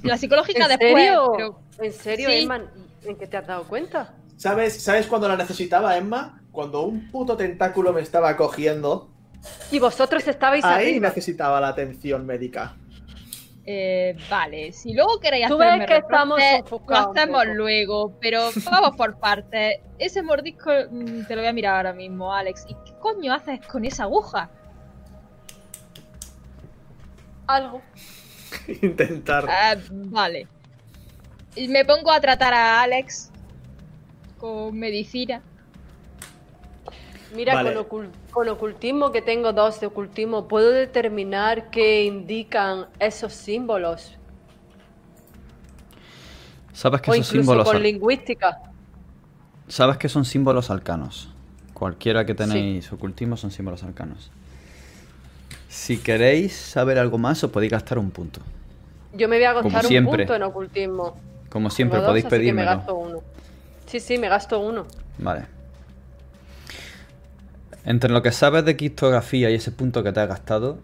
La 0.03 0.17
psicológica 0.17 0.65
¿En 0.65 0.69
después. 0.79 0.93
serio? 1.05 1.33
pero- 1.37 1.61
¿En 1.81 1.93
serio, 1.93 2.29
Sí. 2.29 2.41
Emma? 2.43 2.71
¿En 3.05 3.17
qué 3.17 3.27
te 3.27 3.37
has 3.37 3.47
dado 3.47 3.65
cuenta? 3.65 4.15
¿Sabes, 4.37 4.83
¿Sabes 4.83 5.07
cuándo 5.07 5.29
la 5.29 5.37
necesitaba, 5.37 5.97
Emma? 5.97 6.43
Cuando 6.53 6.83
un 6.83 7.11
puto 7.11 7.37
tentáculo 7.37 7.93
me 7.93 8.01
estaba 8.03 8.37
cogiendo. 8.37 9.10
Y 9.71 9.79
vosotros 9.79 10.27
estabais 10.29 10.65
Ahí 10.65 10.89
arriba. 10.91 11.09
necesitaba 11.09 11.61
la 11.61 11.69
atención 11.69 12.27
médica. 12.27 12.77
Eh, 13.67 14.17
vale, 14.29 14.73
si 14.73 14.95
luego 14.95 15.21
queréis 15.21 15.47
Tú 15.47 15.55
hacerme 15.61 15.81
ves 15.81 15.87
que 15.89 15.97
estamos 15.99 16.39
lo 16.89 16.97
hacemos 16.97 17.47
luego, 17.55 18.19
pero 18.21 18.49
vamos 18.71 18.97
por 18.97 19.19
partes. 19.19 19.79
Ese 19.99 20.23
mordisco 20.23 20.71
mm, 20.91 21.27
te 21.27 21.37
lo 21.37 21.43
voy 21.43 21.49
a 21.49 21.53
mirar 21.53 21.77
ahora 21.77 21.93
mismo, 21.93 22.35
Alex. 22.35 22.65
¿Y 22.69 22.75
qué 22.85 22.93
coño 23.01 23.33
haces 23.33 23.61
con 23.67 23.85
esa 23.85 24.05
aguja? 24.05 24.51
Algo. 27.47 27.83
Intentar. 28.83 29.47
Ah, 29.49 29.77
vale. 29.91 30.47
Y 31.57 31.69
me 31.69 31.85
pongo 31.85 32.11
a 32.13 32.21
tratar 32.21 32.55
a 32.55 32.83
Alex 32.83 33.31
con 34.39 34.77
medicina. 34.79 35.43
Mira, 37.35 37.55
Vale. 37.55 37.75
con, 37.75 37.87
ocul- 38.07 38.11
con 38.31 38.49
ocultismo, 38.49 39.13
que 39.13 39.23
tengo 39.23 39.53
dos 39.53 39.81
de 39.81 39.87
ocultismo, 39.87 40.49
puedo 40.49 40.71
determinar 40.71 41.71
qué 41.71 42.05
indican 42.05 42.87
esos 42.99 43.33
símbolos. 43.33 44.17
Sabes 46.73 47.01
que 47.03 47.11
o 47.11 47.15
esos 47.15 47.27
símbolos. 47.27 47.69
con 47.69 47.83
lingüística. 47.83 48.59
Sabes 49.69 49.99
que 49.99 50.09
son 50.09 50.25
símbolos 50.25 50.71
arcanos. 50.71 51.29
Cualquiera 51.75 52.25
que 52.25 52.35
tenéis 52.35 52.93
ocultismo 52.93 53.37
son 53.37 53.51
símbolos 53.51 53.83
arcanos. 53.83 54.31
Si 55.69 55.99
queréis 55.99 56.55
saber 56.57 56.99
algo 56.99 57.19
más, 57.19 57.43
os 57.45 57.51
podéis 57.51 57.73
gastar 57.73 57.99
un 57.99 58.11
punto. 58.11 58.41
Yo 59.13 59.29
me 59.29 59.37
voy 59.37 59.45
a 59.45 59.53
gastar 59.55 59.87
un 59.87 60.05
punto 60.05 60.35
en 60.35 60.43
ocultismo. 60.43 61.17
Como 61.49 61.71
siempre, 61.71 61.99
dos, 61.99 62.09
podéis 62.09 62.27
pedírmelo. 62.27 63.23
Sí, 63.87 64.01
sí, 64.01 64.19
me 64.19 64.29
gasto 64.29 64.61
uno. 64.61 64.87
Vale. 65.19 65.60
Entre 67.85 68.11
lo 68.11 68.23
que 68.23 68.33
sabes 68.33 68.65
de 68.65 68.77
criptografía 68.77 69.51
y 69.51 69.55
ese 69.55 69.73
punto 69.73 70.03
que 70.03 70.13
te 70.13 70.21
has 70.21 70.29
gastado, 70.29 70.79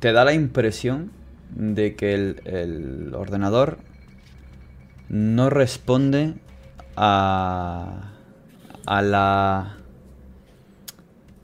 te 0.00 0.12
da 0.12 0.24
la 0.24 0.32
impresión 0.32 1.10
de 1.50 1.94
que 1.96 2.14
el, 2.14 3.12
ordenador 3.14 3.78
no 5.08 5.50
responde 5.50 6.34
a, 6.96 8.12
a 8.86 9.02
la 9.02 9.76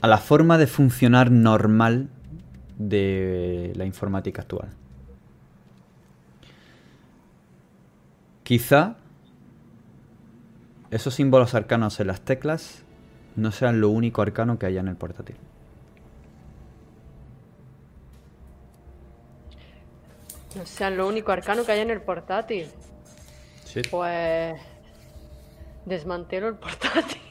a 0.01 0.09
la 0.09 0.19
forma 0.19 0.59
de 0.59 0.67
funcionar 0.67 1.31
normal 1.31 2.09
de 2.79 3.73
la 3.77 3.85
informática 3.85 4.43
actual. 4.43 4.71
Quizá 8.43 8.97
esos 10.91 11.15
símbolos 11.15 11.55
arcanos 11.55 12.01
en 12.01 12.07
las 12.07 12.23
teclas 12.23 12.83
no 13.41 13.51
sean 13.53 13.81
lo 13.81 13.89
único 13.91 14.23
arcano 14.23 14.59
que 14.59 14.67
haya 14.67 14.81
en 14.81 14.89
el 14.89 14.97
portátil. 14.97 15.37
No 20.57 20.67
sean 20.67 20.97
lo 20.97 21.07
único 21.07 21.31
arcano 21.33 21.65
que 21.65 21.73
hay 21.73 21.81
en 21.81 21.91
el 21.91 22.03
portátil. 22.03 22.69
Sí. 23.65 23.83
Pues. 23.91 24.61
Desmantelo 25.87 26.49
el 26.49 26.55
portátil. 26.57 27.21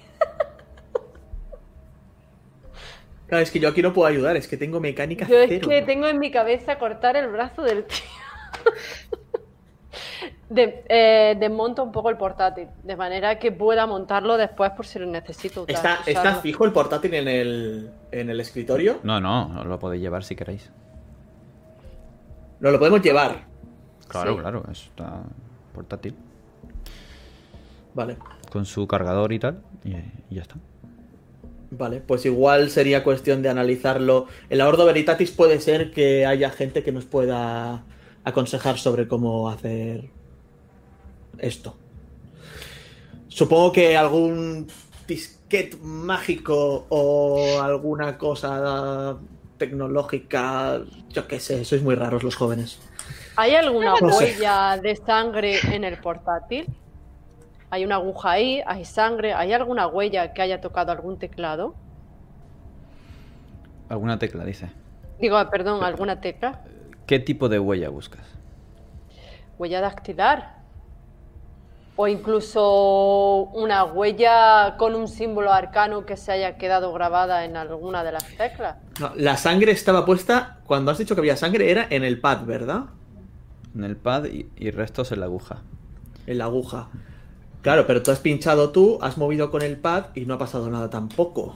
Claro, 3.28 3.44
es 3.44 3.52
que 3.52 3.60
yo 3.60 3.70
aquí 3.70 3.84
no 3.84 3.94
puedo 3.94 4.08
ayudar, 4.08 4.36
es 4.38 4.48
que 4.48 4.58
tengo 4.58 4.80
mecánica 4.80 5.28
Yo 5.28 5.38
es 5.38 5.50
cero. 5.50 5.70
que 5.70 5.84
tengo 5.84 6.08
en 6.08 6.18
mi 6.18 6.32
cabeza 6.32 6.80
cortar 6.80 7.16
el 7.16 7.28
brazo 7.28 7.62
del 7.62 7.86
tío. 7.86 8.00
De- 10.50 10.84
eh, 10.90 11.38
desmonto 11.40 11.84
un 11.84 11.92
poco 11.92 12.10
el 12.10 12.18
portátil, 12.18 12.68
de 12.84 12.96
manera 12.96 13.38
que 13.38 13.52
pueda 13.52 13.86
montarlo 13.86 14.36
después 14.36 14.72
por 14.72 14.86
si 14.88 14.98
lo 14.98 15.06
necesito. 15.06 15.64
usar- 15.66 16.00
¿Está, 16.00 16.00
está 16.08 16.36
fijo 16.42 16.66
el 16.66 16.72
portátil 16.72 17.14
en 17.14 17.28
el, 17.28 17.92
en 18.12 18.30
el 18.32 18.40
escritorio? 18.40 19.00
No, 19.04 19.20
no, 19.22 19.60
os 19.60 19.66
lo 19.68 19.78
podéis 19.78 20.02
llevar 20.02 20.24
si 20.24 20.36
queréis. 20.36 20.72
No 22.60 22.72
lo 22.72 22.80
podemos 22.80 23.02
llevar. 23.02 23.46
Claro, 24.08 24.34
Sí. 24.36 24.40
claro, 24.42 24.64
está 24.72 25.22
portátil. 25.74 26.16
Vale. 27.94 28.18
Con 28.52 28.66
su 28.66 28.88
cargador 28.88 29.32
y 29.34 29.40
tal, 29.40 29.62
y, 29.84 29.92
y 29.92 30.36
ya 30.36 30.42
está. 30.42 30.56
Vale, 31.72 32.02
pues 32.02 32.26
igual 32.26 32.72
sería 32.72 33.04
cuestión 33.04 33.44
de 33.44 33.50
analizarlo. 33.50 34.26
En 34.50 34.58
la 34.58 34.68
Ordo 34.68 34.86
Veritatis 34.86 35.30
puede 35.32 35.60
ser 35.62 35.92
que 35.92 36.26
haya 36.26 36.50
gente 36.50 36.82
que 36.82 36.92
nos 36.92 37.06
pueda 37.06 37.84
aconsejar 38.24 38.80
sobre 38.80 39.08
cómo 39.08 39.48
hacer 39.50 40.10
esto. 41.42 41.76
Supongo 43.28 43.72
que 43.72 43.96
algún 43.96 44.68
disquete 45.08 45.78
mágico 45.82 46.86
o 46.90 47.62
alguna 47.62 48.18
cosa 48.18 49.18
tecnológica, 49.58 50.82
yo 51.10 51.28
qué 51.28 51.40
sé, 51.40 51.66
sois 51.66 51.82
muy 51.82 51.96
raros 51.96 52.24
los 52.24 52.36
jóvenes. 52.36 52.80
¿Hay 53.36 53.56
alguna 53.56 53.94
No 54.02 54.12
sé. 54.12 54.26
huella 54.26 54.78
de 54.82 54.96
sangre 54.96 55.60
en 55.72 55.84
el 55.84 55.98
portátil? 56.00 56.68
Hay 57.70 57.86
una 57.86 57.96
aguja 57.96 58.32
ahí, 58.32 58.62
hay 58.66 58.84
sangre, 58.84 59.34
¿hay 59.34 59.54
alguna 59.54 59.88
huella 59.88 60.34
que 60.34 60.42
haya 60.42 60.60
tocado 60.60 60.92
algún 60.92 61.20
teclado? 61.20 61.76
¿Alguna 63.90 64.18
tecla, 64.20 64.44
dice? 64.44 64.70
Digo, 65.20 65.38
ah, 65.38 65.50
perdón, 65.50 65.84
alguna 65.84 66.20
tecla. 66.22 66.62
¿Qué 67.06 67.20
tipo 67.20 67.50
de 67.50 67.60
huella 67.60 67.90
buscas? 67.90 68.26
Huella 69.58 69.82
dactilar. 69.82 70.59
O 72.02 72.08
incluso 72.08 73.50
una 73.54 73.84
huella 73.84 74.78
con 74.78 74.96
un 74.96 75.10
símbolo 75.10 75.52
arcano 75.52 76.06
que 76.06 76.16
se 76.16 76.32
haya 76.32 76.56
quedado 76.56 76.94
grabada 76.94 77.44
en 77.44 77.58
alguna 77.58 78.06
de 78.06 78.14
las 78.14 78.26
teclas. 78.38 78.78
No, 79.02 79.12
la 79.18 79.36
sangre 79.36 79.74
estaba 79.74 80.06
puesta, 80.06 80.60
cuando 80.66 80.92
has 80.92 80.98
dicho 80.98 81.14
que 81.14 81.20
había 81.20 81.36
sangre, 81.36 81.70
era 81.70 81.88
en 81.90 82.06
el 82.06 82.22
pad, 82.22 82.46
¿verdad? 82.46 82.84
En 83.76 83.84
el 83.84 83.98
pad 83.98 84.28
y, 84.28 84.50
y 84.56 84.72
restos 84.72 85.12
en 85.12 85.20
la 85.20 85.26
aguja. 85.26 85.58
En 86.26 86.38
la 86.38 86.46
aguja. 86.46 86.88
Claro, 87.64 87.86
pero 87.86 88.02
tú 88.02 88.12
has 88.12 88.20
pinchado 88.20 88.70
tú, 88.70 88.98
has 89.02 89.18
movido 89.18 89.52
con 89.52 89.62
el 89.62 89.76
pad 89.76 90.06
y 90.16 90.26
no 90.26 90.36
ha 90.36 90.38
pasado 90.38 90.70
nada 90.70 90.90
tampoco. 90.90 91.54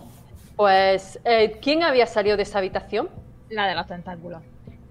Pues, 0.57 1.22
eh, 1.24 1.57
¿quién 1.61 1.84
había 1.84 2.06
salido 2.06 2.36
de 2.36 2.44
esa 2.44 2.57
habitación? 2.57 3.07
La 3.49 3.65
de 3.65 3.76
los 3.76 3.88
tentáculos. 3.88 4.41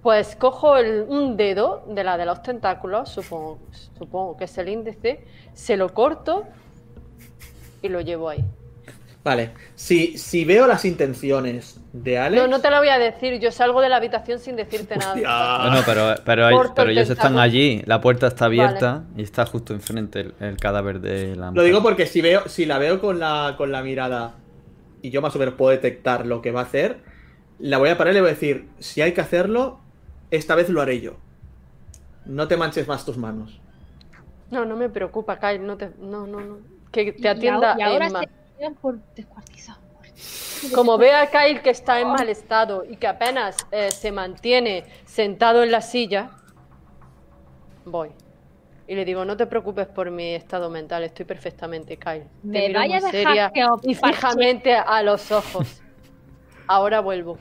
Pues 0.02 0.34
cojo 0.36 0.76
el- 0.76 1.04
un 1.08 1.36
dedo 1.36 1.84
de 1.88 2.02
la 2.02 2.16
de 2.18 2.24
los 2.26 2.42
tentáculos, 2.42 3.08
supongo, 3.08 3.58
supongo 3.98 4.36
que 4.36 4.44
es 4.44 4.58
el 4.58 4.68
índice, 4.68 5.24
se 5.54 5.76
lo 5.76 5.94
corto 5.94 6.44
y 7.82 7.88
lo 7.88 8.00
llevo 8.00 8.28
ahí. 8.28 8.44
Vale, 9.24 9.50
si, 9.76 10.18
si 10.18 10.44
veo 10.44 10.66
las 10.66 10.84
intenciones 10.84 11.78
de 11.92 12.18
Alex... 12.18 12.42
No, 12.42 12.48
no 12.48 12.60
te 12.60 12.70
lo 12.70 12.78
voy 12.78 12.88
a 12.88 12.98
decir, 12.98 13.38
yo 13.38 13.52
salgo 13.52 13.80
de 13.80 13.88
la 13.88 13.96
habitación 13.98 14.40
sin 14.40 14.56
decirte 14.56 14.96
Hostia. 14.98 15.22
nada. 15.22 15.68
Bueno, 15.68 15.82
pero, 15.86 16.14
pero, 16.24 16.46
hay- 16.46 16.56
pero 16.74 16.90
el 16.90 16.98
ellos 16.98 17.08
están 17.10 17.38
allí, 17.38 17.82
la 17.86 18.00
puerta 18.00 18.26
está 18.26 18.46
abierta 18.46 19.04
y 19.16 19.22
está 19.22 19.46
justo 19.46 19.74
enfrente 19.74 20.20
el, 20.22 20.34
el 20.40 20.56
cadáver 20.56 21.00
de 21.00 21.36
la 21.36 21.52
Lo 21.52 21.62
digo 21.62 21.80
porque 21.82 22.06
si 22.06 22.20
veo, 22.20 22.48
si 22.48 22.66
la 22.66 22.78
veo 22.78 23.00
con 23.00 23.20
la, 23.20 23.54
con 23.56 23.70
la 23.70 23.82
mirada 23.82 24.34
y 25.02 25.10
yo 25.10 25.22
más 25.22 25.36
o 25.36 25.38
menos 25.38 25.54
puedo 25.54 25.70
detectar 25.70 26.26
lo 26.26 26.42
que 26.42 26.50
va 26.50 26.60
a 26.62 26.64
hacer, 26.64 26.98
la 27.60 27.78
voy 27.78 27.90
a 27.90 27.96
parar 27.98 28.12
y 28.12 28.14
le 28.14 28.20
voy 28.22 28.30
a 28.30 28.34
decir, 28.34 28.70
si 28.80 29.02
hay 29.02 29.12
que 29.12 29.20
hacerlo, 29.20 29.78
esta 30.32 30.54
vez 30.56 30.68
lo 30.68 30.80
haré 30.80 31.00
yo. 31.00 31.12
No 32.24 32.48
te 32.48 32.56
manches 32.56 32.88
más 32.88 33.04
tus 33.04 33.16
manos. 33.16 33.60
No, 34.50 34.64
no 34.64 34.76
me 34.76 34.88
preocupa, 34.88 35.38
Kyle, 35.38 35.64
no 35.64 35.76
te, 35.76 35.90
no, 35.98 36.26
no, 36.26 36.40
no. 36.40 36.58
Que 36.90 37.12
te 37.12 37.28
atienda 37.28 37.72
ahora- 37.72 37.76
y 37.78 37.82
ahora 37.82 38.06
Emma. 38.08 38.20
se 38.20 38.28
quedan 38.58 38.74
por 38.74 38.98
descuartizado. 39.14 39.80
Como 40.74 40.96
ve 40.98 41.12
a 41.12 41.28
Kyle 41.30 41.60
que 41.62 41.70
está 41.70 42.00
en 42.00 42.08
mal 42.08 42.28
estado 42.28 42.84
y 42.84 42.96
que 42.96 43.06
apenas 43.08 43.56
eh, 43.72 43.90
se 43.90 44.12
mantiene 44.12 44.84
sentado 45.06 45.62
en 45.62 45.70
la 45.72 45.80
silla, 45.80 46.30
voy. 47.84 48.10
Y 48.86 48.94
le 48.94 49.04
digo, 49.04 49.24
no 49.24 49.36
te 49.36 49.46
preocupes 49.46 49.86
por 49.86 50.10
mi 50.10 50.34
estado 50.34 50.68
mental, 50.70 51.02
estoy 51.04 51.24
perfectamente, 51.24 51.96
Kyle. 51.96 52.24
Te 52.24 52.28
Me 52.42 52.68
miro 52.68 52.80
vaya 52.80 53.00
muy 53.00 53.08
a 53.08 53.12
dejar 53.12 53.32
seria 53.52 53.52
y 53.82 53.94
fijamente 53.94 54.74
a 54.74 55.02
los 55.02 55.30
ojos. 55.32 55.82
Ahora 56.66 57.00
vuelvo. 57.00 57.38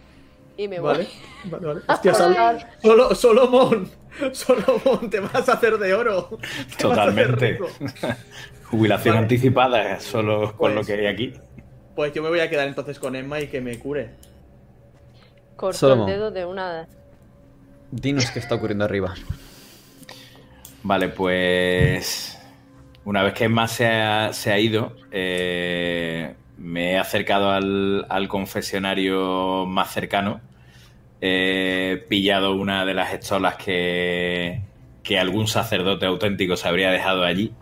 Y 0.62 0.68
me 0.68 0.80
voy. 0.80 0.94
¿Vale? 0.98 1.08
Vale, 1.46 1.66
vale. 1.68 1.82
Hostia, 1.88 2.14
Sol- 2.14 2.36
solo, 2.82 3.16
Solomon, 3.16 3.90
Solomon, 4.34 5.10
te 5.10 5.20
vas 5.20 5.50
a 5.50 5.54
hacer 5.54 5.78
de 5.78 5.94
oro. 5.94 6.38
Te 6.78 6.84
Totalmente. 6.84 7.58
Jubilación 8.70 9.16
Vale. 9.16 9.24
anticipada, 9.26 10.00
solo 10.00 10.50
con 10.56 10.74
Pues- 10.74 10.76
lo 10.76 10.84
que 10.84 10.94
hay 10.94 11.08
aquí. 11.08 11.34
Pues 11.96 12.14
yo 12.14 12.22
me 12.24 12.30
voy 12.30 12.40
a 12.40 12.50
quedar 12.50 12.68
entonces 12.68 13.00
con 13.00 13.16
Emma 13.16 13.40
y 13.42 13.48
que 13.48 13.60
me 13.60 13.78
cure. 13.80 14.12
Corto 15.58 15.78
Solomon. 15.78 16.10
el 16.10 16.16
dedo 16.16 16.32
de 16.32 16.46
una... 16.46 16.88
Dinos 17.92 18.32
qué 18.32 18.40
está 18.40 18.56
ocurriendo 18.56 18.86
arriba. 18.86 19.14
Vale, 20.84 21.10
pues 21.10 22.40
una 23.04 23.24
vez 23.24 23.34
que 23.34 23.44
Emma 23.44 23.68
se 23.68 23.88
ha, 23.88 24.32
se 24.32 24.52
ha 24.54 24.58
ido, 24.60 24.96
eh, 25.12 26.34
me 26.58 26.94
he 26.94 26.98
acercado 26.98 27.52
al, 27.52 28.06
al 28.10 28.28
confesionario 28.30 29.66
más 29.68 29.92
cercano. 29.94 30.40
He 31.22 32.04
pillado 32.10 32.56
una 32.56 32.84
de 32.86 32.94
las 32.96 33.14
estolas 33.14 33.56
que, 33.56 34.62
que 35.04 35.20
algún 35.20 35.48
sacerdote 35.48 36.08
auténtico 36.08 36.58
se 36.58 36.68
habría 36.68 36.92
dejado 36.92 37.24
allí. 37.24 37.54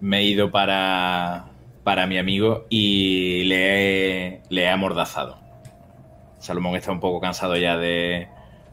Me 0.00 0.18
he 0.18 0.24
ido 0.24 0.50
para, 0.50 1.46
para 1.84 2.06
mi 2.06 2.18
amigo 2.18 2.66
y 2.68 3.44
le 3.44 4.34
he, 4.34 4.42
le 4.48 4.62
he 4.62 4.68
amordazado. 4.68 5.38
Salomón 6.38 6.74
está 6.74 6.90
un 6.90 6.98
poco 6.98 7.20
cansado 7.20 7.56
ya 7.56 7.76
de, 7.76 8.26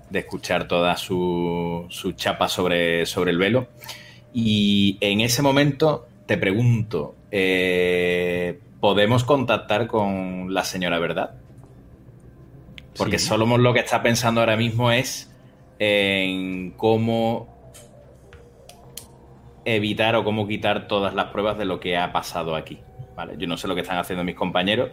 de 0.09 0.19
escuchar 0.19 0.67
toda 0.67 0.97
su, 0.97 1.85
su 1.89 2.13
chapa 2.13 2.47
sobre, 2.47 3.05
sobre 3.05 3.31
el 3.31 3.37
velo. 3.37 3.67
Y 4.33 4.97
en 5.01 5.21
ese 5.21 5.41
momento 5.41 6.07
te 6.25 6.37
pregunto, 6.37 7.15
eh, 7.31 8.59
¿podemos 8.79 9.23
contactar 9.23 9.87
con 9.87 10.53
la 10.53 10.63
señora 10.63 10.99
Verdad? 10.99 11.35
Porque 12.99 13.17
Sí. 13.17 13.27
Solomon 13.27 13.63
lo 13.63 13.73
que 13.73 13.79
está 13.79 14.03
pensando 14.03 14.41
ahora 14.41 14.57
mismo 14.57 14.91
es 14.91 15.33
en 15.79 16.71
cómo 16.71 17.47
evitar 19.65 20.15
o 20.15 20.23
cómo 20.23 20.47
quitar 20.47 20.87
todas 20.87 21.15
las 21.15 21.27
pruebas 21.27 21.57
de 21.57 21.65
lo 21.65 21.79
que 21.79 21.97
ha 21.97 22.11
pasado 22.11 22.55
aquí. 22.55 22.79
¿vale? 23.15 23.33
Yo 23.37 23.47
no 23.47 23.57
sé 23.57 23.67
lo 23.67 23.75
que 23.75 23.81
están 23.81 23.97
haciendo 23.97 24.23
mis 24.23 24.35
compañeros, 24.35 24.91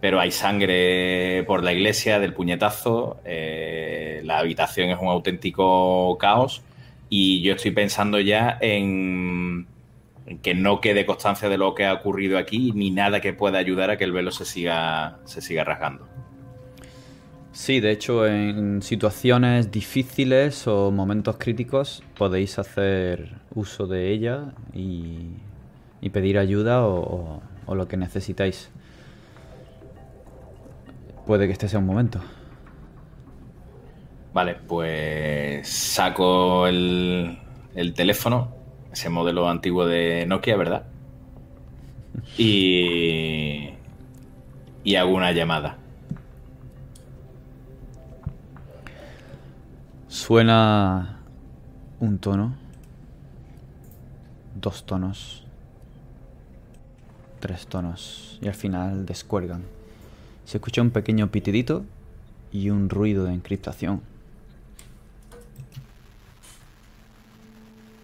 pero 0.00 0.20
hay 0.20 0.30
sangre 0.30 1.44
por 1.46 1.62
la 1.62 1.72
iglesia 1.72 2.18
del 2.18 2.34
puñetazo, 2.34 3.20
eh, 3.24 4.20
la 4.24 4.38
habitación 4.38 4.90
es 4.90 4.98
un 5.00 5.08
auténtico 5.08 6.16
caos 6.18 6.62
y 7.08 7.42
yo 7.42 7.54
estoy 7.54 7.70
pensando 7.70 8.18
ya 8.18 8.58
en, 8.60 9.66
en 10.26 10.38
que 10.38 10.54
no 10.54 10.80
quede 10.80 11.06
constancia 11.06 11.48
de 11.48 11.58
lo 11.58 11.74
que 11.74 11.86
ha 11.86 11.92
ocurrido 11.92 12.38
aquí 12.38 12.72
ni 12.74 12.90
nada 12.90 13.20
que 13.20 13.32
pueda 13.32 13.58
ayudar 13.58 13.90
a 13.90 13.96
que 13.96 14.04
el 14.04 14.12
velo 14.12 14.32
se 14.32 14.44
siga, 14.44 15.18
se 15.24 15.40
siga 15.40 15.64
rasgando. 15.64 16.11
Sí, 17.52 17.80
de 17.80 17.90
hecho, 17.90 18.26
en 18.26 18.80
situaciones 18.82 19.70
difíciles 19.70 20.66
o 20.66 20.90
momentos 20.90 21.36
críticos 21.38 22.02
podéis 22.16 22.58
hacer 22.58 23.36
uso 23.54 23.86
de 23.86 24.10
ella 24.10 24.52
y, 24.72 25.28
y 26.00 26.10
pedir 26.10 26.38
ayuda 26.38 26.86
o, 26.86 27.00
o- 27.00 27.42
o 27.66 27.74
lo 27.74 27.86
que 27.88 27.96
necesitáis. 27.96 28.70
Puede 31.26 31.46
que 31.46 31.52
este 31.52 31.68
sea 31.68 31.78
un 31.78 31.86
momento. 31.86 32.20
Vale, 34.32 34.54
pues 34.66 35.68
saco 35.68 36.66
el, 36.66 37.38
el 37.74 37.92
teléfono, 37.94 38.48
ese 38.90 39.10
modelo 39.10 39.48
antiguo 39.48 39.84
de 39.86 40.24
Nokia, 40.26 40.56
¿verdad? 40.56 40.84
Y, 42.38 43.70
y 44.84 44.96
hago 44.96 45.12
una 45.14 45.32
llamada. 45.32 45.78
Suena 50.12 51.20
un 51.98 52.18
tono, 52.18 52.54
dos 54.54 54.84
tonos, 54.84 55.42
tres 57.40 57.66
tonos 57.66 58.38
y 58.42 58.46
al 58.46 58.54
final 58.54 59.06
descuelgan. 59.06 59.62
Se 60.44 60.58
escucha 60.58 60.82
un 60.82 60.90
pequeño 60.90 61.30
pitidito 61.30 61.86
y 62.52 62.68
un 62.68 62.90
ruido 62.90 63.24
de 63.24 63.32
encriptación. 63.32 64.02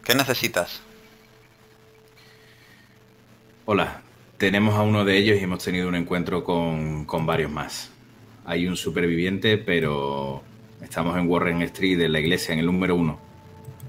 ¿Qué 0.03 0.15
necesitas? 0.15 0.81
Hola, 3.67 4.01
tenemos 4.39 4.77
a 4.77 4.81
uno 4.81 5.05
de 5.05 5.19
ellos 5.19 5.39
y 5.39 5.45
hemos 5.45 5.63
tenido 5.63 5.87
un 5.87 5.95
encuentro 5.95 6.43
con, 6.43 7.05
con 7.05 7.27
varios 7.27 7.51
más. 7.51 7.91
Hay 8.47 8.67
un 8.67 8.79
superviviente, 8.79 9.59
pero 9.59 10.43
estamos 10.83 11.17
en 11.17 11.29
Warren 11.29 11.63
Street, 11.63 12.01
en 12.01 12.13
la 12.13 12.21
iglesia, 12.21 12.53
en 12.53 12.61
el 12.61 12.67
número 12.67 12.95
uno. 12.95 13.19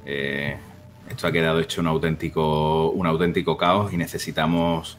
Eh, 0.05 0.55
esto 1.09 1.27
ha 1.27 1.31
quedado 1.31 1.59
hecho 1.59 1.81
un 1.81 1.87
auténtico, 1.87 2.89
un 2.91 3.07
auténtico 3.07 3.57
caos 3.57 3.91
y 3.93 3.97
necesitamos 3.97 4.97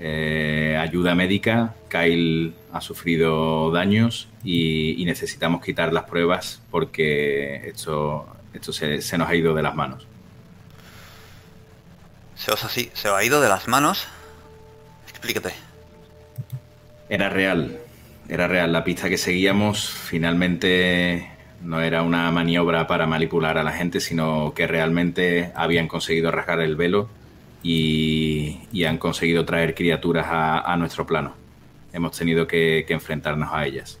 eh, 0.00 0.76
ayuda 0.80 1.14
médica. 1.14 1.74
Kyle 1.88 2.52
ha 2.72 2.80
sufrido 2.80 3.70
daños 3.70 4.28
y, 4.44 5.00
y 5.00 5.04
necesitamos 5.04 5.62
quitar 5.64 5.92
las 5.92 6.04
pruebas 6.04 6.60
porque 6.70 7.68
esto, 7.68 8.26
esto 8.52 8.72
se- 8.72 9.00
se 9.02 9.18
nos 9.18 9.28
ha 9.28 9.34
ido 9.34 9.54
de 9.54 9.62
las 9.62 9.74
manos. 9.74 10.06
Se 12.34 12.52
os, 12.52 12.62
así, 12.64 12.90
se 12.92 13.08
os 13.08 13.14
ha 13.16 13.24
ido 13.24 13.40
de 13.40 13.48
las 13.48 13.66
manos. 13.68 14.06
Explícate. 15.08 15.54
Era 17.08 17.30
real, 17.30 17.78
era 18.28 18.46
real. 18.48 18.72
La 18.72 18.84
pista 18.84 19.08
que 19.08 19.18
seguíamos 19.18 19.88
finalmente 19.90 21.30
no 21.62 21.80
era 21.80 22.02
una 22.02 22.30
maniobra 22.30 22.86
para 22.86 23.06
manipular 23.06 23.58
a 23.58 23.62
la 23.62 23.72
gente, 23.72 24.00
sino 24.00 24.52
que 24.54 24.66
realmente 24.66 25.52
habían 25.54 25.88
conseguido 25.88 26.30
rasgar 26.30 26.60
el 26.60 26.76
velo 26.76 27.08
y, 27.62 28.60
y 28.72 28.84
han 28.84 28.98
conseguido 28.98 29.44
traer 29.44 29.74
criaturas 29.74 30.26
a, 30.28 30.60
a 30.60 30.76
nuestro 30.76 31.06
plano. 31.06 31.34
Hemos 31.92 32.16
tenido 32.16 32.46
que, 32.46 32.84
que 32.86 32.92
enfrentarnos 32.94 33.48
a 33.52 33.64
ellas. 33.66 33.98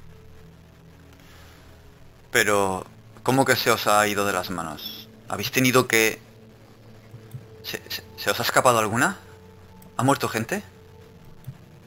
Pero, 2.30 2.86
¿cómo 3.22 3.44
que 3.44 3.56
se 3.56 3.70
os 3.70 3.86
ha 3.86 4.06
ido 4.06 4.26
de 4.26 4.32
las 4.32 4.50
manos? 4.50 5.08
¿Habéis 5.28 5.50
tenido 5.50 5.88
que... 5.88 6.18
¿Se, 7.62 7.80
se- 7.88 8.02
se 8.16 8.30
os 8.30 8.38
ha 8.38 8.42
escapado 8.42 8.78
alguna? 8.78 9.16
¿Ha 9.96 10.02
muerto 10.02 10.28
gente? 10.28 10.62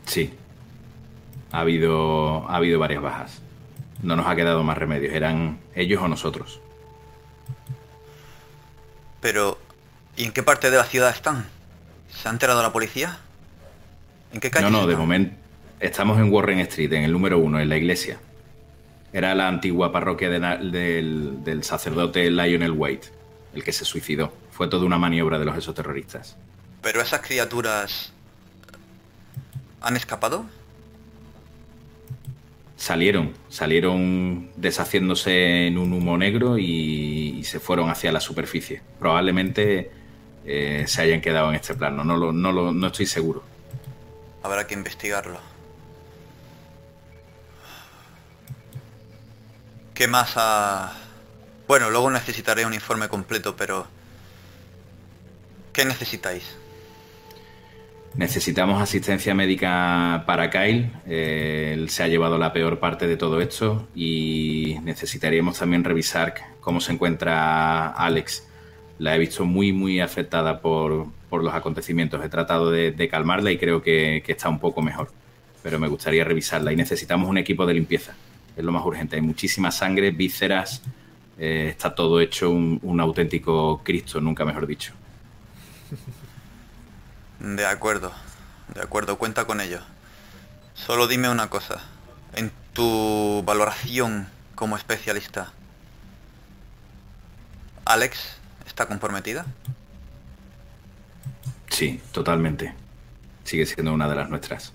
Sí, 0.05 0.33
ha 1.51 1.59
habido, 1.59 2.49
ha 2.49 2.55
habido 2.57 2.79
varias 2.79 3.01
bajas. 3.01 3.41
No 4.01 4.15
nos 4.15 4.27
ha 4.27 4.35
quedado 4.35 4.63
más 4.63 4.77
remedios, 4.77 5.13
eran 5.13 5.59
ellos 5.75 6.01
o 6.01 6.07
nosotros. 6.07 6.61
Pero, 9.21 9.57
¿y 10.15 10.23
en 10.23 10.31
qué 10.31 10.43
parte 10.43 10.71
de 10.71 10.77
la 10.77 10.85
ciudad 10.85 11.09
están? 11.09 11.45
¿Se 12.09 12.27
ha 12.27 12.31
enterado 12.31 12.61
la 12.61 12.71
policía? 12.71 13.17
¿En 14.31 14.39
qué 14.39 14.49
calle? 14.49 14.69
No, 14.69 14.81
no, 14.81 14.87
de 14.87 14.95
momento 14.95 15.35
estamos 15.79 16.17
en 16.19 16.31
Warren 16.31 16.59
Street, 16.59 16.91
en 16.93 17.03
el 17.03 17.11
número 17.11 17.39
uno, 17.39 17.59
en 17.59 17.69
la 17.69 17.77
iglesia. 17.77 18.19
Era 19.11 19.33
la 19.33 19.47
antigua 19.47 19.91
parroquia 19.91 20.29
de 20.29 20.39
del, 20.39 21.43
del 21.43 21.63
sacerdote 21.63 22.29
Lionel 22.29 22.73
White, 22.75 23.07
el 23.53 23.63
que 23.63 23.73
se 23.73 23.85
suicidó. 23.85 24.31
Fue 24.51 24.67
toda 24.67 24.85
una 24.85 24.97
maniobra 24.97 25.39
de 25.39 25.45
los 25.45 25.55
exoterroristas. 25.55 26.37
Pero 26.81 27.01
esas 27.01 27.21
criaturas... 27.21 28.13
¿Han 29.81 29.95
escapado? 29.95 30.45
Salieron, 32.79 33.33
salieron 33.49 34.51
deshaciéndose 34.55 35.67
en 35.67 35.77
un 35.77 35.91
humo 35.91 36.17
negro 36.17 36.57
y, 36.57 37.35
y 37.37 37.43
se 37.43 37.59
fueron 37.59 37.89
hacia 37.89 38.09
la 38.13 38.21
superficie. 38.21 38.81
Probablemente 38.99 39.91
eh, 40.45 40.85
se 40.87 41.01
hayan 41.01 41.19
quedado 41.19 41.49
en 41.49 41.55
este 41.55 41.75
plano, 41.75 42.05
no, 42.05 42.15
lo, 42.15 42.31
no, 42.31 42.53
lo, 42.53 42.71
no 42.71 42.87
estoy 42.87 43.05
seguro. 43.05 43.43
Habrá 44.43 44.65
que 44.65 44.75
investigarlo. 44.75 45.41
¿Qué 49.93 50.07
más 50.07 50.35
ha...? 50.37 50.93
Bueno, 51.67 51.89
luego 51.89 52.09
necesitaré 52.09 52.65
un 52.65 52.73
informe 52.73 53.09
completo, 53.09 53.57
pero... 53.57 53.87
¿Qué 55.73 55.83
necesitáis? 55.83 56.55
Necesitamos 58.15 58.81
asistencia 58.81 59.33
médica 59.33 60.23
para 60.25 60.49
Kyle. 60.49 60.91
Eh, 61.07 61.71
él 61.73 61.89
se 61.89 62.03
ha 62.03 62.07
llevado 62.07 62.37
la 62.37 62.51
peor 62.51 62.79
parte 62.79 63.07
de 63.07 63.17
todo 63.17 63.39
esto 63.39 63.87
y 63.95 64.77
necesitaríamos 64.83 65.59
también 65.59 65.83
revisar 65.83 66.33
cómo 66.59 66.81
se 66.81 66.91
encuentra 66.91 67.87
Alex. 67.87 68.47
La 68.97 69.15
he 69.15 69.19
visto 69.19 69.45
muy, 69.45 69.71
muy 69.71 70.01
afectada 70.01 70.59
por, 70.59 71.07
por 71.29 71.43
los 71.43 71.53
acontecimientos. 71.53 72.23
He 72.23 72.29
tratado 72.29 72.71
de, 72.71 73.09
calmarla 73.09 73.51
y 73.51 73.57
creo 73.57 73.81
que, 73.81 74.23
está 74.27 74.49
un 74.49 74.59
poco 74.59 74.81
mejor. 74.81 75.11
Pero 75.63 75.79
me 75.79 75.87
gustaría 75.87 76.23
revisarla 76.23 76.73
y 76.73 76.75
necesitamos 76.75 77.29
un 77.29 77.37
equipo 77.37 77.65
de 77.65 77.75
limpieza. 77.75 78.15
Es 78.57 78.63
lo 78.63 78.71
más 78.71 78.85
urgente. 78.85 79.15
Hay 79.15 79.21
muchísima 79.21 79.71
sangre, 79.71 80.11
vísceras. 80.11 80.81
eh, 81.37 81.67
está 81.69 81.95
todo 81.95 82.19
hecho 82.19 82.49
un 82.49 82.99
auténtico 82.99 83.81
Cristo, 83.83 84.19
nunca 84.19 84.43
mejor 84.43 84.67
dicho. 84.67 84.93
De 87.39 87.65
acuerdo, 87.65 88.11
de 88.73 88.81
acuerdo, 88.81 89.17
cuenta 89.17 89.45
con 89.45 89.61
ello. 89.61 89.79
Solo 90.73 91.07
dime 91.07 91.29
una 91.29 91.49
cosa. 91.49 91.79
En 92.35 92.51
tu 92.73 93.41
valoración 93.45 94.27
como 94.55 94.75
especialista, 94.75 95.53
¿Alex 97.85 98.19
está 98.67 98.87
comprometida? 98.87 99.45
Sí, 101.69 102.01
totalmente. 102.11 102.73
Sigue 103.45 103.65
siendo 103.65 103.93
una 103.93 104.09
de 104.09 104.15
las 104.15 104.29
nuestras. 104.29 104.73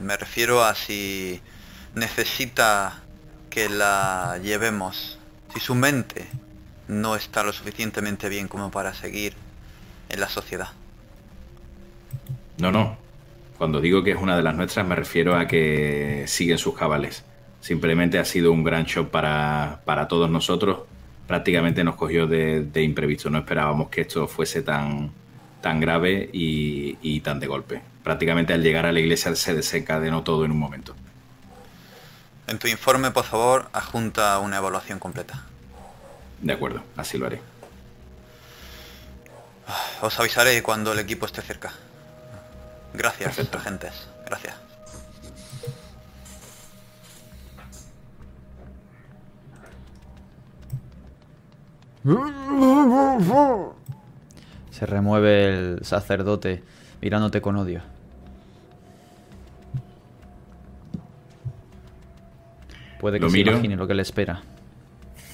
Me 0.00 0.16
refiero 0.16 0.64
a 0.64 0.74
si 0.76 1.42
necesita 1.94 3.00
que 3.50 3.68
la 3.68 4.38
llevemos, 4.40 5.18
si 5.52 5.60
su 5.60 5.74
mente 5.74 6.28
no 6.86 7.16
está 7.16 7.42
lo 7.42 7.52
suficientemente 7.52 8.28
bien 8.28 8.46
como 8.46 8.70
para 8.70 8.94
seguir 8.94 9.34
en 10.08 10.20
la 10.20 10.28
sociedad. 10.28 10.68
No, 12.58 12.72
no. 12.72 12.96
Cuando 13.56 13.80
digo 13.80 14.02
que 14.04 14.12
es 14.12 14.16
una 14.16 14.36
de 14.36 14.42
las 14.42 14.54
nuestras 14.54 14.86
me 14.86 14.94
refiero 14.94 15.36
a 15.36 15.46
que 15.46 16.24
siguen 16.26 16.58
sus 16.58 16.76
cabales. 16.76 17.24
Simplemente 17.60 18.18
ha 18.18 18.24
sido 18.24 18.52
un 18.52 18.62
gran 18.62 18.84
shock 18.84 19.08
para, 19.08 19.80
para 19.84 20.06
todos 20.08 20.30
nosotros. 20.30 20.80
Prácticamente 21.26 21.84
nos 21.84 21.96
cogió 21.96 22.26
de, 22.26 22.62
de 22.62 22.82
imprevisto. 22.82 23.30
No 23.30 23.38
esperábamos 23.38 23.88
que 23.88 24.02
esto 24.02 24.28
fuese 24.28 24.62
tan, 24.62 25.10
tan 25.60 25.80
grave 25.80 26.30
y, 26.32 26.98
y 27.02 27.20
tan 27.20 27.40
de 27.40 27.46
golpe. 27.46 27.82
Prácticamente 28.02 28.52
al 28.52 28.62
llegar 28.62 28.86
a 28.86 28.92
la 28.92 29.00
iglesia 29.00 29.34
se 29.34 29.54
desencadenó 29.54 30.22
todo 30.22 30.44
en 30.44 30.52
un 30.52 30.58
momento. 30.58 30.94
En 32.46 32.58
tu 32.58 32.68
informe, 32.68 33.10
por 33.10 33.24
favor, 33.24 33.68
adjunta 33.72 34.38
una 34.38 34.56
evaluación 34.56 34.98
completa. 34.98 35.44
De 36.40 36.52
acuerdo, 36.52 36.82
así 36.96 37.18
lo 37.18 37.26
haré. 37.26 37.40
Os 40.02 40.18
avisaré 40.18 40.62
cuando 40.62 40.92
el 40.92 40.98
equipo 41.00 41.26
esté 41.26 41.42
cerca. 41.42 41.72
Gracias, 42.94 43.36
Perfecto. 43.36 43.58
agentes. 43.58 44.08
Gracias. 44.26 44.54
Se 54.70 54.86
remueve 54.86 55.48
el 55.48 55.78
sacerdote 55.84 56.62
mirándote 57.00 57.40
con 57.40 57.56
odio. 57.56 57.82
Puede 63.00 63.18
que 63.18 63.24
Lo 63.24 63.30
se 63.30 63.36
miro. 63.36 63.52
imagine 63.52 63.76
lo 63.76 63.86
que 63.86 63.94
le 63.94 64.02
espera. 64.02 64.42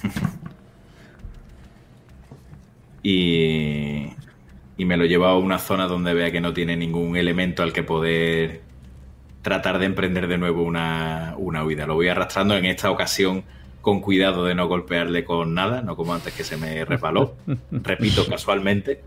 y, 3.03 4.14
y 4.77 4.85
me 4.85 4.97
lo 4.97 5.05
llevo 5.05 5.25
a 5.25 5.37
una 5.37 5.59
zona 5.59 5.87
donde 5.87 6.13
vea 6.13 6.31
que 6.31 6.41
no 6.41 6.53
tiene 6.53 6.75
ningún 6.75 7.15
elemento 7.15 7.63
al 7.63 7.73
que 7.73 7.83
poder 7.83 8.61
tratar 9.41 9.79
de 9.79 9.85
emprender 9.85 10.27
de 10.27 10.37
nuevo 10.37 10.63
una, 10.63 11.35
una 11.37 11.63
huida. 11.63 11.85
Lo 11.85 11.95
voy 11.95 12.07
arrastrando 12.07 12.57
en 12.57 12.65
esta 12.65 12.91
ocasión 12.91 13.43
con 13.81 14.01
cuidado 14.01 14.45
de 14.45 14.55
no 14.55 14.67
golpearle 14.67 15.23
con 15.23 15.53
nada, 15.53 15.81
no 15.81 15.95
como 15.95 16.13
antes 16.13 16.33
que 16.33 16.43
se 16.43 16.57
me 16.57 16.83
resbaló, 16.85 17.35
repito, 17.71 18.25
casualmente. 18.27 19.01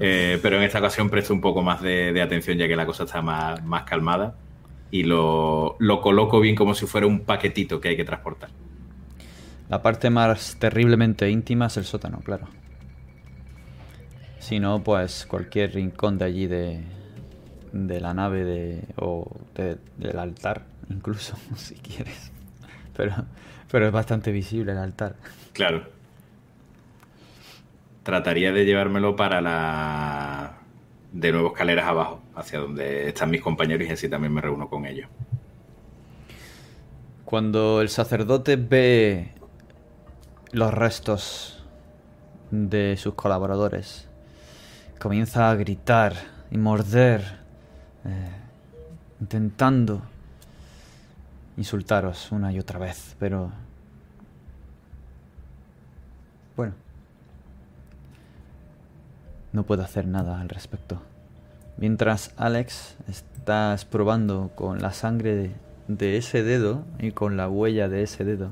Eh, 0.00 0.38
pero 0.40 0.58
en 0.58 0.62
esta 0.62 0.78
ocasión 0.78 1.10
presto 1.10 1.34
un 1.34 1.40
poco 1.40 1.60
más 1.60 1.82
de, 1.82 2.12
de 2.12 2.22
atención 2.22 2.56
ya 2.56 2.68
que 2.68 2.76
la 2.76 2.86
cosa 2.86 3.02
está 3.02 3.20
más, 3.20 3.64
más 3.64 3.82
calmada 3.82 4.36
y 4.92 5.02
lo, 5.02 5.74
lo 5.80 6.00
coloco 6.00 6.38
bien 6.38 6.54
como 6.54 6.74
si 6.74 6.86
fuera 6.86 7.08
un 7.08 7.20
paquetito 7.20 7.80
que 7.80 7.88
hay 7.88 7.96
que 7.96 8.04
transportar. 8.04 8.50
La 9.68 9.82
parte 9.82 10.10
más 10.10 10.56
terriblemente 10.60 11.28
íntima 11.28 11.66
es 11.66 11.78
el 11.78 11.84
sótano, 11.84 12.20
claro. 12.20 12.46
Si 14.42 14.58
no, 14.58 14.82
pues 14.82 15.24
cualquier 15.26 15.72
rincón 15.72 16.18
de 16.18 16.24
allí 16.24 16.46
de, 16.48 16.82
de 17.72 18.00
la 18.00 18.12
nave 18.12 18.42
de, 18.44 18.82
o 18.96 19.30
de- 19.54 19.78
del 19.96 20.18
altar, 20.18 20.64
incluso, 20.90 21.36
si 21.56 21.76
quieres. 21.76 22.32
Pero, 22.96 23.14
pero 23.70 23.86
es 23.86 23.92
bastante 23.92 24.32
visible 24.32 24.72
el 24.72 24.78
altar. 24.78 25.14
Claro. 25.52 25.84
Trataría 28.02 28.50
de 28.52 28.64
llevármelo 28.64 29.14
para 29.14 29.40
la. 29.40 30.58
De 31.12 31.30
nuevo 31.30 31.48
escaleras 31.52 31.86
abajo, 31.86 32.20
hacia 32.34 32.58
donde 32.58 33.08
están 33.08 33.30
mis 33.30 33.42
compañeros 33.42 33.86
y 33.86 33.92
así 33.92 34.08
también 34.08 34.32
me 34.32 34.40
reúno 34.40 34.68
con 34.68 34.86
ellos. 34.86 35.08
Cuando 37.24 37.80
el 37.80 37.88
sacerdote 37.90 38.56
ve 38.56 39.30
los 40.50 40.74
restos 40.74 41.64
de 42.50 42.96
sus 42.96 43.14
colaboradores, 43.14 44.08
comienza 45.02 45.50
a 45.50 45.56
gritar 45.56 46.14
y 46.52 46.58
morder, 46.58 47.22
eh, 48.04 48.30
intentando 49.20 50.00
insultaros 51.56 52.30
una 52.30 52.52
y 52.52 52.60
otra 52.60 52.78
vez, 52.78 53.16
pero... 53.18 53.50
Bueno. 56.56 56.74
No 59.52 59.64
puedo 59.64 59.82
hacer 59.82 60.06
nada 60.06 60.40
al 60.40 60.48
respecto. 60.48 61.02
Mientras 61.78 62.32
Alex 62.36 62.94
estás 63.08 63.84
probando 63.84 64.52
con 64.54 64.80
la 64.80 64.92
sangre 64.92 65.34
de, 65.34 65.50
de 65.88 66.16
ese 66.16 66.44
dedo 66.44 66.84
y 67.00 67.10
con 67.10 67.36
la 67.36 67.48
huella 67.48 67.88
de 67.88 68.04
ese 68.04 68.24
dedo. 68.24 68.50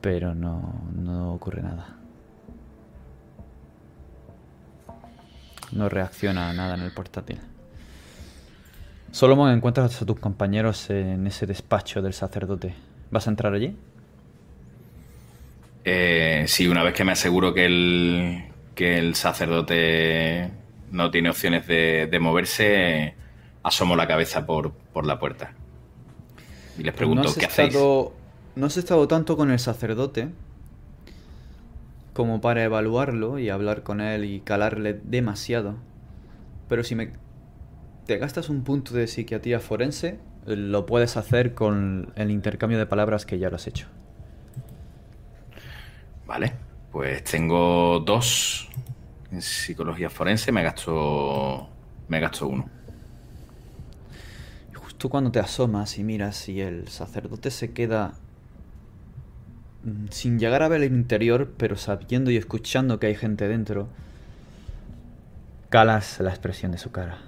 Pero 0.00 0.34
no, 0.34 0.72
no 0.96 1.34
ocurre 1.34 1.60
nada. 1.60 1.93
No 5.74 5.88
reacciona 5.88 6.50
a 6.50 6.52
nada 6.52 6.74
en 6.74 6.82
el 6.82 6.92
portátil. 6.92 7.40
Solomon, 9.10 9.52
encuentras 9.52 10.00
a 10.00 10.06
tus 10.06 10.18
compañeros 10.18 10.88
en 10.90 11.26
ese 11.26 11.46
despacho 11.46 12.00
del 12.00 12.14
sacerdote. 12.14 12.74
¿Vas 13.10 13.26
a 13.26 13.30
entrar 13.30 13.52
allí? 13.54 13.76
Eh, 15.84 16.44
sí, 16.48 16.66
una 16.66 16.82
vez 16.82 16.94
que 16.94 17.04
me 17.04 17.12
aseguro 17.12 17.52
que 17.52 17.66
el, 17.66 18.44
que 18.74 18.98
el 18.98 19.14
sacerdote 19.14 20.50
no 20.90 21.10
tiene 21.10 21.30
opciones 21.30 21.66
de, 21.66 22.08
de 22.10 22.18
moverse, 22.18 23.14
asomo 23.62 23.94
la 23.96 24.06
cabeza 24.06 24.46
por, 24.46 24.72
por 24.72 25.04
la 25.04 25.18
puerta. 25.18 25.52
Y 26.78 26.82
les 26.82 26.94
pregunto, 26.94 27.28
no 27.28 27.34
¿qué 27.34 27.46
hacéis? 27.46 27.74
No 27.74 28.66
has 28.66 28.76
estado 28.76 29.06
tanto 29.08 29.36
con 29.36 29.50
el 29.50 29.58
sacerdote 29.58 30.28
como 32.14 32.40
para 32.40 32.64
evaluarlo 32.64 33.38
y 33.38 33.50
hablar 33.50 33.82
con 33.82 34.00
él 34.00 34.24
y 34.24 34.40
calarle 34.40 34.98
demasiado. 35.04 35.74
Pero 36.68 36.82
si 36.84 36.94
me 36.94 37.12
te 38.06 38.18
gastas 38.18 38.48
un 38.48 38.64
punto 38.64 38.94
de 38.94 39.06
psiquiatría 39.06 39.60
forense, 39.60 40.18
lo 40.46 40.86
puedes 40.86 41.16
hacer 41.16 41.54
con 41.54 42.12
el 42.16 42.30
intercambio 42.30 42.78
de 42.78 42.86
palabras 42.86 43.26
que 43.26 43.38
ya 43.38 43.50
lo 43.50 43.56
has 43.56 43.66
hecho. 43.66 43.88
Vale, 46.26 46.52
pues 46.92 47.24
tengo 47.24 48.00
dos 48.00 48.68
en 49.30 49.42
psicología 49.42 50.08
forense, 50.08 50.52
me 50.52 50.62
gasto, 50.62 51.68
me 52.08 52.20
gasto 52.20 52.46
uno. 52.46 52.68
Justo 54.74 55.08
cuando 55.08 55.32
te 55.32 55.40
asomas 55.40 55.98
y 55.98 56.04
miras 56.04 56.48
y 56.48 56.60
el 56.60 56.88
sacerdote 56.88 57.50
se 57.50 57.72
queda 57.72 58.14
sin 60.10 60.38
llegar 60.38 60.62
a 60.62 60.68
ver 60.68 60.82
el 60.82 60.92
interior, 60.92 61.52
pero 61.56 61.76
sabiendo 61.76 62.30
y 62.30 62.36
escuchando 62.36 62.98
que 62.98 63.06
hay 63.08 63.14
gente 63.14 63.48
dentro, 63.48 63.88
calas 65.68 66.20
la 66.20 66.30
expresión 66.30 66.72
de 66.72 66.78
su 66.78 66.90
cara. 66.90 67.18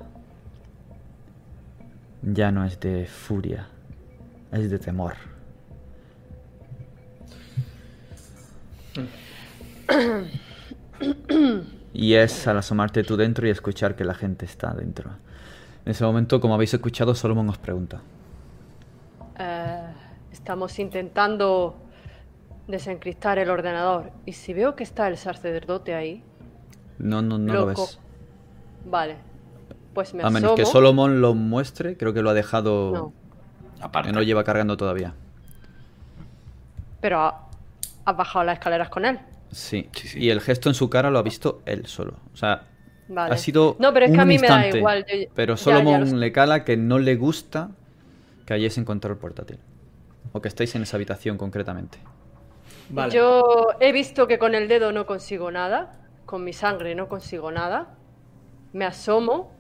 Ya 2.23 2.51
no 2.51 2.65
es 2.65 2.81
de 2.81 3.07
furia, 3.07 3.69
es 4.53 4.70
de 4.70 4.78
temor. 4.78 5.15
Y 11.93 12.12
es 12.12 12.47
al 12.47 12.59
asomarte 12.59 13.05
tú 13.05 13.16
dentro 13.16 13.47
y 13.47 13.51
escuchar 13.51 13.97
que 13.97 14.05
la 14.05 14.12
gente 14.12 14.45
está 14.45 14.74
dentro. 14.74 15.12
En 15.87 15.93
ese 15.93 16.05
momento, 16.05 16.43
como 16.43 16.55
habéis 16.55 16.74
escuchado, 16.74 17.15
Solomon 17.15 17.49
os 17.49 17.57
pregunta. 17.57 18.03
Eh, 19.39 19.87
estamos 20.31 20.78
intentando 20.78 21.85
desencriptar 22.68 23.38
el 23.38 23.51
ordenador. 23.51 24.10
Y 24.24 24.32
si 24.32 24.52
veo 24.55 24.74
que 24.76 24.82
está 24.84 25.09
el 25.09 25.16
sacerdote 25.16 25.94
ahí, 25.94 26.22
No, 26.98 27.22
no, 27.22 27.38
no 27.38 27.52
lo 27.52 27.66
loco. 27.66 27.82
ves. 27.82 27.98
Vale. 28.86 29.16
Pues 29.94 30.14
me 30.14 30.22
A 30.22 30.30
menos 30.30 30.52
que. 30.55 30.64
Solomon 30.66 31.20
lo 31.20 31.34
muestre, 31.34 31.97
creo 31.97 32.12
que 32.12 32.22
lo 32.22 32.30
ha 32.30 32.34
dejado... 32.34 32.93
No, 32.93 33.12
Aparte. 33.80 34.09
Que 34.10 34.12
no 34.14 34.22
lleva 34.22 34.43
cargando 34.44 34.76
todavía. 34.76 35.14
pero 37.01 37.20
ha- 37.20 37.48
has 38.05 38.16
bajado 38.16 38.44
las 38.44 38.55
escaleras 38.59 38.88
con 38.88 39.05
él. 39.05 39.18
Sí. 39.51 39.88
Sí, 39.93 40.09
sí. 40.09 40.18
Y 40.24 40.30
el 40.30 40.40
gesto 40.40 40.68
en 40.68 40.74
su 40.74 40.90
cara 40.90 41.10
lo 41.10 41.18
ha 41.18 41.22
visto 41.22 41.62
él 41.66 41.86
solo. 41.86 42.14
O 42.32 42.36
sea, 42.36 42.64
Vale. 43.09 43.34
ha 43.34 43.36
sido 43.38 43.76
No, 43.78 43.93
pero 43.93 44.06
es 44.06 44.12
que 44.12 44.20
a 44.20 44.24
mí 44.24 44.38
me 44.38 44.48
da 44.48 44.66
igual. 44.68 45.05
yo- 45.06 45.28
Pero 45.34 45.55
ya, 45.55 45.59
ya 45.60 45.64
Solomon 45.64 46.18
le 46.20 46.32
cala 46.32 46.64
que 46.64 46.76
no 46.76 46.98
le 46.98 47.16
gusta 47.16 47.70
que 48.44 48.55
hayáis 48.55 48.76
encontrado 48.78 49.12
el 49.14 49.20
portátil. 49.20 49.59
O 50.32 50.40
que 50.43 50.48
estéis 50.48 50.74
en 50.74 50.82
esa 50.82 50.97
habitación 50.97 51.38
concretamente. 51.38 51.98
Vale. 52.88 53.12
Yo 53.12 53.68
he 53.80 53.92
visto 53.92 54.26
que 54.26 54.38
con 54.38 54.54
el 54.54 54.68
dedo 54.68 54.92
no 54.92 55.06
consigo 55.06 55.50
nada, 55.50 55.92
con 56.24 56.44
mi 56.44 56.52
sangre 56.52 56.94
no 56.94 57.08
consigo 57.08 57.50
nada. 57.50 57.94
Me 58.72 58.84
asomo, 58.84 59.52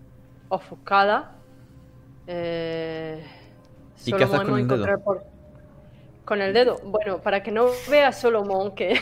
ofuscada. 0.48 1.32
Eh, 2.26 3.24
¿Y 4.04 4.12
qué 4.12 4.24
haces 4.24 4.40
con 4.40 4.58
el 4.58 4.68
dedo? 4.68 4.98
por- 5.04 5.24
Con 6.24 6.42
el 6.42 6.52
dedo. 6.52 6.78
Bueno, 6.84 7.18
para 7.18 7.42
que 7.42 7.50
no 7.52 7.66
vea 7.88 8.12
Solomon 8.12 8.74
que 8.74 8.98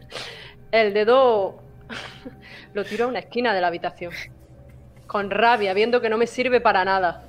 el 0.72 0.92
dedo 0.94 1.56
lo 2.74 2.84
tiro 2.84 3.04
a 3.06 3.08
una 3.08 3.20
esquina 3.20 3.54
de 3.54 3.60
la 3.60 3.68
habitación. 3.68 4.12
Con 5.06 5.30
rabia, 5.30 5.74
viendo 5.74 6.00
que 6.00 6.08
no 6.08 6.18
me 6.18 6.26
sirve 6.26 6.60
para 6.60 6.84
nada. 6.84 7.22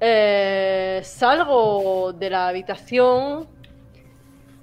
Eh, 0.00 1.00
salgo 1.04 2.12
de 2.12 2.30
la 2.30 2.48
habitación 2.48 3.46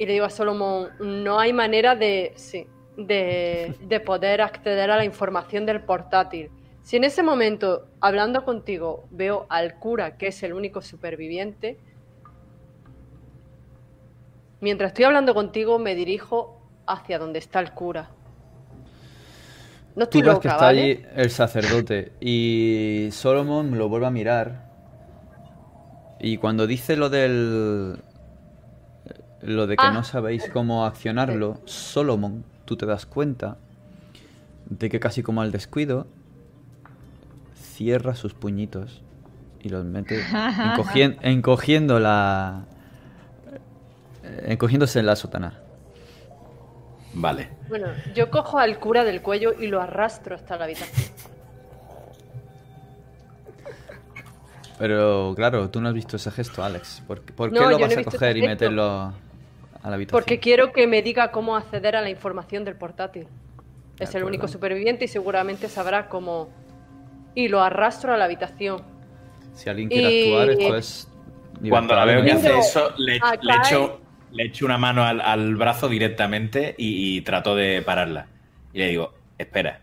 y 0.02 0.06
le 0.08 0.14
digo 0.14 0.26
a 0.26 0.32
Solomon, 0.32 0.90
no 1.00 1.40
hay 1.40 1.54
manera 1.54 1.96
de, 1.96 2.34
sí, 2.36 2.66
de, 2.98 3.76
de 3.82 4.00
poder 4.00 4.42
acceder 4.42 4.90
a 4.90 4.98
la 4.98 5.06
información 5.06 5.68
del 5.68 5.82
portátil. 5.84 6.50
Si 6.82 6.98
en 6.98 7.04
ese 7.04 7.22
momento, 7.22 7.86
hablando 8.00 8.44
contigo, 8.44 9.06
veo 9.12 9.46
al 9.48 9.78
cura, 9.78 10.18
que 10.18 10.30
es 10.30 10.42
el 10.42 10.54
único 10.54 10.82
superviviente, 10.82 11.78
mientras 14.60 14.90
estoy 14.90 15.06
hablando 15.06 15.36
contigo, 15.36 15.78
me 15.78 15.94
dirijo 15.94 16.60
hacia 16.88 17.20
donde 17.20 17.38
está 17.38 17.60
el 17.60 17.72
cura. 17.72 18.10
No 19.96 20.06
Tú 20.10 20.20
estoy 20.20 20.24
ves 20.24 20.34
loca, 20.34 20.42
que 20.42 20.48
está 20.48 20.66
¿vale? 20.66 20.82
allí 20.82 21.06
el 21.16 21.30
sacerdote 21.30 22.14
y 22.20 23.10
Solomon 23.12 23.78
lo 23.78 23.90
vuelve 23.90 24.08
a 24.08 24.12
mirar 24.12 24.72
Y 26.20 26.38
cuando 26.38 26.68
dice 26.68 26.96
lo 26.96 27.10
del... 27.10 28.04
Lo 29.44 29.66
de 29.68 29.76
que 29.76 29.86
Ah. 29.86 29.92
no 29.92 30.04
sabéis 30.04 30.50
cómo 30.52 30.86
accionarlo, 30.86 31.60
Solomon, 31.66 32.44
tú 32.66 32.78
te 32.78 32.86
das 32.86 33.06
cuenta 33.06 33.58
de 34.70 34.90
que 34.90 35.00
casi 35.00 35.24
como 35.24 35.42
al 35.42 35.52
descuido, 35.52 36.06
cierra 37.56 38.14
sus 38.16 38.34
puñitos 38.34 39.02
y 39.62 39.70
los 39.70 39.84
mete 39.86 40.22
encogien- 40.32 41.18
encogiendo 41.22 42.00
la... 42.00 42.66
encogiéndose 44.46 45.00
en 45.00 45.06
la 45.08 45.16
sotana. 45.16 45.60
Vale. 47.14 47.50
Bueno, 47.68 47.88
yo 48.16 48.30
cojo 48.30 48.58
al 48.60 48.80
cura 48.80 49.04
del 49.04 49.22
cuello 49.22 49.54
y 49.60 49.68
lo 49.68 49.82
arrastro 49.82 50.36
hasta 50.36 50.56
la 50.58 50.64
habitación. 50.66 51.12
Pero 54.80 55.34
claro, 55.36 55.70
tú 55.70 55.80
no 55.82 55.90
has 55.90 55.94
visto 55.94 56.16
ese 56.16 56.32
gesto, 56.32 56.64
Alex. 56.64 57.04
¿Por, 57.08 57.22
por 57.22 57.52
qué 57.52 57.60
No, 57.60 57.70
lo 57.70 57.78
no 57.78 57.80
vas 57.88 57.98
a 57.98 58.04
coger 58.04 58.38
y 58.38 58.42
gesto. 58.42 58.50
meterlo 58.52 59.14
a 59.84 59.90
la 59.90 59.96
habitación? 59.96 60.20
Porque 60.20 60.40
quiero 60.40 60.72
que 60.72 60.88
me 60.88 61.02
diga 61.02 61.32
cómo 61.32 61.56
acceder 61.56 61.96
a 61.96 62.02
la 62.02 62.10
información 62.10 62.64
del 62.66 62.76
portátil. 62.76 63.28
Es 64.00 64.16
el 64.16 64.24
único 64.24 64.48
superviviente 64.48 65.06
y 65.06 65.08
seguramente 65.08 65.70
sabrá 65.70 66.08
cómo. 66.10 66.50
Y 67.36 67.48
lo 67.48 67.62
arrastro 67.62 68.14
a 68.14 68.18
la 68.18 68.26
habitación. 68.26 68.82
Si 69.54 69.70
alguien 69.70 69.90
quiere 69.90 70.12
Y- 70.12 70.24
actuar, 70.34 70.50
esto 70.50 70.76
es... 70.78 71.08
Cuando 71.70 71.94
la 71.96 72.06
veo 72.06 72.24
que 72.24 72.32
hace 72.32 72.58
eso, 72.58 72.92
le, 72.98 73.20
a 73.22 73.36
le 73.40 73.54
echo, 73.64 74.02
le 74.32 74.46
echo 74.46 74.66
una 74.66 74.80
mano 74.80 75.04
al, 75.04 75.22
al 75.22 75.56
brazo 75.56 75.88
directamente 75.88 76.74
y, 76.78 77.18
y 77.18 77.22
trato 77.22 77.56
de 77.56 77.84
pararla. 77.84 78.26
Y 78.74 78.80
le 78.80 78.88
digo, 78.88 79.14
espera, 79.38 79.82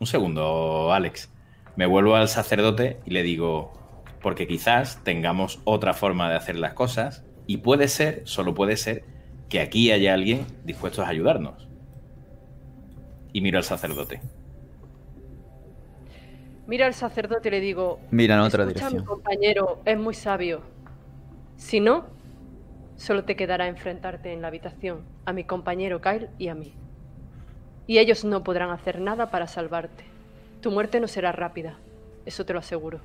un 0.00 0.06
segundo, 0.08 0.92
Alex. 0.92 1.30
Me 1.76 1.86
vuelvo 1.86 2.16
al 2.16 2.28
sacerdote 2.28 2.98
y 3.06 3.10
le 3.12 3.22
digo, 3.22 3.72
porque 4.20 4.48
quizás 4.48 4.98
tengamos 5.04 5.60
otra 5.64 5.94
forma 5.94 6.28
de 6.28 6.36
hacer 6.36 6.56
las 6.56 6.74
cosas 6.74 7.24
y 7.46 7.58
puede 7.58 7.88
ser, 7.88 8.22
solo 8.24 8.54
puede 8.54 8.76
ser, 8.76 9.04
que 9.48 9.60
aquí 9.60 9.90
haya 9.92 10.14
alguien 10.14 10.46
dispuesto 10.64 11.02
a 11.02 11.08
ayudarnos. 11.08 11.68
Y 13.32 13.40
miro 13.40 13.58
al 13.58 13.64
sacerdote. 13.64 14.20
Mira 16.66 16.86
al 16.86 16.94
sacerdote 16.94 17.48
y 17.48 17.50
le 17.50 17.60
digo. 17.60 18.00
Mira 18.10 18.34
en 18.36 18.40
otra 18.42 18.64
"Escucha, 18.64 18.88
dirección. 18.88 19.02
Mi 19.02 19.06
compañero 19.06 19.82
es 19.84 19.98
muy 19.98 20.14
sabio. 20.14 20.62
Si 21.56 21.80
no, 21.80 22.06
solo 22.96 23.24
te 23.24 23.36
quedará 23.36 23.66
enfrentarte 23.68 24.32
en 24.32 24.42
la 24.42 24.48
habitación 24.48 25.00
a 25.24 25.32
mi 25.32 25.44
compañero 25.44 26.00
Kyle 26.00 26.28
y 26.38 26.48
a 26.48 26.54
mí. 26.54 26.74
Y 27.86 27.98
ellos 27.98 28.24
no 28.24 28.44
podrán 28.44 28.70
hacer 28.70 29.00
nada 29.00 29.30
para 29.30 29.46
salvarte. 29.48 30.04
Tu 30.60 30.70
muerte 30.70 31.00
no 31.00 31.08
será 31.08 31.32
rápida, 31.32 31.78
eso 32.26 32.46
te 32.46 32.52
lo 32.52 32.60
aseguro. 32.60 33.00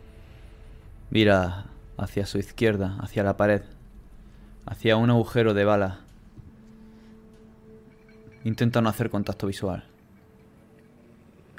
Mira 1.09 1.65
hacia 1.97 2.25
su 2.25 2.37
izquierda, 2.37 2.97
hacia 3.01 3.23
la 3.23 3.37
pared, 3.37 3.63
hacia 4.67 4.97
un 4.97 5.09
agujero 5.09 5.53
de 5.53 5.65
bala. 5.65 5.99
Intenta 8.43 8.81
no 8.81 8.89
hacer 8.89 9.09
contacto 9.09 9.47
visual. 9.47 9.83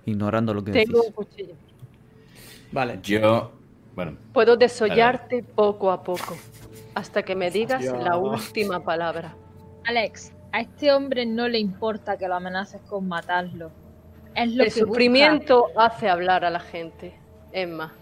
Ignorando 0.06 0.54
lo 0.54 0.64
que 0.64 0.72
Tengo 0.72 0.98
decís. 0.98 1.08
un 1.08 1.12
cuchillo. 1.12 1.54
Vale. 2.72 2.98
Yo, 3.02 3.52
bueno, 3.94 4.16
Puedo 4.32 4.56
desollarte 4.56 5.42
poco 5.42 5.90
a 5.90 6.02
poco, 6.02 6.36
hasta 6.94 7.22
que 7.22 7.34
me 7.34 7.50
digas 7.50 7.82
Dios. 7.82 8.02
la 8.02 8.16
última 8.16 8.82
palabra. 8.84 9.34
Alex, 9.86 10.32
a 10.52 10.60
este 10.60 10.92
hombre 10.92 11.26
no 11.26 11.48
le 11.48 11.58
importa 11.58 12.16
que 12.16 12.28
lo 12.28 12.34
amenaces 12.34 12.80
con 12.82 13.08
matarlo. 13.08 13.70
Es 14.34 14.54
lo 14.54 14.64
El 14.64 14.72
que 14.72 14.80
busca. 14.80 14.86
sufrimiento 14.86 15.66
hace 15.76 16.08
hablar 16.08 16.44
a 16.44 16.50
la 16.50 16.60
gente, 16.60 17.14
Emma. 17.52 17.92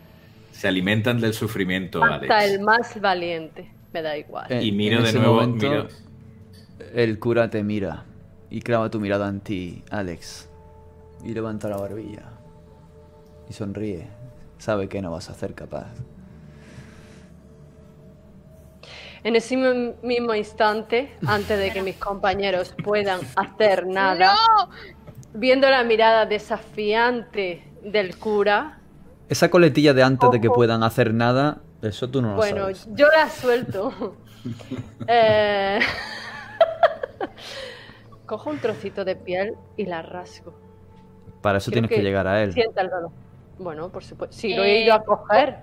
se 0.52 0.68
alimentan 0.68 1.20
del 1.20 1.32
sufrimiento, 1.34 2.02
Hasta 2.02 2.38
Alex. 2.38 2.52
el 2.52 2.60
más 2.60 3.00
valiente. 3.00 3.70
Me 3.96 4.02
da 4.02 4.14
igual. 4.18 4.44
Eh, 4.52 4.62
Y 4.62 4.72
miro 4.72 4.98
en 4.98 5.04
de 5.04 5.08
ese 5.08 5.18
nuevo, 5.18 5.36
momento, 5.36 5.70
miro- 5.70 5.88
El 6.94 7.18
cura 7.18 7.48
te 7.48 7.62
mira 7.62 8.04
y 8.50 8.60
clava 8.60 8.90
tu 8.90 9.00
mirada 9.00 9.26
en 9.26 9.40
ti, 9.40 9.82
Alex. 9.90 10.50
Y 11.24 11.32
levanta 11.32 11.66
la 11.70 11.78
barbilla. 11.78 12.24
Y 13.48 13.54
sonríe. 13.54 14.06
Sabe 14.58 14.90
que 14.90 15.00
no 15.00 15.10
vas 15.12 15.30
a 15.30 15.34
ser 15.34 15.54
capaz. 15.54 15.86
En 19.24 19.34
ese 19.34 19.56
mi- 19.56 19.94
mismo 20.02 20.34
instante, 20.34 21.10
antes 21.26 21.58
de 21.58 21.70
que 21.72 21.80
mis 21.80 21.96
compañeros 21.96 22.74
puedan 22.84 23.20
hacer 23.36 23.86
nada, 23.86 24.34
¡No! 24.34 24.68
viendo 25.32 25.70
la 25.70 25.84
mirada 25.84 26.26
desafiante 26.26 27.64
del 27.82 28.18
cura, 28.18 28.80
Esa 29.30 29.48
coletilla 29.50 29.94
de 29.94 30.02
antes 30.02 30.30
de 30.30 30.38
que 30.40 30.50
puedan 30.50 30.82
hacer 30.82 31.14
nada, 31.14 31.62
eso 31.82 32.08
tú 32.08 32.22
no 32.22 32.30
lo 32.30 32.36
bueno, 32.36 32.60
sabes. 32.62 32.88
yo 32.92 33.06
la 33.08 33.28
suelto. 33.30 34.16
Eh, 35.08 35.80
Cojo 38.26 38.50
un 38.50 38.58
trocito 38.58 39.04
de 39.04 39.16
piel 39.16 39.54
y 39.76 39.86
la 39.86 40.02
rasgo. 40.02 40.54
Para 41.42 41.58
eso 41.58 41.70
Creo 41.70 41.82
tienes 41.82 41.96
que, 41.98 42.02
llegar 42.04 42.26
a 42.26 42.42
él. 42.42 42.52
Sienta 42.52 42.80
el 42.82 42.90
dolor. 42.90 43.10
Bueno, 43.58 43.88
por 43.88 44.04
supuesto. 44.04 44.36
Si 44.36 44.54
lo 44.54 44.64
he 44.64 44.80
Eh, 44.80 44.84
ido 44.84 44.94
a 44.94 45.04
coger. 45.04 45.58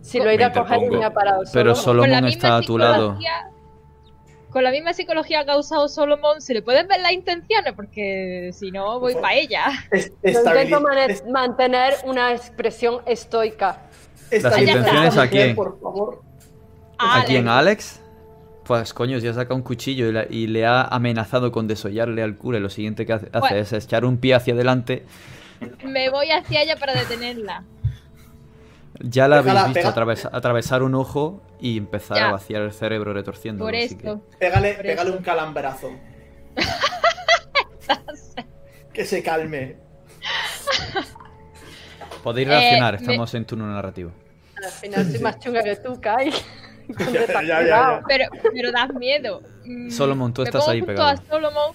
Si 0.00 0.18
lo 0.20 0.28
he 0.30 0.34
ido 0.34 0.46
a 0.46 0.52
coger 0.52 0.82
y 0.82 0.90
me 0.90 1.04
ha 1.04 1.12
parado 1.12 1.42
Pero 1.52 1.74
solo. 1.74 2.02
Solomon 2.02 2.10
Con 2.14 2.22
la 2.22 2.28
está 2.28 2.56
a 2.56 2.60
tu 2.62 2.78
lado. 2.78 3.18
Con 4.50 4.64
la 4.64 4.70
misma 4.70 4.92
psicología 4.92 5.44
que 5.44 5.50
ha 5.50 5.58
usado 5.58 5.88
Solomon, 5.88 6.40
¿se 6.40 6.54
le 6.54 6.62
pueden 6.62 6.88
ver 6.88 7.00
las 7.00 7.12
intenciones? 7.12 7.72
Porque 7.74 8.50
si 8.54 8.70
no, 8.70 8.98
voy 8.98 9.14
para 9.14 9.34
ella. 9.34 9.66
Intento 10.22 10.80
mantener 11.30 11.94
una 12.04 12.32
expresión 12.32 13.02
estoica. 13.06 13.82
Estabilidad 14.30 14.76
intenciones 14.78 15.16
a 15.16 15.28
quién? 15.28 15.54
Por 15.56 15.80
favor. 15.80 16.22
¿A 16.98 17.24
quién? 17.26 17.48
Alex. 17.48 17.50
¿A 17.56 17.58
Alex? 17.58 18.00
Pues 18.64 18.92
coño, 18.92 19.18
si 19.20 19.26
ha 19.28 19.34
sacado 19.34 19.54
un 19.56 19.62
cuchillo 19.62 20.08
y, 20.08 20.12
la- 20.12 20.26
y 20.28 20.46
le 20.46 20.66
ha 20.66 20.82
amenazado 20.82 21.50
con 21.52 21.66
desollarle 21.68 22.22
al 22.22 22.36
cura 22.36 22.58
y 22.58 22.60
lo 22.60 22.68
siguiente 22.68 23.06
que 23.06 23.12
hace, 23.14 23.30
Bueno. 23.30 23.56
es 23.56 23.72
echar 23.72 24.04
un 24.04 24.18
pie 24.18 24.34
hacia 24.34 24.52
adelante. 24.54 25.04
Me 25.84 26.10
voy 26.10 26.30
hacia 26.30 26.62
ella 26.62 26.76
para 26.76 26.94
detenerla. 26.94 27.64
Ya 29.00 29.26
la 29.28 29.42
Déjala, 29.42 29.60
habéis 29.66 29.84
visto 29.84 30.28
atravesar 30.32 30.82
un 30.82 30.94
ojo 30.96 31.40
y 31.60 31.78
empezar 31.78 32.16
Ya. 32.18 32.28
a 32.28 32.32
vaciar 32.32 32.62
el 32.62 32.72
cerebro 32.72 33.12
retorciendo. 33.14 33.64
Por 33.64 33.74
esto. 33.74 34.20
Pégale, 34.38 34.74
Por 34.74 34.82
pégale 34.82 35.08
eso. 35.10 35.18
un 35.18 35.24
calambrazo. 35.24 35.90
que 38.92 39.04
se 39.04 39.22
calme. 39.22 39.76
Podéis 42.22 42.48
Eh, 42.48 42.50
reaccionar, 42.50 42.94
me- 42.94 43.00
estamos 43.00 43.34
en 43.34 43.44
turno 43.44 43.66
narrativo. 43.66 44.10
Al 44.64 44.70
final 44.70 45.04
soy 45.10 45.20
más 45.20 45.38
chunga 45.38 45.62
que 45.62 45.76
tú, 45.76 46.00
Kai. 46.00 46.30
Ya, 47.12 47.42
ya, 47.42 47.66
ya. 47.66 48.02
Pero, 48.08 48.24
pero 48.54 48.72
das 48.72 48.92
miedo. 48.94 49.42
Mm, 49.66 49.90
Solomon, 49.90 50.32
tú 50.32 50.40
me 50.40 50.48
estás 50.48 50.60
pongo 50.62 50.72
ahí 50.72 50.80
pegado. 50.82 51.06
a 51.08 51.16
Solomon 51.18 51.72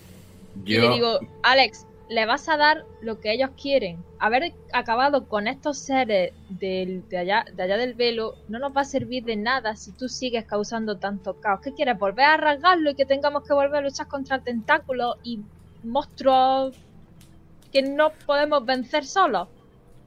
y 0.65 0.73
yo, 0.73 0.81
le 0.81 0.89
digo, 0.95 1.19
Alex, 1.43 1.85
le 2.09 2.25
vas 2.25 2.49
a 2.49 2.57
dar 2.57 2.83
lo 3.01 3.19
que 3.19 3.31
ellos 3.31 3.51
quieren. 3.61 4.03
Haber 4.17 4.53
acabado 4.73 5.27
con 5.27 5.47
estos 5.47 5.77
seres 5.77 6.33
del- 6.49 7.07
de, 7.09 7.17
allá, 7.19 7.45
de 7.53 7.61
allá 7.61 7.77
del 7.77 7.93
velo 7.93 8.33
no 8.47 8.57
nos 8.57 8.75
va 8.75 8.81
a 8.81 8.85
servir 8.85 9.23
de 9.23 9.35
nada 9.35 9.75
si 9.75 9.91
tú 9.91 10.09
sigues 10.09 10.45
causando 10.45 10.97
tanto 10.97 11.35
caos. 11.39 11.61
¿Qué 11.61 11.73
quieres? 11.73 11.97
¿Volver 11.99 12.25
a 12.25 12.37
rasgarlo 12.37 12.89
y 12.89 12.95
que 12.95 13.05
tengamos 13.05 13.43
que 13.47 13.53
volver 13.53 13.75
a 13.75 13.81
luchar 13.81 14.07
contra 14.07 14.39
tentáculos 14.39 15.17
y 15.23 15.41
monstruos 15.83 16.75
que 17.71 17.83
no 17.83 18.11
podemos 18.25 18.65
vencer 18.65 19.05
solos? 19.05 19.47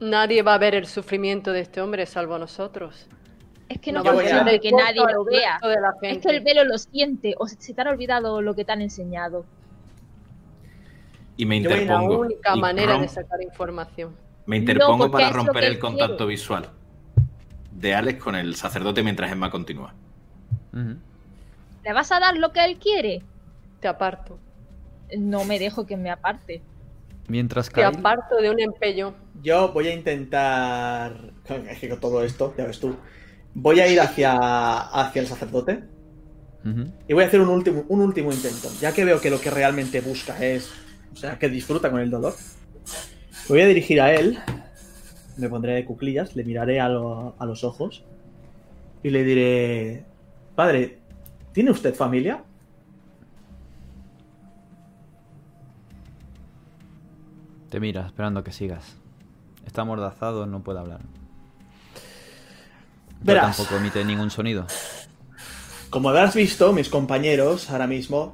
Nadie 0.01 0.43
va 0.43 0.55
a 0.55 0.59
ver 0.59 0.75
el 0.75 0.87
sufrimiento 0.87 1.53
de 1.53 1.61
este 1.61 1.81
hombre 1.81 2.05
salvo 2.07 2.35
nosotros. 2.39 3.07
Es 3.69 3.81
que 3.81 3.93
no, 3.93 4.01
a- 4.01 4.03
ser 4.03 4.13
consigo 4.45 4.61
que 4.61 4.71
nadie 4.73 5.01
lo 5.13 5.25
vea. 5.25 5.59
Es 6.03 6.19
que 6.19 6.29
el 6.31 6.41
velo 6.43 6.65
lo 6.65 6.79
siente 6.79 7.35
o 7.39 7.47
se 7.49 7.57
se 7.61 7.75
te 7.75 7.81
han 7.81 7.89
olvidado 7.89 8.41
lo 8.43 8.55
que 8.55 8.65
te 8.65 8.73
han 8.73 8.83
enseñado. 8.83 9.45
y 11.39 11.45
me 11.45 11.57
a 11.57 11.59
Es 11.59 11.65
la 11.65 11.77
interpongo. 11.83 12.19
única 12.21 12.57
manera 12.57 12.95
rom- 12.97 13.01
de 13.03 13.09
sacar 13.09 13.43
información. 13.43 14.17
Me 14.47 14.57
interpongo 14.57 15.11
para 15.11 15.29
es 15.29 15.33
romper 15.35 15.65
el 15.65 15.79
contacto 15.79 16.17
quiere. 16.19 16.31
visual 16.31 16.71
de 17.73 17.95
Alex 17.95 18.23
con 18.23 18.35
el 18.37 18.55
sacerdote 18.55 19.03
mientras 19.03 19.31
Emma 19.31 19.51
continúa. 19.51 19.93
¿Le 20.73 21.93
vas 21.93 22.11
a 22.13 22.21
dar 22.21 22.37
lo 22.39 22.53
que 22.53 22.65
él 22.65 22.79
quiere? 22.79 23.23
Te 23.81 23.89
aparto. 23.89 24.39
No 25.19 25.45
me 25.45 25.59
dejo 25.59 25.85
que 25.87 25.97
me 25.99 26.11
aparte. 26.11 26.63
Mientras 27.29 27.69
Te 27.69 27.75
Kyle, 27.75 27.85
aparto 27.87 28.37
de 28.37 28.51
un 28.51 28.61
empello. 28.61 29.15
Yo 29.43 29.73
voy 29.73 29.89
a 29.89 29.95
intentar. 29.95 31.33
Es 31.69 31.79
que 31.79 31.89
con 31.89 32.01
todo 32.01 32.23
esto, 32.25 32.55
ya 32.57 32.67
ves 32.67 32.79
tú. 32.81 32.97
Voy 33.55 33.81
a 33.81 33.89
ir 33.89 34.01
hacia, 34.01 34.37
hacia 34.79 35.23
el 35.23 35.27
sacerdote. 35.29 35.85
Y 37.07 37.15
voy 37.15 37.23
a 37.23 37.29
hacer 37.29 37.41
un 37.41 37.49
último, 37.49 37.85
un 37.89 38.01
último 38.01 38.33
intento. 38.33 38.69
Ya 38.81 38.93
que 38.93 39.05
veo 39.05 39.21
que 39.21 39.31
lo 39.31 39.41
que 39.41 39.51
realmente 39.51 40.01
busca 40.01 40.45
es. 40.45 40.73
O 41.13 41.17
sea, 41.17 41.39
que 41.39 41.49
disfruta 41.49 41.91
con 41.93 42.01
el 42.01 42.11
dolor. 42.11 42.35
Me 43.45 43.49
voy 43.49 43.61
a 43.61 43.67
dirigir 43.67 44.01
a 44.01 44.13
él. 44.13 44.39
Me 45.37 45.49
pondré 45.49 45.75
de 45.75 45.85
cuclillas. 45.85 46.35
Le 46.35 46.43
miraré 46.43 46.81
a, 46.81 46.89
lo- 46.89 47.37
a 47.39 47.47
los 47.47 47.63
ojos. 47.63 48.05
Y 49.05 49.11
le 49.11 49.23
diré. 49.23 50.05
Padre, 50.57 50.99
¿tiene 51.53 51.71
usted 51.71 51.95
familia? 51.95 52.43
Te 57.77 57.81
mira 57.81 58.07
esperando 58.07 58.43
que 58.43 58.53
sigas. 58.53 58.97
Está 59.67 59.83
amordazado, 59.83 60.47
no 60.47 60.63
puede 60.63 60.79
hablar. 60.79 61.01
Verás. 63.21 63.55
tampoco 63.55 63.77
emite 63.77 64.03
ningún 64.03 64.31
sonido. 64.31 64.67
Como 65.91 66.09
habrás 66.09 66.35
visto, 66.35 66.73
mis 66.73 66.89
compañeros 66.89 67.69
ahora 67.69 67.87
mismo. 67.87 68.33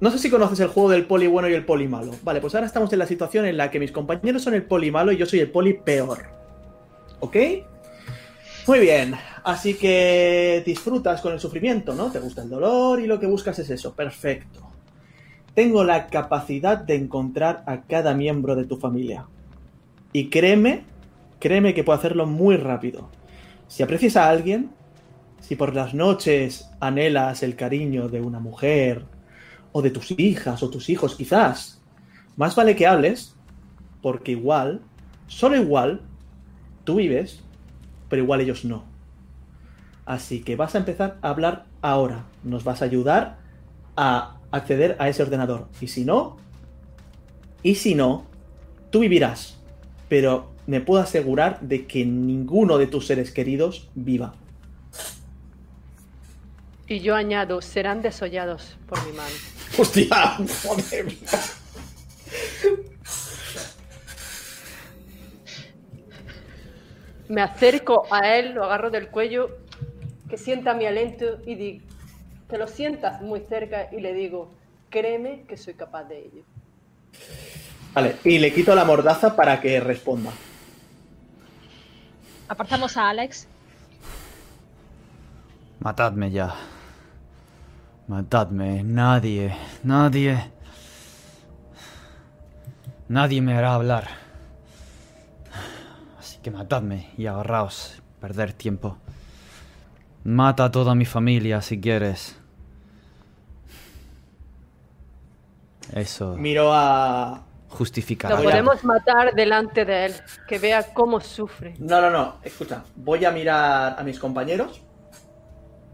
No 0.00 0.10
sé 0.10 0.18
si 0.18 0.28
conoces 0.28 0.60
el 0.60 0.68
juego 0.68 0.90
del 0.90 1.06
poli 1.06 1.28
bueno 1.28 1.48
y 1.48 1.54
el 1.54 1.64
poli 1.64 1.88
malo. 1.88 2.12
Vale, 2.24 2.42
pues 2.42 2.54
ahora 2.54 2.66
estamos 2.66 2.92
en 2.92 2.98
la 2.98 3.06
situación 3.06 3.46
en 3.46 3.56
la 3.56 3.70
que 3.70 3.80
mis 3.80 3.90
compañeros 3.90 4.42
son 4.42 4.52
el 4.52 4.64
poli 4.64 4.90
malo 4.90 5.12
y 5.12 5.16
yo 5.16 5.24
soy 5.24 5.40
el 5.40 5.50
poli 5.50 5.72
peor. 5.72 6.26
¿Ok? 7.20 7.36
Muy 8.66 8.80
bien. 8.80 9.14
Así 9.44 9.78
que 9.78 10.62
disfrutas 10.66 11.22
con 11.22 11.32
el 11.32 11.40
sufrimiento, 11.40 11.94
¿no? 11.94 12.12
Te 12.12 12.18
gusta 12.18 12.42
el 12.42 12.50
dolor 12.50 13.00
y 13.00 13.06
lo 13.06 13.18
que 13.18 13.26
buscas 13.28 13.58
es 13.60 13.70
eso. 13.70 13.94
Perfecto. 13.94 14.63
Tengo 15.54 15.84
la 15.84 16.08
capacidad 16.08 16.78
de 16.78 16.96
encontrar 16.96 17.62
a 17.66 17.82
cada 17.82 18.14
miembro 18.14 18.56
de 18.56 18.64
tu 18.64 18.76
familia. 18.76 19.26
Y 20.12 20.28
créeme, 20.28 20.84
créeme 21.38 21.74
que 21.74 21.84
puedo 21.84 21.98
hacerlo 21.98 22.26
muy 22.26 22.56
rápido. 22.56 23.08
Si 23.68 23.82
aprecias 23.82 24.16
a 24.16 24.28
alguien, 24.28 24.70
si 25.40 25.56
por 25.56 25.74
las 25.74 25.94
noches 25.94 26.70
anhelas 26.80 27.42
el 27.42 27.54
cariño 27.54 28.08
de 28.08 28.20
una 28.20 28.40
mujer, 28.40 29.04
o 29.72 29.82
de 29.82 29.90
tus 29.90 30.12
hijas, 30.18 30.62
o 30.62 30.70
tus 30.70 30.88
hijos 30.88 31.16
quizás, 31.16 31.80
más 32.36 32.54
vale 32.54 32.76
que 32.76 32.86
hables, 32.86 33.34
porque 34.02 34.32
igual, 34.32 34.82
solo 35.26 35.56
igual, 35.56 36.00
tú 36.84 36.96
vives, 36.96 37.42
pero 38.08 38.22
igual 38.22 38.40
ellos 38.40 38.64
no. 38.64 38.84
Así 40.06 40.42
que 40.42 40.56
vas 40.56 40.74
a 40.74 40.78
empezar 40.78 41.18
a 41.22 41.30
hablar 41.30 41.66
ahora. 41.82 42.24
Nos 42.42 42.62
vas 42.64 42.82
a 42.82 42.84
ayudar 42.84 43.38
a 43.96 44.33
acceder 44.54 44.96
a 44.98 45.08
ese 45.08 45.22
ordenador. 45.22 45.68
Y 45.80 45.88
si 45.88 46.04
no, 46.04 46.36
y 47.62 47.74
si 47.74 47.94
no, 47.94 48.26
tú 48.90 49.00
vivirás. 49.00 49.56
Pero 50.08 50.52
me 50.66 50.80
puedo 50.80 51.02
asegurar 51.02 51.60
de 51.60 51.86
que 51.86 52.04
ninguno 52.04 52.78
de 52.78 52.86
tus 52.86 53.06
seres 53.06 53.30
queridos 53.32 53.88
viva. 53.94 54.34
Y 56.86 57.00
yo 57.00 57.16
añado, 57.16 57.62
serán 57.62 58.02
desollados 58.02 58.76
por 58.86 59.04
mi 59.06 59.12
mano. 59.12 59.34
Hostia, 59.78 60.36
joder. 60.62 61.06
Me 67.28 67.40
acerco 67.40 68.06
a 68.10 68.36
él, 68.36 68.52
lo 68.52 68.64
agarro 68.64 68.90
del 68.90 69.08
cuello, 69.08 69.56
que 70.28 70.36
sienta 70.36 70.74
mi 70.74 70.84
aliento 70.84 71.38
y 71.46 71.54
digo, 71.54 71.93
que 72.48 72.58
lo 72.58 72.66
sientas 72.66 73.20
muy 73.22 73.40
cerca 73.40 73.88
y 73.92 74.00
le 74.00 74.12
digo, 74.12 74.50
créeme 74.90 75.42
que 75.42 75.56
soy 75.56 75.74
capaz 75.74 76.04
de 76.04 76.18
ello. 76.18 76.42
Vale, 77.94 78.16
y 78.24 78.38
le 78.38 78.52
quito 78.52 78.74
la 78.74 78.84
mordaza 78.84 79.36
para 79.36 79.60
que 79.60 79.80
responda. 79.80 80.30
Apartamos 82.48 82.96
a 82.96 83.08
Alex. 83.08 83.46
Matadme 85.80 86.30
ya. 86.30 86.54
Matadme. 88.08 88.82
Nadie, 88.82 89.54
nadie. 89.82 90.50
Nadie 93.08 93.40
me 93.40 93.54
hará 93.54 93.74
hablar. 93.74 94.08
Así 96.18 96.38
que 96.38 96.50
matadme 96.50 97.10
y 97.16 97.26
agarraos. 97.26 98.02
Perder 98.20 98.52
tiempo. 98.52 98.98
Mata 100.24 100.64
a 100.64 100.70
toda 100.70 100.94
mi 100.94 101.04
familia 101.04 101.60
si 101.60 101.80
quieres. 101.80 102.36
Eso 105.92 106.36
Miro 106.36 106.72
a. 106.72 107.42
justificará. 107.68 108.36
Lo 108.36 108.42
podemos 108.42 108.82
matar 108.84 109.34
delante 109.34 109.84
de 109.84 110.06
él, 110.06 110.14
que 110.48 110.58
vea 110.58 110.82
cómo 110.94 111.20
sufre. 111.20 111.74
No, 111.78 112.00
no, 112.00 112.10
no. 112.10 112.36
Escucha, 112.42 112.84
voy 112.96 113.24
a 113.24 113.30
mirar 113.30 113.96
a 113.98 114.02
mis 114.02 114.18
compañeros. 114.18 114.82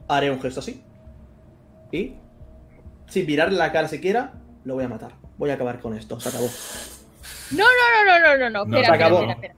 Haré 0.09 0.31
un 0.31 0.41
gesto 0.41 0.61
así. 0.61 0.83
Y. 1.93 2.15
Sin 3.09 3.27
mirarle 3.27 3.59
la 3.59 3.73
cara 3.73 3.89
siquiera, 3.89 4.33
lo 4.65 4.75
voy 4.75 4.85
a 4.85 4.89
matar. 4.89 5.13
Voy 5.37 5.51
a 5.51 5.55
acabar 5.55 5.81
con 5.81 5.95
esto. 5.97 6.21
Se 6.21 6.29
acabó. 6.29 6.47
No, 7.51 7.65
no, 7.65 8.05
no, 8.05 8.19
no, 8.21 8.39
no, 8.39 8.51
no, 8.51 8.51
no. 8.51 8.63
Espera, 8.63 8.77
se 8.77 8.93
espera, 8.93 8.95
acabó. 9.07 9.21
espera, 9.23 9.33
espera. 9.33 9.55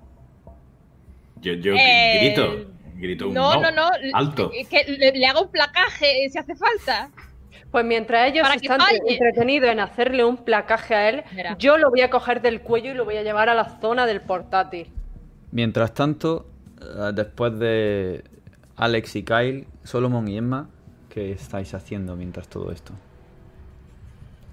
Yo, 1.43 1.53
yo 1.55 1.75
Eh, 1.75 2.19
grito, 2.23 2.72
grito 3.03 3.29
un 3.29 3.35
No, 3.35 3.61
no, 3.61 3.71
no, 3.71 3.91
no. 3.91 3.91
alto. 4.15 4.51
Que 4.71 4.85
le, 4.85 5.13
le 5.13 5.27
hago 5.27 5.43
un 5.43 5.51
placaje 5.51 6.25
eh, 6.25 6.31
si 6.31 6.39
hace 6.39 6.55
falta. 6.55 7.11
Pues 7.71 7.87
mientras 7.87 8.31
ellos 8.31 8.47
están 8.55 8.81
entretenidos 9.07 9.71
en 9.71 9.81
hacerle 9.81 10.25
un 10.25 10.37
placaje 10.37 10.95
a 10.95 11.09
él, 11.09 11.25
yo 11.59 11.79
lo 11.79 11.89
voy 11.89 12.03
a 12.03 12.11
coger 12.11 12.43
del 12.43 12.61
cuello 12.61 12.91
y 12.91 12.95
lo 12.95 13.07
voy 13.07 13.17
a 13.17 13.23
llevar 13.23 13.49
a 13.49 13.55
la 13.55 13.81
zona 13.81 14.05
del 14.05 14.21
portátil. 14.21 14.89
Mientras 15.53 15.95
tanto, 15.95 16.47
eh, 16.81 17.13
después 17.15 17.59
de 17.59 18.25
Alex 18.77 19.17
y 19.17 19.23
Kyle, 19.23 19.67
Solomon 19.85 20.29
y 20.29 20.37
Emma, 20.37 20.69
¿qué 21.09 21.33
estáis 21.33 21.73
haciendo 21.73 22.15
mientras 22.15 22.49
todo 22.49 22.71
esto? 22.73 22.93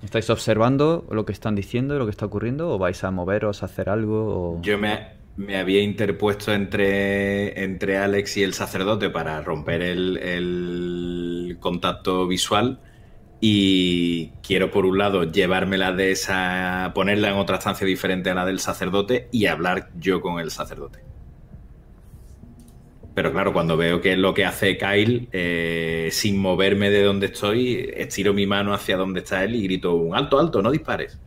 ¿Estáis 0.02 0.30
observando 0.30 1.06
lo 1.12 1.26
que 1.26 1.34
están 1.34 1.56
diciendo, 1.56 2.00
lo 2.00 2.06
que 2.06 2.12
está 2.12 2.26
ocurriendo? 2.26 2.70
¿O 2.70 2.78
vais 2.78 3.04
a 3.04 3.12
moveros 3.12 3.64
a 3.64 3.66
hacer 3.66 3.90
algo? 3.90 4.56
O... 4.56 4.62
Yo 4.62 4.78
me, 4.78 5.19
me 5.40 5.56
había 5.56 5.82
interpuesto 5.82 6.52
entre, 6.52 7.64
entre 7.64 7.98
Alex 7.98 8.36
y 8.36 8.44
el 8.44 8.54
sacerdote 8.54 9.10
para 9.10 9.42
romper 9.42 9.82
el, 9.82 11.58
contacto 11.62 12.28
visual 12.28 12.80
y 13.40 14.32
quiero 14.44 14.70
por 14.70 14.86
un 14.86 14.98
lado 14.98 15.24
llevármela 15.24 15.94
de 15.94 16.12
esa, 16.12 16.92
ponerla 16.94 17.30
en 17.30 17.36
otra 17.36 17.58
estancia 17.58 17.88
diferente 17.88 18.30
a 18.30 18.36
la 18.36 18.46
del 18.46 18.60
sacerdote 18.60 19.30
y 19.32 19.46
hablar 19.46 19.90
yo 19.98 20.20
con 20.20 20.42
el 20.42 20.52
sacerdote. 20.52 21.00
Pero 23.16 23.32
claro, 23.32 23.54
cuando 23.54 23.78
veo 23.78 24.02
que 24.02 24.14
es 24.14 24.18
lo 24.18 24.34
que 24.34 24.46
hace 24.46 24.78
Kyle, 24.78 25.30
eh, 25.32 26.10
sin 26.12 26.38
moverme 26.38 26.90
de 26.90 27.04
donde 27.04 27.28
estoy, 27.28 27.90
estiro 27.96 28.34
mi 28.34 28.46
mano 28.46 28.74
hacia 28.74 28.98
donde 28.98 29.22
está 29.22 29.44
él 29.46 29.56
y 29.56 29.64
grito 29.64 29.96
un 29.96 30.16
alto, 30.16 30.38
alto, 30.38 30.62
no 30.62 30.70
dispares. 30.70 31.18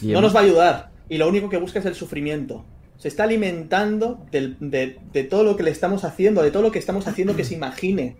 No 0.00 0.20
nos 0.20 0.34
va 0.34 0.40
a 0.40 0.42
ayudar. 0.42 0.91
Y 1.08 1.18
lo 1.18 1.28
único 1.28 1.48
que 1.48 1.56
busca 1.56 1.78
es 1.78 1.86
el 1.86 1.94
sufrimiento. 1.94 2.64
Se 2.96 3.08
está 3.08 3.24
alimentando 3.24 4.24
del- 4.30 4.56
de, 4.60 4.98
de 5.12 5.24
todo 5.24 5.42
lo 5.44 5.56
que 5.56 5.62
le 5.64 5.70
estamos 5.70 6.04
haciendo, 6.04 6.42
de 6.42 6.50
todo 6.50 6.62
lo 6.62 6.70
que 6.70 6.78
estamos 6.78 7.06
haciendo 7.08 7.34
que 7.36 7.44
se 7.44 7.54
imagine. 7.54 8.16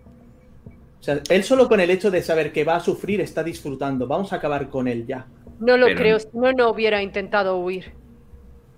O 1.00 1.02
sea, 1.02 1.20
él 1.30 1.44
solo 1.44 1.68
con 1.68 1.80
el 1.80 1.90
hecho 1.90 2.10
de 2.10 2.22
saber 2.22 2.52
que 2.52 2.64
va 2.64 2.76
a 2.76 2.80
sufrir 2.80 3.20
está 3.20 3.42
disfrutando. 3.42 4.06
Vamos 4.06 4.32
a 4.32 4.36
acabar 4.36 4.68
con 4.70 4.88
él 4.88 5.06
ya. 5.06 5.26
No 5.60 5.76
lo 5.76 5.86
Pero- 5.86 5.98
creo, 5.98 6.18
si 6.18 6.28
no, 6.34 6.52
no 6.52 6.70
hubiera 6.70 7.02
intentado 7.02 7.56
huir. 7.58 7.92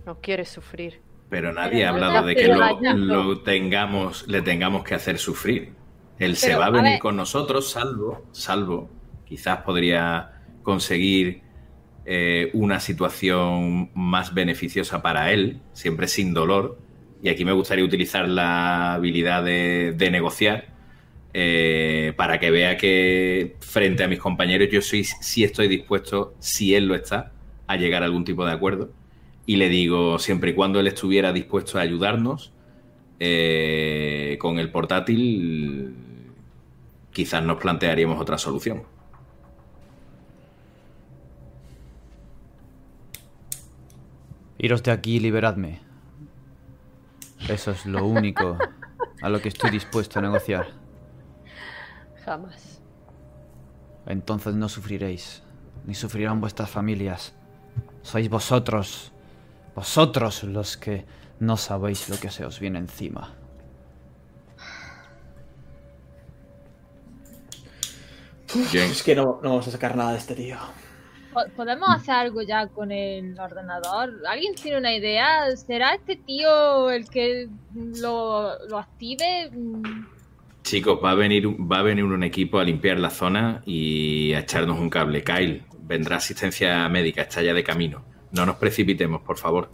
No 0.06 0.20
quiere 0.20 0.44
sufrir. 0.44 1.00
Pero 1.30 1.52
nadie 1.52 1.84
ha 1.84 1.88
hablado 1.88 2.26
de 2.26 2.36
que 2.36 2.46
lo, 2.48 3.40
tengamos, 3.42 4.28
le 4.28 4.42
tengamos 4.42 4.84
que 4.84 4.94
hacer 4.94 5.18
sufrir. 5.18 5.72
Él 6.18 6.36
se 6.36 6.54
va 6.54 6.66
a 6.66 6.70
venir 6.70 6.98
con 7.00 7.16
nosotros, 7.16 7.70
salvo, 7.70 8.22
salvo, 8.30 8.88
quizás 9.24 9.62
podría 9.62 10.42
conseguir 10.62 11.42
eh, 12.06 12.50
una 12.52 12.80
situación 12.80 13.90
más 13.94 14.34
beneficiosa 14.34 15.02
para 15.02 15.32
él, 15.32 15.60
siempre 15.72 16.06
sin 16.08 16.34
dolor. 16.34 16.78
Y 17.22 17.30
aquí 17.30 17.44
me 17.44 17.52
gustaría 17.52 17.84
utilizar 17.84 18.28
la 18.28 18.94
habilidad 18.94 19.42
de, 19.42 20.08
negociar 20.10 20.66
eh, 21.32 22.12
para 22.16 22.38
que 22.38 22.50
vea 22.50 22.76
que 22.76 23.56
frente 23.60 24.04
a 24.04 24.08
mis 24.08 24.18
compañeros 24.18 24.68
yo 24.70 24.82
soy, 24.82 25.04
sí 25.04 25.44
estoy 25.44 25.68
dispuesto, 25.68 26.34
si 26.38 26.74
él 26.74 26.86
lo 26.86 26.94
está, 26.94 27.32
a 27.66 27.76
llegar 27.76 28.02
a 28.02 28.06
algún 28.06 28.24
tipo 28.24 28.44
de 28.44 28.52
acuerdo. 28.52 28.90
Y 29.46 29.56
le 29.56 29.68
digo, 29.70 30.18
siempre 30.18 30.50
y 30.50 30.54
cuando 30.54 30.80
él 30.80 30.86
estuviera 30.86 31.32
dispuesto 31.32 31.78
a 31.78 31.82
ayudarnos 31.82 32.52
eh, 33.20 34.36
con 34.40 34.58
el 34.58 34.70
portátil, 34.70 35.94
quizás 37.12 37.42
nos 37.42 37.58
plantearíamos 37.58 38.20
otra 38.20 38.36
solución. 38.36 38.82
Iros 44.64 44.82
de 44.82 44.92
aquí 44.92 45.16
y 45.16 45.20
liberadme. 45.20 45.82
Eso 47.50 47.72
es 47.72 47.84
lo 47.84 48.06
único 48.06 48.56
a 49.20 49.28
lo 49.28 49.42
que 49.42 49.50
estoy 49.50 49.68
dispuesto 49.68 50.18
a 50.18 50.22
negociar. 50.22 50.68
Jamás. 52.24 52.80
Entonces 54.06 54.54
no 54.54 54.70
sufriréis, 54.70 55.42
ni 55.84 55.92
sufrirán 55.92 56.40
vuestras 56.40 56.70
familias. 56.70 57.34
Sois 58.00 58.30
vosotros, 58.30 59.12
vosotros 59.74 60.44
los 60.44 60.78
que 60.78 61.04
no 61.40 61.58
sabéis 61.58 62.08
lo 62.08 62.16
que 62.16 62.30
se 62.30 62.46
os 62.46 62.58
viene 62.58 62.78
encima. 62.78 63.34
Bien. 68.72 68.90
Es 68.90 69.02
que 69.02 69.14
no, 69.14 69.40
no 69.42 69.50
vamos 69.50 69.68
a 69.68 69.72
sacar 69.72 69.94
nada 69.94 70.12
de 70.12 70.18
este 70.20 70.34
tío. 70.34 70.56
Po- 71.34 71.44
¿Podemos 71.56 71.88
hacer 71.90 72.14
algo 72.14 72.40
ya 72.42 72.68
con 72.68 72.90
el 72.92 73.38
ordenador? 73.38 74.12
¿Alguien 74.26 74.54
tiene 74.54 74.78
una 74.78 74.94
idea? 74.94 75.54
¿Será 75.56 75.94
este 75.94 76.16
tío 76.16 76.90
el 76.90 77.08
que 77.10 77.48
lo, 77.74 78.66
lo 78.68 78.78
active? 78.78 79.50
Mm, 79.52 79.82
Chicos, 80.62 80.98
va 81.04 81.10
a, 81.10 81.14
venir, 81.14 81.46
un- 81.46 81.68
va 81.70 81.80
a 81.80 81.82
venir 81.82 82.04
un 82.04 82.22
equipo 82.22 82.58
a 82.58 82.64
limpiar 82.64 82.98
la 82.98 83.10
zona 83.10 83.60
y 83.66 84.32
a 84.32 84.38
echarnos 84.40 84.78
un 84.78 84.88
cable. 84.88 85.22
Kyle, 85.22 85.62
vendrá 85.80 86.16
asistencia 86.16 86.88
médica, 86.88 87.22
está 87.22 87.42
ya 87.42 87.52
de 87.52 87.62
camino. 87.62 88.02
No 88.32 88.46
nos 88.46 88.56
precipitemos, 88.56 89.20
por 89.22 89.36
favor. 89.36 89.68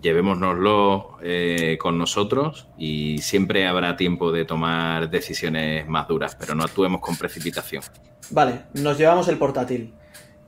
llevémonoslo 0.00 1.18
eh, 1.22 1.76
con 1.80 1.98
nosotros 1.98 2.68
y 2.78 3.18
siempre 3.18 3.66
habrá 3.66 3.96
tiempo 3.96 4.30
de 4.30 4.44
tomar 4.44 5.10
decisiones 5.10 5.88
más 5.88 6.06
duras, 6.06 6.36
pero 6.38 6.54
no 6.54 6.62
actuemos 6.62 7.00
con 7.00 7.16
precipitación. 7.16 7.82
Vale, 8.30 8.62
nos 8.74 8.96
llevamos 8.96 9.26
el 9.28 9.38
portátil. 9.38 9.92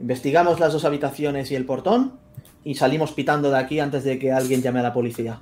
Investigamos 0.00 0.58
las 0.60 0.72
dos 0.72 0.84
habitaciones 0.84 1.50
y 1.50 1.54
el 1.54 1.66
portón 1.66 2.18
y 2.64 2.74
salimos 2.74 3.12
pitando 3.12 3.50
de 3.50 3.58
aquí 3.58 3.80
antes 3.80 4.04
de 4.04 4.18
que 4.18 4.32
alguien 4.32 4.62
llame 4.62 4.80
a 4.80 4.84
la 4.84 4.92
policía. 4.92 5.40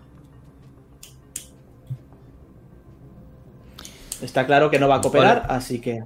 Está 4.21 4.47
claro 4.47 4.71
que 4.71 4.81
no 4.81 4.89
va 4.89 4.97
a 4.97 5.01
cooperar, 5.01 5.47
así 5.49 5.81
que... 5.81 6.05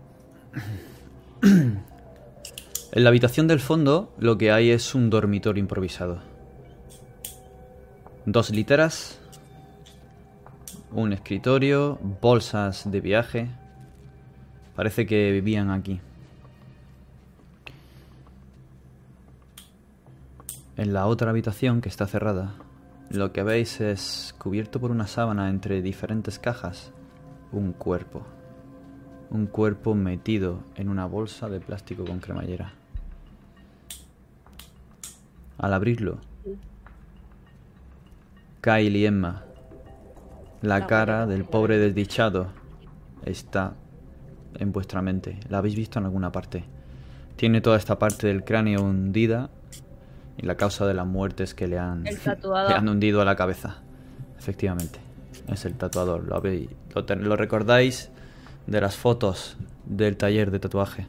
En 2.95 3.05
la 3.05 3.09
habitación 3.09 3.49
del 3.49 3.59
fondo 3.59 4.13
lo 4.19 4.37
que 4.37 4.53
hay 4.53 4.69
es 4.71 4.95
un 4.95 5.09
dormitorio 5.09 5.63
improvisado. 5.63 6.21
Dos 8.27 8.51
literas, 8.51 9.19
un 10.91 11.15
escritorio, 11.15 11.99
bolsas 12.21 12.91
de 12.91 13.01
viaje. 13.01 13.49
Parece 14.77 15.07
que 15.07 15.31
vivían 15.33 15.71
aquí. 15.71 16.03
En 20.77 20.95
la 20.95 21.07
otra 21.07 21.31
habitación, 21.31 21.83
que 21.83 21.91
está 21.91 22.07
cerrada, 22.07 22.55
lo 23.11 23.31
que 23.33 23.43
veis 23.43 23.83
es 23.83 24.35
cubierto 24.39 24.81
por 24.81 24.91
una 24.91 25.07
sábana 25.07 25.51
entre 25.51 25.83
diferentes 25.83 26.39
cajas, 26.39 26.93
un 27.53 27.73
cuerpo. 27.73 28.23
Un 29.31 29.47
cuerpo 29.47 29.95
metido 29.95 30.61
en 30.75 30.89
una 30.89 31.05
bolsa 31.05 31.51
de 31.51 31.61
plástico 31.61 32.05
con 32.05 32.21
cremallera. 32.21 32.73
Al 35.59 35.75
abrirlo, 35.75 36.19
Kyle 38.63 38.97
y 38.97 39.05
Emma, 39.05 39.45
la 40.63 40.87
cara 40.87 41.27
del 41.27 41.45
pobre 41.45 41.79
desdichado 41.79 42.47
está 43.27 43.75
en 44.59 44.73
vuestra 44.73 45.03
mente. 45.03 45.39
La 45.51 45.59
habéis 45.59 45.77
visto 45.77 45.99
en 45.99 46.07
alguna 46.07 46.33
parte. 46.33 46.65
Tiene 47.37 47.61
toda 47.61 47.77
esta 47.77 47.99
parte 47.99 48.27
del 48.29 48.45
cráneo 48.45 48.83
hundida 48.83 49.51
y 50.39 50.47
la 50.47 50.57
causa 50.57 50.87
de 50.87 50.95
la 50.95 51.05
muerte 51.05 51.43
es 51.45 51.55
que 51.55 51.67
le 51.69 51.79
han, 51.79 52.05
le 52.69 52.75
han 52.75 52.89
hundido 52.89 53.21
a 53.21 53.25
la 53.25 53.37
cabeza. 53.37 53.77
Efectivamente, 54.39 54.99
es 55.49 55.65
el 55.65 55.75
tatuador. 55.75 56.25
Lo, 56.27 56.37
habéis- 56.41 56.71
lo 56.95 57.05
ten- 57.05 57.25
lo 57.29 57.37
recordáis 57.37 58.11
de 58.67 58.81
las 58.81 58.97
fotos 58.97 59.57
del 59.87 60.17
taller 60.17 60.51
de 60.51 60.59
tatuaje. 60.59 61.07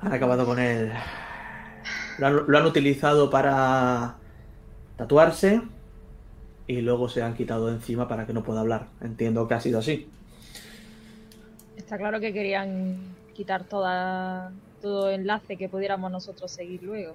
Han 0.00 0.12
acabado 0.12 0.44
con 0.44 0.58
él. 0.58 0.92
Lo 2.18 2.26
han, 2.26 2.40
lo 2.46 2.58
han 2.58 2.66
utilizado 2.66 3.30
para 3.30 4.16
tatuarse 4.96 5.62
y 6.66 6.80
luego 6.80 7.08
se 7.08 7.22
han 7.22 7.34
quitado 7.34 7.68
de 7.68 7.74
encima 7.74 8.08
para 8.08 8.26
que 8.26 8.32
no 8.32 8.42
pueda 8.42 8.60
hablar. 8.60 8.86
Entiendo 9.00 9.46
que 9.46 9.54
ha 9.54 9.60
sido 9.60 9.78
así. 9.78 10.08
Está 11.76 11.96
claro 11.98 12.20
que 12.20 12.32
querían 12.32 12.96
quitar 13.34 13.64
toda, 13.64 14.52
todo 14.80 15.10
enlace 15.10 15.56
que 15.56 15.68
pudiéramos 15.68 16.10
nosotros 16.10 16.50
seguir 16.50 16.82
luego. 16.82 17.12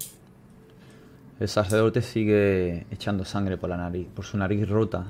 El 1.39 1.47
sacerdote 1.47 2.01
sigue 2.01 2.87
echando 2.89 3.23
sangre 3.23 3.57
por 3.57 3.69
la 3.69 3.77
nariz, 3.77 4.07
por 4.13 4.25
su 4.25 4.37
nariz 4.37 4.67
rota. 4.67 5.05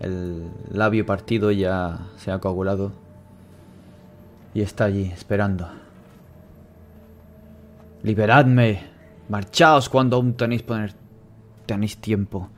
El 0.00 0.48
labio 0.72 1.04
partido 1.04 1.50
ya 1.50 2.06
se 2.16 2.30
ha 2.30 2.38
coagulado. 2.38 2.92
Y 4.54 4.62
está 4.62 4.84
allí, 4.86 5.04
esperando. 5.04 5.68
Liberadme. 8.02 8.82
Marchaos 9.28 9.88
cuando 9.88 10.16
aún 10.16 10.34
tenéis, 10.34 10.62
poner- 10.62 10.94
tenéis 11.66 11.98
tiempo. 11.98 12.48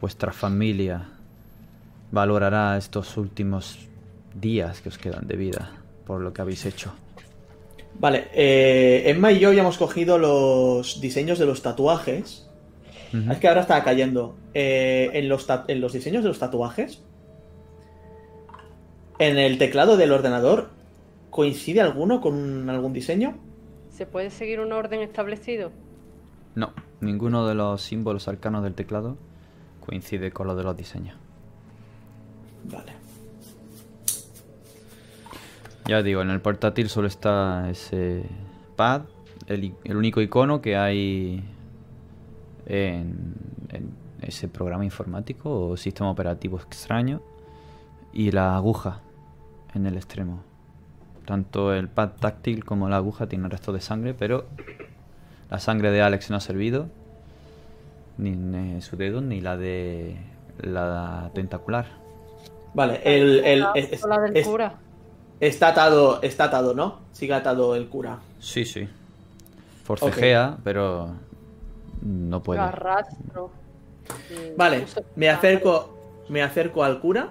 Vuestra 0.00 0.32
familia 0.32 1.06
valorará 2.10 2.76
estos 2.76 3.16
últimos 3.16 3.78
días 4.34 4.80
que 4.82 4.88
os 4.88 4.98
quedan 4.98 5.26
de 5.26 5.36
vida 5.36 5.70
por 6.04 6.20
lo 6.20 6.32
que 6.32 6.42
habéis 6.42 6.66
hecho. 6.66 6.92
Vale, 7.98 8.28
eh, 8.32 9.04
Emma 9.06 9.32
y 9.32 9.38
yo 9.38 9.52
ya 9.52 9.60
hemos 9.62 9.78
cogido 9.78 10.18
los 10.18 11.00
diseños 11.00 11.38
de 11.38 11.46
los 11.46 11.62
tatuajes. 11.62 12.48
Es 13.30 13.38
que 13.38 13.48
ahora 13.48 13.60
estaba 13.60 13.84
cayendo. 13.84 14.36
Eh, 14.54 15.10
en, 15.12 15.28
los 15.28 15.46
en 15.68 15.80
los 15.82 15.92
diseños 15.92 16.22
de 16.22 16.28
los 16.28 16.38
tatuajes, 16.38 17.02
en 19.18 19.38
el 19.38 19.58
teclado 19.58 19.98
del 19.98 20.12
ordenador, 20.12 20.70
¿coincide 21.28 21.82
alguno 21.82 22.22
con 22.22 22.70
algún 22.70 22.94
diseño? 22.94 23.36
¿Se 23.90 24.06
puede 24.06 24.30
seguir 24.30 24.60
un 24.60 24.72
orden 24.72 25.00
establecido? 25.00 25.70
No, 26.54 26.72
ninguno 27.00 27.46
de 27.46 27.54
los 27.54 27.82
símbolos 27.82 28.28
arcanos 28.28 28.64
del 28.64 28.74
teclado 28.74 29.18
coincide 29.84 30.30
con 30.30 30.46
lo 30.46 30.54
de 30.54 30.62
los 30.62 30.76
diseños. 30.76 31.16
Vale. 32.64 33.01
Ya 35.86 36.02
digo, 36.02 36.22
en 36.22 36.30
el 36.30 36.40
portátil 36.40 36.88
solo 36.88 37.08
está 37.08 37.68
ese 37.70 38.22
pad, 38.76 39.02
el, 39.46 39.64
i- 39.64 39.74
el 39.84 39.96
único 39.96 40.20
icono 40.20 40.60
que 40.62 40.76
hay 40.76 41.42
en, 42.66 43.34
en 43.70 43.90
ese 44.22 44.48
programa 44.48 44.84
informático 44.84 45.68
o 45.70 45.76
sistema 45.76 46.10
operativo 46.10 46.58
extraño 46.58 47.20
y 48.12 48.30
la 48.30 48.54
aguja 48.56 49.00
en 49.74 49.86
el 49.86 49.96
extremo. 49.96 50.42
Tanto 51.24 51.72
el 51.74 51.88
pad 51.88 52.10
táctil 52.20 52.64
como 52.64 52.88
la 52.88 52.96
aguja 52.96 53.26
tienen 53.26 53.50
restos 53.50 53.74
de 53.74 53.80
sangre, 53.80 54.14
pero 54.14 54.44
la 55.50 55.58
sangre 55.58 55.90
de 55.90 56.02
Alex 56.02 56.30
no 56.30 56.36
ha 56.36 56.40
servido, 56.40 56.86
ni, 58.18 58.30
ni 58.32 58.80
su 58.82 58.96
dedo, 58.96 59.20
ni 59.20 59.40
la 59.40 59.56
de 59.56 60.16
la 60.60 61.30
tentacular. 61.34 61.86
Vale, 62.74 63.00
el, 63.04 63.40
el- 63.44 63.60
La- 63.60 63.72
es- 63.74 64.04
la 64.04 64.20
del 64.20 64.36
es- 64.36 64.46
cura. 64.46 64.78
Está 65.42 65.68
atado, 65.68 66.22
está 66.22 66.44
atado, 66.44 66.72
¿no? 66.72 67.00
Sigue 67.12 67.34
atado 67.34 67.74
el 67.74 67.88
cura. 67.88 68.18
Sí, 68.40 68.64
sí. 68.64 68.88
Forcejea, 69.84 70.56
pero 70.62 71.10
no 72.00 72.42
puede. 72.42 72.60
Lo 72.60 72.66
arrastro. 72.66 73.50
Vale, 74.56 74.86
me 75.16 75.28
acerco, 75.28 76.24
me 76.28 76.42
acerco 76.42 76.84
al 76.84 77.00
cura. 77.00 77.30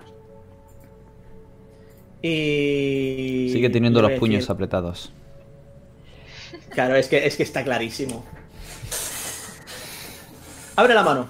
Y. 2.21 3.49
Sigue 3.51 3.69
teniendo 3.69 4.01
los 4.01 4.11
puños 4.19 4.41
decir- 4.43 4.51
apretados. 4.51 5.11
Claro, 6.69 6.95
es 6.95 7.07
que, 7.07 7.25
es 7.25 7.35
que 7.37 7.43
está 7.43 7.63
clarísimo. 7.63 8.23
Abre 10.75 10.93
la 10.93 11.03
mano. 11.03 11.27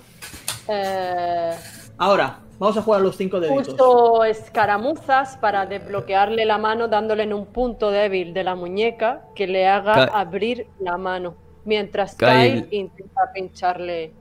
Eh, 0.68 1.56
Ahora, 1.98 2.40
vamos 2.62 2.78
a 2.78 2.82
jugar 2.84 3.02
a 3.02 3.04
los 3.04 3.18
cinco 3.18 3.40
deditos. 3.40 3.74
uso 3.74 4.24
escaramuzas 4.24 5.36
para 5.38 5.66
desbloquearle 5.66 6.46
la 6.46 6.58
mano 6.60 6.88
dándole 6.88 7.24
en 7.24 7.34
un 7.34 7.48
punto 7.48 7.90
débil 7.90 8.34
de 8.34 8.44
la 8.44 8.56
muñeca 8.56 9.26
que 9.36 9.48
le 9.48 9.68
haga 9.68 9.94
Ca- 10.08 10.20
abrir 10.20 10.68
la 10.80 10.98
mano. 10.98 11.34
Mientras 11.66 12.16
Kyle- 12.16 12.66
Kyle 12.66 12.68
intenta 12.72 13.22
pincharle. 13.34 14.12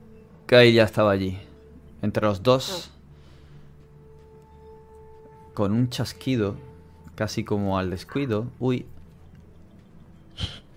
Kai 0.47 0.73
ya 0.73 0.83
estaba 0.83 1.11
allí. 1.11 1.37
Entre 2.01 2.25
los 2.25 2.41
dos. 2.41 2.91
Con 5.53 5.71
un 5.71 5.89
chasquido. 5.89 6.55
Casi 7.15 7.43
como 7.43 7.77
al 7.77 7.89
descuido. 7.89 8.47
Uy. 8.59 8.85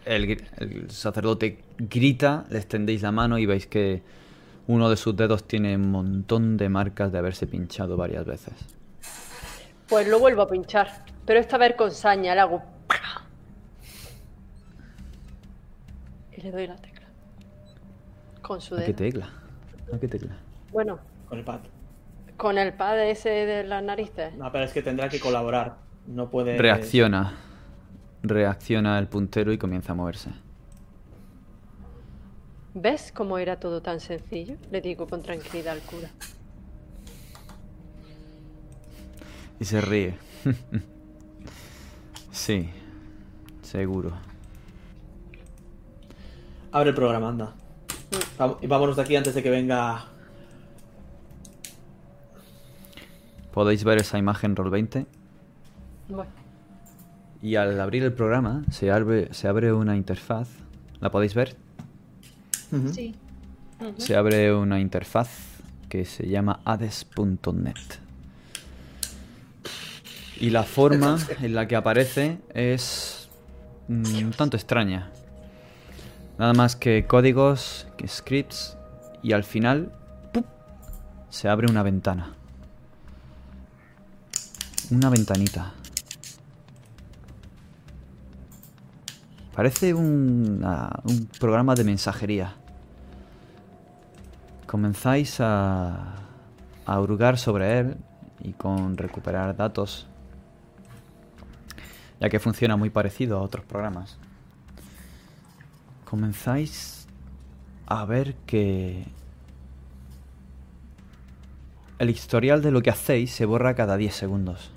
El, 0.04 0.42
el 0.58 0.90
sacerdote 0.90 1.58
grita, 1.78 2.44
le 2.50 2.58
extendéis 2.58 3.00
la 3.02 3.10
mano 3.12 3.38
y 3.38 3.46
veis 3.46 3.66
que 3.66 4.02
uno 4.66 4.88
de 4.90 4.96
sus 4.96 5.14
dedos 5.16 5.44
tiene 5.44 5.76
un 5.76 5.90
montón 5.90 6.56
de 6.56 6.68
marcas 6.68 7.12
de 7.12 7.18
haberse 7.18 7.46
pinchado 7.46 7.96
varias 7.96 8.24
veces. 8.24 8.54
Pues 9.88 10.08
lo 10.08 10.18
vuelvo 10.18 10.42
a 10.42 10.48
pinchar. 10.48 11.04
Pero 11.26 11.38
esta 11.40 11.58
vez 11.58 11.74
con 11.76 11.90
saña, 11.90 12.34
le 12.34 12.40
hago. 12.40 12.62
Y 16.36 16.40
le 16.40 16.50
doy 16.50 16.66
la 16.66 16.76
tecla. 16.76 17.06
Con 18.42 18.60
su 18.60 18.74
¿A 18.74 18.78
qué 18.78 18.86
dedo. 18.86 18.96
tecla? 18.96 19.28
¿A 19.92 19.98
qué 19.98 20.08
tecla? 20.08 20.36
Bueno, 20.72 20.98
Con 21.28 21.38
el 21.38 21.44
pad. 21.44 21.60
con 22.36 22.58
el 22.58 22.72
pad 22.72 23.00
ese 23.08 23.28
de 23.30 23.64
las 23.64 23.82
narices. 23.82 24.34
No, 24.36 24.50
pero 24.50 24.64
es 24.64 24.72
que 24.72 24.82
tendrá 24.82 25.08
que 25.08 25.20
colaborar. 25.20 25.76
No 26.06 26.28
puede. 26.30 26.58
Reacciona. 26.58 27.34
Reacciona 28.22 28.98
el 28.98 29.06
puntero 29.08 29.52
y 29.52 29.58
comienza 29.58 29.92
a 29.92 29.94
moverse. 29.94 30.30
¿Ves 32.74 33.12
cómo 33.12 33.38
era 33.38 33.58
todo 33.60 33.80
tan 33.82 34.00
sencillo? 34.00 34.56
Le 34.70 34.80
digo 34.80 35.06
con 35.06 35.22
tranquilidad 35.22 35.74
al 35.74 35.80
cura. 35.82 36.10
Y 39.60 39.64
se 39.64 39.80
ríe. 39.80 40.14
sí, 42.32 42.68
seguro. 43.62 44.12
Abre 46.72 46.90
el 46.90 46.94
programa, 46.96 47.28
anda. 47.28 47.54
Vam- 48.38 48.56
Y 48.60 48.66
vámonos 48.66 48.96
de 48.96 49.02
aquí 49.02 49.14
antes 49.14 49.34
de 49.34 49.42
que 49.42 49.50
venga. 49.50 50.06
Podéis 53.52 53.84
ver 53.84 53.98
esa 54.00 54.18
imagen 54.18 54.56
Roll 54.56 54.70
20 54.70 55.06
Bueno, 56.08 56.30
y 57.40 57.54
al 57.54 57.80
abrir 57.80 58.02
el 58.02 58.12
programa 58.12 58.64
se 58.72 58.90
abre, 58.90 59.32
se 59.32 59.46
abre 59.46 59.72
una 59.72 59.94
interfaz. 59.96 60.48
¿La 61.00 61.12
podéis 61.12 61.34
ver? 61.36 61.56
Sí. 62.92 63.14
se 63.98 64.16
abre 64.16 64.54
una 64.54 64.80
interfaz 64.80 65.28
que 65.88 66.04
se 66.04 66.28
llama 66.28 66.60
hades.net. 66.64 67.74
Y 70.40 70.50
la 70.50 70.64
forma 70.64 71.18
en 71.40 71.54
la 71.54 71.68
que 71.68 71.76
aparece 71.76 72.38
es 72.52 73.28
mm, 73.88 74.24
un 74.24 74.30
tanto 74.32 74.56
extraña. 74.56 75.10
Nada 76.38 76.52
más 76.52 76.74
que 76.74 77.06
códigos, 77.06 77.86
que 77.96 78.08
scripts 78.08 78.76
y 79.22 79.32
al 79.32 79.44
final 79.44 79.92
¡pup! 80.32 80.46
se 81.30 81.48
abre 81.48 81.70
una 81.70 81.82
ventana. 81.82 82.34
Una 84.90 85.10
ventanita. 85.10 85.72
Parece 89.54 89.94
un 89.94 90.60
programa 91.38 91.74
de 91.74 91.84
mensajería. 91.84 92.54
Comenzáis 94.66 95.40
a, 95.40 96.24
a 96.86 97.00
hurgar 97.00 97.38
sobre 97.38 97.78
él 97.78 97.96
y 98.40 98.52
con 98.52 98.96
recuperar 98.96 99.56
datos, 99.56 100.06
ya 102.20 102.28
que 102.28 102.40
funciona 102.40 102.76
muy 102.76 102.90
parecido 102.90 103.38
a 103.38 103.42
otros 103.42 103.64
programas. 103.64 104.18
Comenzáis 106.04 107.06
a 107.86 108.04
ver 108.04 108.34
que 108.46 109.04
el 111.98 112.10
historial 112.10 112.62
de 112.62 112.70
lo 112.70 112.82
que 112.82 112.90
hacéis 112.90 113.32
se 113.32 113.46
borra 113.46 113.74
cada 113.74 113.96
10 113.96 114.14
segundos. 114.14 114.70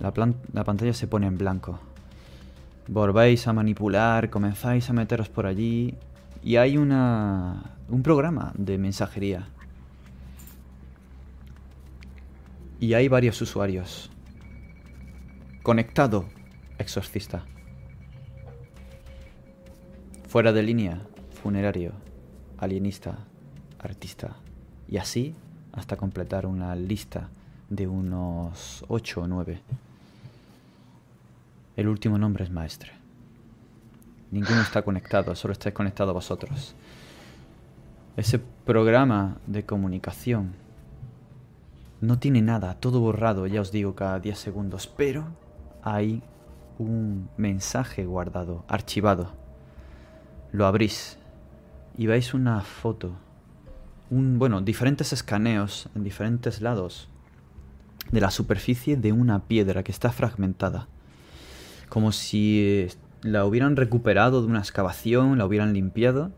La, 0.00 0.12
la 0.52 0.64
pantalla 0.64 0.92
se 0.92 1.06
pone 1.06 1.26
en 1.26 1.38
blanco. 1.38 1.80
Volvéis 2.88 3.46
a 3.46 3.52
manipular, 3.52 4.30
comenzáis 4.30 4.90
a 4.90 4.92
meteros 4.92 5.28
por 5.28 5.46
allí 5.46 5.94
y 6.42 6.56
hay 6.56 6.76
una 6.76 7.76
un 7.88 8.02
programa 8.02 8.52
de 8.56 8.78
mensajería. 8.78 9.48
Y 12.80 12.94
hay 12.94 13.06
varios 13.06 13.40
usuarios. 13.40 14.10
Conectado, 15.62 16.24
exorcista. 16.78 17.44
Fuera 20.26 20.52
de 20.52 20.62
línea, 20.62 21.02
funerario, 21.42 21.92
alienista, 22.56 23.18
artista. 23.78 24.36
Y 24.88 24.96
así 24.96 25.34
hasta 25.72 25.96
completar 25.96 26.46
una 26.46 26.74
lista 26.74 27.28
de 27.68 27.86
unos 27.86 28.84
8 28.88 29.20
o 29.20 29.28
9. 29.28 29.60
El 31.74 31.88
último 31.88 32.18
nombre 32.18 32.44
es 32.44 32.50
maestre. 32.50 32.92
Ninguno 34.30 34.60
está 34.60 34.82
conectado, 34.82 35.34
solo 35.34 35.52
estáis 35.52 35.74
conectados 35.74 36.12
vosotros. 36.12 36.74
Ese 38.14 38.38
programa 38.38 39.38
de 39.46 39.64
comunicación 39.64 40.52
no 42.02 42.18
tiene 42.18 42.42
nada, 42.42 42.74
todo 42.74 43.00
borrado, 43.00 43.46
ya 43.46 43.62
os 43.62 43.72
digo, 43.72 43.94
cada 43.94 44.20
10 44.20 44.38
segundos, 44.38 44.86
pero 44.86 45.28
hay 45.82 46.22
un 46.78 47.30
mensaje 47.38 48.04
guardado, 48.04 48.64
archivado. 48.68 49.32
Lo 50.50 50.66
abrís 50.66 51.16
y 51.96 52.06
veis 52.06 52.34
una 52.34 52.60
foto, 52.60 53.14
un 54.10 54.38
bueno, 54.38 54.60
diferentes 54.60 55.14
escaneos 55.14 55.88
en 55.94 56.04
diferentes 56.04 56.60
lados 56.60 57.08
de 58.10 58.20
la 58.20 58.30
superficie 58.30 58.98
de 58.98 59.12
una 59.12 59.44
piedra 59.44 59.82
que 59.82 59.92
está 59.92 60.12
fragmentada 60.12 60.88
como 61.92 62.10
si 62.10 62.62
eh, 62.64 62.88
la 63.20 63.44
hubieran 63.44 63.76
recuperado 63.76 64.40
de 64.40 64.46
una 64.46 64.60
excavación, 64.60 65.36
la 65.36 65.44
hubieran 65.44 65.74
limpiado 65.74 66.30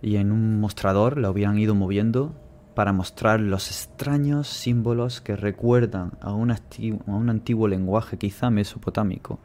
y 0.00 0.16
en 0.16 0.32
un 0.32 0.58
mostrador 0.58 1.18
la 1.18 1.30
hubieran 1.30 1.58
ido 1.58 1.74
moviendo 1.74 2.32
para 2.74 2.94
mostrar 2.94 3.40
los 3.40 3.68
extraños 3.68 4.48
símbolos 4.48 5.20
que 5.20 5.36
recuerdan 5.36 6.12
a 6.22 6.32
un, 6.32 6.48
asti- 6.48 6.98
a 7.06 7.10
un 7.10 7.28
antiguo 7.28 7.68
lenguaje 7.68 8.16
quizá 8.16 8.48
mesopotámico, 8.48 9.38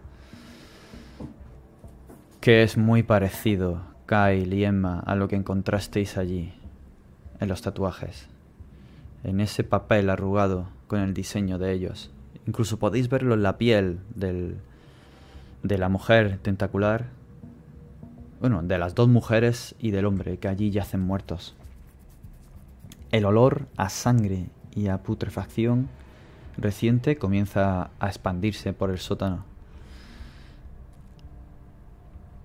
que 2.39 2.63
es 2.63 2.77
muy 2.77 3.03
parecido, 3.03 3.81
Kyle 4.05 4.53
y 4.53 4.63
Emma, 4.63 5.01
a 5.01 5.15
lo 5.15 5.27
que 5.27 5.35
encontrasteis 5.35 6.17
allí, 6.17 6.53
en 7.41 7.49
los 7.49 7.61
tatuajes, 7.61 8.29
en 9.25 9.41
ese 9.41 9.65
papel 9.65 10.09
arrugado 10.09 10.69
con 10.87 11.01
el 11.01 11.13
diseño 11.13 11.59
de 11.59 11.73
ellos. 11.73 12.09
Incluso 12.47 12.79
podéis 12.79 13.09
verlo 13.09 13.33
en 13.33 13.43
la 13.43 13.57
piel 13.57 13.99
del, 14.15 14.59
de 15.63 15.77
la 15.77 15.89
mujer 15.89 16.39
tentacular, 16.41 17.07
bueno, 18.39 18.61
de 18.63 18.77
las 18.77 18.95
dos 18.95 19.09
mujeres 19.09 19.75
y 19.79 19.91
del 19.91 20.05
hombre 20.05 20.37
que 20.37 20.47
allí 20.47 20.71
yacen 20.71 21.01
muertos. 21.01 21.55
El 23.11 23.25
olor 23.25 23.67
a 23.75 23.89
sangre 23.89 24.45
y 24.75 24.87
a 24.87 25.03
putrefacción 25.03 25.89
reciente 26.57 27.17
comienza 27.17 27.89
a 27.99 28.07
expandirse 28.07 28.73
por 28.73 28.91
el 28.91 28.99
sótano. 28.99 29.43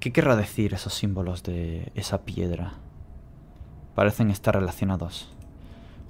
¿Qué 0.01 0.13
querrá 0.13 0.37
decir 0.37 0.75
esos 0.75 0.95
símbolos 0.95 1.43
de 1.43 1.91
esa 1.95 2.25
piedra? 2.25 2.75
Parecen 3.95 4.31
estar 4.31 4.55
relacionados. 4.55 5.33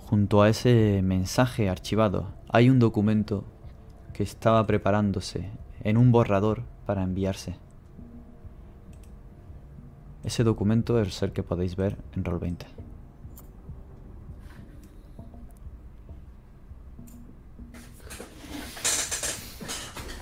Junto 0.06 0.42
a 0.42 0.48
ese 0.48 1.00
mensaje 1.02 1.68
archivado 1.68 2.28
hay 2.48 2.70
un 2.70 2.78
documento 2.78 3.44
que 4.12 4.22
estaba 4.22 4.66
preparándose 4.66 5.50
en 5.82 5.96
un 5.96 6.12
borrador 6.12 6.62
para 6.84 7.02
enviarse. 7.02 7.56
Ese 10.24 10.42
documento 10.42 11.00
es 11.00 11.22
el 11.22 11.32
que 11.32 11.42
podéis 11.42 11.76
ver 11.76 11.98
en 12.14 12.24
Roll20. 12.24 12.64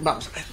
Vamos 0.01 0.29
a 0.29 0.31
ver. 0.33 0.45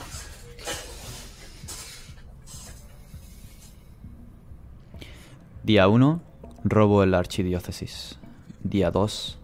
Día 5.63 5.87
1, 5.87 6.21
robo 6.63 7.03
en 7.03 7.11
la 7.11 7.19
archidiócesis. 7.19 8.19
Día 8.63 8.91
2, 8.91 9.39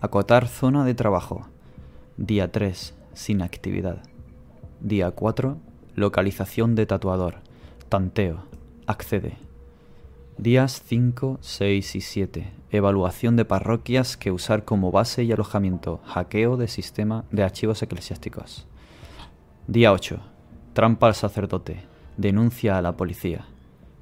acotar 0.00 0.46
zona 0.46 0.84
de 0.84 0.94
trabajo. 0.94 1.48
Día 2.16 2.52
3, 2.52 2.94
sin 3.14 3.42
actividad. 3.42 4.02
Día 4.80 5.10
4, 5.10 5.58
localización 5.98 6.74
de 6.74 6.86
tatuador. 6.86 7.36
Tanteo, 7.88 8.44
accede. 8.86 9.36
Días 10.38 10.82
5, 10.86 11.38
6 11.40 11.96
y 11.96 12.00
7, 12.00 12.52
evaluación 12.70 13.34
de 13.34 13.44
parroquias 13.44 14.16
que 14.16 14.30
usar 14.30 14.64
como 14.64 14.92
base 14.92 15.24
y 15.24 15.32
alojamiento. 15.32 16.00
Hackeo 16.04 16.56
de 16.56 16.68
sistema 16.68 17.24
de 17.32 17.42
archivos 17.42 17.82
eclesiásticos. 17.82 18.66
Día 19.66 19.92
8. 19.92 20.20
Trampa 20.72 21.08
al 21.08 21.14
sacerdote. 21.14 21.82
Denuncia 22.16 22.78
a 22.78 22.82
la 22.82 22.96
policía. 22.96 23.46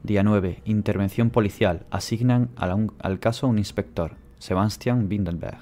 Día 0.02 0.22
9. 0.22 0.62
Intervención 0.66 1.30
policial. 1.30 1.86
Asignan 1.90 2.50
al, 2.56 3.18
caso 3.18 3.48
un 3.48 3.58
inspector. 3.58 4.12
Sebastian 4.38 5.08
Windenberg. 5.10 5.58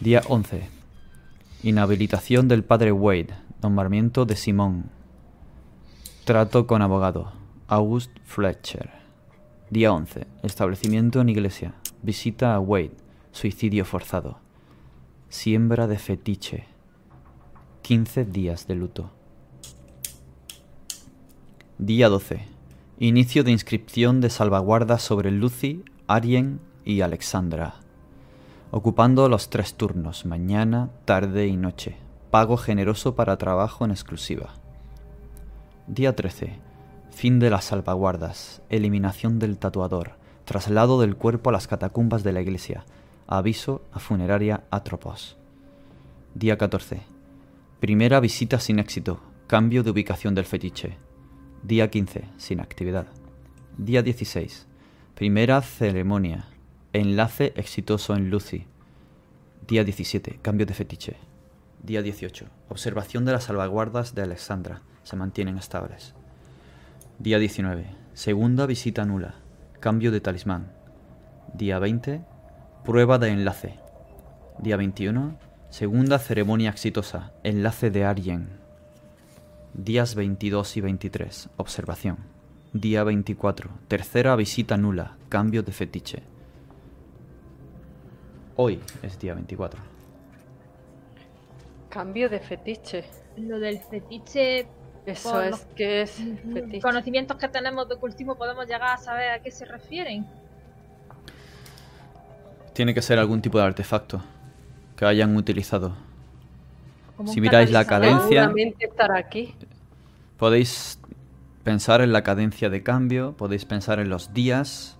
Día 0.00 0.22
11. 0.26 0.68
Inhabilitación 1.62 2.48
del 2.48 2.64
padre 2.64 2.90
Wade. 2.90 3.34
Nombramiento 3.66 4.26
de 4.26 4.36
Simón. 4.36 4.90
Trato 6.24 6.68
con 6.68 6.82
abogado. 6.82 7.32
August 7.66 8.12
Fletcher. 8.22 8.90
Día 9.70 9.92
11. 9.92 10.24
Establecimiento 10.44 11.20
en 11.20 11.30
iglesia. 11.30 11.74
Visita 12.00 12.54
a 12.54 12.60
Wade. 12.60 12.96
Suicidio 13.32 13.84
forzado. 13.84 14.38
Siembra 15.30 15.88
de 15.88 15.98
fetiche. 15.98 16.68
15 17.82 18.26
días 18.26 18.68
de 18.68 18.76
luto. 18.76 19.10
Día 21.78 22.08
12. 22.08 22.44
Inicio 23.00 23.42
de 23.42 23.50
inscripción 23.50 24.20
de 24.20 24.30
salvaguardas 24.30 25.02
sobre 25.02 25.32
Lucy, 25.32 25.82
Arien 26.06 26.60
y 26.84 27.00
Alexandra. 27.00 27.74
Ocupando 28.70 29.28
los 29.28 29.50
tres 29.50 29.74
turnos, 29.74 30.24
mañana, 30.24 30.90
tarde 31.04 31.48
y 31.48 31.56
noche. 31.56 32.05
Pago 32.36 32.58
generoso 32.58 33.14
para 33.14 33.38
trabajo 33.38 33.86
en 33.86 33.92
exclusiva. 33.92 34.50
Día 35.86 36.14
13. 36.14 36.58
Fin 37.10 37.38
de 37.38 37.48
las 37.48 37.64
salvaguardas. 37.64 38.60
Eliminación 38.68 39.38
del 39.38 39.56
tatuador. 39.56 40.18
Traslado 40.44 41.00
del 41.00 41.16
cuerpo 41.16 41.48
a 41.48 41.54
las 41.54 41.66
catacumbas 41.66 42.24
de 42.24 42.34
la 42.34 42.42
iglesia. 42.42 42.84
Aviso 43.26 43.86
a 43.90 44.00
funeraria 44.00 44.64
Atropos. 44.70 45.38
Día 46.34 46.58
14. 46.58 47.04
Primera 47.80 48.20
visita 48.20 48.60
sin 48.60 48.80
éxito. 48.80 49.18
Cambio 49.46 49.82
de 49.82 49.92
ubicación 49.92 50.34
del 50.34 50.44
fetiche. 50.44 50.98
Día 51.62 51.88
15. 51.88 52.28
Sin 52.36 52.60
actividad. 52.60 53.06
Día 53.78 54.02
16. 54.02 54.66
Primera 55.14 55.62
ceremonia. 55.62 56.48
Enlace 56.92 57.54
exitoso 57.56 58.14
en 58.14 58.28
Lucy. 58.28 58.66
Día 59.66 59.84
17. 59.84 60.40
Cambio 60.42 60.66
de 60.66 60.74
fetiche. 60.74 61.16
Día 61.86 62.02
18. 62.02 62.46
Observación 62.68 63.24
de 63.24 63.30
las 63.30 63.44
salvaguardas 63.44 64.12
de 64.12 64.22
Alexandra. 64.22 64.82
Se 65.04 65.14
mantienen 65.14 65.56
estables. 65.56 66.14
Día 67.20 67.38
19. 67.38 67.86
segunda 68.12 68.66
visita 68.66 69.04
nula, 69.04 69.36
cambio 69.78 70.10
de 70.10 70.20
talismán. 70.20 70.72
Día 71.54 71.78
20, 71.78 72.24
prueba 72.84 73.20
de 73.20 73.28
enlace. 73.28 73.78
Día 74.58 74.76
21, 74.76 75.38
segunda 75.70 76.18
ceremonia 76.18 76.70
exitosa, 76.70 77.34
enlace 77.44 77.92
de 77.92 78.04
Arjen. 78.04 78.48
Días 79.72 80.16
22 80.16 80.78
y 80.78 80.80
23, 80.80 81.50
observación. 81.56 82.16
Día 82.72 83.04
24, 83.04 83.70
tercera 83.86 84.34
visita 84.34 84.76
nula, 84.76 85.18
cambio 85.28 85.62
de 85.62 85.70
fetiche. 85.70 86.24
Hoy 88.56 88.80
es 89.04 89.20
día 89.20 89.34
24. 89.34 89.95
Cambio 91.88 92.28
de 92.28 92.40
fetiche. 92.40 93.04
Lo 93.36 93.58
del 93.58 93.78
fetiche, 93.80 94.66
Eso 95.06 95.40
es 95.42 95.50
los- 95.52 95.60
que 95.76 96.02
es 96.02 96.10
fetiche. 96.52 96.80
conocimientos 96.80 97.36
que 97.36 97.48
tenemos 97.48 97.88
de 97.88 97.94
ocultismo, 97.94 98.36
podemos 98.36 98.66
llegar 98.66 98.94
a 98.94 98.96
saber 98.96 99.30
a 99.30 99.38
qué 99.42 99.50
se 99.50 99.64
refieren. 99.64 100.26
Tiene 102.72 102.92
que 102.94 103.02
ser 103.02 103.18
algún 103.18 103.40
tipo 103.40 103.58
de 103.58 103.64
artefacto 103.64 104.20
que 104.96 105.04
hayan 105.06 105.36
utilizado. 105.36 105.94
Si 107.26 107.40
miráis 107.40 107.70
la 107.70 107.86
cadencia- 107.86 108.42
Seguramente 108.42 108.84
estará 108.86 109.18
aquí. 109.18 109.54
Podéis 110.36 110.98
pensar 111.64 112.02
en 112.02 112.12
la 112.12 112.22
cadencia 112.22 112.68
de 112.68 112.82
cambio, 112.82 113.34
podéis 113.36 113.64
pensar 113.64 113.98
en 114.00 114.10
los 114.10 114.34
días 114.34 114.98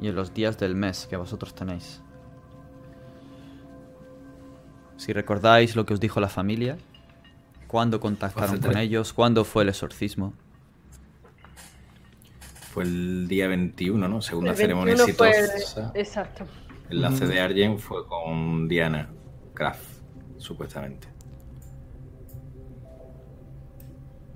y 0.00 0.08
en 0.08 0.14
los 0.14 0.32
días 0.32 0.58
del 0.58 0.76
mes 0.76 1.06
que 1.08 1.16
vosotros 1.16 1.54
tenéis. 1.54 2.00
Si 5.00 5.14
recordáis 5.14 5.76
lo 5.76 5.86
que 5.86 5.94
os 5.94 6.00
dijo 6.00 6.20
la 6.20 6.28
familia, 6.28 6.76
cuándo 7.66 8.00
contactaron 8.00 8.60
con 8.60 8.76
ellos, 8.76 9.14
cuándo 9.14 9.46
fue 9.46 9.62
el 9.62 9.70
exorcismo. 9.70 10.34
Fue 12.70 12.84
el 12.84 13.26
día 13.26 13.48
21, 13.48 14.08
¿no? 14.08 14.20
Segunda 14.20 14.50
El 14.50 14.58
ceremonia 14.58 14.94
21 14.96 15.16
fue 15.16 15.30
el- 15.30 15.44
exitosa. 15.46 15.90
Exacto. 15.94 16.44
El 16.90 16.98
enlace 16.98 17.26
de 17.26 17.40
Arjen 17.40 17.78
fue 17.78 18.06
con 18.06 18.68
Diana 18.68 19.08
Kraft, 19.54 19.80
supuestamente. 20.36 21.08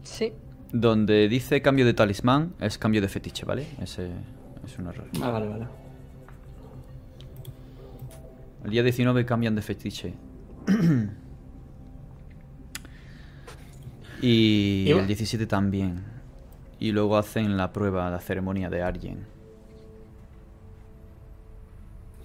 Sí. 0.03 0.32
Donde 0.73 1.28
dice 1.28 1.61
cambio 1.61 1.85
de 1.85 1.93
talismán 1.93 2.55
es 2.59 2.78
cambio 2.78 3.03
de 3.03 3.09
fetiche, 3.09 3.45
¿vale? 3.45 3.66
Ese 3.82 4.09
es 4.65 4.78
un 4.78 4.86
error. 4.86 5.09
Ah, 5.23 5.31
vale, 5.31 5.47
vale. 5.49 5.66
El 8.65 8.70
día 8.70 8.82
19 8.82 9.27
cambian 9.27 9.55
de 9.55 9.61
fetiche. 9.61 10.15
y 14.23 14.91
el 14.91 15.07
17 15.07 15.47
también. 15.47 16.03
Y 16.81 16.93
luego 16.93 17.16
hacen 17.16 17.57
la 17.57 17.73
prueba, 17.73 18.11
la 18.11 18.20
ceremonia 18.20 18.69
de 18.70 18.82
Arjen. 18.82 19.24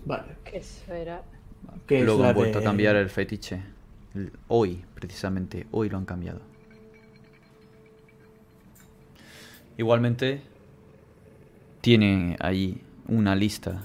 Vale. 0.06 0.36
Era. 0.90 1.24
Que 1.86 2.00
es 2.00 2.06
luego 2.06 2.24
han 2.24 2.34
vuelto 2.36 2.60
de- 2.60 2.66
a 2.66 2.68
cambiar 2.68 2.96
el 2.96 3.10
fetiche. 3.10 3.62
El- 4.16 4.32
Hoy, 4.48 4.84
precisamente, 4.96 5.68
hoy 5.72 5.90
lo 5.90 5.98
han 5.98 6.06
cambiado. 6.06 6.42
Igualmente, 9.78 10.42
tiene 11.82 12.36
ahí 12.40 12.82
una 13.08 13.36
lista 13.36 13.84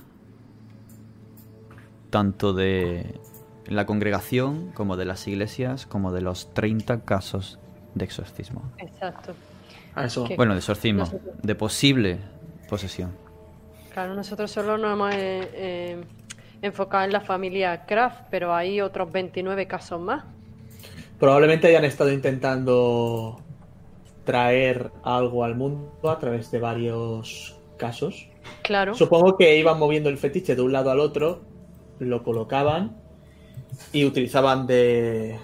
tanto 2.11 2.53
de 2.53 3.21
la 3.67 3.87
congregación 3.87 4.73
como 4.73 4.97
de 4.97 5.05
las 5.05 5.27
iglesias 5.27 5.87
como 5.87 6.13
de 6.13 6.21
los 6.21 6.53
30 6.55 7.05
casos 7.05 7.59
de 7.95 8.05
exorcismo. 8.05 8.63
Exacto. 8.79 9.33
Ah. 9.95 10.07
Bueno, 10.37 10.55
de 10.55 10.59
exorcismo, 10.59 11.01
Nosotros- 11.01 11.35
de 11.43 11.55
posible 11.55 12.19
posesión. 12.69 13.13
Claro, 13.93 14.15
nosotros 14.15 14.51
solo 14.51 14.77
nos 14.77 14.93
hemos 14.93 15.15
eh, 15.15 15.51
eh, 15.55 16.05
enfocado 16.63 17.05
en 17.05 17.13
la 17.13 17.21
familia 17.21 17.85
Kraft, 17.87 18.23
pero 18.31 18.53
hay 18.53 18.81
otros 18.81 19.13
29 19.13 19.67
casos 19.69 20.01
más. 20.01 20.25
Probablemente 21.21 21.69
hayan 21.69 21.85
estado 21.85 22.11
intentando 22.13 23.39
traer 24.25 24.91
algo 25.05 25.45
al 25.45 25.55
mundo 25.55 26.11
a 26.11 26.19
través 26.19 26.51
de 26.51 26.59
varios 26.59 27.57
casos. 27.79 28.29
Claro. 28.63 28.95
Supongo 28.95 29.37
que 29.39 29.57
iban 29.57 29.79
moviendo 29.79 30.09
el 30.09 30.19
fetiche 30.19 30.57
de 30.57 30.63
un 30.63 30.73
lado 30.73 30.91
al 30.91 30.99
otro, 30.99 31.43
lo 32.01 32.25
colocaban 32.25 32.97
y 33.93 34.05
utilizaban 34.05 34.67
de, 34.67 35.39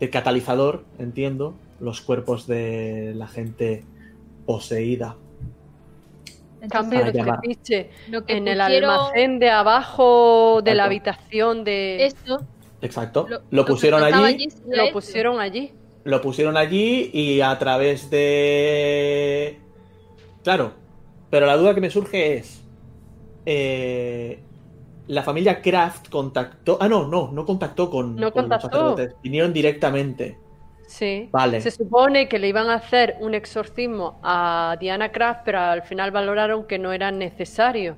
de 0.00 0.10
catalizador, 0.10 0.84
entiendo, 0.98 1.54
los 1.80 2.00
cuerpos 2.00 2.46
de 2.46 3.12
la 3.14 3.26
gente 3.26 3.84
poseída. 4.46 5.16
Entonces, 6.60 7.00
Cambio 7.00 7.88
lo 8.08 8.24
que 8.24 8.36
en 8.36 8.48
el 8.48 8.60
almacén 8.60 9.38
de 9.38 9.50
abajo 9.50 10.62
de 10.62 10.74
la 10.74 10.84
habitación 10.84 11.62
de... 11.62 12.06
Esto 12.06 12.40
Exacto. 12.80 13.26
lo, 13.50 13.64
pusieron 13.64 14.02
allí, 14.02 14.48
sería 14.50 14.84
Lo 14.84 14.92
pusieron 14.92 15.40
allí. 15.40 15.72
lo 16.04 16.20
pusieron 16.20 16.56
allí 16.56 17.10
y 17.12 17.40
a 17.40 17.58
través 17.58 18.10
de... 18.10 19.58
Claro, 20.42 20.72
pero 21.30 21.46
la 21.46 21.56
duda 21.56 21.74
que 21.74 21.80
me 21.80 21.90
surge 21.90 22.36
es... 22.38 22.62
eh, 23.46 24.38
la 25.06 25.22
familia 25.22 25.60
Kraft 25.60 26.08
contactó... 26.08 26.78
Ah, 26.80 26.88
no, 26.88 27.06
no, 27.06 27.30
no 27.32 27.44
contactó 27.44 27.90
con, 27.90 28.16
No 28.16 28.32
con 28.32 28.48
los 28.48 28.62
sacerdotes. 28.62 29.14
Vinieron 29.22 29.52
directamente. 29.52 30.38
Sí. 30.86 31.28
Vale. 31.32 31.60
Se 31.60 31.70
supone 31.70 32.28
que 32.28 32.38
le 32.38 32.48
iban 32.48 32.68
a 32.68 32.74
hacer 32.74 33.16
un 33.20 33.34
exorcismo 33.34 34.18
a 34.22 34.76
Diana 34.80 35.12
Kraft, 35.12 35.40
pero 35.44 35.58
al 35.60 35.82
final 35.82 36.10
valoraron 36.10 36.66
que 36.66 36.78
no 36.78 36.92
era 36.92 37.10
necesario. 37.10 37.96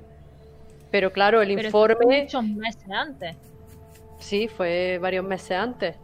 Pero 0.91 1.11
claro, 1.11 1.41
el 1.41 1.49
Pero 1.49 1.67
esto 1.67 1.71
fue 1.71 1.93
informe 1.93 2.21
muchos 2.23 2.43
meses 2.43 2.89
antes. 2.89 3.35
sí 4.19 4.47
fue 4.47 4.99
varios 5.01 5.25
meses 5.25 5.51
antes. 5.51 5.95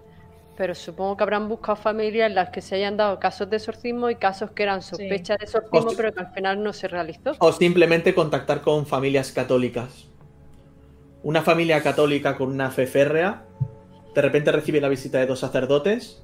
Pero 0.55 0.75
supongo 0.75 1.17
que 1.17 1.23
habrán 1.23 1.49
buscado 1.49 1.75
familias 1.77 2.27
en 2.29 2.35
las 2.35 2.49
que 2.49 2.61
se 2.61 2.75
hayan 2.75 2.95
dado 2.95 3.19
casos 3.19 3.49
de 3.49 3.57
exorcismo 3.57 4.09
y 4.11 4.15
casos 4.15 4.51
que 4.51 4.61
eran 4.63 4.83
sospechas 4.83 5.39
de 5.39 5.45
exorcismo, 5.45 5.91
pero 5.97 6.13
que 6.13 6.19
al 6.19 6.31
final 6.31 6.61
no 6.61 6.73
se 6.73 6.87
realizó. 6.87 7.31
O 7.39 7.51
simplemente 7.51 8.13
contactar 8.13 8.61
con 8.61 8.85
familias 8.85 9.31
católicas. 9.31 10.12
Una 11.23 11.41
familia 11.41 11.81
católica 11.81 12.35
con 12.35 12.49
una 12.49 12.69
fe 12.69 12.85
férrea 12.85 13.45
de 14.13 14.21
repente 14.21 14.51
recibe 14.51 14.79
la 14.79 14.89
visita 14.89 15.19
de 15.19 15.25
dos 15.25 15.39
sacerdotes 15.39 16.23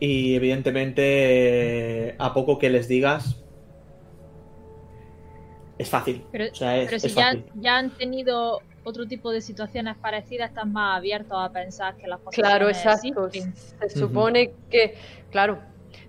y 0.00 0.34
evidentemente 0.34 2.08
eh, 2.08 2.16
a 2.18 2.34
poco 2.34 2.58
que 2.58 2.70
les 2.70 2.88
digas 2.88 3.40
es 5.78 5.88
fácil. 5.88 6.24
Pero, 6.32 6.46
O 6.50 6.54
sea, 6.54 6.76
es, 6.78 6.88
pero 6.88 6.98
si 6.98 7.06
es 7.06 7.14
ya, 7.14 7.26
fácil. 7.26 7.44
ya 7.54 7.76
han 7.78 7.90
tenido 7.90 8.62
otro 8.84 9.06
tipo 9.06 9.30
de 9.30 9.40
situaciones 9.40 9.96
parecidas, 9.96 10.50
están 10.50 10.72
más 10.72 10.98
abiertos 10.98 11.36
a 11.40 11.50
pensar 11.52 11.96
que 11.96 12.06
las 12.06 12.18
cosas 12.20 12.34
Claro, 12.34 12.68
exacto. 12.68 13.30
Se 13.30 13.88
supone 13.90 14.52
que, 14.70 14.96
claro, 15.30 15.58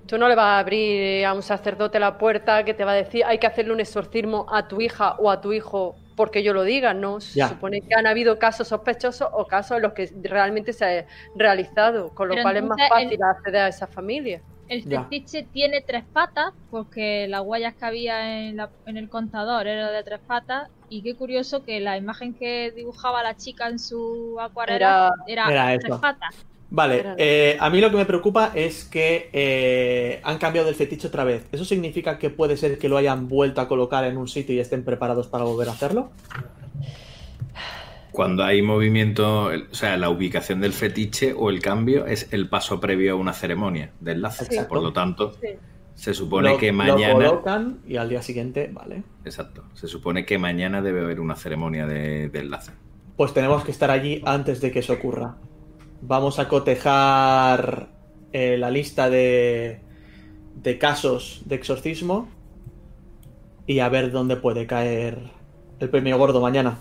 tú 0.08 0.18
no 0.18 0.28
le 0.28 0.36
vas 0.36 0.46
a 0.46 0.60
abrir 0.60 1.26
a 1.26 1.34
un 1.34 1.42
sacerdote 1.42 2.00
la 2.00 2.18
puerta 2.18 2.64
que 2.66 2.74
te 2.74 2.84
va 2.84 2.92
a 2.92 2.96
decir 2.96 3.24
hay 3.26 3.38
que 3.38 3.48
hacerle 3.48 3.74
un 3.74 3.80
exorcismo 3.80 4.46
a 4.52 4.68
tu 4.68 4.82
hija 4.82 5.16
o 5.20 5.32
a 5.32 5.42
tu 5.42 5.54
hijo 5.54 5.96
porque 6.16 6.44
yo 6.44 6.54
lo 6.54 6.64
diga, 6.64 6.94
¿no? 6.94 7.20
Se 7.20 7.40
Ya. 7.40 7.50
supone 7.50 7.82
que 7.82 7.94
han 7.96 8.08
habido 8.08 8.40
casos 8.40 8.68
sospechosos 8.70 9.28
o 9.34 9.46
casos 9.46 9.78
en 9.78 9.84
los 9.84 9.94
que 9.94 10.10
realmente 10.24 10.74
se 10.74 10.86
ha 10.86 11.06
realizado, 11.36 12.14
con 12.14 12.28
lo 12.30 12.36
Pero 12.36 12.44
cual 12.44 12.58
es 12.58 12.64
más 12.64 12.80
fácil 12.90 13.20
acceder 13.24 13.62
a 13.62 13.68
esa 13.68 13.88
familia. 13.88 14.42
El 14.68 14.84
Ya. 14.90 15.04
fetiche 15.04 15.44
tiene 15.52 15.82
tres 15.86 16.06
patas, 16.12 16.52
porque 16.70 17.28
las 17.28 17.42
huellas 17.44 17.76
que 17.76 17.86
había 17.86 18.48
en, 18.48 18.58
la- 18.58 18.72
en 18.86 18.98
el 18.98 19.10
contador 19.10 19.68
era 19.68 19.92
de 19.92 20.04
tres 20.04 20.22
patas. 20.26 20.70
Y 20.90 21.04
qué 21.04 21.16
curioso 21.18 21.64
que 21.64 21.80
la 21.80 21.98
imagen 21.98 22.36
que 22.36 22.72
dibujaba 22.76 23.24
la 23.24 23.36
chica 23.36 23.68
en 23.68 23.80
su 23.80 24.38
acuarela 24.40 25.12
era, 25.28 25.52
Era 25.52 25.80
tres 25.80 25.92
eso. 25.92 26.02
patas. 26.02 26.36
Vale, 26.70 27.14
eh, 27.18 27.58
a 27.60 27.70
mí 27.70 27.80
lo 27.80 27.90
que 27.92 27.98
me 27.98 28.06
preocupa 28.06 28.52
es 28.56 28.84
que 28.86 29.30
eh, 29.32 30.20
han 30.24 30.38
cambiado 30.40 30.68
el 30.68 30.76
fetiche 30.76 31.08
otra 31.08 31.24
vez. 31.24 31.46
¿Eso 31.52 31.64
significa 31.64 32.18
que 32.18 32.30
puede 32.30 32.58
ser 32.58 32.78
que 32.78 32.90
lo 32.90 32.98
hayan 32.98 33.28
vuelto 33.28 33.62
a 33.62 33.68
colocar 33.68 34.04
en 34.04 34.18
un 34.18 34.28
sitio 34.28 34.56
y 34.56 34.60
estén 34.60 34.84
preparados 34.84 35.28
para 35.28 35.44
volver 35.46 35.70
a 35.70 35.72
hacerlo? 35.72 36.10
Cuando 38.12 38.44
hay 38.44 38.62
movimiento, 38.62 39.48
o 39.48 39.76
sea, 39.76 39.98
la 39.98 40.10
ubicación 40.10 40.62
del 40.62 40.72
fetiche 40.74 41.34
o 41.38 41.50
el 41.50 41.62
cambio 41.62 42.06
es 42.06 42.30
el 42.32 42.48
paso 42.48 42.80
previo 42.80 43.14
a 43.14 43.16
una 43.16 43.34
ceremonia 43.34 43.92
de 44.00 44.14
enlace. 44.14 44.46
Exacto. 44.46 44.70
Por 44.70 44.82
lo 44.84 44.94
tanto, 44.94 45.34
Sí. 45.42 45.50
se 45.96 46.14
supone 46.14 46.52
Lo- 46.52 46.58
que 46.58 46.68
Lo 46.68 46.74
mañana. 46.78 47.14
colocan 47.14 47.80
y 47.86 47.98
al 47.98 48.08
día 48.08 48.22
siguiente, 48.22 48.70
vale. 48.74 49.04
Exacto. 49.26 49.66
Se 49.74 49.88
supone 49.88 50.26
que 50.26 50.38
mañana 50.38 50.82
debe 50.82 51.02
haber 51.02 51.20
una 51.20 51.36
ceremonia 51.36 51.86
de, 51.88 52.30
de 52.30 52.40
enlace. 52.40 52.72
Pues 53.18 53.34
tenemos 53.34 53.64
que 53.66 53.72
estar 53.72 53.92
allí 53.92 54.22
antes 54.26 54.62
de 54.62 54.72
que 54.72 54.80
eso 54.80 54.94
ocurra. 54.94 55.36
Vamos 56.02 56.40
a 56.40 56.48
cotejar 56.48 57.88
eh, 58.32 58.58
la 58.58 58.70
lista 58.70 59.10
de, 59.10 59.82
de 60.56 60.78
casos 60.78 61.42
de 61.46 61.56
exorcismo 61.56 62.28
y 63.68 63.80
a 63.80 63.90
ver 63.90 64.12
dónde 64.12 64.36
puede 64.36 64.68
caer 64.68 65.32
el 65.80 65.90
premio 65.90 66.18
gordo 66.18 66.42
mañana. 66.42 66.78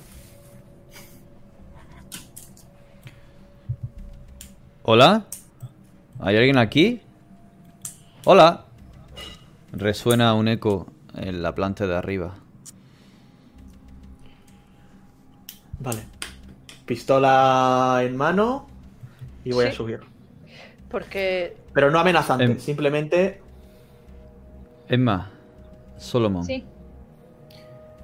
¿Hola? 4.83 5.25
¿Hay 6.21 6.37
alguien 6.37 6.59
aquí? 6.59 7.01
Hola. 8.25 8.67
Resuena 9.73 10.35
un 10.35 10.49
eco 10.49 10.87
en 11.15 11.43
la 11.43 11.55
planta 11.55 11.87
de 11.87 11.97
arriba. 11.97 12.35
Vale. 15.81 16.05
Pistola 16.85 18.03
en 18.03 18.17
mano 18.17 18.74
y 19.45 19.53
voy 19.53 19.67
a 19.67 19.73
subir. 19.73 20.01
Porque 20.91 21.57
Pero 21.73 21.91
no 21.91 21.99
amenazante, 21.99 22.45
Em. 22.45 22.59
simplemente 22.59 23.41
Emma, 24.89 25.31
Solomon, 25.97 26.45
Sí. 26.45 26.65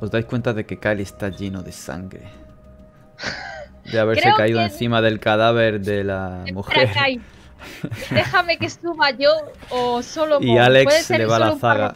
os 0.01 0.11
dais 0.11 0.25
cuenta 0.25 0.53
de 0.53 0.65
que 0.67 0.79
Kyle 0.79 1.01
está 1.01 1.29
lleno 1.29 1.63
de 1.63 1.73
sangre. 1.73 2.23
De 3.91 3.99
haberse 3.99 4.23
Creo 4.23 4.37
caído 4.37 4.59
que- 4.61 4.65
encima 4.67 5.01
del 5.03 5.21
cadáver 5.21 5.81
de 5.81 6.05
la 6.05 6.45
mujer. 6.53 6.85
Espera, 6.85 7.01
Kai. 7.01 7.21
Déjame 8.11 8.57
que 8.57 8.71
suba 8.71 9.11
yo 9.11 9.31
o 9.71 10.03
solo 10.03 10.39
Y 10.41 10.57
Alex 10.57 10.85
Puede 10.85 11.03
ser 11.03 11.19
le 11.19 11.27
va 11.27 11.39
solo 11.39 11.51
la 11.51 11.57
zaga. 11.57 11.95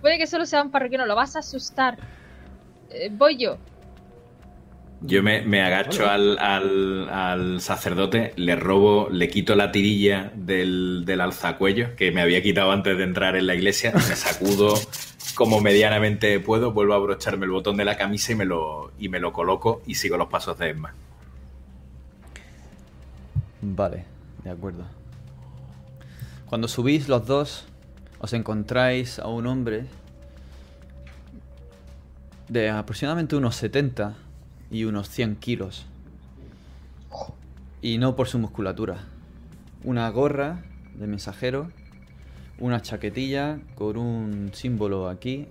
Puede 0.00 0.18
que 0.18 0.26
solo 0.26 0.46
sea 0.46 0.62
un 0.62 0.70
parroquiano, 0.70 1.06
lo 1.06 1.16
vas 1.16 1.34
a 1.36 1.40
asustar. 1.40 1.96
Eh, 2.90 3.10
voy 3.12 3.36
yo. 3.36 3.56
Yo 5.00 5.22
me, 5.22 5.42
me 5.42 5.62
agacho 5.62 6.08
al, 6.08 6.38
al- 6.38 7.08
al 7.08 7.60
sacerdote, 7.60 8.32
le 8.36 8.56
robo, 8.56 9.08
le 9.10 9.28
quito 9.28 9.54
la 9.54 9.70
tirilla 9.70 10.32
del, 10.34 11.04
del 11.06 11.20
alzacuello 11.20 11.94
que 11.94 12.10
me 12.10 12.20
había 12.20 12.42
quitado 12.42 12.72
antes 12.72 12.98
de 12.98 13.04
entrar 13.04 13.36
en 13.36 13.46
la 13.46 13.54
iglesia, 13.54 13.92
me 13.94 14.00
sacudo 14.16 14.74
como 15.36 15.60
medianamente 15.60 16.40
puedo, 16.40 16.72
vuelvo 16.72 16.94
a 16.94 16.96
abrocharme 16.96 17.44
el 17.46 17.52
botón 17.52 17.76
de 17.76 17.84
la 17.84 17.96
camisa 17.96 18.32
y 18.32 18.34
me 18.34 18.44
lo, 18.44 18.90
y 18.98 19.08
me 19.08 19.20
lo 19.20 19.32
coloco 19.32 19.82
y 19.86 19.94
sigo 19.94 20.16
los 20.16 20.26
pasos 20.28 20.58
de 20.58 20.70
Emma. 20.70 20.92
Vale, 23.62 24.04
de 24.42 24.50
acuerdo. 24.50 24.84
Cuando 26.46 26.66
subís 26.66 27.08
los 27.08 27.24
dos, 27.24 27.66
os 28.18 28.32
encontráis 28.32 29.20
a 29.20 29.28
un 29.28 29.46
hombre 29.46 29.84
de 32.48 32.70
aproximadamente 32.70 33.36
unos 33.36 33.54
70 33.56 34.14
y 34.70 34.84
unos 34.84 35.08
100 35.08 35.36
kilos. 35.36 35.86
Y 37.80 37.98
no 37.98 38.16
por 38.16 38.28
su 38.28 38.38
musculatura. 38.38 39.04
Una 39.84 40.08
gorra 40.10 40.64
de 40.94 41.06
mensajero, 41.06 41.70
una 42.58 42.82
chaquetilla 42.82 43.60
con 43.74 43.96
un 43.96 44.50
símbolo 44.52 45.08
aquí 45.08 45.46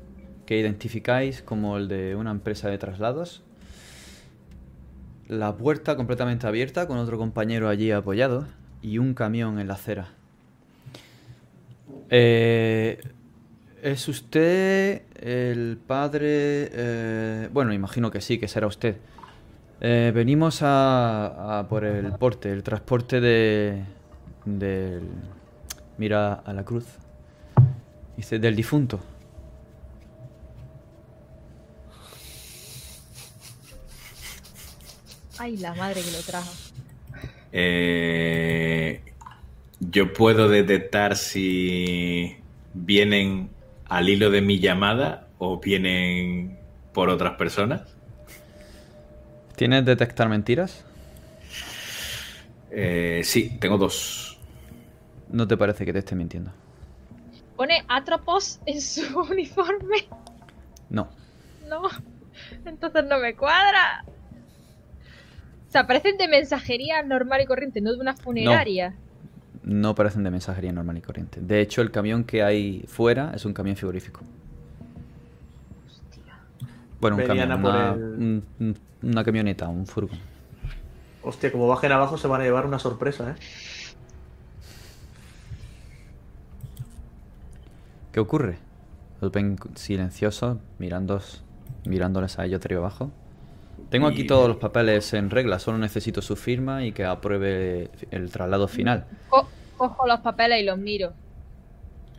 que 0.46 0.60
identificáis 0.60 1.42
como 1.42 1.78
el 1.78 1.88
de 1.88 2.16
una 2.16 2.32
empresa 2.32 2.70
de 2.70 2.78
traslados 2.78 3.44
la 5.28 5.56
puerta 5.56 5.96
completamente 5.96 6.48
abierta 6.48 6.88
con 6.88 6.98
otro 6.98 7.18
compañero 7.18 7.68
allí 7.70 7.92
apoyado 7.92 8.48
y 8.82 8.98
un 8.98 9.14
camión 9.14 9.60
en 9.60 9.68
la 9.68 9.74
acera. 9.74 10.10
Eh, 12.10 13.02
¿Es 13.82 14.08
usted 14.08 15.04
el 15.16 15.78
padre? 15.78 16.70
eh, 16.72 17.50
bueno, 17.54 17.74
imagino 17.74 18.10
que 18.12 18.22
sí, 18.22 18.38
que 18.38 18.48
será 18.48 18.68
usted. 18.68 18.98
Eh, 19.80 20.12
venimos 20.14 20.62
a, 20.64 21.60
a 21.60 21.68
por 21.68 21.86
el 21.86 22.12
porte, 22.14 22.52
el 22.52 22.64
transporte 22.64 23.22
de... 23.22 23.84
del... 24.46 25.04
Mira 25.98 26.34
a 26.34 26.54
la 26.54 26.64
cruz. 26.64 26.86
Dice, 28.16 28.40
del 28.40 28.56
difunto. 28.56 29.00
Ay, 35.40 35.58
la 35.58 35.76
madre 35.76 36.02
que 36.02 36.12
lo 36.12 36.22
trajo. 36.24 36.52
Eh, 37.52 39.02
yo 39.80 40.12
puedo 40.14 40.50
detectar 40.50 41.16
si 41.16 42.38
vienen 42.74 43.50
al 43.90 44.10
hilo 44.10 44.30
de 44.30 44.42
mi 44.42 44.60
llamada 44.60 45.28
o 45.38 45.60
vienen 45.60 46.58
por 46.94 47.10
otras 47.10 47.36
personas. 47.36 47.82
¿Tienes 49.56 49.86
detectar 49.86 50.30
mentiras? 50.30 50.86
Eh, 52.72 53.22
sí, 53.24 53.58
tengo 53.60 53.78
dos. 53.78 54.38
No 55.30 55.48
te 55.48 55.58
parece 55.58 55.86
que 55.86 55.94
te 55.94 56.00
esté 56.00 56.16
mintiendo. 56.16 56.52
Pone 57.56 57.84
Atropos 57.88 58.60
en 58.66 58.82
su 58.82 59.20
uniforme. 59.32 60.08
No. 60.90 61.10
No. 61.68 61.82
Entonces 62.66 63.06
no 63.06 63.20
me 63.20 63.36
cuadra. 63.36 64.06
O 65.68 65.72
sea, 65.72 65.88
parecen 65.88 66.18
de 66.18 66.28
mensajería 66.28 67.02
normal 67.04 67.42
y 67.42 67.46
corriente, 67.46 67.82
no 67.82 67.94
de 67.94 68.00
una 68.00 68.16
funeraria. 68.16 68.92
No 68.92 69.07
parecen 69.96 70.24
de 70.24 70.32
mensajería 70.32 70.72
normal 70.72 70.98
y 70.98 71.02
corriente. 71.02 71.42
De 71.42 71.60
hecho, 71.62 71.82
el 71.82 71.92
camión 71.92 72.24
que 72.24 72.42
hay 72.44 72.86
fuera 72.88 73.32
es 73.36 73.46
un 73.46 73.54
camión 73.54 73.76
frigorífico. 73.76 74.22
Bueno, 77.02 77.18
un 77.18 77.28
Venían 77.28 77.50
camión, 77.50 77.66
una, 77.66 77.94
el- 77.94 78.00
un- 78.00 78.44
un- 78.60 78.78
una 79.04 79.24
camioneta, 79.24 79.68
un 79.68 79.86
furgón. 79.86 80.18
Hostia, 81.22 81.52
como 81.52 81.68
bajen 81.68 81.92
abajo 81.92 82.18
se 82.18 82.28
van 82.28 82.42
a 82.42 82.44
llevar 82.46 82.66
una 82.66 82.80
sorpresa, 82.80 83.32
¿eh? 83.32 83.36
¿Qué 88.12 88.20
ocurre? 88.20 88.58
Los 89.22 89.32
ven 89.32 89.58
silenciosos, 89.76 90.58
mirándos, 90.80 91.44
mirándoles 91.86 92.40
a 92.40 92.46
ellos 92.46 92.62
arriba 92.64 92.82
abajo. 92.82 93.12
Tengo 93.90 94.08
aquí 94.08 94.22
Y- 94.24 94.28
todos 94.28 94.48
los 94.48 94.58
papeles 94.58 95.14
en 95.14 95.30
regla, 95.30 95.60
solo 95.60 95.78
necesito 95.78 96.22
su 96.22 96.36
firma 96.36 96.84
y 96.84 96.92
que 96.92 97.06
apruebe 97.06 97.90
el 98.12 98.30
traslado 98.32 98.68
final. 98.68 99.06
Co- 99.30 99.48
cojo 99.78 100.08
los 100.08 100.20
papeles 100.20 100.62
y 100.62 100.66
los 100.66 100.78
miro. 100.78 101.14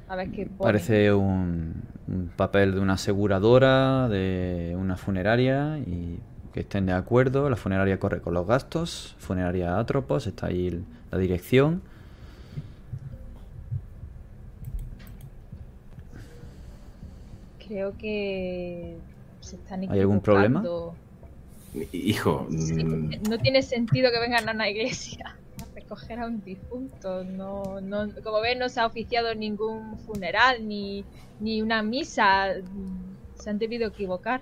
A 0.09 0.17
ver 0.17 0.31
qué 0.31 0.47
pone. 0.47 0.59
Parece 0.59 1.13
un, 1.13 1.83
un 2.07 2.31
papel 2.35 2.75
de 2.75 2.81
una 2.81 2.95
aseguradora, 2.95 4.09
de 4.09 4.75
una 4.79 4.97
funeraria 4.97 5.79
y 5.79 6.19
que 6.55 6.61
estén 6.61 6.87
de 6.87 6.93
acuerdo. 6.93 7.51
La 7.51 7.57
funeraria 7.57 7.99
corre 8.01 8.23
con 8.23 8.33
los 8.33 8.47
gastos. 8.47 9.15
Funeraria 9.19 9.79
Atropos, 9.79 10.27
está 10.27 10.47
ahí 10.47 10.83
la 11.11 11.19
dirección. 11.19 11.83
Creo 17.67 17.97
que 17.99 18.97
se 19.41 19.57
están 19.57 19.83
¿Hay 19.91 20.01
algún 20.01 20.21
problema? 20.21 20.63
Hijo, 21.93 22.47
Sí, 22.51 22.83
mm, 22.83 23.29
no 23.29 23.39
tiene 23.39 23.63
sentido 23.63 24.11
que 24.11 24.19
vengan 24.21 24.49
a 24.49 24.53
una 24.53 24.69
iglesia 24.69 25.37
a 25.61 25.75
recoger 25.75 26.19
a 26.21 26.27
un 26.27 26.43
difunto. 26.43 27.25
No, 27.25 27.81
no, 27.81 28.09
como 28.23 28.41
ven, 28.41 28.59
no 28.59 28.69
se 28.69 28.81
ha 28.81 28.87
oficiado 28.87 29.35
ningún 29.35 29.99
funeral 29.99 30.67
ni, 30.67 31.05
ni 31.41 31.63
una 31.63 31.83
misa. 31.83 32.55
Se 33.35 33.51
han 33.51 33.59
debido 33.59 33.89
equivocar. 33.89 34.41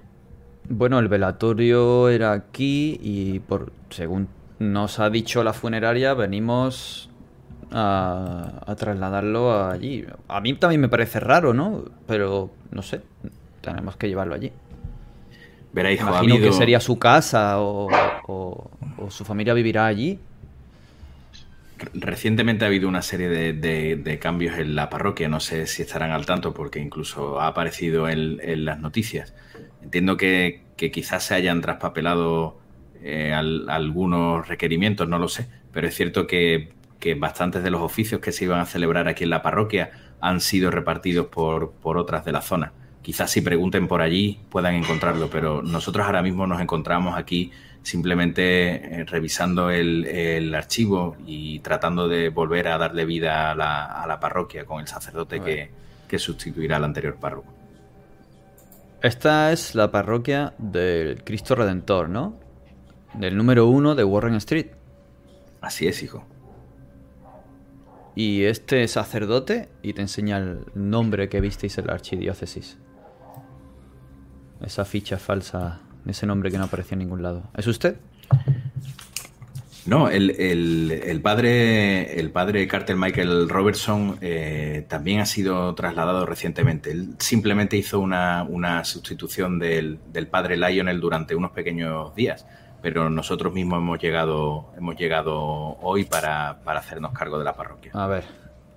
Bueno, 0.68 0.98
el 0.98 1.08
velatorio 1.08 2.08
era 2.08 2.32
aquí 2.32 2.98
y 3.02 3.38
por 3.40 3.72
según 3.90 4.28
nos 4.58 4.98
ha 4.98 5.10
dicho 5.10 5.44
la 5.44 5.52
funeraria, 5.52 6.14
venimos 6.14 7.10
a, 7.70 8.62
a 8.66 8.76
trasladarlo 8.76 9.66
allí. 9.68 10.04
A 10.28 10.40
mí 10.40 10.54
también 10.54 10.80
me 10.80 10.88
parece 10.88 11.20
raro, 11.20 11.52
¿no? 11.54 11.84
Pero 12.06 12.50
no 12.70 12.82
sé, 12.82 13.02
tenemos 13.60 13.96
que 13.96 14.08
llevarlo 14.08 14.34
allí. 14.34 14.52
Ha 15.84 15.92
Imagino 15.92 16.34
habido, 16.34 16.50
que 16.50 16.52
sería 16.56 16.80
su 16.80 16.98
casa 16.98 17.60
o, 17.60 17.88
o- 18.28 18.70
o 18.98 19.10
su 19.10 19.24
familia 19.24 19.52
vivirá 19.54 19.86
allí. 19.86 20.18
recientemente 21.92 22.64
ha 22.64 22.68
habido 22.68 22.88
una 22.88 23.02
serie 23.02 23.28
de, 23.28 23.52
de- 23.52 23.96
de 23.96 24.18
cambios 24.18 24.58
en 24.58 24.74
la 24.74 24.88
parroquia. 24.88 25.28
No 25.28 25.40
sé 25.40 25.66
si 25.66 25.82
estarán 25.82 26.10
al 26.10 26.24
tanto 26.24 26.54
porque 26.54 26.78
incluso 26.80 27.40
ha 27.40 27.48
aparecido 27.48 28.08
en, 28.08 28.38
en 28.42 28.64
las 28.64 28.78
noticias. 28.80 29.34
Entiendo 29.82 30.16
que, 30.16 30.62
que 30.76 30.90
quizás 30.90 31.24
se 31.24 31.34
hayan 31.34 31.60
traspapelado 31.60 32.58
eh, 33.02 33.32
al- 33.34 33.68
algunos 33.68 34.48
requerimientos, 34.48 35.08
no 35.08 35.18
lo 35.18 35.28
sé. 35.28 35.48
Pero 35.72 35.86
es 35.88 35.94
cierto 35.94 36.26
que, 36.26 36.70
que 36.98 37.14
bastantes 37.14 37.62
de 37.62 37.70
los 37.70 37.82
oficios 37.82 38.20
que 38.22 38.32
se 38.32 38.44
iban 38.44 38.60
a 38.60 38.64
celebrar 38.66 39.06
aquí 39.08 39.24
en 39.24 39.30
la 39.30 39.42
parroquia 39.42 39.90
han 40.20 40.40
sido 40.40 40.70
repartidos 40.70 41.26
por, 41.26 41.72
por 41.72 41.98
otras 41.98 42.24
de 42.24 42.32
la 42.32 42.40
zona. 42.40 42.72
Quizás 43.06 43.30
si 43.30 43.40
pregunten 43.40 43.86
por 43.86 44.02
allí 44.02 44.40
puedan 44.50 44.74
encontrarlo, 44.74 45.30
pero 45.30 45.62
nosotros 45.62 46.04
ahora 46.04 46.22
mismo 46.22 46.44
nos 46.48 46.60
encontramos 46.60 47.16
aquí 47.16 47.52
simplemente 47.84 48.42
eh, 49.00 49.04
revisando 49.04 49.70
el, 49.70 50.04
el 50.06 50.52
archivo 50.52 51.16
y 51.24 51.60
tratando 51.60 52.08
de 52.08 52.30
volver 52.30 52.66
a 52.66 52.78
darle 52.78 53.04
vida 53.04 53.52
a 53.52 53.54
la, 53.54 53.84
a 53.84 54.08
la 54.08 54.18
parroquia 54.18 54.64
con 54.64 54.80
el 54.80 54.88
sacerdote 54.88 55.40
que, 55.40 55.70
que 56.08 56.18
sustituirá 56.18 56.78
al 56.78 56.84
anterior 56.84 57.14
párroco. 57.14 57.54
Esta 59.00 59.52
es 59.52 59.76
la 59.76 59.92
parroquia 59.92 60.54
del 60.58 61.22
Cristo 61.22 61.54
Redentor, 61.54 62.08
¿no? 62.08 62.34
Del 63.14 63.36
número 63.36 63.68
uno 63.68 63.94
de 63.94 64.02
Warren 64.02 64.34
Street. 64.34 64.72
Así 65.60 65.86
es, 65.86 66.02
hijo. 66.02 66.24
Y 68.16 68.46
este 68.46 68.88
sacerdote, 68.88 69.68
y 69.80 69.92
te 69.92 70.00
enseña 70.00 70.38
el 70.38 70.64
nombre 70.74 71.28
que 71.28 71.40
visteis 71.40 71.78
en 71.78 71.86
la 71.86 71.92
archidiócesis. 71.92 72.78
Esa 74.64 74.84
ficha 74.84 75.18
falsa, 75.18 75.80
ese 76.06 76.26
nombre 76.26 76.50
que 76.50 76.58
no 76.58 76.64
apareció 76.64 76.94
en 76.94 77.00
ningún 77.00 77.22
lado. 77.22 77.42
¿Es 77.56 77.66
usted? 77.66 77.96
No, 79.86 80.08
el, 80.08 80.30
el- 80.30 80.90
el 81.04 81.20
padre, 81.20 82.18
el 82.18 82.30
padre 82.32 82.66
Carter 82.66 82.96
Michael 82.96 83.48
Robertson 83.48 84.18
eh, 84.20 84.84
también 84.88 85.20
ha 85.20 85.26
sido 85.26 85.72
trasladado 85.76 86.26
recientemente. 86.26 86.90
Él 86.90 87.14
simplemente 87.20 87.76
hizo 87.76 88.00
una, 88.00 88.42
una 88.48 88.82
sustitución 88.84 89.60
del, 89.60 90.00
del 90.12 90.26
padre 90.26 90.56
Lionel 90.56 91.00
durante 91.00 91.36
unos 91.36 91.52
pequeños 91.52 92.12
días, 92.16 92.46
pero 92.82 93.10
nosotros 93.10 93.52
mismos 93.54 93.78
hemos 93.78 94.00
llegado, 94.00 94.72
hemos 94.76 94.96
llegado 94.96 95.36
hoy 95.80 96.04
para, 96.04 96.58
para 96.64 96.80
hacernos 96.80 97.12
cargo 97.12 97.38
de 97.38 97.44
la 97.44 97.54
parroquia. 97.54 97.92
A 97.94 98.08
ver, 98.08 98.24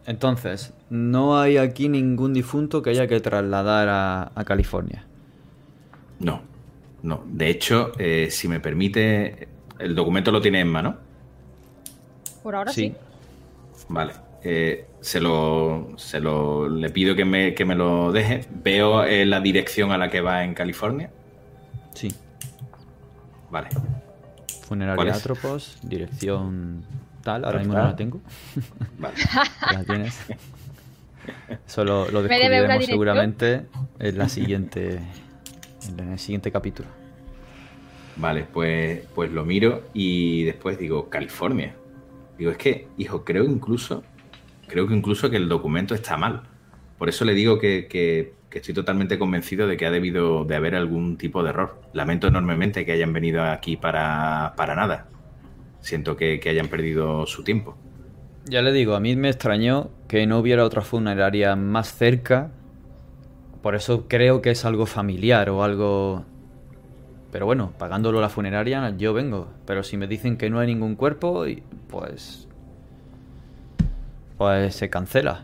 entonces, 0.05 0.73
no 0.91 1.39
hay 1.39 1.57
aquí 1.57 1.89
ningún 1.89 2.33
difunto 2.35 2.83
que 2.83 2.91
haya 2.91 3.07
que 3.07 3.19
trasladar 3.19 3.89
a, 3.89 4.31
a 4.35 4.43
California. 4.43 5.05
No, 6.19 6.41
no. 7.03 7.23
De 7.25 7.49
hecho, 7.49 7.91
eh, 7.97 8.27
si 8.29 8.47
me 8.47 8.59
permite, 8.59 9.47
el 9.79 9.95
documento 9.95 10.31
lo 10.31 10.41
tiene 10.41 10.59
Emma, 10.61 10.81
¿no? 10.81 10.97
Por 12.43 12.55
ahora 12.55 12.71
sí. 12.71 12.93
Vale. 13.87 14.13
Eh, 14.43 14.85
se 15.01 15.19
lo, 15.19 15.93
se 15.97 16.19
lo 16.19 16.69
le 16.69 16.89
pido 16.89 17.15
que 17.15 17.25
me, 17.25 17.53
que 17.53 17.65
me 17.65 17.75
lo 17.75 18.11
deje. 18.11 18.45
Veo 18.51 19.03
eh, 19.03 19.25
la 19.25 19.39
dirección 19.39 19.91
a 19.91 19.97
la 19.97 20.09
que 20.09 20.21
va 20.21 20.43
en 20.43 20.53
California. 20.53 21.09
Sí. 21.93 22.13
Vale. 23.49 23.69
¿Cuál 23.71 23.85
Funeraria? 24.61 25.13
Atropos, 25.13 25.79
dirección 25.81 26.83
tal, 27.23 27.43
ahora 27.43 27.59
mismo 27.59 27.73
no 27.73 27.83
la 27.83 27.95
tengo. 27.95 28.21
Vale. 28.99 29.15
¿La 29.73 29.83
tienes? 29.83 30.19
Eso 31.67 31.83
lo, 31.83 32.09
lo 32.11 32.21
¿Me 32.21 32.39
debe 32.39 32.63
una 32.63 32.77
descubriremos 32.77 32.85
seguramente 32.85 33.65
en 33.99 34.17
la 34.17 34.29
siguiente. 34.29 34.99
En 35.97 36.11
el 36.11 36.19
siguiente 36.19 36.51
capítulo. 36.51 36.87
Vale, 38.17 38.45
pues, 38.51 39.01
pues 39.15 39.31
lo 39.31 39.45
miro 39.45 39.83
y 39.93 40.43
después 40.43 40.77
digo, 40.77 41.09
California. 41.09 41.75
Digo, 42.37 42.51
es 42.51 42.57
que, 42.57 42.87
hijo, 42.97 43.23
creo 43.23 43.43
incluso, 43.45 44.03
creo 44.67 44.87
que 44.87 44.93
incluso 44.93 45.29
que 45.29 45.37
el 45.37 45.47
documento 45.49 45.95
está 45.95 46.17
mal. 46.17 46.43
Por 46.97 47.07
eso 47.09 47.23
le 47.25 47.33
digo 47.33 47.59
que, 47.59 47.87
que- 47.87 48.33
que 48.49 48.57
estoy 48.59 48.73
totalmente 48.73 49.19
convencido 49.19 49.67
de 49.67 49.77
que 49.77 49.85
ha 49.85 49.91
debido 49.91 50.43
de 50.43 50.55
haber 50.55 50.73
algún 50.73 51.17
tipo 51.17 51.43
de 51.43 51.51
error. 51.51 51.79
Lamento 51.93 52.27
enormemente 52.27 52.83
que 52.83 52.91
hayan 52.93 53.13
venido 53.13 53.43
aquí 53.43 53.77
para, 53.77 54.53
para 54.57 54.73
nada. 54.73 55.07
Siento 55.81 56.17
que, 56.17 56.39
que 56.39 56.49
hayan 56.49 56.67
perdido 56.67 57.27
su 57.27 57.43
tiempo. 57.43 57.77
Ya 58.45 58.63
le 58.63 58.71
digo, 58.71 58.95
a 58.95 58.99
mí 58.99 59.15
me 59.15 59.29
extrañó 59.29 59.91
que 60.07 60.25
no 60.25 60.39
hubiera 60.39 60.65
otra 60.65 60.81
funeraria 60.81 61.55
más 61.55 61.93
cerca. 61.93 62.49
Por 63.61 63.75
eso 63.75 64.07
creo 64.07 64.41
que 64.41 64.51
es 64.51 64.65
algo 64.65 64.85
familiar 64.85 65.49
o 65.49 65.63
algo... 65.63 66.23
Pero 67.31 67.45
bueno, 67.45 67.73
pagándolo 67.77 68.21
la 68.21 68.29
funeraria 68.29 68.95
yo 68.97 69.13
vengo. 69.13 69.47
Pero 69.65 69.83
si 69.83 69.97
me 69.97 70.07
dicen 70.07 70.37
que 70.37 70.49
no 70.49 70.59
hay 70.59 70.67
ningún 70.67 70.95
cuerpo, 70.95 71.45
pues... 71.89 72.47
Pues 74.37 74.75
se 74.75 74.89
cancela. 74.89 75.43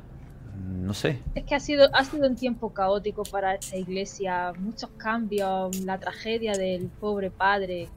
No 0.68 0.94
sé. 0.94 1.20
Es 1.36 1.44
que 1.44 1.56
ha 1.56 1.60
sido, 1.60 1.90
ha 1.94 2.04
sido 2.06 2.28
un 2.28 2.36
tiempo 2.36 2.70
caótico 2.74 3.24
para 3.24 3.56
esta 3.56 3.76
iglesia, 3.76 4.54
muchos 4.58 4.90
cambios, 4.98 5.80
la 5.82 6.00
tragedia 6.00 6.54
del 6.54 6.88
pobre 6.88 7.30
padre. 7.30 7.90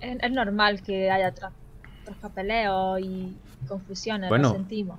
Es, 0.00 0.18
es 0.22 0.32
normal 0.32 0.82
que 0.82 1.10
haya 1.10 1.32
tras- 1.34 1.52
traspapeleos 2.04 3.00
y 3.00 3.36
confusiones, 3.68 4.30
Bueno. 4.30 4.48
lo 4.48 4.54
sentimos. 4.54 4.98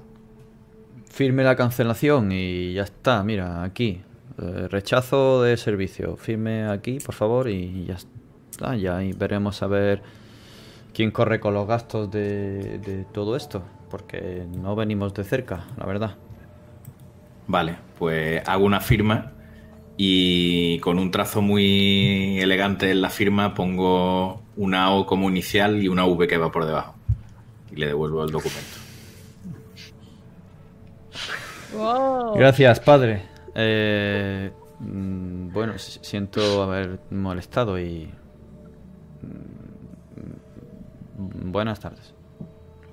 Firme 1.14 1.43
la 1.43 1.56
cancelación 1.56 2.32
y 2.32 2.74
ya 2.74 2.82
está. 2.82 3.22
Mira, 3.22 3.64
aquí. 3.64 4.01
Eh, 4.42 4.67
rechazo 4.67 5.43
de 5.43 5.58
servicio. 5.58 6.17
Firme 6.17 6.66
aquí, 6.66 6.98
por 6.98 7.14
favor, 7.14 7.48
y 7.51 7.85
ya 7.85 7.93
está. 7.93 8.75
Ya 8.75 8.98
ahí 8.98 9.14
veremos 9.14 9.61
a 9.61 9.67
ver 9.67 10.01
quién 10.92 11.11
corre 11.11 11.40
con 11.40 11.53
los 11.53 11.67
gastos 11.67 12.09
de, 12.09 12.80
de 12.80 13.06
todo 13.14 13.35
esto. 13.35 13.61
Porque 13.92 14.48
no 14.58 14.75
venimos 14.75 15.14
de 15.14 15.24
cerca, 15.24 15.67
la 15.77 15.85
verdad. 15.85 16.16
Vale, 17.45 17.75
pues 18.00 18.42
hago 18.48 18.66
una 18.66 18.80
firma 18.80 19.33
y 19.95 20.80
con 20.80 20.98
un 20.98 21.11
trazo 21.11 21.43
muy 21.43 22.40
elegante 22.40 22.90
en 22.90 23.03
la 23.03 23.11
firma 23.11 23.53
pongo 23.53 24.42
una 24.56 24.92
O 24.92 25.06
como 25.06 25.30
inicial 25.30 25.83
y 25.83 25.90
una 25.90 26.08
V 26.08 26.27
que 26.27 26.40
va 26.40 26.51
por 26.51 26.66
debajo. 26.66 26.95
Y 27.72 27.75
le 27.75 27.85
devuelvo 27.85 28.24
el 28.24 28.32
documento. 28.32 28.82
Wow. 31.73 32.35
Gracias, 32.35 32.79
padre. 32.79 33.23
Eh, 33.55 34.51
mm, 34.79 35.51
bueno, 35.53 35.77
si- 35.77 35.99
siento 36.01 36.63
haber 36.63 36.99
molestado 37.11 37.79
y... 37.79 38.11
mm, 39.21 39.63
Buenas 41.51 41.79
tardes. 41.79 42.13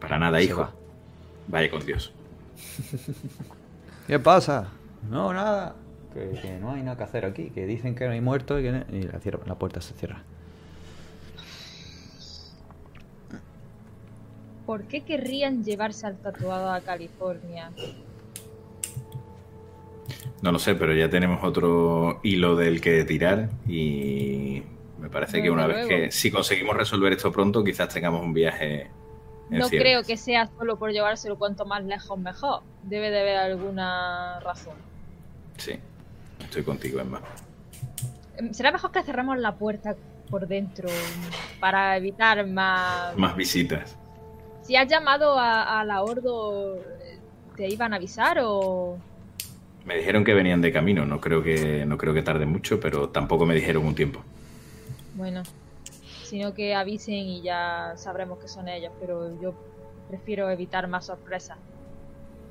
Para 0.00 0.18
nada, 0.18 0.38
Se 0.38 0.44
hijo. 0.44 0.60
va. 0.62 0.70
Vaya 1.48 1.70
con 1.70 1.84
Dios. 1.84 2.12
¿Qué 4.06 4.18
pasa? 4.18 4.68
No, 5.08 5.32
nada. 5.32 5.74
Que, 6.12 6.30
que 6.40 6.58
no 6.58 6.72
hay 6.72 6.82
nada 6.82 6.96
que 6.96 7.04
hacer 7.04 7.24
aquí. 7.24 7.50
Que 7.50 7.66
dicen 7.66 7.94
que 7.94 8.06
no 8.06 8.12
hay 8.12 8.20
muertos 8.20 8.60
y, 8.60 8.62
que 8.64 8.72
no- 8.72 8.84
y 8.92 9.02
la, 9.02 9.18
cierra- 9.20 9.40
la 9.46 9.54
puerta 9.56 9.80
se 9.80 9.94
cierra. 9.94 10.22
¿Por 14.66 14.84
qué 14.84 15.00
querrían 15.02 15.64
llevarse 15.64 16.06
al 16.06 16.16
tatuado 16.16 16.70
a 16.70 16.80
California? 16.80 17.70
No 20.42 20.52
lo 20.52 20.58
sé, 20.58 20.74
pero 20.74 20.94
ya 20.94 21.10
tenemos 21.10 21.44
otro 21.44 22.20
hilo 22.22 22.56
del 22.56 22.80
que 22.80 23.04
tirar 23.04 23.50
y 23.68 24.62
me 24.98 25.10
parece 25.10 25.42
que 25.42 25.50
una 25.50 25.66
vez 25.66 25.86
que 25.86 26.10
si 26.10 26.30
conseguimos 26.30 26.76
resolver 26.76 27.12
esto 27.12 27.30
pronto, 27.30 27.62
quizás 27.62 27.88
tengamos 27.92 28.22
un 28.22 28.32
viaje 28.32 28.82
en 29.50 29.58
No 29.58 29.68
ciernes. 29.68 29.80
creo 29.90 30.02
que 30.04 30.16
sea 30.16 30.48
solo 30.58 30.76
por 30.78 30.92
llevárselo 30.92 31.36
cuanto 31.36 31.66
más 31.66 31.84
lejos 31.84 32.18
mejor. 32.18 32.62
Debe 32.84 33.10
de 33.10 33.20
haber 33.20 33.36
alguna 33.36 34.40
razón. 34.40 34.74
Sí, 35.58 35.72
estoy 36.42 36.62
contigo, 36.62 37.00
Emma. 37.00 37.20
Em, 38.38 38.52
Será 38.54 38.72
mejor 38.72 38.92
que 38.92 39.02
cerremos 39.02 39.38
la 39.38 39.56
puerta 39.56 39.94
por 40.30 40.46
dentro 40.46 40.88
para 41.58 41.96
evitar 41.98 42.46
más... 42.46 43.14
Más 43.16 43.36
visitas. 43.36 43.94
Si 44.62 44.76
has 44.76 44.88
llamado 44.88 45.38
a, 45.38 45.80
a 45.80 45.84
la 45.84 46.02
Ordo, 46.02 46.78
¿te 47.56 47.68
iban 47.68 47.92
a 47.92 47.96
avisar 47.96 48.38
o...? 48.42 48.96
Me 49.84 49.96
dijeron 49.96 50.24
que 50.24 50.34
venían 50.34 50.60
de 50.60 50.72
camino, 50.72 51.06
no 51.06 51.20
creo 51.20 51.42
que 51.42 51.84
no 51.86 51.96
creo 51.98 52.12
que 52.14 52.22
tarde 52.22 52.46
mucho, 52.46 52.78
pero 52.80 53.08
tampoco 53.08 53.46
me 53.46 53.54
dijeron 53.54 53.86
un 53.86 53.94
tiempo. 53.94 54.22
Bueno, 55.14 55.42
sino 56.24 56.54
que 56.54 56.74
avisen 56.74 57.14
y 57.14 57.42
ya 57.42 57.94
sabremos 57.96 58.38
que 58.38 58.48
son 58.48 58.68
ellos, 58.68 58.92
pero 59.00 59.40
yo 59.40 59.54
prefiero 60.08 60.50
evitar 60.50 60.86
más 60.88 61.06
sorpresas. 61.06 61.58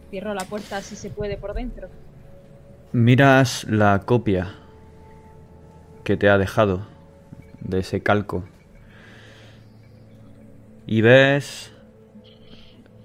Cierro 0.09 0.33
la 0.33 0.43
puerta 0.43 0.81
si 0.81 0.95
se 0.95 1.09
puede 1.09 1.37
por 1.37 1.53
dentro. 1.53 1.87
Miras 2.91 3.65
la 3.65 3.99
copia 4.05 4.55
que 6.03 6.17
te 6.17 6.29
ha 6.29 6.37
dejado 6.37 6.87
de 7.61 7.79
ese 7.79 8.01
calco. 8.01 8.43
Y 10.87 11.01
ves 11.01 11.71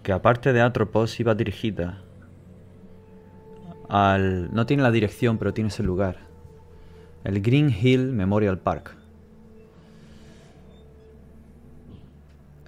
que 0.03 0.13
aparte 0.13 0.53
de 0.53 0.63
Atropos 0.63 1.21
iba 1.21 1.35
dirigida 1.35 2.04
al... 3.95 4.53
No 4.53 4.67
tiene 4.67 4.83
la 4.83 4.91
dirección, 4.91 5.39
pero 5.39 5.55
tiene 5.55 5.69
ese 5.69 5.85
lugar. 5.85 6.19
El 7.23 7.41
Green 7.41 7.71
Hill 7.71 8.13
Memorial 8.13 8.59
Park. 8.59 8.97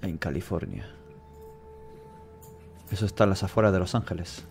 En 0.02 0.18
California. 0.18 0.88
Eso 2.92 3.06
está 3.06 3.24
a 3.24 3.26
las 3.26 3.42
afueras 3.42 3.72
de 3.72 3.80
Los 3.80 3.96
Ángeles. 3.96 4.44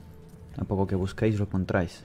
A 0.57 0.65
poco 0.65 0.85
que 0.85 0.95
busquéis 0.95 1.39
lo 1.39 1.45
encontráis. 1.45 2.03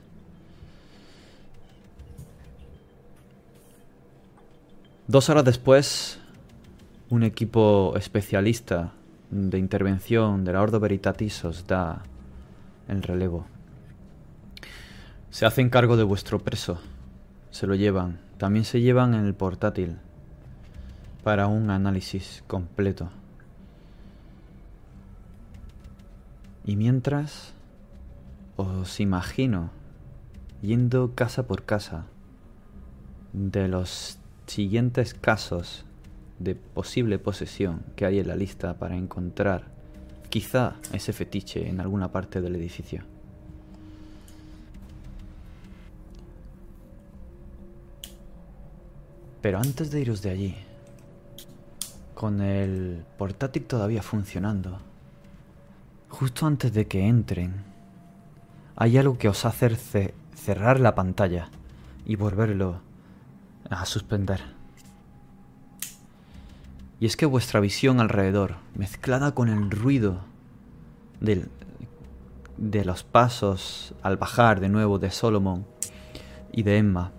Dos 5.08 5.28
horas 5.28 5.44
después, 5.44 6.20
un 7.08 7.24
equipo 7.24 7.94
especialista 7.96 8.92
de 9.30 9.58
intervención 9.58 10.44
de 10.44 10.52
la 10.52 10.62
Ordo 10.62 10.78
Veritatis 10.78 11.44
os 11.44 11.66
da 11.66 12.04
el 12.86 13.02
relevo. 13.02 13.46
Se 15.30 15.46
hacen 15.46 15.70
cargo 15.70 15.96
de 15.96 16.02
vuestro 16.02 16.40
preso. 16.40 16.80
Se 17.50 17.68
lo 17.68 17.76
llevan. 17.76 18.18
También 18.36 18.64
se 18.64 18.80
llevan 18.80 19.14
en 19.14 19.24
el 19.24 19.34
portátil 19.34 19.98
para 21.22 21.46
un 21.46 21.70
análisis 21.70 22.42
completo. 22.48 23.10
Y 26.64 26.74
mientras, 26.76 27.54
os 28.56 28.98
imagino 28.98 29.70
yendo 30.62 31.14
casa 31.14 31.46
por 31.46 31.64
casa 31.64 32.06
de 33.32 33.68
los 33.68 34.18
siguientes 34.46 35.14
casos 35.14 35.84
de 36.40 36.56
posible 36.56 37.18
posesión 37.18 37.84
que 37.94 38.04
hay 38.04 38.18
en 38.18 38.28
la 38.28 38.36
lista 38.36 38.78
para 38.78 38.96
encontrar 38.96 39.68
quizá 40.28 40.74
ese 40.92 41.12
fetiche 41.12 41.68
en 41.68 41.80
alguna 41.80 42.10
parte 42.10 42.40
del 42.40 42.56
edificio. 42.56 43.04
Pero 49.42 49.58
antes 49.58 49.90
de 49.90 50.00
iros 50.00 50.22
de 50.22 50.30
allí, 50.30 50.54
con 52.14 52.40
el 52.42 53.04
portátil 53.16 53.64
todavía 53.64 54.02
funcionando, 54.02 54.78
justo 56.08 56.46
antes 56.46 56.72
de 56.72 56.86
que 56.86 57.06
entren, 57.06 57.64
hay 58.76 58.98
algo 58.98 59.16
que 59.16 59.28
os 59.28 59.44
hace 59.44 59.74
ce- 59.76 60.14
cerrar 60.34 60.78
la 60.80 60.94
pantalla 60.94 61.48
y 62.04 62.16
volverlo 62.16 62.80
a 63.70 63.86
suspender. 63.86 64.42
Y 66.98 67.06
es 67.06 67.16
que 67.16 67.24
vuestra 67.24 67.60
visión 67.60 68.00
alrededor, 68.00 68.56
mezclada 68.74 69.32
con 69.34 69.48
el 69.48 69.70
ruido 69.70 70.20
de 71.20 72.84
los 72.84 73.04
pasos 73.04 73.94
al 74.02 74.18
bajar 74.18 74.60
de 74.60 74.68
nuevo 74.68 74.98
de 74.98 75.10
Solomon 75.10 75.64
y 76.52 76.62
de 76.62 76.76
Emma, 76.76 77.12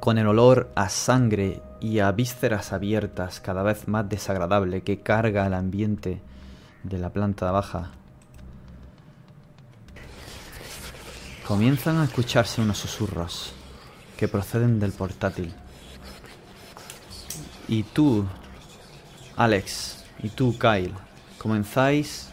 con 0.00 0.18
el 0.18 0.26
olor 0.26 0.70
a 0.74 0.88
sangre 0.88 1.62
y 1.80 1.98
a 1.98 2.12
vísceras 2.12 2.72
abiertas 2.72 3.40
cada 3.40 3.62
vez 3.62 3.88
más 3.88 4.08
desagradable 4.08 4.82
que 4.82 5.00
carga 5.00 5.46
el 5.46 5.54
ambiente 5.54 6.20
de 6.82 6.98
la 6.98 7.10
planta 7.10 7.50
baja, 7.50 7.90
comienzan 11.46 11.98
a 11.98 12.04
escucharse 12.04 12.60
unos 12.60 12.78
susurros 12.78 13.52
que 14.16 14.28
proceden 14.28 14.80
del 14.80 14.92
portátil. 14.92 15.52
Y 17.68 17.82
tú, 17.82 18.26
Alex, 19.36 20.04
y 20.22 20.28
tú, 20.30 20.58
Kyle, 20.58 20.94
comenzáis 21.38 22.30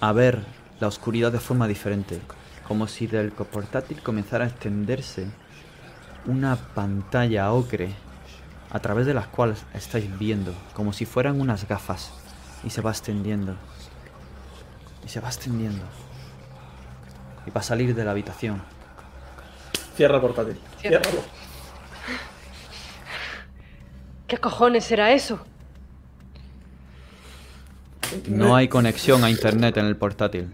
a 0.00 0.12
ver 0.12 0.44
la 0.80 0.88
oscuridad 0.88 1.32
de 1.32 1.40
forma 1.40 1.66
diferente, 1.66 2.20
como 2.66 2.86
si 2.86 3.06
del 3.06 3.32
portátil 3.32 4.02
comenzara 4.02 4.44
a 4.44 4.48
extenderse 4.48 5.28
una 6.26 6.56
pantalla 6.56 7.52
ocre 7.52 7.90
a 8.70 8.80
través 8.80 9.06
de 9.06 9.14
las 9.14 9.26
cuales 9.26 9.64
estáis 9.74 10.18
viendo, 10.18 10.54
como 10.74 10.92
si 10.92 11.06
fueran 11.06 11.40
unas 11.40 11.66
gafas, 11.68 12.12
y 12.64 12.70
se 12.70 12.80
va 12.82 12.90
extendiendo, 12.90 13.56
y 15.04 15.08
se 15.08 15.20
va 15.20 15.28
extendiendo, 15.28 15.84
y 17.46 17.50
va 17.50 17.60
a 17.60 17.64
salir 17.64 17.94
de 17.94 18.04
la 18.04 18.10
habitación. 18.10 18.62
Cierra 19.94 20.16
el 20.16 20.20
portátil. 20.20 20.58
Cierra. 20.78 21.02
Ciérralo. 21.02 21.24
¿Qué 24.26 24.38
cojones 24.38 24.90
era 24.90 25.12
eso? 25.12 25.38
No 28.28 28.56
hay 28.56 28.68
conexión 28.68 29.22
a 29.24 29.30
internet 29.30 29.76
en 29.76 29.86
el 29.86 29.96
portátil. 29.96 30.52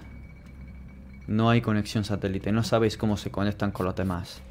No 1.26 1.49
hay 1.49 1.62
conexión 1.62 2.05
satélite. 2.05 2.52
No 2.52 2.65
sabéis 2.65 2.97
cómo 2.97 3.17
se 3.17 3.31
conectan 3.31 3.73
con 3.73 3.86
los 3.86 3.97
demás. 3.97 4.42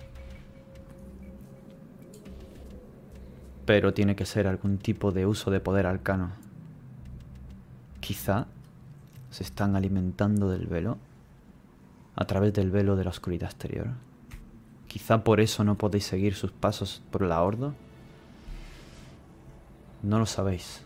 Pero 3.72 3.94
tiene 3.94 4.18
que 4.18 4.26
ser 4.26 4.48
algún 4.48 4.80
tipo 4.80 5.14
de 5.14 5.26
uso 5.26 5.50
de 5.50 5.62
poder 5.62 5.88
arcano. 5.88 6.32
Quizá 8.02 8.48
se 9.30 9.44
están 9.44 9.78
alimentando 9.78 10.50
del 10.50 10.68
velo 10.68 10.98
a 12.18 12.26
través 12.26 12.52
del 12.52 12.70
velo 12.70 12.98
de 12.98 13.06
la 13.06 13.12
oscuridad 13.12 13.50
exterior. 13.50 13.88
Quizá 14.90 15.24
por 15.24 15.40
eso 15.40 15.64
no 15.64 15.78
podéis 15.78 16.04
seguir 16.04 16.36
sus 16.36 16.52
pasos 16.52 17.02
por 17.12 17.22
la 17.22 17.42
horda. 17.42 17.74
No 20.04 20.20
lo 20.20 20.26
sabéis. 20.26 20.82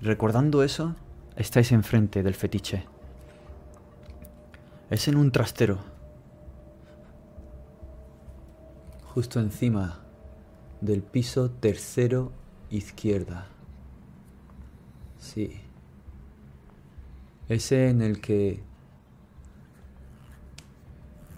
Recordando 0.00 0.62
eso, 0.62 0.94
estáis 1.36 1.72
enfrente 1.72 2.22
del 2.22 2.34
fetiche. 2.34 2.86
Es 4.88 5.08
en 5.08 5.18
un 5.18 5.30
trastero. 5.30 5.76
Justo 9.12 9.40
encima 9.40 10.01
del 10.82 11.02
piso 11.02 11.50
tercero 11.50 12.32
izquierda. 12.68 13.46
Sí. 15.18 15.60
Ese 17.48 17.88
en 17.88 18.02
el 18.02 18.20
que 18.20 18.60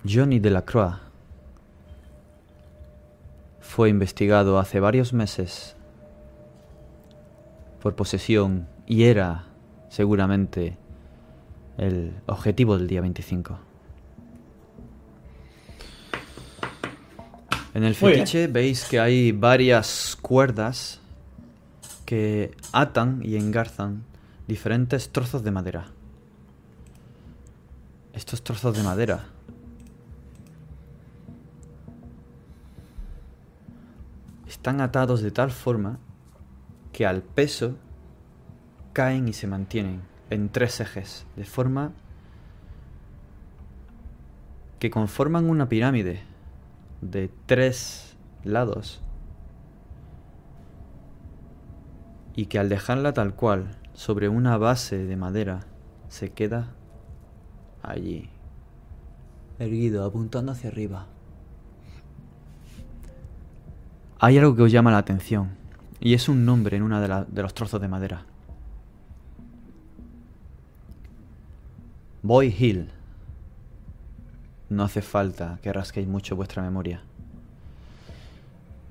Johnny 0.08 0.38
Delacroix 0.40 0.96
fue 3.60 3.90
investigado 3.90 4.58
hace 4.58 4.80
varios 4.80 5.12
meses 5.12 5.76
por 7.82 7.94
posesión 7.94 8.66
y 8.86 9.04
era 9.04 9.44
seguramente 9.90 10.78
el 11.76 12.14
objetivo 12.26 12.78
del 12.78 12.86
día 12.86 13.02
25. 13.02 13.58
En 17.74 17.82
el 17.82 17.96
fetiche 17.96 18.46
veis 18.46 18.84
que 18.84 19.00
hay 19.00 19.32
varias 19.32 20.16
cuerdas 20.22 21.00
que 22.06 22.56
atan 22.72 23.20
y 23.24 23.36
engarzan 23.36 24.04
diferentes 24.46 25.10
trozos 25.10 25.42
de 25.42 25.50
madera. 25.50 25.86
Estos 28.12 28.44
trozos 28.44 28.76
de 28.76 28.84
madera. 28.84 29.26
Están 34.46 34.80
atados 34.80 35.20
de 35.20 35.32
tal 35.32 35.50
forma 35.50 35.98
que 36.92 37.06
al 37.06 37.22
peso 37.22 37.74
caen 38.92 39.26
y 39.26 39.32
se 39.32 39.48
mantienen 39.48 40.02
en 40.30 40.48
tres 40.48 40.78
ejes, 40.78 41.26
de 41.34 41.44
forma 41.44 41.90
que 44.78 44.90
conforman 44.90 45.50
una 45.50 45.68
pirámide 45.68 46.33
de 47.10 47.30
tres 47.46 48.16
lados 48.44 49.00
y 52.34 52.46
que 52.46 52.58
al 52.58 52.68
dejarla 52.68 53.12
tal 53.12 53.34
cual 53.34 53.76
sobre 53.92 54.28
una 54.28 54.56
base 54.56 55.04
de 55.04 55.16
madera 55.16 55.60
se 56.08 56.32
queda 56.32 56.74
allí, 57.82 58.28
erguido, 59.58 60.04
apuntando 60.04 60.52
hacia 60.52 60.70
arriba. 60.70 61.06
Hay 64.18 64.38
algo 64.38 64.56
que 64.56 64.62
os 64.62 64.72
llama 64.72 64.90
la 64.90 64.98
atención, 64.98 65.50
y 66.00 66.14
es 66.14 66.28
un 66.28 66.44
nombre 66.44 66.76
en 66.76 66.82
uno 66.82 67.00
de, 67.00 67.26
de 67.28 67.42
los 67.42 67.54
trozos 67.54 67.80
de 67.80 67.88
madera. 67.88 68.24
Boy 72.22 72.54
Hill. 72.58 72.93
No 74.68 74.84
hace 74.84 75.02
falta 75.02 75.58
que 75.62 75.72
rasquéis 75.72 76.06
mucho 76.06 76.36
vuestra 76.36 76.62
memoria. 76.62 77.02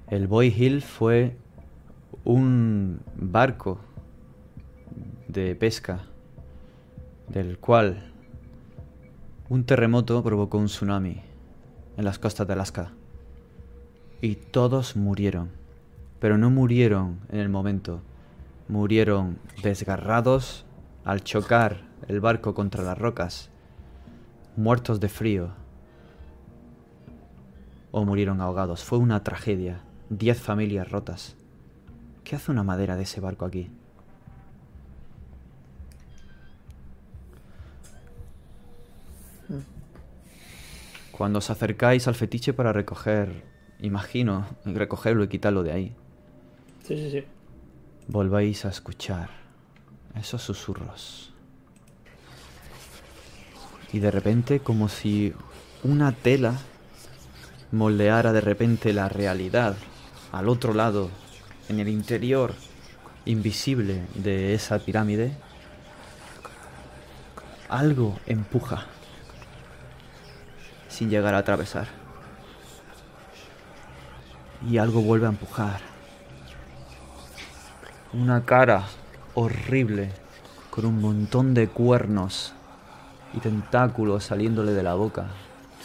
El 0.10 0.28
Boy 0.28 0.54
Hill 0.56 0.82
fue 0.82 1.36
un 2.24 3.00
barco 3.16 3.80
de 5.28 5.56
pesca 5.56 6.04
del 7.28 7.58
cual 7.58 8.12
un 9.50 9.66
terremoto 9.66 10.24
provocó 10.24 10.58
un 10.58 10.68
tsunami 10.68 11.22
en 11.98 12.06
las 12.06 12.20
costas 12.20 12.48
de 12.48 12.54
Alaska. 12.54 12.92
Y 14.22 14.36
todos 14.36 14.96
murieron. 14.96 15.50
Pero 16.20 16.38
no 16.38 16.50
murieron 16.50 17.20
en 17.30 17.40
el 17.40 17.50
momento. 17.50 18.02
Murieron 18.70 19.40
desgarrados 19.62 20.66
al 21.04 21.24
chocar 21.24 21.82
el 22.08 22.22
barco 22.22 22.54
contra 22.54 22.84
las 22.84 22.98
rocas. 22.98 23.50
Muertos 24.56 25.00
de 25.00 25.10
frío. 25.10 25.63
O 27.96 28.04
murieron 28.04 28.42
ahogados. 28.42 28.84
Fue 28.84 28.98
una 28.98 29.24
tragedia. 29.24 29.84
Diez 30.10 30.42
familias 30.42 30.92
rotas. 30.92 31.38
¿Qué 32.26 32.36
hace 32.36 32.52
una 32.52 32.64
madera 32.64 32.98
de 32.98 33.04
ese 33.04 33.22
barco 33.22 33.46
aquí? 33.46 33.70
Cuando 41.12 41.40
os 41.40 41.50
acercáis 41.50 42.08
al 42.08 42.16
fetiche 42.16 42.54
para 42.54 42.74
recoger, 42.74 43.44
imagino, 43.80 44.48
recogerlo 44.66 45.24
y 45.24 45.28
quitarlo 45.28 45.64
de 45.64 45.72
ahí, 45.72 45.96
Sí, 46.84 46.98
sí, 46.98 47.12
sí. 47.12 47.24
volváis 48.08 48.66
a 48.66 48.70
escuchar 48.70 49.30
esos 50.16 50.42
susurros. 50.42 51.34
Y 53.92 54.00
de 54.00 54.10
repente, 54.10 54.60
como 54.60 54.90
si 54.90 55.34
una 55.84 56.12
tela 56.14 56.60
moldeara 57.74 58.32
de 58.34 58.42
repente 58.42 58.94
la 58.94 59.10
realidad 59.10 59.76
al 60.32 60.48
otro 60.48 60.74
lado, 60.74 61.10
en 61.70 61.80
el 61.80 61.90
interior 61.90 62.54
invisible 63.26 64.06
de 64.16 64.54
esa 64.54 64.80
pirámide, 64.80 65.36
algo 67.70 68.20
empuja 68.28 68.86
sin 70.88 71.10
llegar 71.10 71.34
a 71.34 71.40
atravesar. 71.40 71.88
Y 74.70 74.78
algo 74.78 75.02
vuelve 75.02 75.26
a 75.26 75.30
empujar. 75.30 75.82
Una 78.14 78.46
cara 78.46 78.86
horrible 79.34 80.12
con 80.70 80.86
un 80.86 81.02
montón 81.02 81.54
de 81.54 81.68
cuernos 81.68 82.54
y 83.34 83.40
tentáculos 83.40 84.26
saliéndole 84.26 84.74
de 84.74 84.84
la 84.84 84.94
boca. 84.94 85.26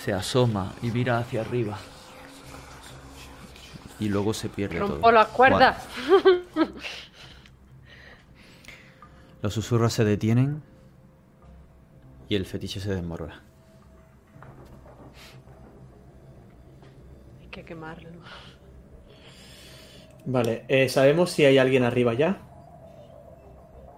Se 0.08 0.14
asoma 0.14 0.72
y 0.80 0.90
mira 0.90 1.18
hacia 1.18 1.42
arriba. 1.42 1.76
Y 4.00 4.08
luego 4.08 4.32
se 4.32 4.48
pierde 4.48 4.78
todo. 4.78 4.88
Rompo 4.88 5.12
las 5.12 5.28
cuerdas. 5.28 5.86
Los 9.42 9.52
susurros 9.52 9.92
se 9.92 10.04
detienen 10.06 10.62
y 12.26 12.36
el 12.36 12.46
fetiche 12.46 12.80
se 12.80 12.94
desmorona. 12.94 13.42
Hay 17.42 17.48
que 17.48 17.66
quemarlo. 17.66 18.08
Vale, 20.24 20.64
eh, 20.68 20.88
¿sabemos 20.88 21.32
si 21.32 21.44
hay 21.44 21.58
alguien 21.58 21.82
arriba 21.82 22.14
ya? 22.14 22.40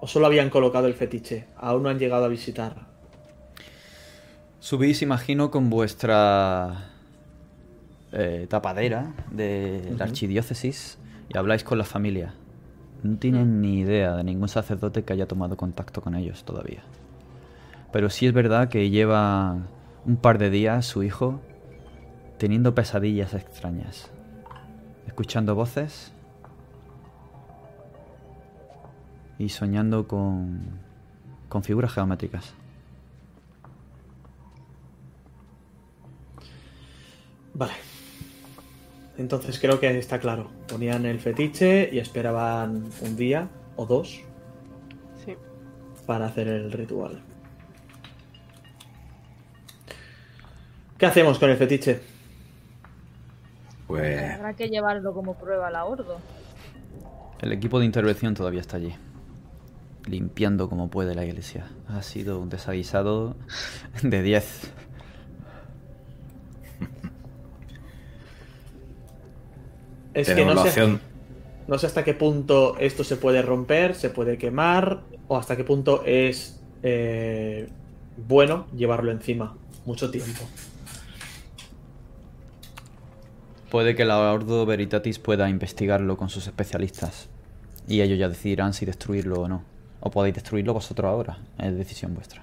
¿O 0.01 0.09
solo 0.09 0.27
habían 0.27 0.51
colocado 0.51 0.89
el 0.89 0.95
fetiche? 0.95 1.47
Aún 1.57 1.85
no 1.85 1.89
han 1.89 2.01
llegado 2.01 2.25
a 2.25 2.29
visitar. 2.29 2.90
Subís, 4.61 5.01
imagino, 5.01 5.51
con 5.51 5.71
vuestra 5.71 6.91
eh, 8.13 8.47
tapadera 8.51 9.15
de 9.31 9.95
la 9.97 10.05
archidiócesis 10.05 10.99
y 11.31 11.39
habláis 11.39 11.65
con 11.65 11.79
la 11.79 11.85
familia. 11.85 12.35
No 13.03 13.17
tienen 13.17 13.63
ni 13.63 13.81
idea 13.81 14.15
de 14.17 14.23
ningún 14.23 14.51
sacerdote 14.51 15.03
que 15.03 15.15
haya 15.15 15.27
tomado 15.27 15.57
contacto 15.57 16.03
con 16.03 16.15
ellos 16.15 16.45
todavía. 16.45 16.83
Pero 17.91 18.11
sí 18.11 18.27
es 18.27 18.35
verdad 18.35 18.69
que 18.69 18.91
lleva 18.91 19.57
un 20.05 20.17
par 20.17 20.37
de 20.37 20.51
días 20.51 20.85
su 20.85 21.03
hijo 21.03 21.41
teniendo 22.37 22.75
pesadillas 22.75 23.33
extrañas, 23.33 24.11
escuchando 25.07 25.55
voces 25.55 26.13
y 29.39 29.49
soñando 29.49 30.07
con, 30.07 30.61
con 31.49 31.63
figuras 31.63 31.93
geométricas. 31.93 32.60
Vale. 37.61 37.75
Entonces 39.19 39.59
creo 39.61 39.79
que 39.79 39.99
está 39.99 40.19
claro. 40.19 40.51
Ponían 40.67 41.05
el 41.05 41.21
fetiche 41.21 41.91
y 41.93 41.99
esperaban 41.99 42.89
un 43.03 43.17
día 43.17 43.51
o 43.77 43.85
dos 43.85 44.23
Sí. 45.23 45.37
para 46.07 46.25
hacer 46.25 46.49
el 46.49 46.73
ritual. 46.73 47.21
¿Qué 50.97 51.05
hacemos 51.05 51.39
con 51.39 51.51
el 51.51 51.59
fetiche? 51.59 52.01
Pues 53.87 54.33
Habrá 54.37 54.55
que 54.55 54.71
llevarlo 54.71 55.13
como 55.13 55.35
prueba 55.35 55.69
a 55.69 55.71
la 55.71 55.85
Ordo. 55.85 56.19
El 57.43 57.53
equipo 57.53 57.79
de 57.79 57.85
intervención 57.85 58.33
todavía 58.33 58.63
está 58.63 58.79
allí, 58.79 58.95
limpiando 60.07 60.71
como 60.71 60.89
puede 60.89 61.15
la 61.15 61.27
iglesia. 61.27 61.67
Ha 61.89 62.01
sido 62.01 62.39
un 62.41 62.49
desaguisado 62.49 63.37
de 64.03 64.23
10. 64.23 64.73
Es 70.15 70.29
que 70.29 70.45
no 70.45 70.55
la 70.55 70.63
sé, 70.63 70.69
opción. 70.69 71.01
no 71.69 71.79
sé 71.79 71.87
hasta 71.87 72.05
qué 72.05 72.15
punto 72.15 72.77
esto 72.79 73.05
se 73.05 73.17
puede 73.17 73.43
romper, 73.43 73.95
se 73.95 74.11
puede 74.11 74.39
quemar, 74.39 75.03
o 75.29 75.37
hasta 75.37 75.57
qué 75.57 75.65
punto 75.65 76.03
es 76.05 76.61
eh, 76.83 77.69
bueno 78.17 78.67
llevarlo 78.77 79.11
encima 79.13 79.57
mucho 79.87 80.11
tiempo. 80.11 80.41
Puede 83.71 83.95
que 83.95 84.05
la 84.05 84.19
Ordo 84.33 84.67
Veritatis 84.67 85.21
pueda 85.21 85.49
investigarlo 85.49 86.17
con 86.17 86.29
sus 86.29 86.47
especialistas. 86.47 87.29
Y 87.87 88.01
ellos 88.03 88.19
ya 88.19 88.29
decidirán 88.29 88.75
si 88.75 88.85
destruirlo 88.85 89.43
o 89.43 89.49
no. 89.49 89.63
O 90.01 90.11
podéis 90.11 90.35
destruirlo 90.35 90.75
vosotros 90.75 91.09
ahora. 91.09 91.39
Es 91.59 91.77
decisión 91.77 92.15
vuestra. 92.15 92.43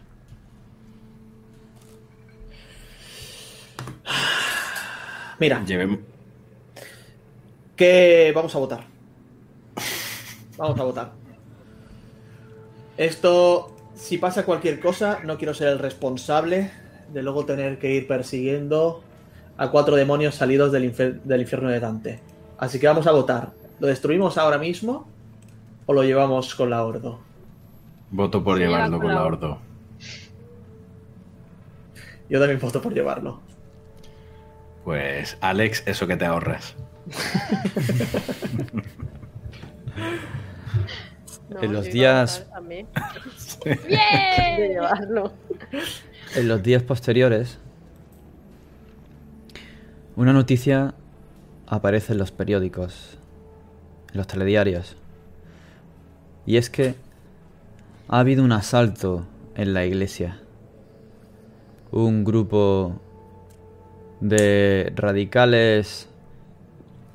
Mira, 5.39 5.63
Llevemos. 5.65 5.99
Que 7.77 8.31
vamos 8.35 8.53
a 8.55 8.59
votar. 8.59 8.83
Vamos 10.57 10.77
a 10.79 10.83
votar. 10.83 11.11
Esto, 12.97 13.75
si 13.95 14.17
pasa 14.17 14.43
cualquier 14.43 14.79
cosa, 14.79 15.19
no 15.23 15.37
quiero 15.37 15.53
ser 15.53 15.69
el 15.69 15.79
responsable 15.79 16.71
de 17.13 17.21
luego 17.23 17.45
tener 17.45 17.77
que 17.79 17.91
ir 17.93 18.07
persiguiendo 18.07 19.03
a 19.57 19.69
cuatro 19.71 19.95
demonios 19.95 20.35
salidos 20.35 20.71
del, 20.71 20.91
infer- 20.93 21.21
del 21.21 21.41
infierno 21.41 21.69
de 21.69 21.79
Dante. 21.79 22.19
Así 22.57 22.79
que 22.79 22.87
vamos 22.87 23.07
a 23.07 23.11
votar. 23.11 23.51
¿Lo 23.79 23.87
destruimos 23.87 24.37
ahora 24.37 24.57
mismo 24.57 25.07
o 25.85 25.93
lo 25.93 26.03
llevamos 26.03 26.55
con 26.55 26.71
la 26.71 26.83
Ordo? 26.83 27.19
Voto 28.09 28.43
por 28.43 28.57
llevarlo 28.57 28.99
con 28.99 29.13
la. 29.13 29.23
Ordo. 29.23 29.59
Yo 32.29 32.39
también 32.39 32.59
voto 32.59 32.81
por 32.81 32.93
llevarlo. 32.93 33.39
Pues, 34.83 35.37
Alex, 35.41 35.83
eso 35.85 36.07
que 36.07 36.17
te 36.17 36.25
ahorras. 36.25 36.75
No, 41.49 41.61
En 41.61 41.73
los 41.73 41.87
a 41.87 41.89
días-. 41.89 42.45
En 46.35 46.47
los 46.49 46.61
días 46.61 46.83
posteriores, 46.83 47.57
una 50.17 50.33
noticia 50.33 50.93
aparece 51.67 52.11
en 52.13 52.19
los 52.19 52.31
periódicos, 52.31 53.17
en 54.11 54.17
los 54.17 54.27
telediarios. 54.27 54.97
Y 56.45 56.57
es 56.57 56.69
que 56.69 56.95
ha 58.09 58.19
habido 58.19 58.43
un 58.43 58.51
asalto 58.51 59.25
en 59.55 59.73
la 59.73 59.85
iglesia. 59.85 60.39
Un 61.91 62.25
grupo 62.25 62.99
de 64.19 64.91
radicales 64.95 66.06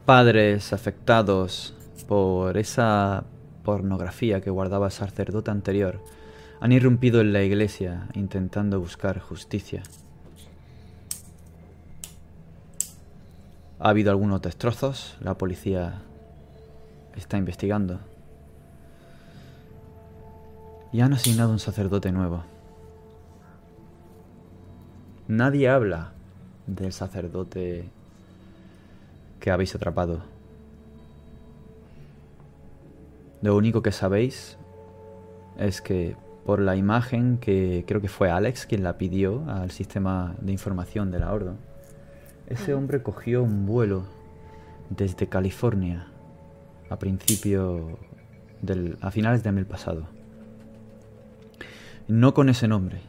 padres 0.04 0.72
afectados 0.72 1.74
por 2.08 2.58
esa 2.58 3.24
pornografía 3.64 4.40
que 4.40 4.50
guardaba 4.50 4.86
el 4.86 4.92
sacerdote 4.92 5.50
anterior 5.50 6.00
han 6.60 6.72
irrumpido 6.72 7.20
en 7.20 7.32
la 7.32 7.42
iglesia 7.42 8.08
intentando 8.14 8.78
buscar 8.78 9.18
justicia. 9.18 9.82
Ha 13.80 13.88
habido 13.88 14.12
algunos 14.12 14.42
destrozos, 14.42 15.16
la 15.20 15.36
policía 15.36 16.02
está 17.16 17.36
investigando. 17.36 17.98
Y 20.92 21.00
han 21.00 21.14
asignado 21.14 21.50
un 21.50 21.58
sacerdote 21.58 22.12
nuevo. 22.12 22.44
Nadie 25.26 25.68
habla 25.68 26.12
del 26.68 26.92
sacerdote 26.92 27.90
que 29.42 29.50
habéis 29.50 29.74
atrapado. 29.74 30.22
Lo 33.42 33.56
único 33.56 33.82
que 33.82 33.90
sabéis 33.90 34.56
es 35.58 35.82
que 35.82 36.16
por 36.46 36.60
la 36.60 36.76
imagen 36.76 37.38
que 37.38 37.84
creo 37.84 38.00
que 38.00 38.06
fue 38.08 38.30
Alex 38.30 38.66
quien 38.66 38.84
la 38.84 38.98
pidió 38.98 39.44
al 39.48 39.72
sistema 39.72 40.36
de 40.40 40.52
información 40.52 41.10
de 41.10 41.18
la 41.18 41.32
Ordo, 41.32 41.56
ese 42.46 42.72
hombre 42.72 43.02
cogió 43.02 43.42
un 43.42 43.66
vuelo 43.66 44.04
desde 44.90 45.26
California 45.26 46.06
a 46.88 47.00
principio 47.00 47.98
del, 48.60 48.96
a 49.00 49.10
finales 49.10 49.42
del 49.42 49.54
mes 49.54 49.66
pasado. 49.66 50.06
No 52.06 52.32
con 52.32 52.48
ese 52.48 52.68
nombre, 52.68 53.00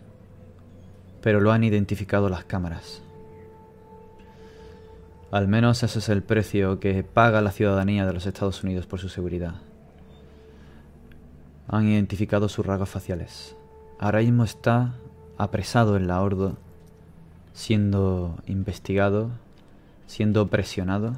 pero 1.22 1.40
lo 1.40 1.52
han 1.52 1.64
identificado 1.64 2.28
las 2.28 2.44
cámaras. 2.46 3.04
Al 5.34 5.48
menos 5.48 5.82
ese 5.82 5.98
es 5.98 6.10
el 6.10 6.22
precio 6.22 6.80
que 6.80 7.04
paga 7.04 7.42
la 7.42 7.50
ciudadanía 7.50 8.06
de 8.06 8.14
los 8.14 8.28
Estados 8.28 8.64
Unidos 8.64 8.86
por 8.86 9.00
su 9.00 9.10
seguridad. 9.10 9.56
Han 11.68 11.88
identificado 11.88 12.48
sus 12.50 12.64
rasgos 12.64 12.90
faciales. 12.90 13.56
Ahora 13.98 14.20
mismo 14.20 14.44
está 14.44 14.94
apresado 15.40 15.98
en 15.98 16.06
la 16.06 16.22
Ordo, 16.22 16.58
siendo 17.52 18.38
investigado, 18.46 19.32
siendo 20.06 20.50
presionado, 20.50 21.16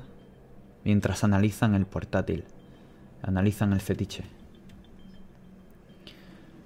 mientras 0.86 1.26
analizan 1.26 1.76
el 1.76 1.86
portátil, 1.86 2.46
analizan 3.22 3.74
el 3.74 3.82
fetiche. 3.82 4.24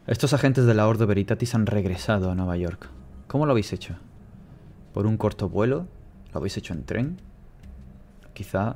Estos 0.06 0.34
agentes 0.34 0.68
de 0.68 0.76
la 0.76 0.88
Ordo 0.88 1.08
Veritatis 1.08 1.56
han 1.56 1.66
regresado 1.66 2.30
a 2.30 2.36
Nueva 2.36 2.58
York. 2.58 2.92
¿Cómo 3.26 3.48
lo 3.48 3.54
habéis 3.54 3.74
hecho? 3.74 3.96
¿Por 4.94 5.08
un 5.08 5.18
corto 5.18 5.50
vuelo? 5.50 5.88
¿Lo 6.32 6.38
habéis 6.38 6.56
hecho 6.56 6.74
en 6.74 6.84
tren? 6.84 7.29
¿Quizá 8.40 8.74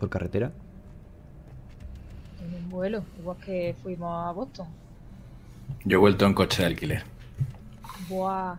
por 0.00 0.10
carretera? 0.10 0.50
En 2.44 2.52
un 2.52 2.68
vuelo, 2.68 3.04
igual 3.16 3.36
que 3.36 3.76
fuimos 3.80 4.26
a 4.26 4.32
Boston. 4.32 4.66
Yo 5.84 5.98
he 5.98 6.00
vuelto 6.00 6.26
en 6.26 6.34
coche 6.34 6.62
de 6.62 6.66
alquiler. 6.66 7.04
Buah. 8.08 8.56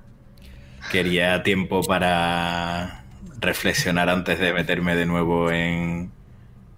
Quería 0.94 1.44
tiempo 1.44 1.82
para 1.82 3.04
reflexionar 3.42 4.08
antes 4.08 4.40
de 4.40 4.54
meterme 4.54 4.96
de 4.96 5.06
nuevo 5.06 5.52
en, 5.52 6.10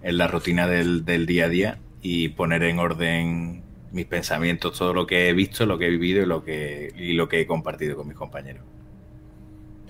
en 0.01 0.17
la 0.17 0.25
rutina 0.25 0.65
del, 0.65 1.05
del 1.05 1.27
día 1.27 1.45
a 1.45 1.49
día 1.49 1.77
y 2.01 2.29
poner 2.29 2.63
en 2.63 2.79
orden 2.79 3.61
mis 3.91 4.07
pensamientos, 4.07 4.75
todo 4.75 4.91
lo 4.95 5.05
que 5.05 5.29
he 5.29 5.33
visto, 5.33 5.67
lo 5.67 5.77
que 5.77 5.85
he 5.85 5.91
vivido 5.91 6.23
y 6.23 6.25
lo 6.25 6.43
que, 6.43 6.91
y 6.97 7.13
lo 7.13 7.29
que 7.29 7.41
he 7.41 7.45
compartido 7.45 7.95
con 7.95 8.07
mis 8.07 8.17
compañeros. 8.17 8.63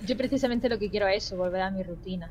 Yo 0.04 0.14
precisamente 0.18 0.68
lo 0.68 0.78
que 0.78 0.90
quiero 0.90 1.08
es 1.08 1.24
eso, 1.24 1.38
volver 1.38 1.62
a 1.62 1.70
mi 1.70 1.82
rutina. 1.82 2.30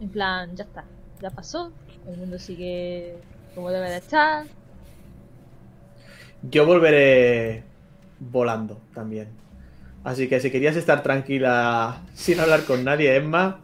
En 0.00 0.08
plan, 0.08 0.54
ya 0.56 0.64
está, 0.64 0.84
ya 1.20 1.30
pasó, 1.30 1.72
el 2.06 2.16
mundo 2.16 2.38
sigue 2.38 3.16
como 3.54 3.70
debe 3.70 3.90
de 3.90 3.96
estar. 3.96 4.46
Yo 6.42 6.66
volveré 6.66 7.64
volando 8.20 8.80
también. 8.94 9.28
Así 10.04 10.28
que 10.28 10.40
si 10.40 10.50
querías 10.50 10.76
estar 10.76 11.02
tranquila 11.02 12.02
sin 12.14 12.38
hablar 12.38 12.64
con 12.64 12.84
nadie, 12.84 13.16
Emma, 13.16 13.60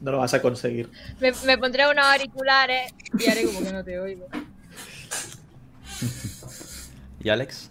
no 0.00 0.12
lo 0.12 0.18
vas 0.18 0.32
a 0.34 0.40
conseguir. 0.40 0.88
Me, 1.20 1.32
me 1.44 1.58
pondré 1.58 1.90
unos 1.90 2.04
auriculares 2.06 2.94
y 3.18 3.28
haré 3.28 3.44
como 3.44 3.62
que 3.62 3.72
no 3.72 3.84
te 3.84 3.98
oigo. 3.98 4.26
¿Y 7.22 7.28
Alex? 7.28 7.70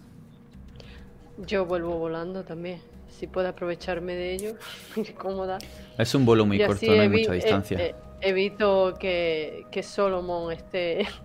Yo 1.48 1.66
vuelvo 1.66 1.98
volando 1.98 2.44
también. 2.44 2.82
Si 3.18 3.28
puedo 3.28 3.48
aprovecharme 3.48 4.16
de 4.16 4.34
ello, 4.34 4.56
cómoda. 5.18 5.58
Es 6.00 6.16
un 6.16 6.26
vuelo 6.26 6.45
muy 6.45 6.61
Y 6.61 6.66
corto, 6.66 6.86
no 6.86 7.02
hay 7.02 7.10
mucha 7.10 7.34
eh, 7.34 7.36
distancia. 7.36 7.78
eh, 7.78 7.94
evito 8.22 8.94
que, 8.98 9.66
que 9.69 9.84
Solomon 9.84 10.53
esté. 10.53 11.06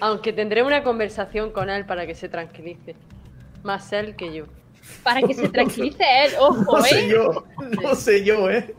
Aunque 0.00 0.32
tendré 0.32 0.62
una 0.62 0.82
conversación 0.82 1.50
con 1.52 1.68
él 1.68 1.84
para 1.84 2.06
que 2.06 2.14
se 2.14 2.30
tranquilice. 2.30 2.96
Más 3.62 3.92
él 3.92 4.16
que 4.16 4.32
yo. 4.32 4.46
Para 5.02 5.20
que 5.20 5.34
se 5.34 5.48
tranquilice 5.50 6.02
él, 6.24 6.32
ojo, 6.40 6.78
No 6.78 6.82
sé 6.82 7.04
¿eh? 7.04 7.08
yo, 7.10 7.44
no 7.82 7.94
sé 7.94 8.24
yo, 8.24 8.50
¿eh? 8.50 8.74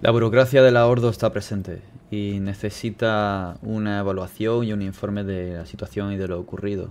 La 0.00 0.10
burocracia 0.10 0.62
de 0.62 0.70
la 0.70 0.86
Ordo 0.86 1.10
está 1.10 1.32
presente 1.32 1.82
y 2.10 2.38
necesita 2.40 3.58
una 3.62 3.98
evaluación 3.98 4.64
y 4.64 4.72
un 4.72 4.82
informe 4.82 5.24
de 5.24 5.58
la 5.58 5.66
situación 5.66 6.12
y 6.12 6.16
de 6.16 6.28
lo 6.28 6.38
ocurrido. 6.38 6.90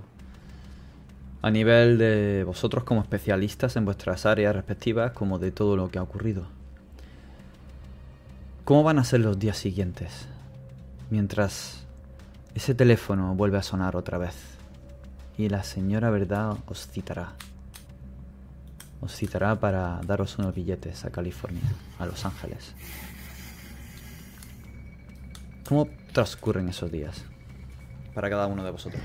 A 1.42 1.52
nivel 1.52 1.98
de 1.98 2.44
vosotros 2.44 2.84
como 2.84 3.02
especialistas 3.02 3.76
en 3.76 3.85
vuestras 3.85 4.26
áreas 4.26 4.56
respectivas, 4.56 5.11
como 5.11 5.40
de 5.40 5.52
todo 5.52 5.77
lo 5.77 5.90
que 5.90 6.00
ha 6.00 6.03
ocurrido. 6.03 6.48
¿Cómo 8.66 8.84
van 8.84 8.98
a 8.98 9.03
ser 9.03 9.19
los 9.19 9.38
días 9.38 9.58
siguientes? 9.58 10.27
Mientras 11.11 11.85
ese 12.56 12.74
teléfono 12.74 13.35
vuelve 13.35 13.60
a 13.60 13.64
sonar 13.64 13.95
otra 13.95 14.18
vez 14.18 14.35
y 15.38 15.50
la 15.50 15.64
señora 15.64 16.10
verdad 16.10 16.58
os 16.66 16.88
citará. 16.88 17.34
Os 19.02 19.16
citará 19.16 19.60
para 19.60 20.02
daros 20.06 20.40
unos 20.40 20.56
billetes 20.56 21.06
a 21.06 21.11
California, 21.11 21.61
a 22.00 22.06
Los 22.06 22.26
Ángeles. 22.26 22.74
¿Cómo 25.68 25.88
transcurren 26.14 26.69
esos 26.69 26.92
días 26.92 27.26
para 28.14 28.30
cada 28.30 28.45
uno 28.45 28.64
de 28.64 28.69
vosotros? 28.69 29.02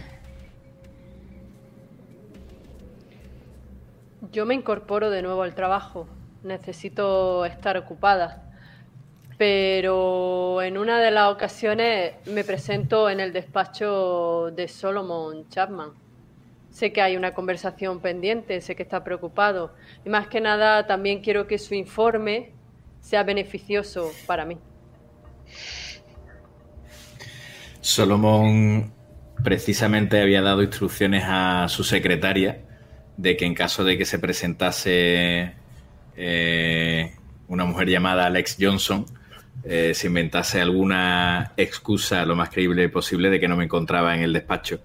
Yo 4.30 4.44
me 4.44 4.54
incorporo 4.54 5.08
de 5.08 5.22
nuevo 5.22 5.42
al 5.42 5.54
trabajo. 5.54 6.06
Necesito 6.42 7.46
estar 7.46 7.78
ocupada. 7.78 8.44
Pero 9.38 10.60
en 10.60 10.76
una 10.76 11.00
de 11.00 11.10
las 11.10 11.32
ocasiones 11.32 12.14
me 12.26 12.44
presento 12.44 13.08
en 13.08 13.20
el 13.20 13.32
despacho 13.32 14.50
de 14.54 14.68
Solomon 14.68 15.48
Chapman. 15.48 15.92
Sé 16.68 16.92
que 16.92 17.00
hay 17.00 17.16
una 17.16 17.32
conversación 17.32 18.00
pendiente, 18.00 18.60
sé 18.60 18.76
que 18.76 18.82
está 18.82 19.02
preocupado. 19.02 19.72
Y 20.04 20.10
más 20.10 20.28
que 20.28 20.42
nada 20.42 20.86
también 20.86 21.22
quiero 21.22 21.46
que 21.46 21.56
su 21.56 21.72
informe 21.74 22.52
sea 23.00 23.22
beneficioso 23.22 24.10
para 24.26 24.44
mí. 24.44 24.58
Solomon 27.80 28.92
precisamente 29.42 30.20
había 30.20 30.42
dado 30.42 30.62
instrucciones 30.62 31.24
a 31.26 31.66
su 31.68 31.84
secretaria 31.84 32.60
de 33.16 33.36
que 33.36 33.44
en 33.44 33.54
caso 33.54 33.84
de 33.84 33.98
que 33.98 34.04
se 34.04 34.18
presentase 34.18 35.52
eh, 36.16 37.14
una 37.48 37.64
mujer 37.64 37.88
llamada 37.88 38.26
Alex 38.26 38.56
Johnson, 38.58 39.04
eh, 39.64 39.92
se 39.94 40.06
inventase 40.06 40.60
alguna 40.60 41.52
excusa 41.56 42.24
lo 42.24 42.34
más 42.34 42.48
creíble 42.48 42.88
posible 42.88 43.28
de 43.28 43.40
que 43.40 43.48
no 43.48 43.56
me 43.56 43.64
encontraba 43.64 44.14
en 44.14 44.22
el 44.22 44.32
despacho. 44.32 44.80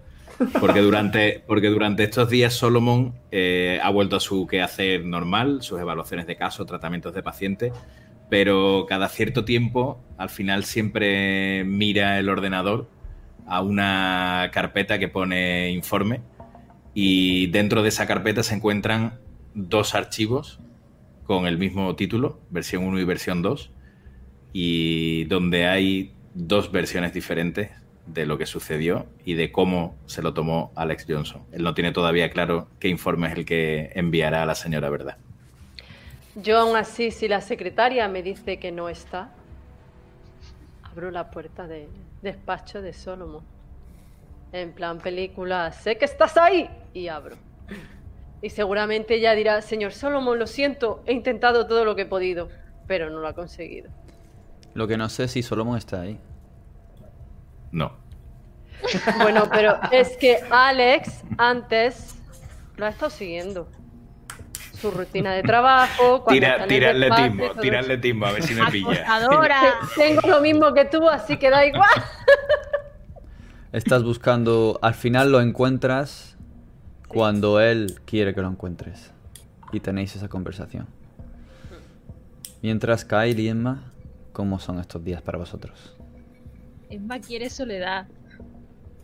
Porque 0.59 0.81
durante, 0.81 1.41
porque 1.47 1.69
durante 1.69 2.03
estos 2.03 2.29
días 2.29 2.53
Solomon 2.53 3.15
eh, 3.31 3.79
ha 3.81 3.89
vuelto 3.89 4.17
a 4.17 4.19
su 4.19 4.45
quehacer 4.47 5.05
normal, 5.05 5.61
sus 5.61 5.79
evaluaciones 5.79 6.27
de 6.27 6.35
caso, 6.35 6.65
tratamientos 6.65 7.13
de 7.13 7.23
pacientes, 7.23 7.71
pero 8.29 8.85
cada 8.87 9.09
cierto 9.09 9.45
tiempo, 9.45 10.03
al 10.17 10.29
final 10.29 10.63
siempre 10.63 11.63
mira 11.65 12.19
el 12.19 12.29
ordenador 12.29 12.89
a 13.47 13.61
una 13.61 14.49
carpeta 14.51 14.97
que 14.97 15.07
pone 15.07 15.71
informe 15.71 16.21
y 16.93 17.47
dentro 17.47 17.83
de 17.83 17.89
esa 17.89 18.07
carpeta 18.07 18.41
se 18.41 18.55
encuentran 18.55 19.19
dos 19.53 19.95
archivos 19.95 20.59
con 21.25 21.45
el 21.47 21.57
mismo 21.57 21.95
título, 21.95 22.39
versión 22.49 22.83
1 22.83 22.99
y 22.99 23.03
versión 23.03 23.41
2, 23.41 23.71
y 24.53 25.25
donde 25.25 25.67
hay 25.67 26.13
dos 26.33 26.71
versiones 26.71 27.13
diferentes 27.13 27.71
de 28.05 28.25
lo 28.25 28.37
que 28.37 28.45
sucedió 28.45 29.07
y 29.25 29.33
de 29.33 29.51
cómo 29.51 29.97
se 30.05 30.21
lo 30.21 30.33
tomó 30.33 30.71
Alex 30.75 31.05
Johnson. 31.09 31.43
Él 31.51 31.63
no 31.63 31.73
tiene 31.73 31.91
todavía 31.91 32.29
claro 32.29 32.69
qué 32.79 32.87
informe 32.87 33.27
es 33.27 33.37
el 33.37 33.45
que 33.45 33.91
enviará 33.95 34.43
a 34.43 34.45
la 34.45 34.55
señora 34.55 34.89
Verdad. 34.89 35.17
Yo 36.35 36.59
aún 36.59 36.75
así, 36.75 37.11
si 37.11 37.27
la 37.27 37.39
secretaria 37.39 38.07
me 38.09 38.21
dice 38.21 38.59
que 38.59 38.71
no 38.71 38.89
está, 38.89 39.29
abro 40.83 41.09
la 41.09 41.31
puerta 41.31 41.65
del 41.65 41.89
despacho 42.21 42.81
de 42.81 42.91
Solomon. 42.91 43.43
En 44.51 44.73
plan 44.73 44.99
película, 44.99 45.71
sé 45.71 45.97
que 45.97 46.05
estás 46.05 46.35
ahí 46.37 46.69
y 46.93 47.07
abro. 47.07 47.37
Y 48.41 48.49
seguramente 48.49 49.15
ella 49.15 49.33
dirá, 49.33 49.61
señor 49.61 49.93
Solomon, 49.93 50.37
lo 50.37 50.45
siento, 50.45 51.01
he 51.05 51.13
intentado 51.13 51.67
todo 51.67 51.85
lo 51.85 51.95
que 51.95 52.03
he 52.03 52.05
podido, 52.05 52.49
pero 52.85 53.09
no 53.09 53.19
lo 53.19 53.27
ha 53.27 53.33
conseguido. 53.33 53.89
Lo 54.73 54.87
que 54.87 54.97
no 54.97 55.07
sé 55.07 55.23
es 55.23 55.31
si 55.31 55.41
Solomon 55.41 55.77
está 55.77 56.01
ahí. 56.01 56.19
No. 57.71 57.93
Bueno, 59.21 59.43
pero 59.51 59.79
es 59.91 60.17
que 60.17 60.39
Alex 60.49 61.23
antes 61.37 62.15
lo 62.75 62.85
ha 62.85 62.89
estado 62.89 63.09
siguiendo. 63.09 63.69
Su 64.75 64.91
rutina 64.91 65.33
de 65.33 65.43
trabajo. 65.43 66.23
Tira, 66.27 66.67
tirarle 66.67 67.09
timbo, 67.11 67.51
tirarle 67.61 67.97
timbo, 67.97 68.25
a 68.25 68.31
ver 68.33 68.43
si 68.43 68.53
me 68.53 68.65
pilla. 68.71 69.05
Tengo 69.95 70.21
lo 70.27 70.41
mismo 70.41 70.73
que 70.73 70.85
tú, 70.85 71.07
así 71.09 71.37
que 71.37 71.49
da 71.49 71.65
igual. 71.65 71.89
Estás 73.71 74.03
buscando, 74.03 74.79
al 74.81 74.93
final 74.93 75.31
lo 75.31 75.41
encuentras 75.41 76.37
cuando 77.07 77.59
él 77.59 77.99
quiere 78.05 78.33
que 78.33 78.41
lo 78.41 78.49
encuentres. 78.49 79.11
Y 79.71 79.79
tenéis 79.79 80.15
esa 80.15 80.29
conversación. 80.29 80.87
Mientras 82.61 83.03
Kyle 83.05 83.39
y 83.39 83.49
Emma, 83.49 83.91
¿cómo 84.31 84.59
son 84.59 84.79
estos 84.79 85.03
días 85.03 85.21
para 85.21 85.37
vosotros? 85.37 85.95
Emma 86.89 87.19
quiere 87.19 87.49
soledad. 87.49 88.07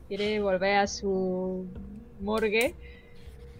Quiere 0.07 0.41
volver 0.41 0.77
a 0.77 0.87
su 0.87 1.67
morgue 2.19 2.75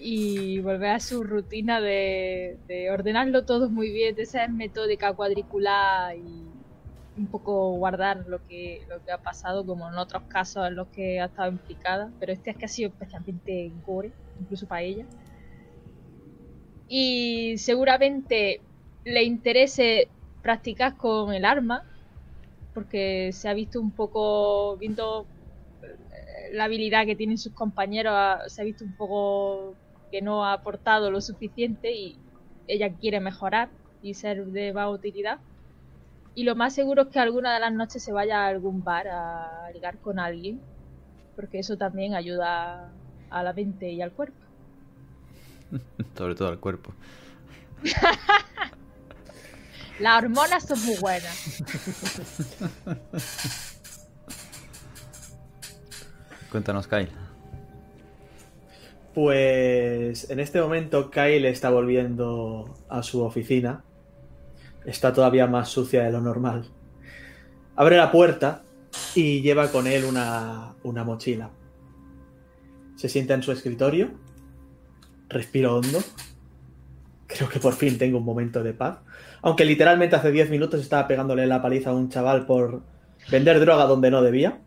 y 0.03 0.59
volver 0.61 0.91
a 0.91 0.99
su 0.99 1.23
rutina 1.23 1.80
de, 1.80 2.57
de 2.67 2.89
ordenarlo 2.89 3.45
todo 3.45 3.69
muy 3.69 3.91
bien, 3.91 4.15
de 4.15 4.25
ser 4.25 4.49
metódica, 4.49 5.13
cuadricular 5.13 6.17
y 6.17 6.51
un 7.17 7.27
poco 7.27 7.73
guardar 7.73 8.25
lo 8.27 8.45
que, 8.47 8.81
lo 8.89 9.03
que 9.03 9.11
ha 9.11 9.19
pasado, 9.19 9.63
como 9.65 9.88
en 9.88 9.95
otros 9.95 10.23
casos 10.23 10.67
en 10.67 10.75
los 10.75 10.88
que 10.88 11.19
ha 11.19 11.25
estado 11.25 11.51
implicada. 11.51 12.11
Pero 12.19 12.33
este 12.33 12.49
es 12.49 12.57
que 12.57 12.65
ha 12.65 12.69
sido 12.69 12.89
especialmente 12.89 13.71
gore, 13.85 14.11
incluso 14.39 14.67
para 14.67 14.81
ella. 14.81 15.05
Y 16.88 17.57
seguramente 17.57 18.61
le 19.03 19.23
interese 19.23 20.09
practicar 20.41 20.97
con 20.97 21.33
el 21.33 21.45
arma, 21.45 21.83
porque 22.73 23.31
se 23.33 23.49
ha 23.49 23.53
visto 23.53 23.80
un 23.80 23.91
poco, 23.91 24.77
viendo 24.77 25.27
eh, 25.83 26.53
la 26.53 26.63
habilidad 26.63 27.05
que 27.05 27.15
tienen 27.15 27.38
sus 27.38 27.53
compañeros, 27.53 28.13
se 28.47 28.61
ha 28.61 28.65
visto 28.65 28.83
un 28.83 28.95
poco 28.95 29.75
que 30.11 30.22
no 30.22 30.45
ha 30.45 30.53
aportado 30.53 31.09
lo 31.09 31.22
suficiente 31.22 31.93
y 31.93 32.17
ella 32.67 32.93
quiere 32.93 33.19
mejorar 33.19 33.69
y 34.01 34.14
ser 34.14 34.45
de 34.48 34.73
más 34.73 34.93
utilidad. 34.93 35.40
Y 36.35 36.43
lo 36.43 36.56
más 36.56 36.73
seguro 36.73 37.03
es 37.03 37.07
que 37.09 37.19
alguna 37.19 37.53
de 37.53 37.59
las 37.59 37.73
noches 37.73 38.03
se 38.03 38.11
vaya 38.11 38.43
a 38.45 38.48
algún 38.48 38.83
bar 38.83 39.07
a 39.07 39.69
ligar 39.73 39.98
con 39.98 40.19
alguien, 40.19 40.61
porque 41.35 41.59
eso 41.59 41.77
también 41.77 42.14
ayuda 42.14 42.91
a 43.30 43.43
la 43.43 43.53
mente 43.53 43.90
y 43.91 44.01
al 44.01 44.11
cuerpo. 44.11 44.40
Sobre 46.17 46.35
todo 46.35 46.49
al 46.49 46.59
cuerpo. 46.59 46.93
Las 49.99 50.23
hormonas 50.23 50.64
son 50.67 50.83
muy 50.83 50.95
buenas. 50.98 51.61
Cuéntanos, 56.49 56.88
Kyle. 56.88 57.09
Pues 59.14 60.30
en 60.30 60.40
este 60.40 60.61
momento 60.61 61.11
Kyle 61.11 61.45
está 61.45 61.69
volviendo 61.69 62.73
a 62.90 63.03
su 63.03 63.22
oficina. 63.23 63.83
Está 64.85 65.14
todavía 65.14 65.48
más 65.48 65.69
sucia 65.69 66.03
de 66.03 66.11
lo 66.11 66.22
normal. 66.22 66.65
Abre 67.75 67.98
la 67.98 68.11
puerta 68.11 68.64
y 69.15 69.41
lleva 69.41 69.69
con 69.69 69.88
él 69.88 70.06
una, 70.06 70.73
una 70.83 71.03
mochila. 71.03 71.51
Se 72.95 73.09
sienta 73.09 73.33
en 73.33 73.43
su 73.43 73.51
escritorio. 73.51 74.11
Respiro 75.27 75.75
hondo. 75.75 75.99
Creo 77.27 77.49
que 77.49 77.59
por 77.59 77.73
fin 77.73 77.98
tengo 77.98 78.17
un 78.17 78.25
momento 78.25 78.64
de 78.64 78.73
paz. 78.73 78.99
Aunque 79.41 79.65
literalmente 79.65 80.15
hace 80.15 80.31
10 80.31 80.49
minutos 80.49 80.81
estaba 80.81 81.07
pegándole 81.07 81.48
la 81.48 81.61
paliza 81.61 81.90
a 81.90 81.93
un 81.93 82.09
chaval 82.09 82.45
por 82.45 82.81
vender 83.30 83.59
droga 83.59 83.85
donde 83.85 84.11
no 84.11 84.22
debía. 84.22 84.59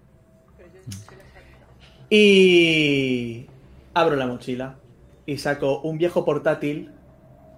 Y 2.10 3.47
abro 3.94 4.16
la 4.16 4.26
mochila 4.26 4.76
y 5.26 5.39
saco 5.39 5.81
un 5.81 5.98
viejo 5.98 6.24
portátil 6.24 6.92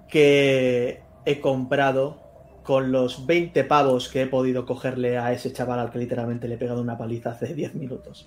que 0.09 1.01
he 1.25 1.41
comprado 1.41 2.21
con 2.63 2.93
los 2.93 3.27
20 3.27 3.65
pavos 3.65 4.09
que 4.09 4.23
he 4.23 4.27
podido 4.27 4.67
cogerle 4.67 5.19
a 5.19 5.33
ese 5.33 5.53
chaval 5.53 5.79
al 5.79 5.91
que 5.91 5.99
literalmente 5.99 6.49
le 6.49 6.55
he 6.55 6.59
pegado 6.59 6.81
una 6.81 6.99
paliza 6.99 7.31
hace 7.31 7.55
10 7.55 7.75
minutos. 7.75 8.27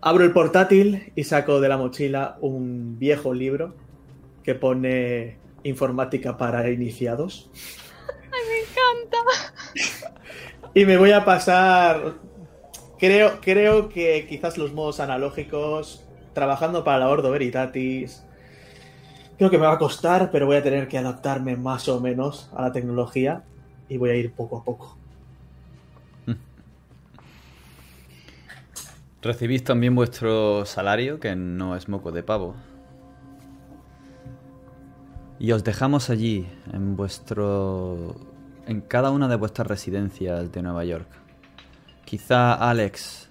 Abro 0.00 0.24
el 0.24 0.32
portátil 0.32 1.12
y 1.14 1.24
saco 1.24 1.60
de 1.60 1.68
la 1.68 1.78
mochila 1.78 2.36
un 2.40 2.98
viejo 2.98 3.32
libro 3.32 3.74
que 4.42 4.54
pone 4.54 5.38
informática 5.62 6.36
para 6.36 6.68
iniciados. 6.70 7.50
¡Ay, 8.32 8.40
me 8.48 8.58
encanta! 8.60 9.18
Y 10.74 10.84
me 10.84 10.96
voy 10.96 11.12
a 11.12 11.24
pasar. 11.24 12.14
Creo, 12.98 13.40
creo 13.40 13.88
que 13.88 14.26
quizás 14.28 14.58
los 14.58 14.72
modos 14.72 15.00
analógicos, 15.00 16.03
trabajando 16.34 16.84
para 16.84 16.98
la 16.98 17.08
Ordo 17.08 17.30
Veritatis. 17.30 18.24
Creo 19.38 19.50
que 19.50 19.58
me 19.58 19.66
va 19.66 19.72
a 19.72 19.78
costar, 19.78 20.30
pero 20.30 20.46
voy 20.46 20.56
a 20.56 20.62
tener 20.62 20.86
que 20.88 20.98
adaptarme 20.98 21.56
más 21.56 21.88
o 21.88 22.00
menos 22.00 22.50
a 22.54 22.62
la 22.62 22.72
tecnología 22.72 23.42
y 23.88 23.96
voy 23.96 24.10
a 24.10 24.14
ir 24.16 24.32
poco 24.32 24.58
a 24.58 24.64
poco. 24.64 24.96
Recibís 29.22 29.64
también 29.64 29.94
vuestro 29.94 30.64
salario, 30.66 31.18
que 31.18 31.34
no 31.34 31.74
es 31.76 31.88
moco 31.88 32.12
de 32.12 32.22
pavo. 32.22 32.54
Y 35.38 35.52
os 35.52 35.64
dejamos 35.64 36.10
allí, 36.10 36.46
en 36.72 36.96
vuestro. 36.96 38.14
en 38.66 38.80
cada 38.80 39.10
una 39.10 39.28
de 39.28 39.36
vuestras 39.36 39.66
residencias 39.66 40.52
de 40.52 40.62
Nueva 40.62 40.84
York. 40.84 41.08
Quizá 42.04 42.54
Alex, 42.54 43.23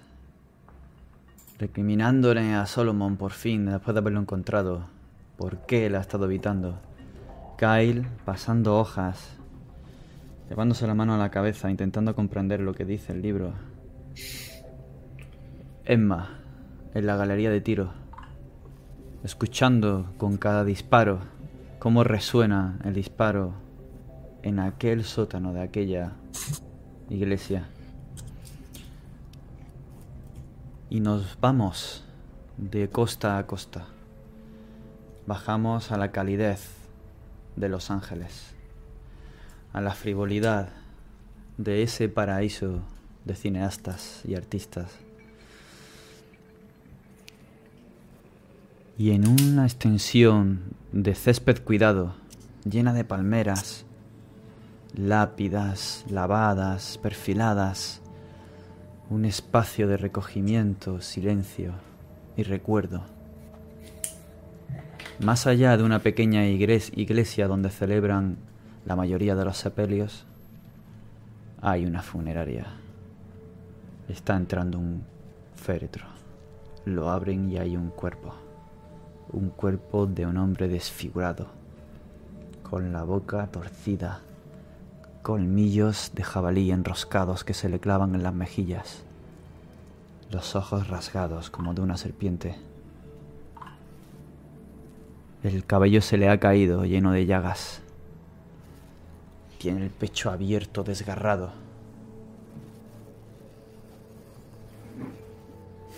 recriminándole 1.58 2.54
a 2.54 2.66
Solomon 2.66 3.16
por 3.16 3.32
fin, 3.32 3.66
después 3.66 3.94
de 3.94 4.00
haberlo 4.00 4.20
encontrado, 4.20 4.86
por 5.36 5.66
qué 5.66 5.88
le 5.88 5.96
ha 5.96 6.00
estado 6.00 6.24
evitando. 6.26 6.80
Kyle 7.56 8.06
pasando 8.24 8.78
hojas, 8.78 9.36
llevándose 10.48 10.86
la 10.86 10.94
mano 10.94 11.14
a 11.14 11.18
la 11.18 11.30
cabeza, 11.30 11.70
intentando 11.70 12.14
comprender 12.14 12.60
lo 12.60 12.74
que 12.74 12.84
dice 12.84 13.12
el 13.12 13.22
libro. 13.22 13.52
Emma, 15.84 16.40
en 16.94 17.06
la 17.06 17.16
galería 17.16 17.50
de 17.50 17.60
tiro, 17.60 17.92
escuchando 19.22 20.12
con 20.16 20.36
cada 20.36 20.64
disparo 20.64 21.20
cómo 21.78 22.04
resuena 22.04 22.78
el 22.84 22.94
disparo 22.94 23.54
en 24.42 24.58
aquel 24.58 25.04
sótano 25.04 25.52
de 25.52 25.62
aquella 25.62 26.12
iglesia. 27.10 27.68
Y 30.94 31.00
nos 31.00 31.36
vamos 31.40 32.04
de 32.56 32.88
costa 32.88 33.36
a 33.36 33.48
costa. 33.48 33.86
Bajamos 35.26 35.90
a 35.90 35.98
la 35.98 36.12
calidez 36.12 36.68
de 37.56 37.68
Los 37.68 37.90
Ángeles, 37.90 38.54
a 39.72 39.80
la 39.80 39.92
frivolidad 39.96 40.68
de 41.58 41.82
ese 41.82 42.08
paraíso 42.08 42.78
de 43.24 43.34
cineastas 43.34 44.22
y 44.24 44.36
artistas. 44.36 44.92
Y 48.96 49.10
en 49.10 49.26
una 49.26 49.64
extensión 49.64 50.60
de 50.92 51.16
césped 51.16 51.64
cuidado, 51.64 52.14
llena 52.62 52.92
de 52.92 53.02
palmeras, 53.02 53.84
lápidas, 54.96 56.04
lavadas, 56.08 56.98
perfiladas, 56.98 58.00
un 59.10 59.24
espacio 59.24 59.86
de 59.86 59.96
recogimiento, 59.96 61.00
silencio 61.00 61.72
y 62.36 62.42
recuerdo. 62.42 63.02
Más 65.20 65.46
allá 65.46 65.76
de 65.76 65.84
una 65.84 66.00
pequeña 66.00 66.46
iglesia 66.46 67.46
donde 67.46 67.70
celebran 67.70 68.36
la 68.84 68.96
mayoría 68.96 69.34
de 69.34 69.44
los 69.44 69.58
sepelios, 69.58 70.26
hay 71.60 71.86
una 71.86 72.02
funeraria. 72.02 72.66
Está 74.08 74.36
entrando 74.36 74.78
un 74.78 75.04
féretro. 75.54 76.06
Lo 76.84 77.10
abren 77.10 77.50
y 77.50 77.58
hay 77.58 77.76
un 77.76 77.90
cuerpo. 77.90 78.34
Un 79.32 79.50
cuerpo 79.50 80.06
de 80.06 80.26
un 80.26 80.36
hombre 80.36 80.68
desfigurado, 80.68 81.46
con 82.62 82.92
la 82.92 83.02
boca 83.04 83.46
torcida, 83.46 84.20
colmillos 85.24 86.12
de 86.14 86.22
jabalí 86.22 86.70
enroscados 86.70 87.44
que 87.44 87.54
se 87.54 87.70
le 87.70 87.80
clavan 87.80 88.14
en 88.14 88.22
las 88.22 88.34
mejillas, 88.34 89.04
los 90.30 90.54
ojos 90.54 90.88
rasgados 90.88 91.48
como 91.48 91.72
de 91.72 91.80
una 91.80 91.96
serpiente. 91.96 92.56
El 95.42 95.64
cabello 95.64 96.02
se 96.02 96.18
le 96.18 96.28
ha 96.28 96.38
caído 96.38 96.84
lleno 96.84 97.10
de 97.12 97.24
llagas. 97.24 97.80
Tiene 99.56 99.82
el 99.82 99.90
pecho 99.90 100.30
abierto, 100.30 100.84
desgarrado. 100.84 101.52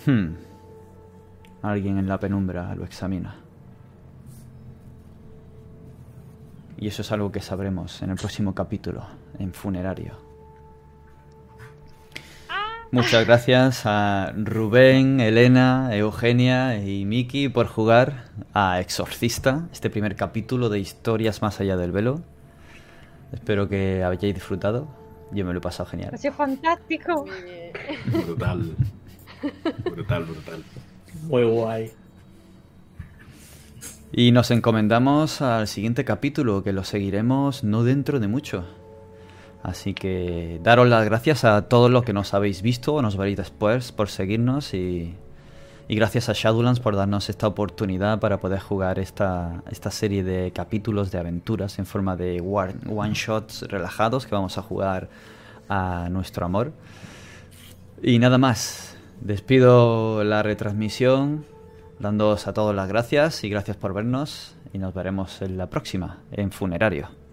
Hmm. 0.05 0.35
Alguien 1.61 1.97
en 1.97 2.07
la 2.07 2.17
penumbra 2.17 2.73
lo 2.75 2.85
examina. 2.85 3.35
Y 6.77 6.87
eso 6.87 7.01
es 7.01 7.11
algo 7.11 7.31
que 7.31 7.41
sabremos 7.41 8.01
en 8.03 8.11
el 8.11 8.17
próximo 8.17 8.53
capítulo, 8.53 9.03
en 9.39 9.53
Funerario. 9.53 10.27
Muchas 12.91 13.25
gracias 13.25 13.81
a 13.85 14.31
Rubén, 14.35 15.19
Elena, 15.19 15.89
Eugenia 15.93 16.81
y 16.81 17.03
Miki 17.03 17.49
por 17.49 17.67
jugar 17.67 18.31
a 18.53 18.79
Exorcista, 18.79 19.67
este 19.73 19.89
primer 19.89 20.15
capítulo 20.15 20.69
de 20.69 20.79
Historias 20.79 21.41
más 21.41 21.59
allá 21.59 21.75
del 21.75 21.91
velo. 21.91 22.21
Espero 23.33 23.67
que 23.67 24.05
hayáis 24.05 24.33
disfrutado. 24.33 24.87
Yo 25.33 25.43
me 25.45 25.51
lo 25.51 25.59
he 25.59 25.61
pasado 25.61 25.89
genial. 25.89 26.11
Ha 26.13 26.17
sido 26.17 26.33
fantástico. 26.33 27.25
Brutal. 28.25 28.75
Brutal, 29.91 30.23
brutal. 30.23 30.63
Muy 31.23 31.43
guay. 31.43 31.91
Y 34.13 34.31
nos 34.31 34.49
encomendamos 34.51 35.41
al 35.41 35.67
siguiente 35.67 36.05
capítulo, 36.05 36.63
que 36.63 36.71
lo 36.71 36.85
seguiremos 36.85 37.65
no 37.65 37.83
dentro 37.83 38.21
de 38.21 38.29
mucho. 38.29 38.65
Así 39.63 39.93
que 39.93 40.59
daros 40.63 40.87
las 40.87 41.03
gracias 41.05 41.43
a 41.43 41.63
todos 41.63 41.91
los 41.91 42.03
que 42.03 42.13
nos 42.13 42.33
habéis 42.33 42.61
visto 42.61 42.93
o 42.93 43.01
nos 43.01 43.17
veréis 43.17 43.37
después 43.37 43.91
por 43.91 44.09
seguirnos 44.09 44.73
y, 44.73 45.15
y 45.87 45.95
gracias 45.95 46.29
a 46.29 46.33
Shadowlands 46.33 46.79
por 46.79 46.95
darnos 46.95 47.29
esta 47.29 47.47
oportunidad 47.47 48.19
para 48.19 48.39
poder 48.39 48.59
jugar 48.59 48.99
esta, 48.99 49.63
esta 49.69 49.91
serie 49.91 50.23
de 50.23 50.51
capítulos 50.51 51.11
de 51.11 51.19
aventuras 51.19 51.79
en 51.79 51.85
forma 51.85 52.15
de 52.15 52.41
one, 52.41 52.75
one 52.89 53.13
shots 53.13 53.63
relajados 53.63 54.25
que 54.25 54.35
vamos 54.35 54.57
a 54.57 54.61
jugar 54.61 55.09
a 55.69 56.07
nuestro 56.09 56.45
amor. 56.45 56.71
Y 58.01 58.19
nada 58.19 58.37
más, 58.37 58.95
despido 59.21 60.23
la 60.23 60.43
retransmisión 60.43 61.45
dándoos 61.99 62.47
a 62.47 62.53
todos 62.53 62.75
las 62.75 62.87
gracias 62.87 63.43
y 63.43 63.49
gracias 63.49 63.77
por 63.77 63.93
vernos 63.93 64.55
y 64.73 64.77
nos 64.77 64.93
veremos 64.93 65.41
en 65.41 65.57
la 65.57 65.69
próxima, 65.69 66.19
en 66.31 66.51
Funerario. 66.51 67.26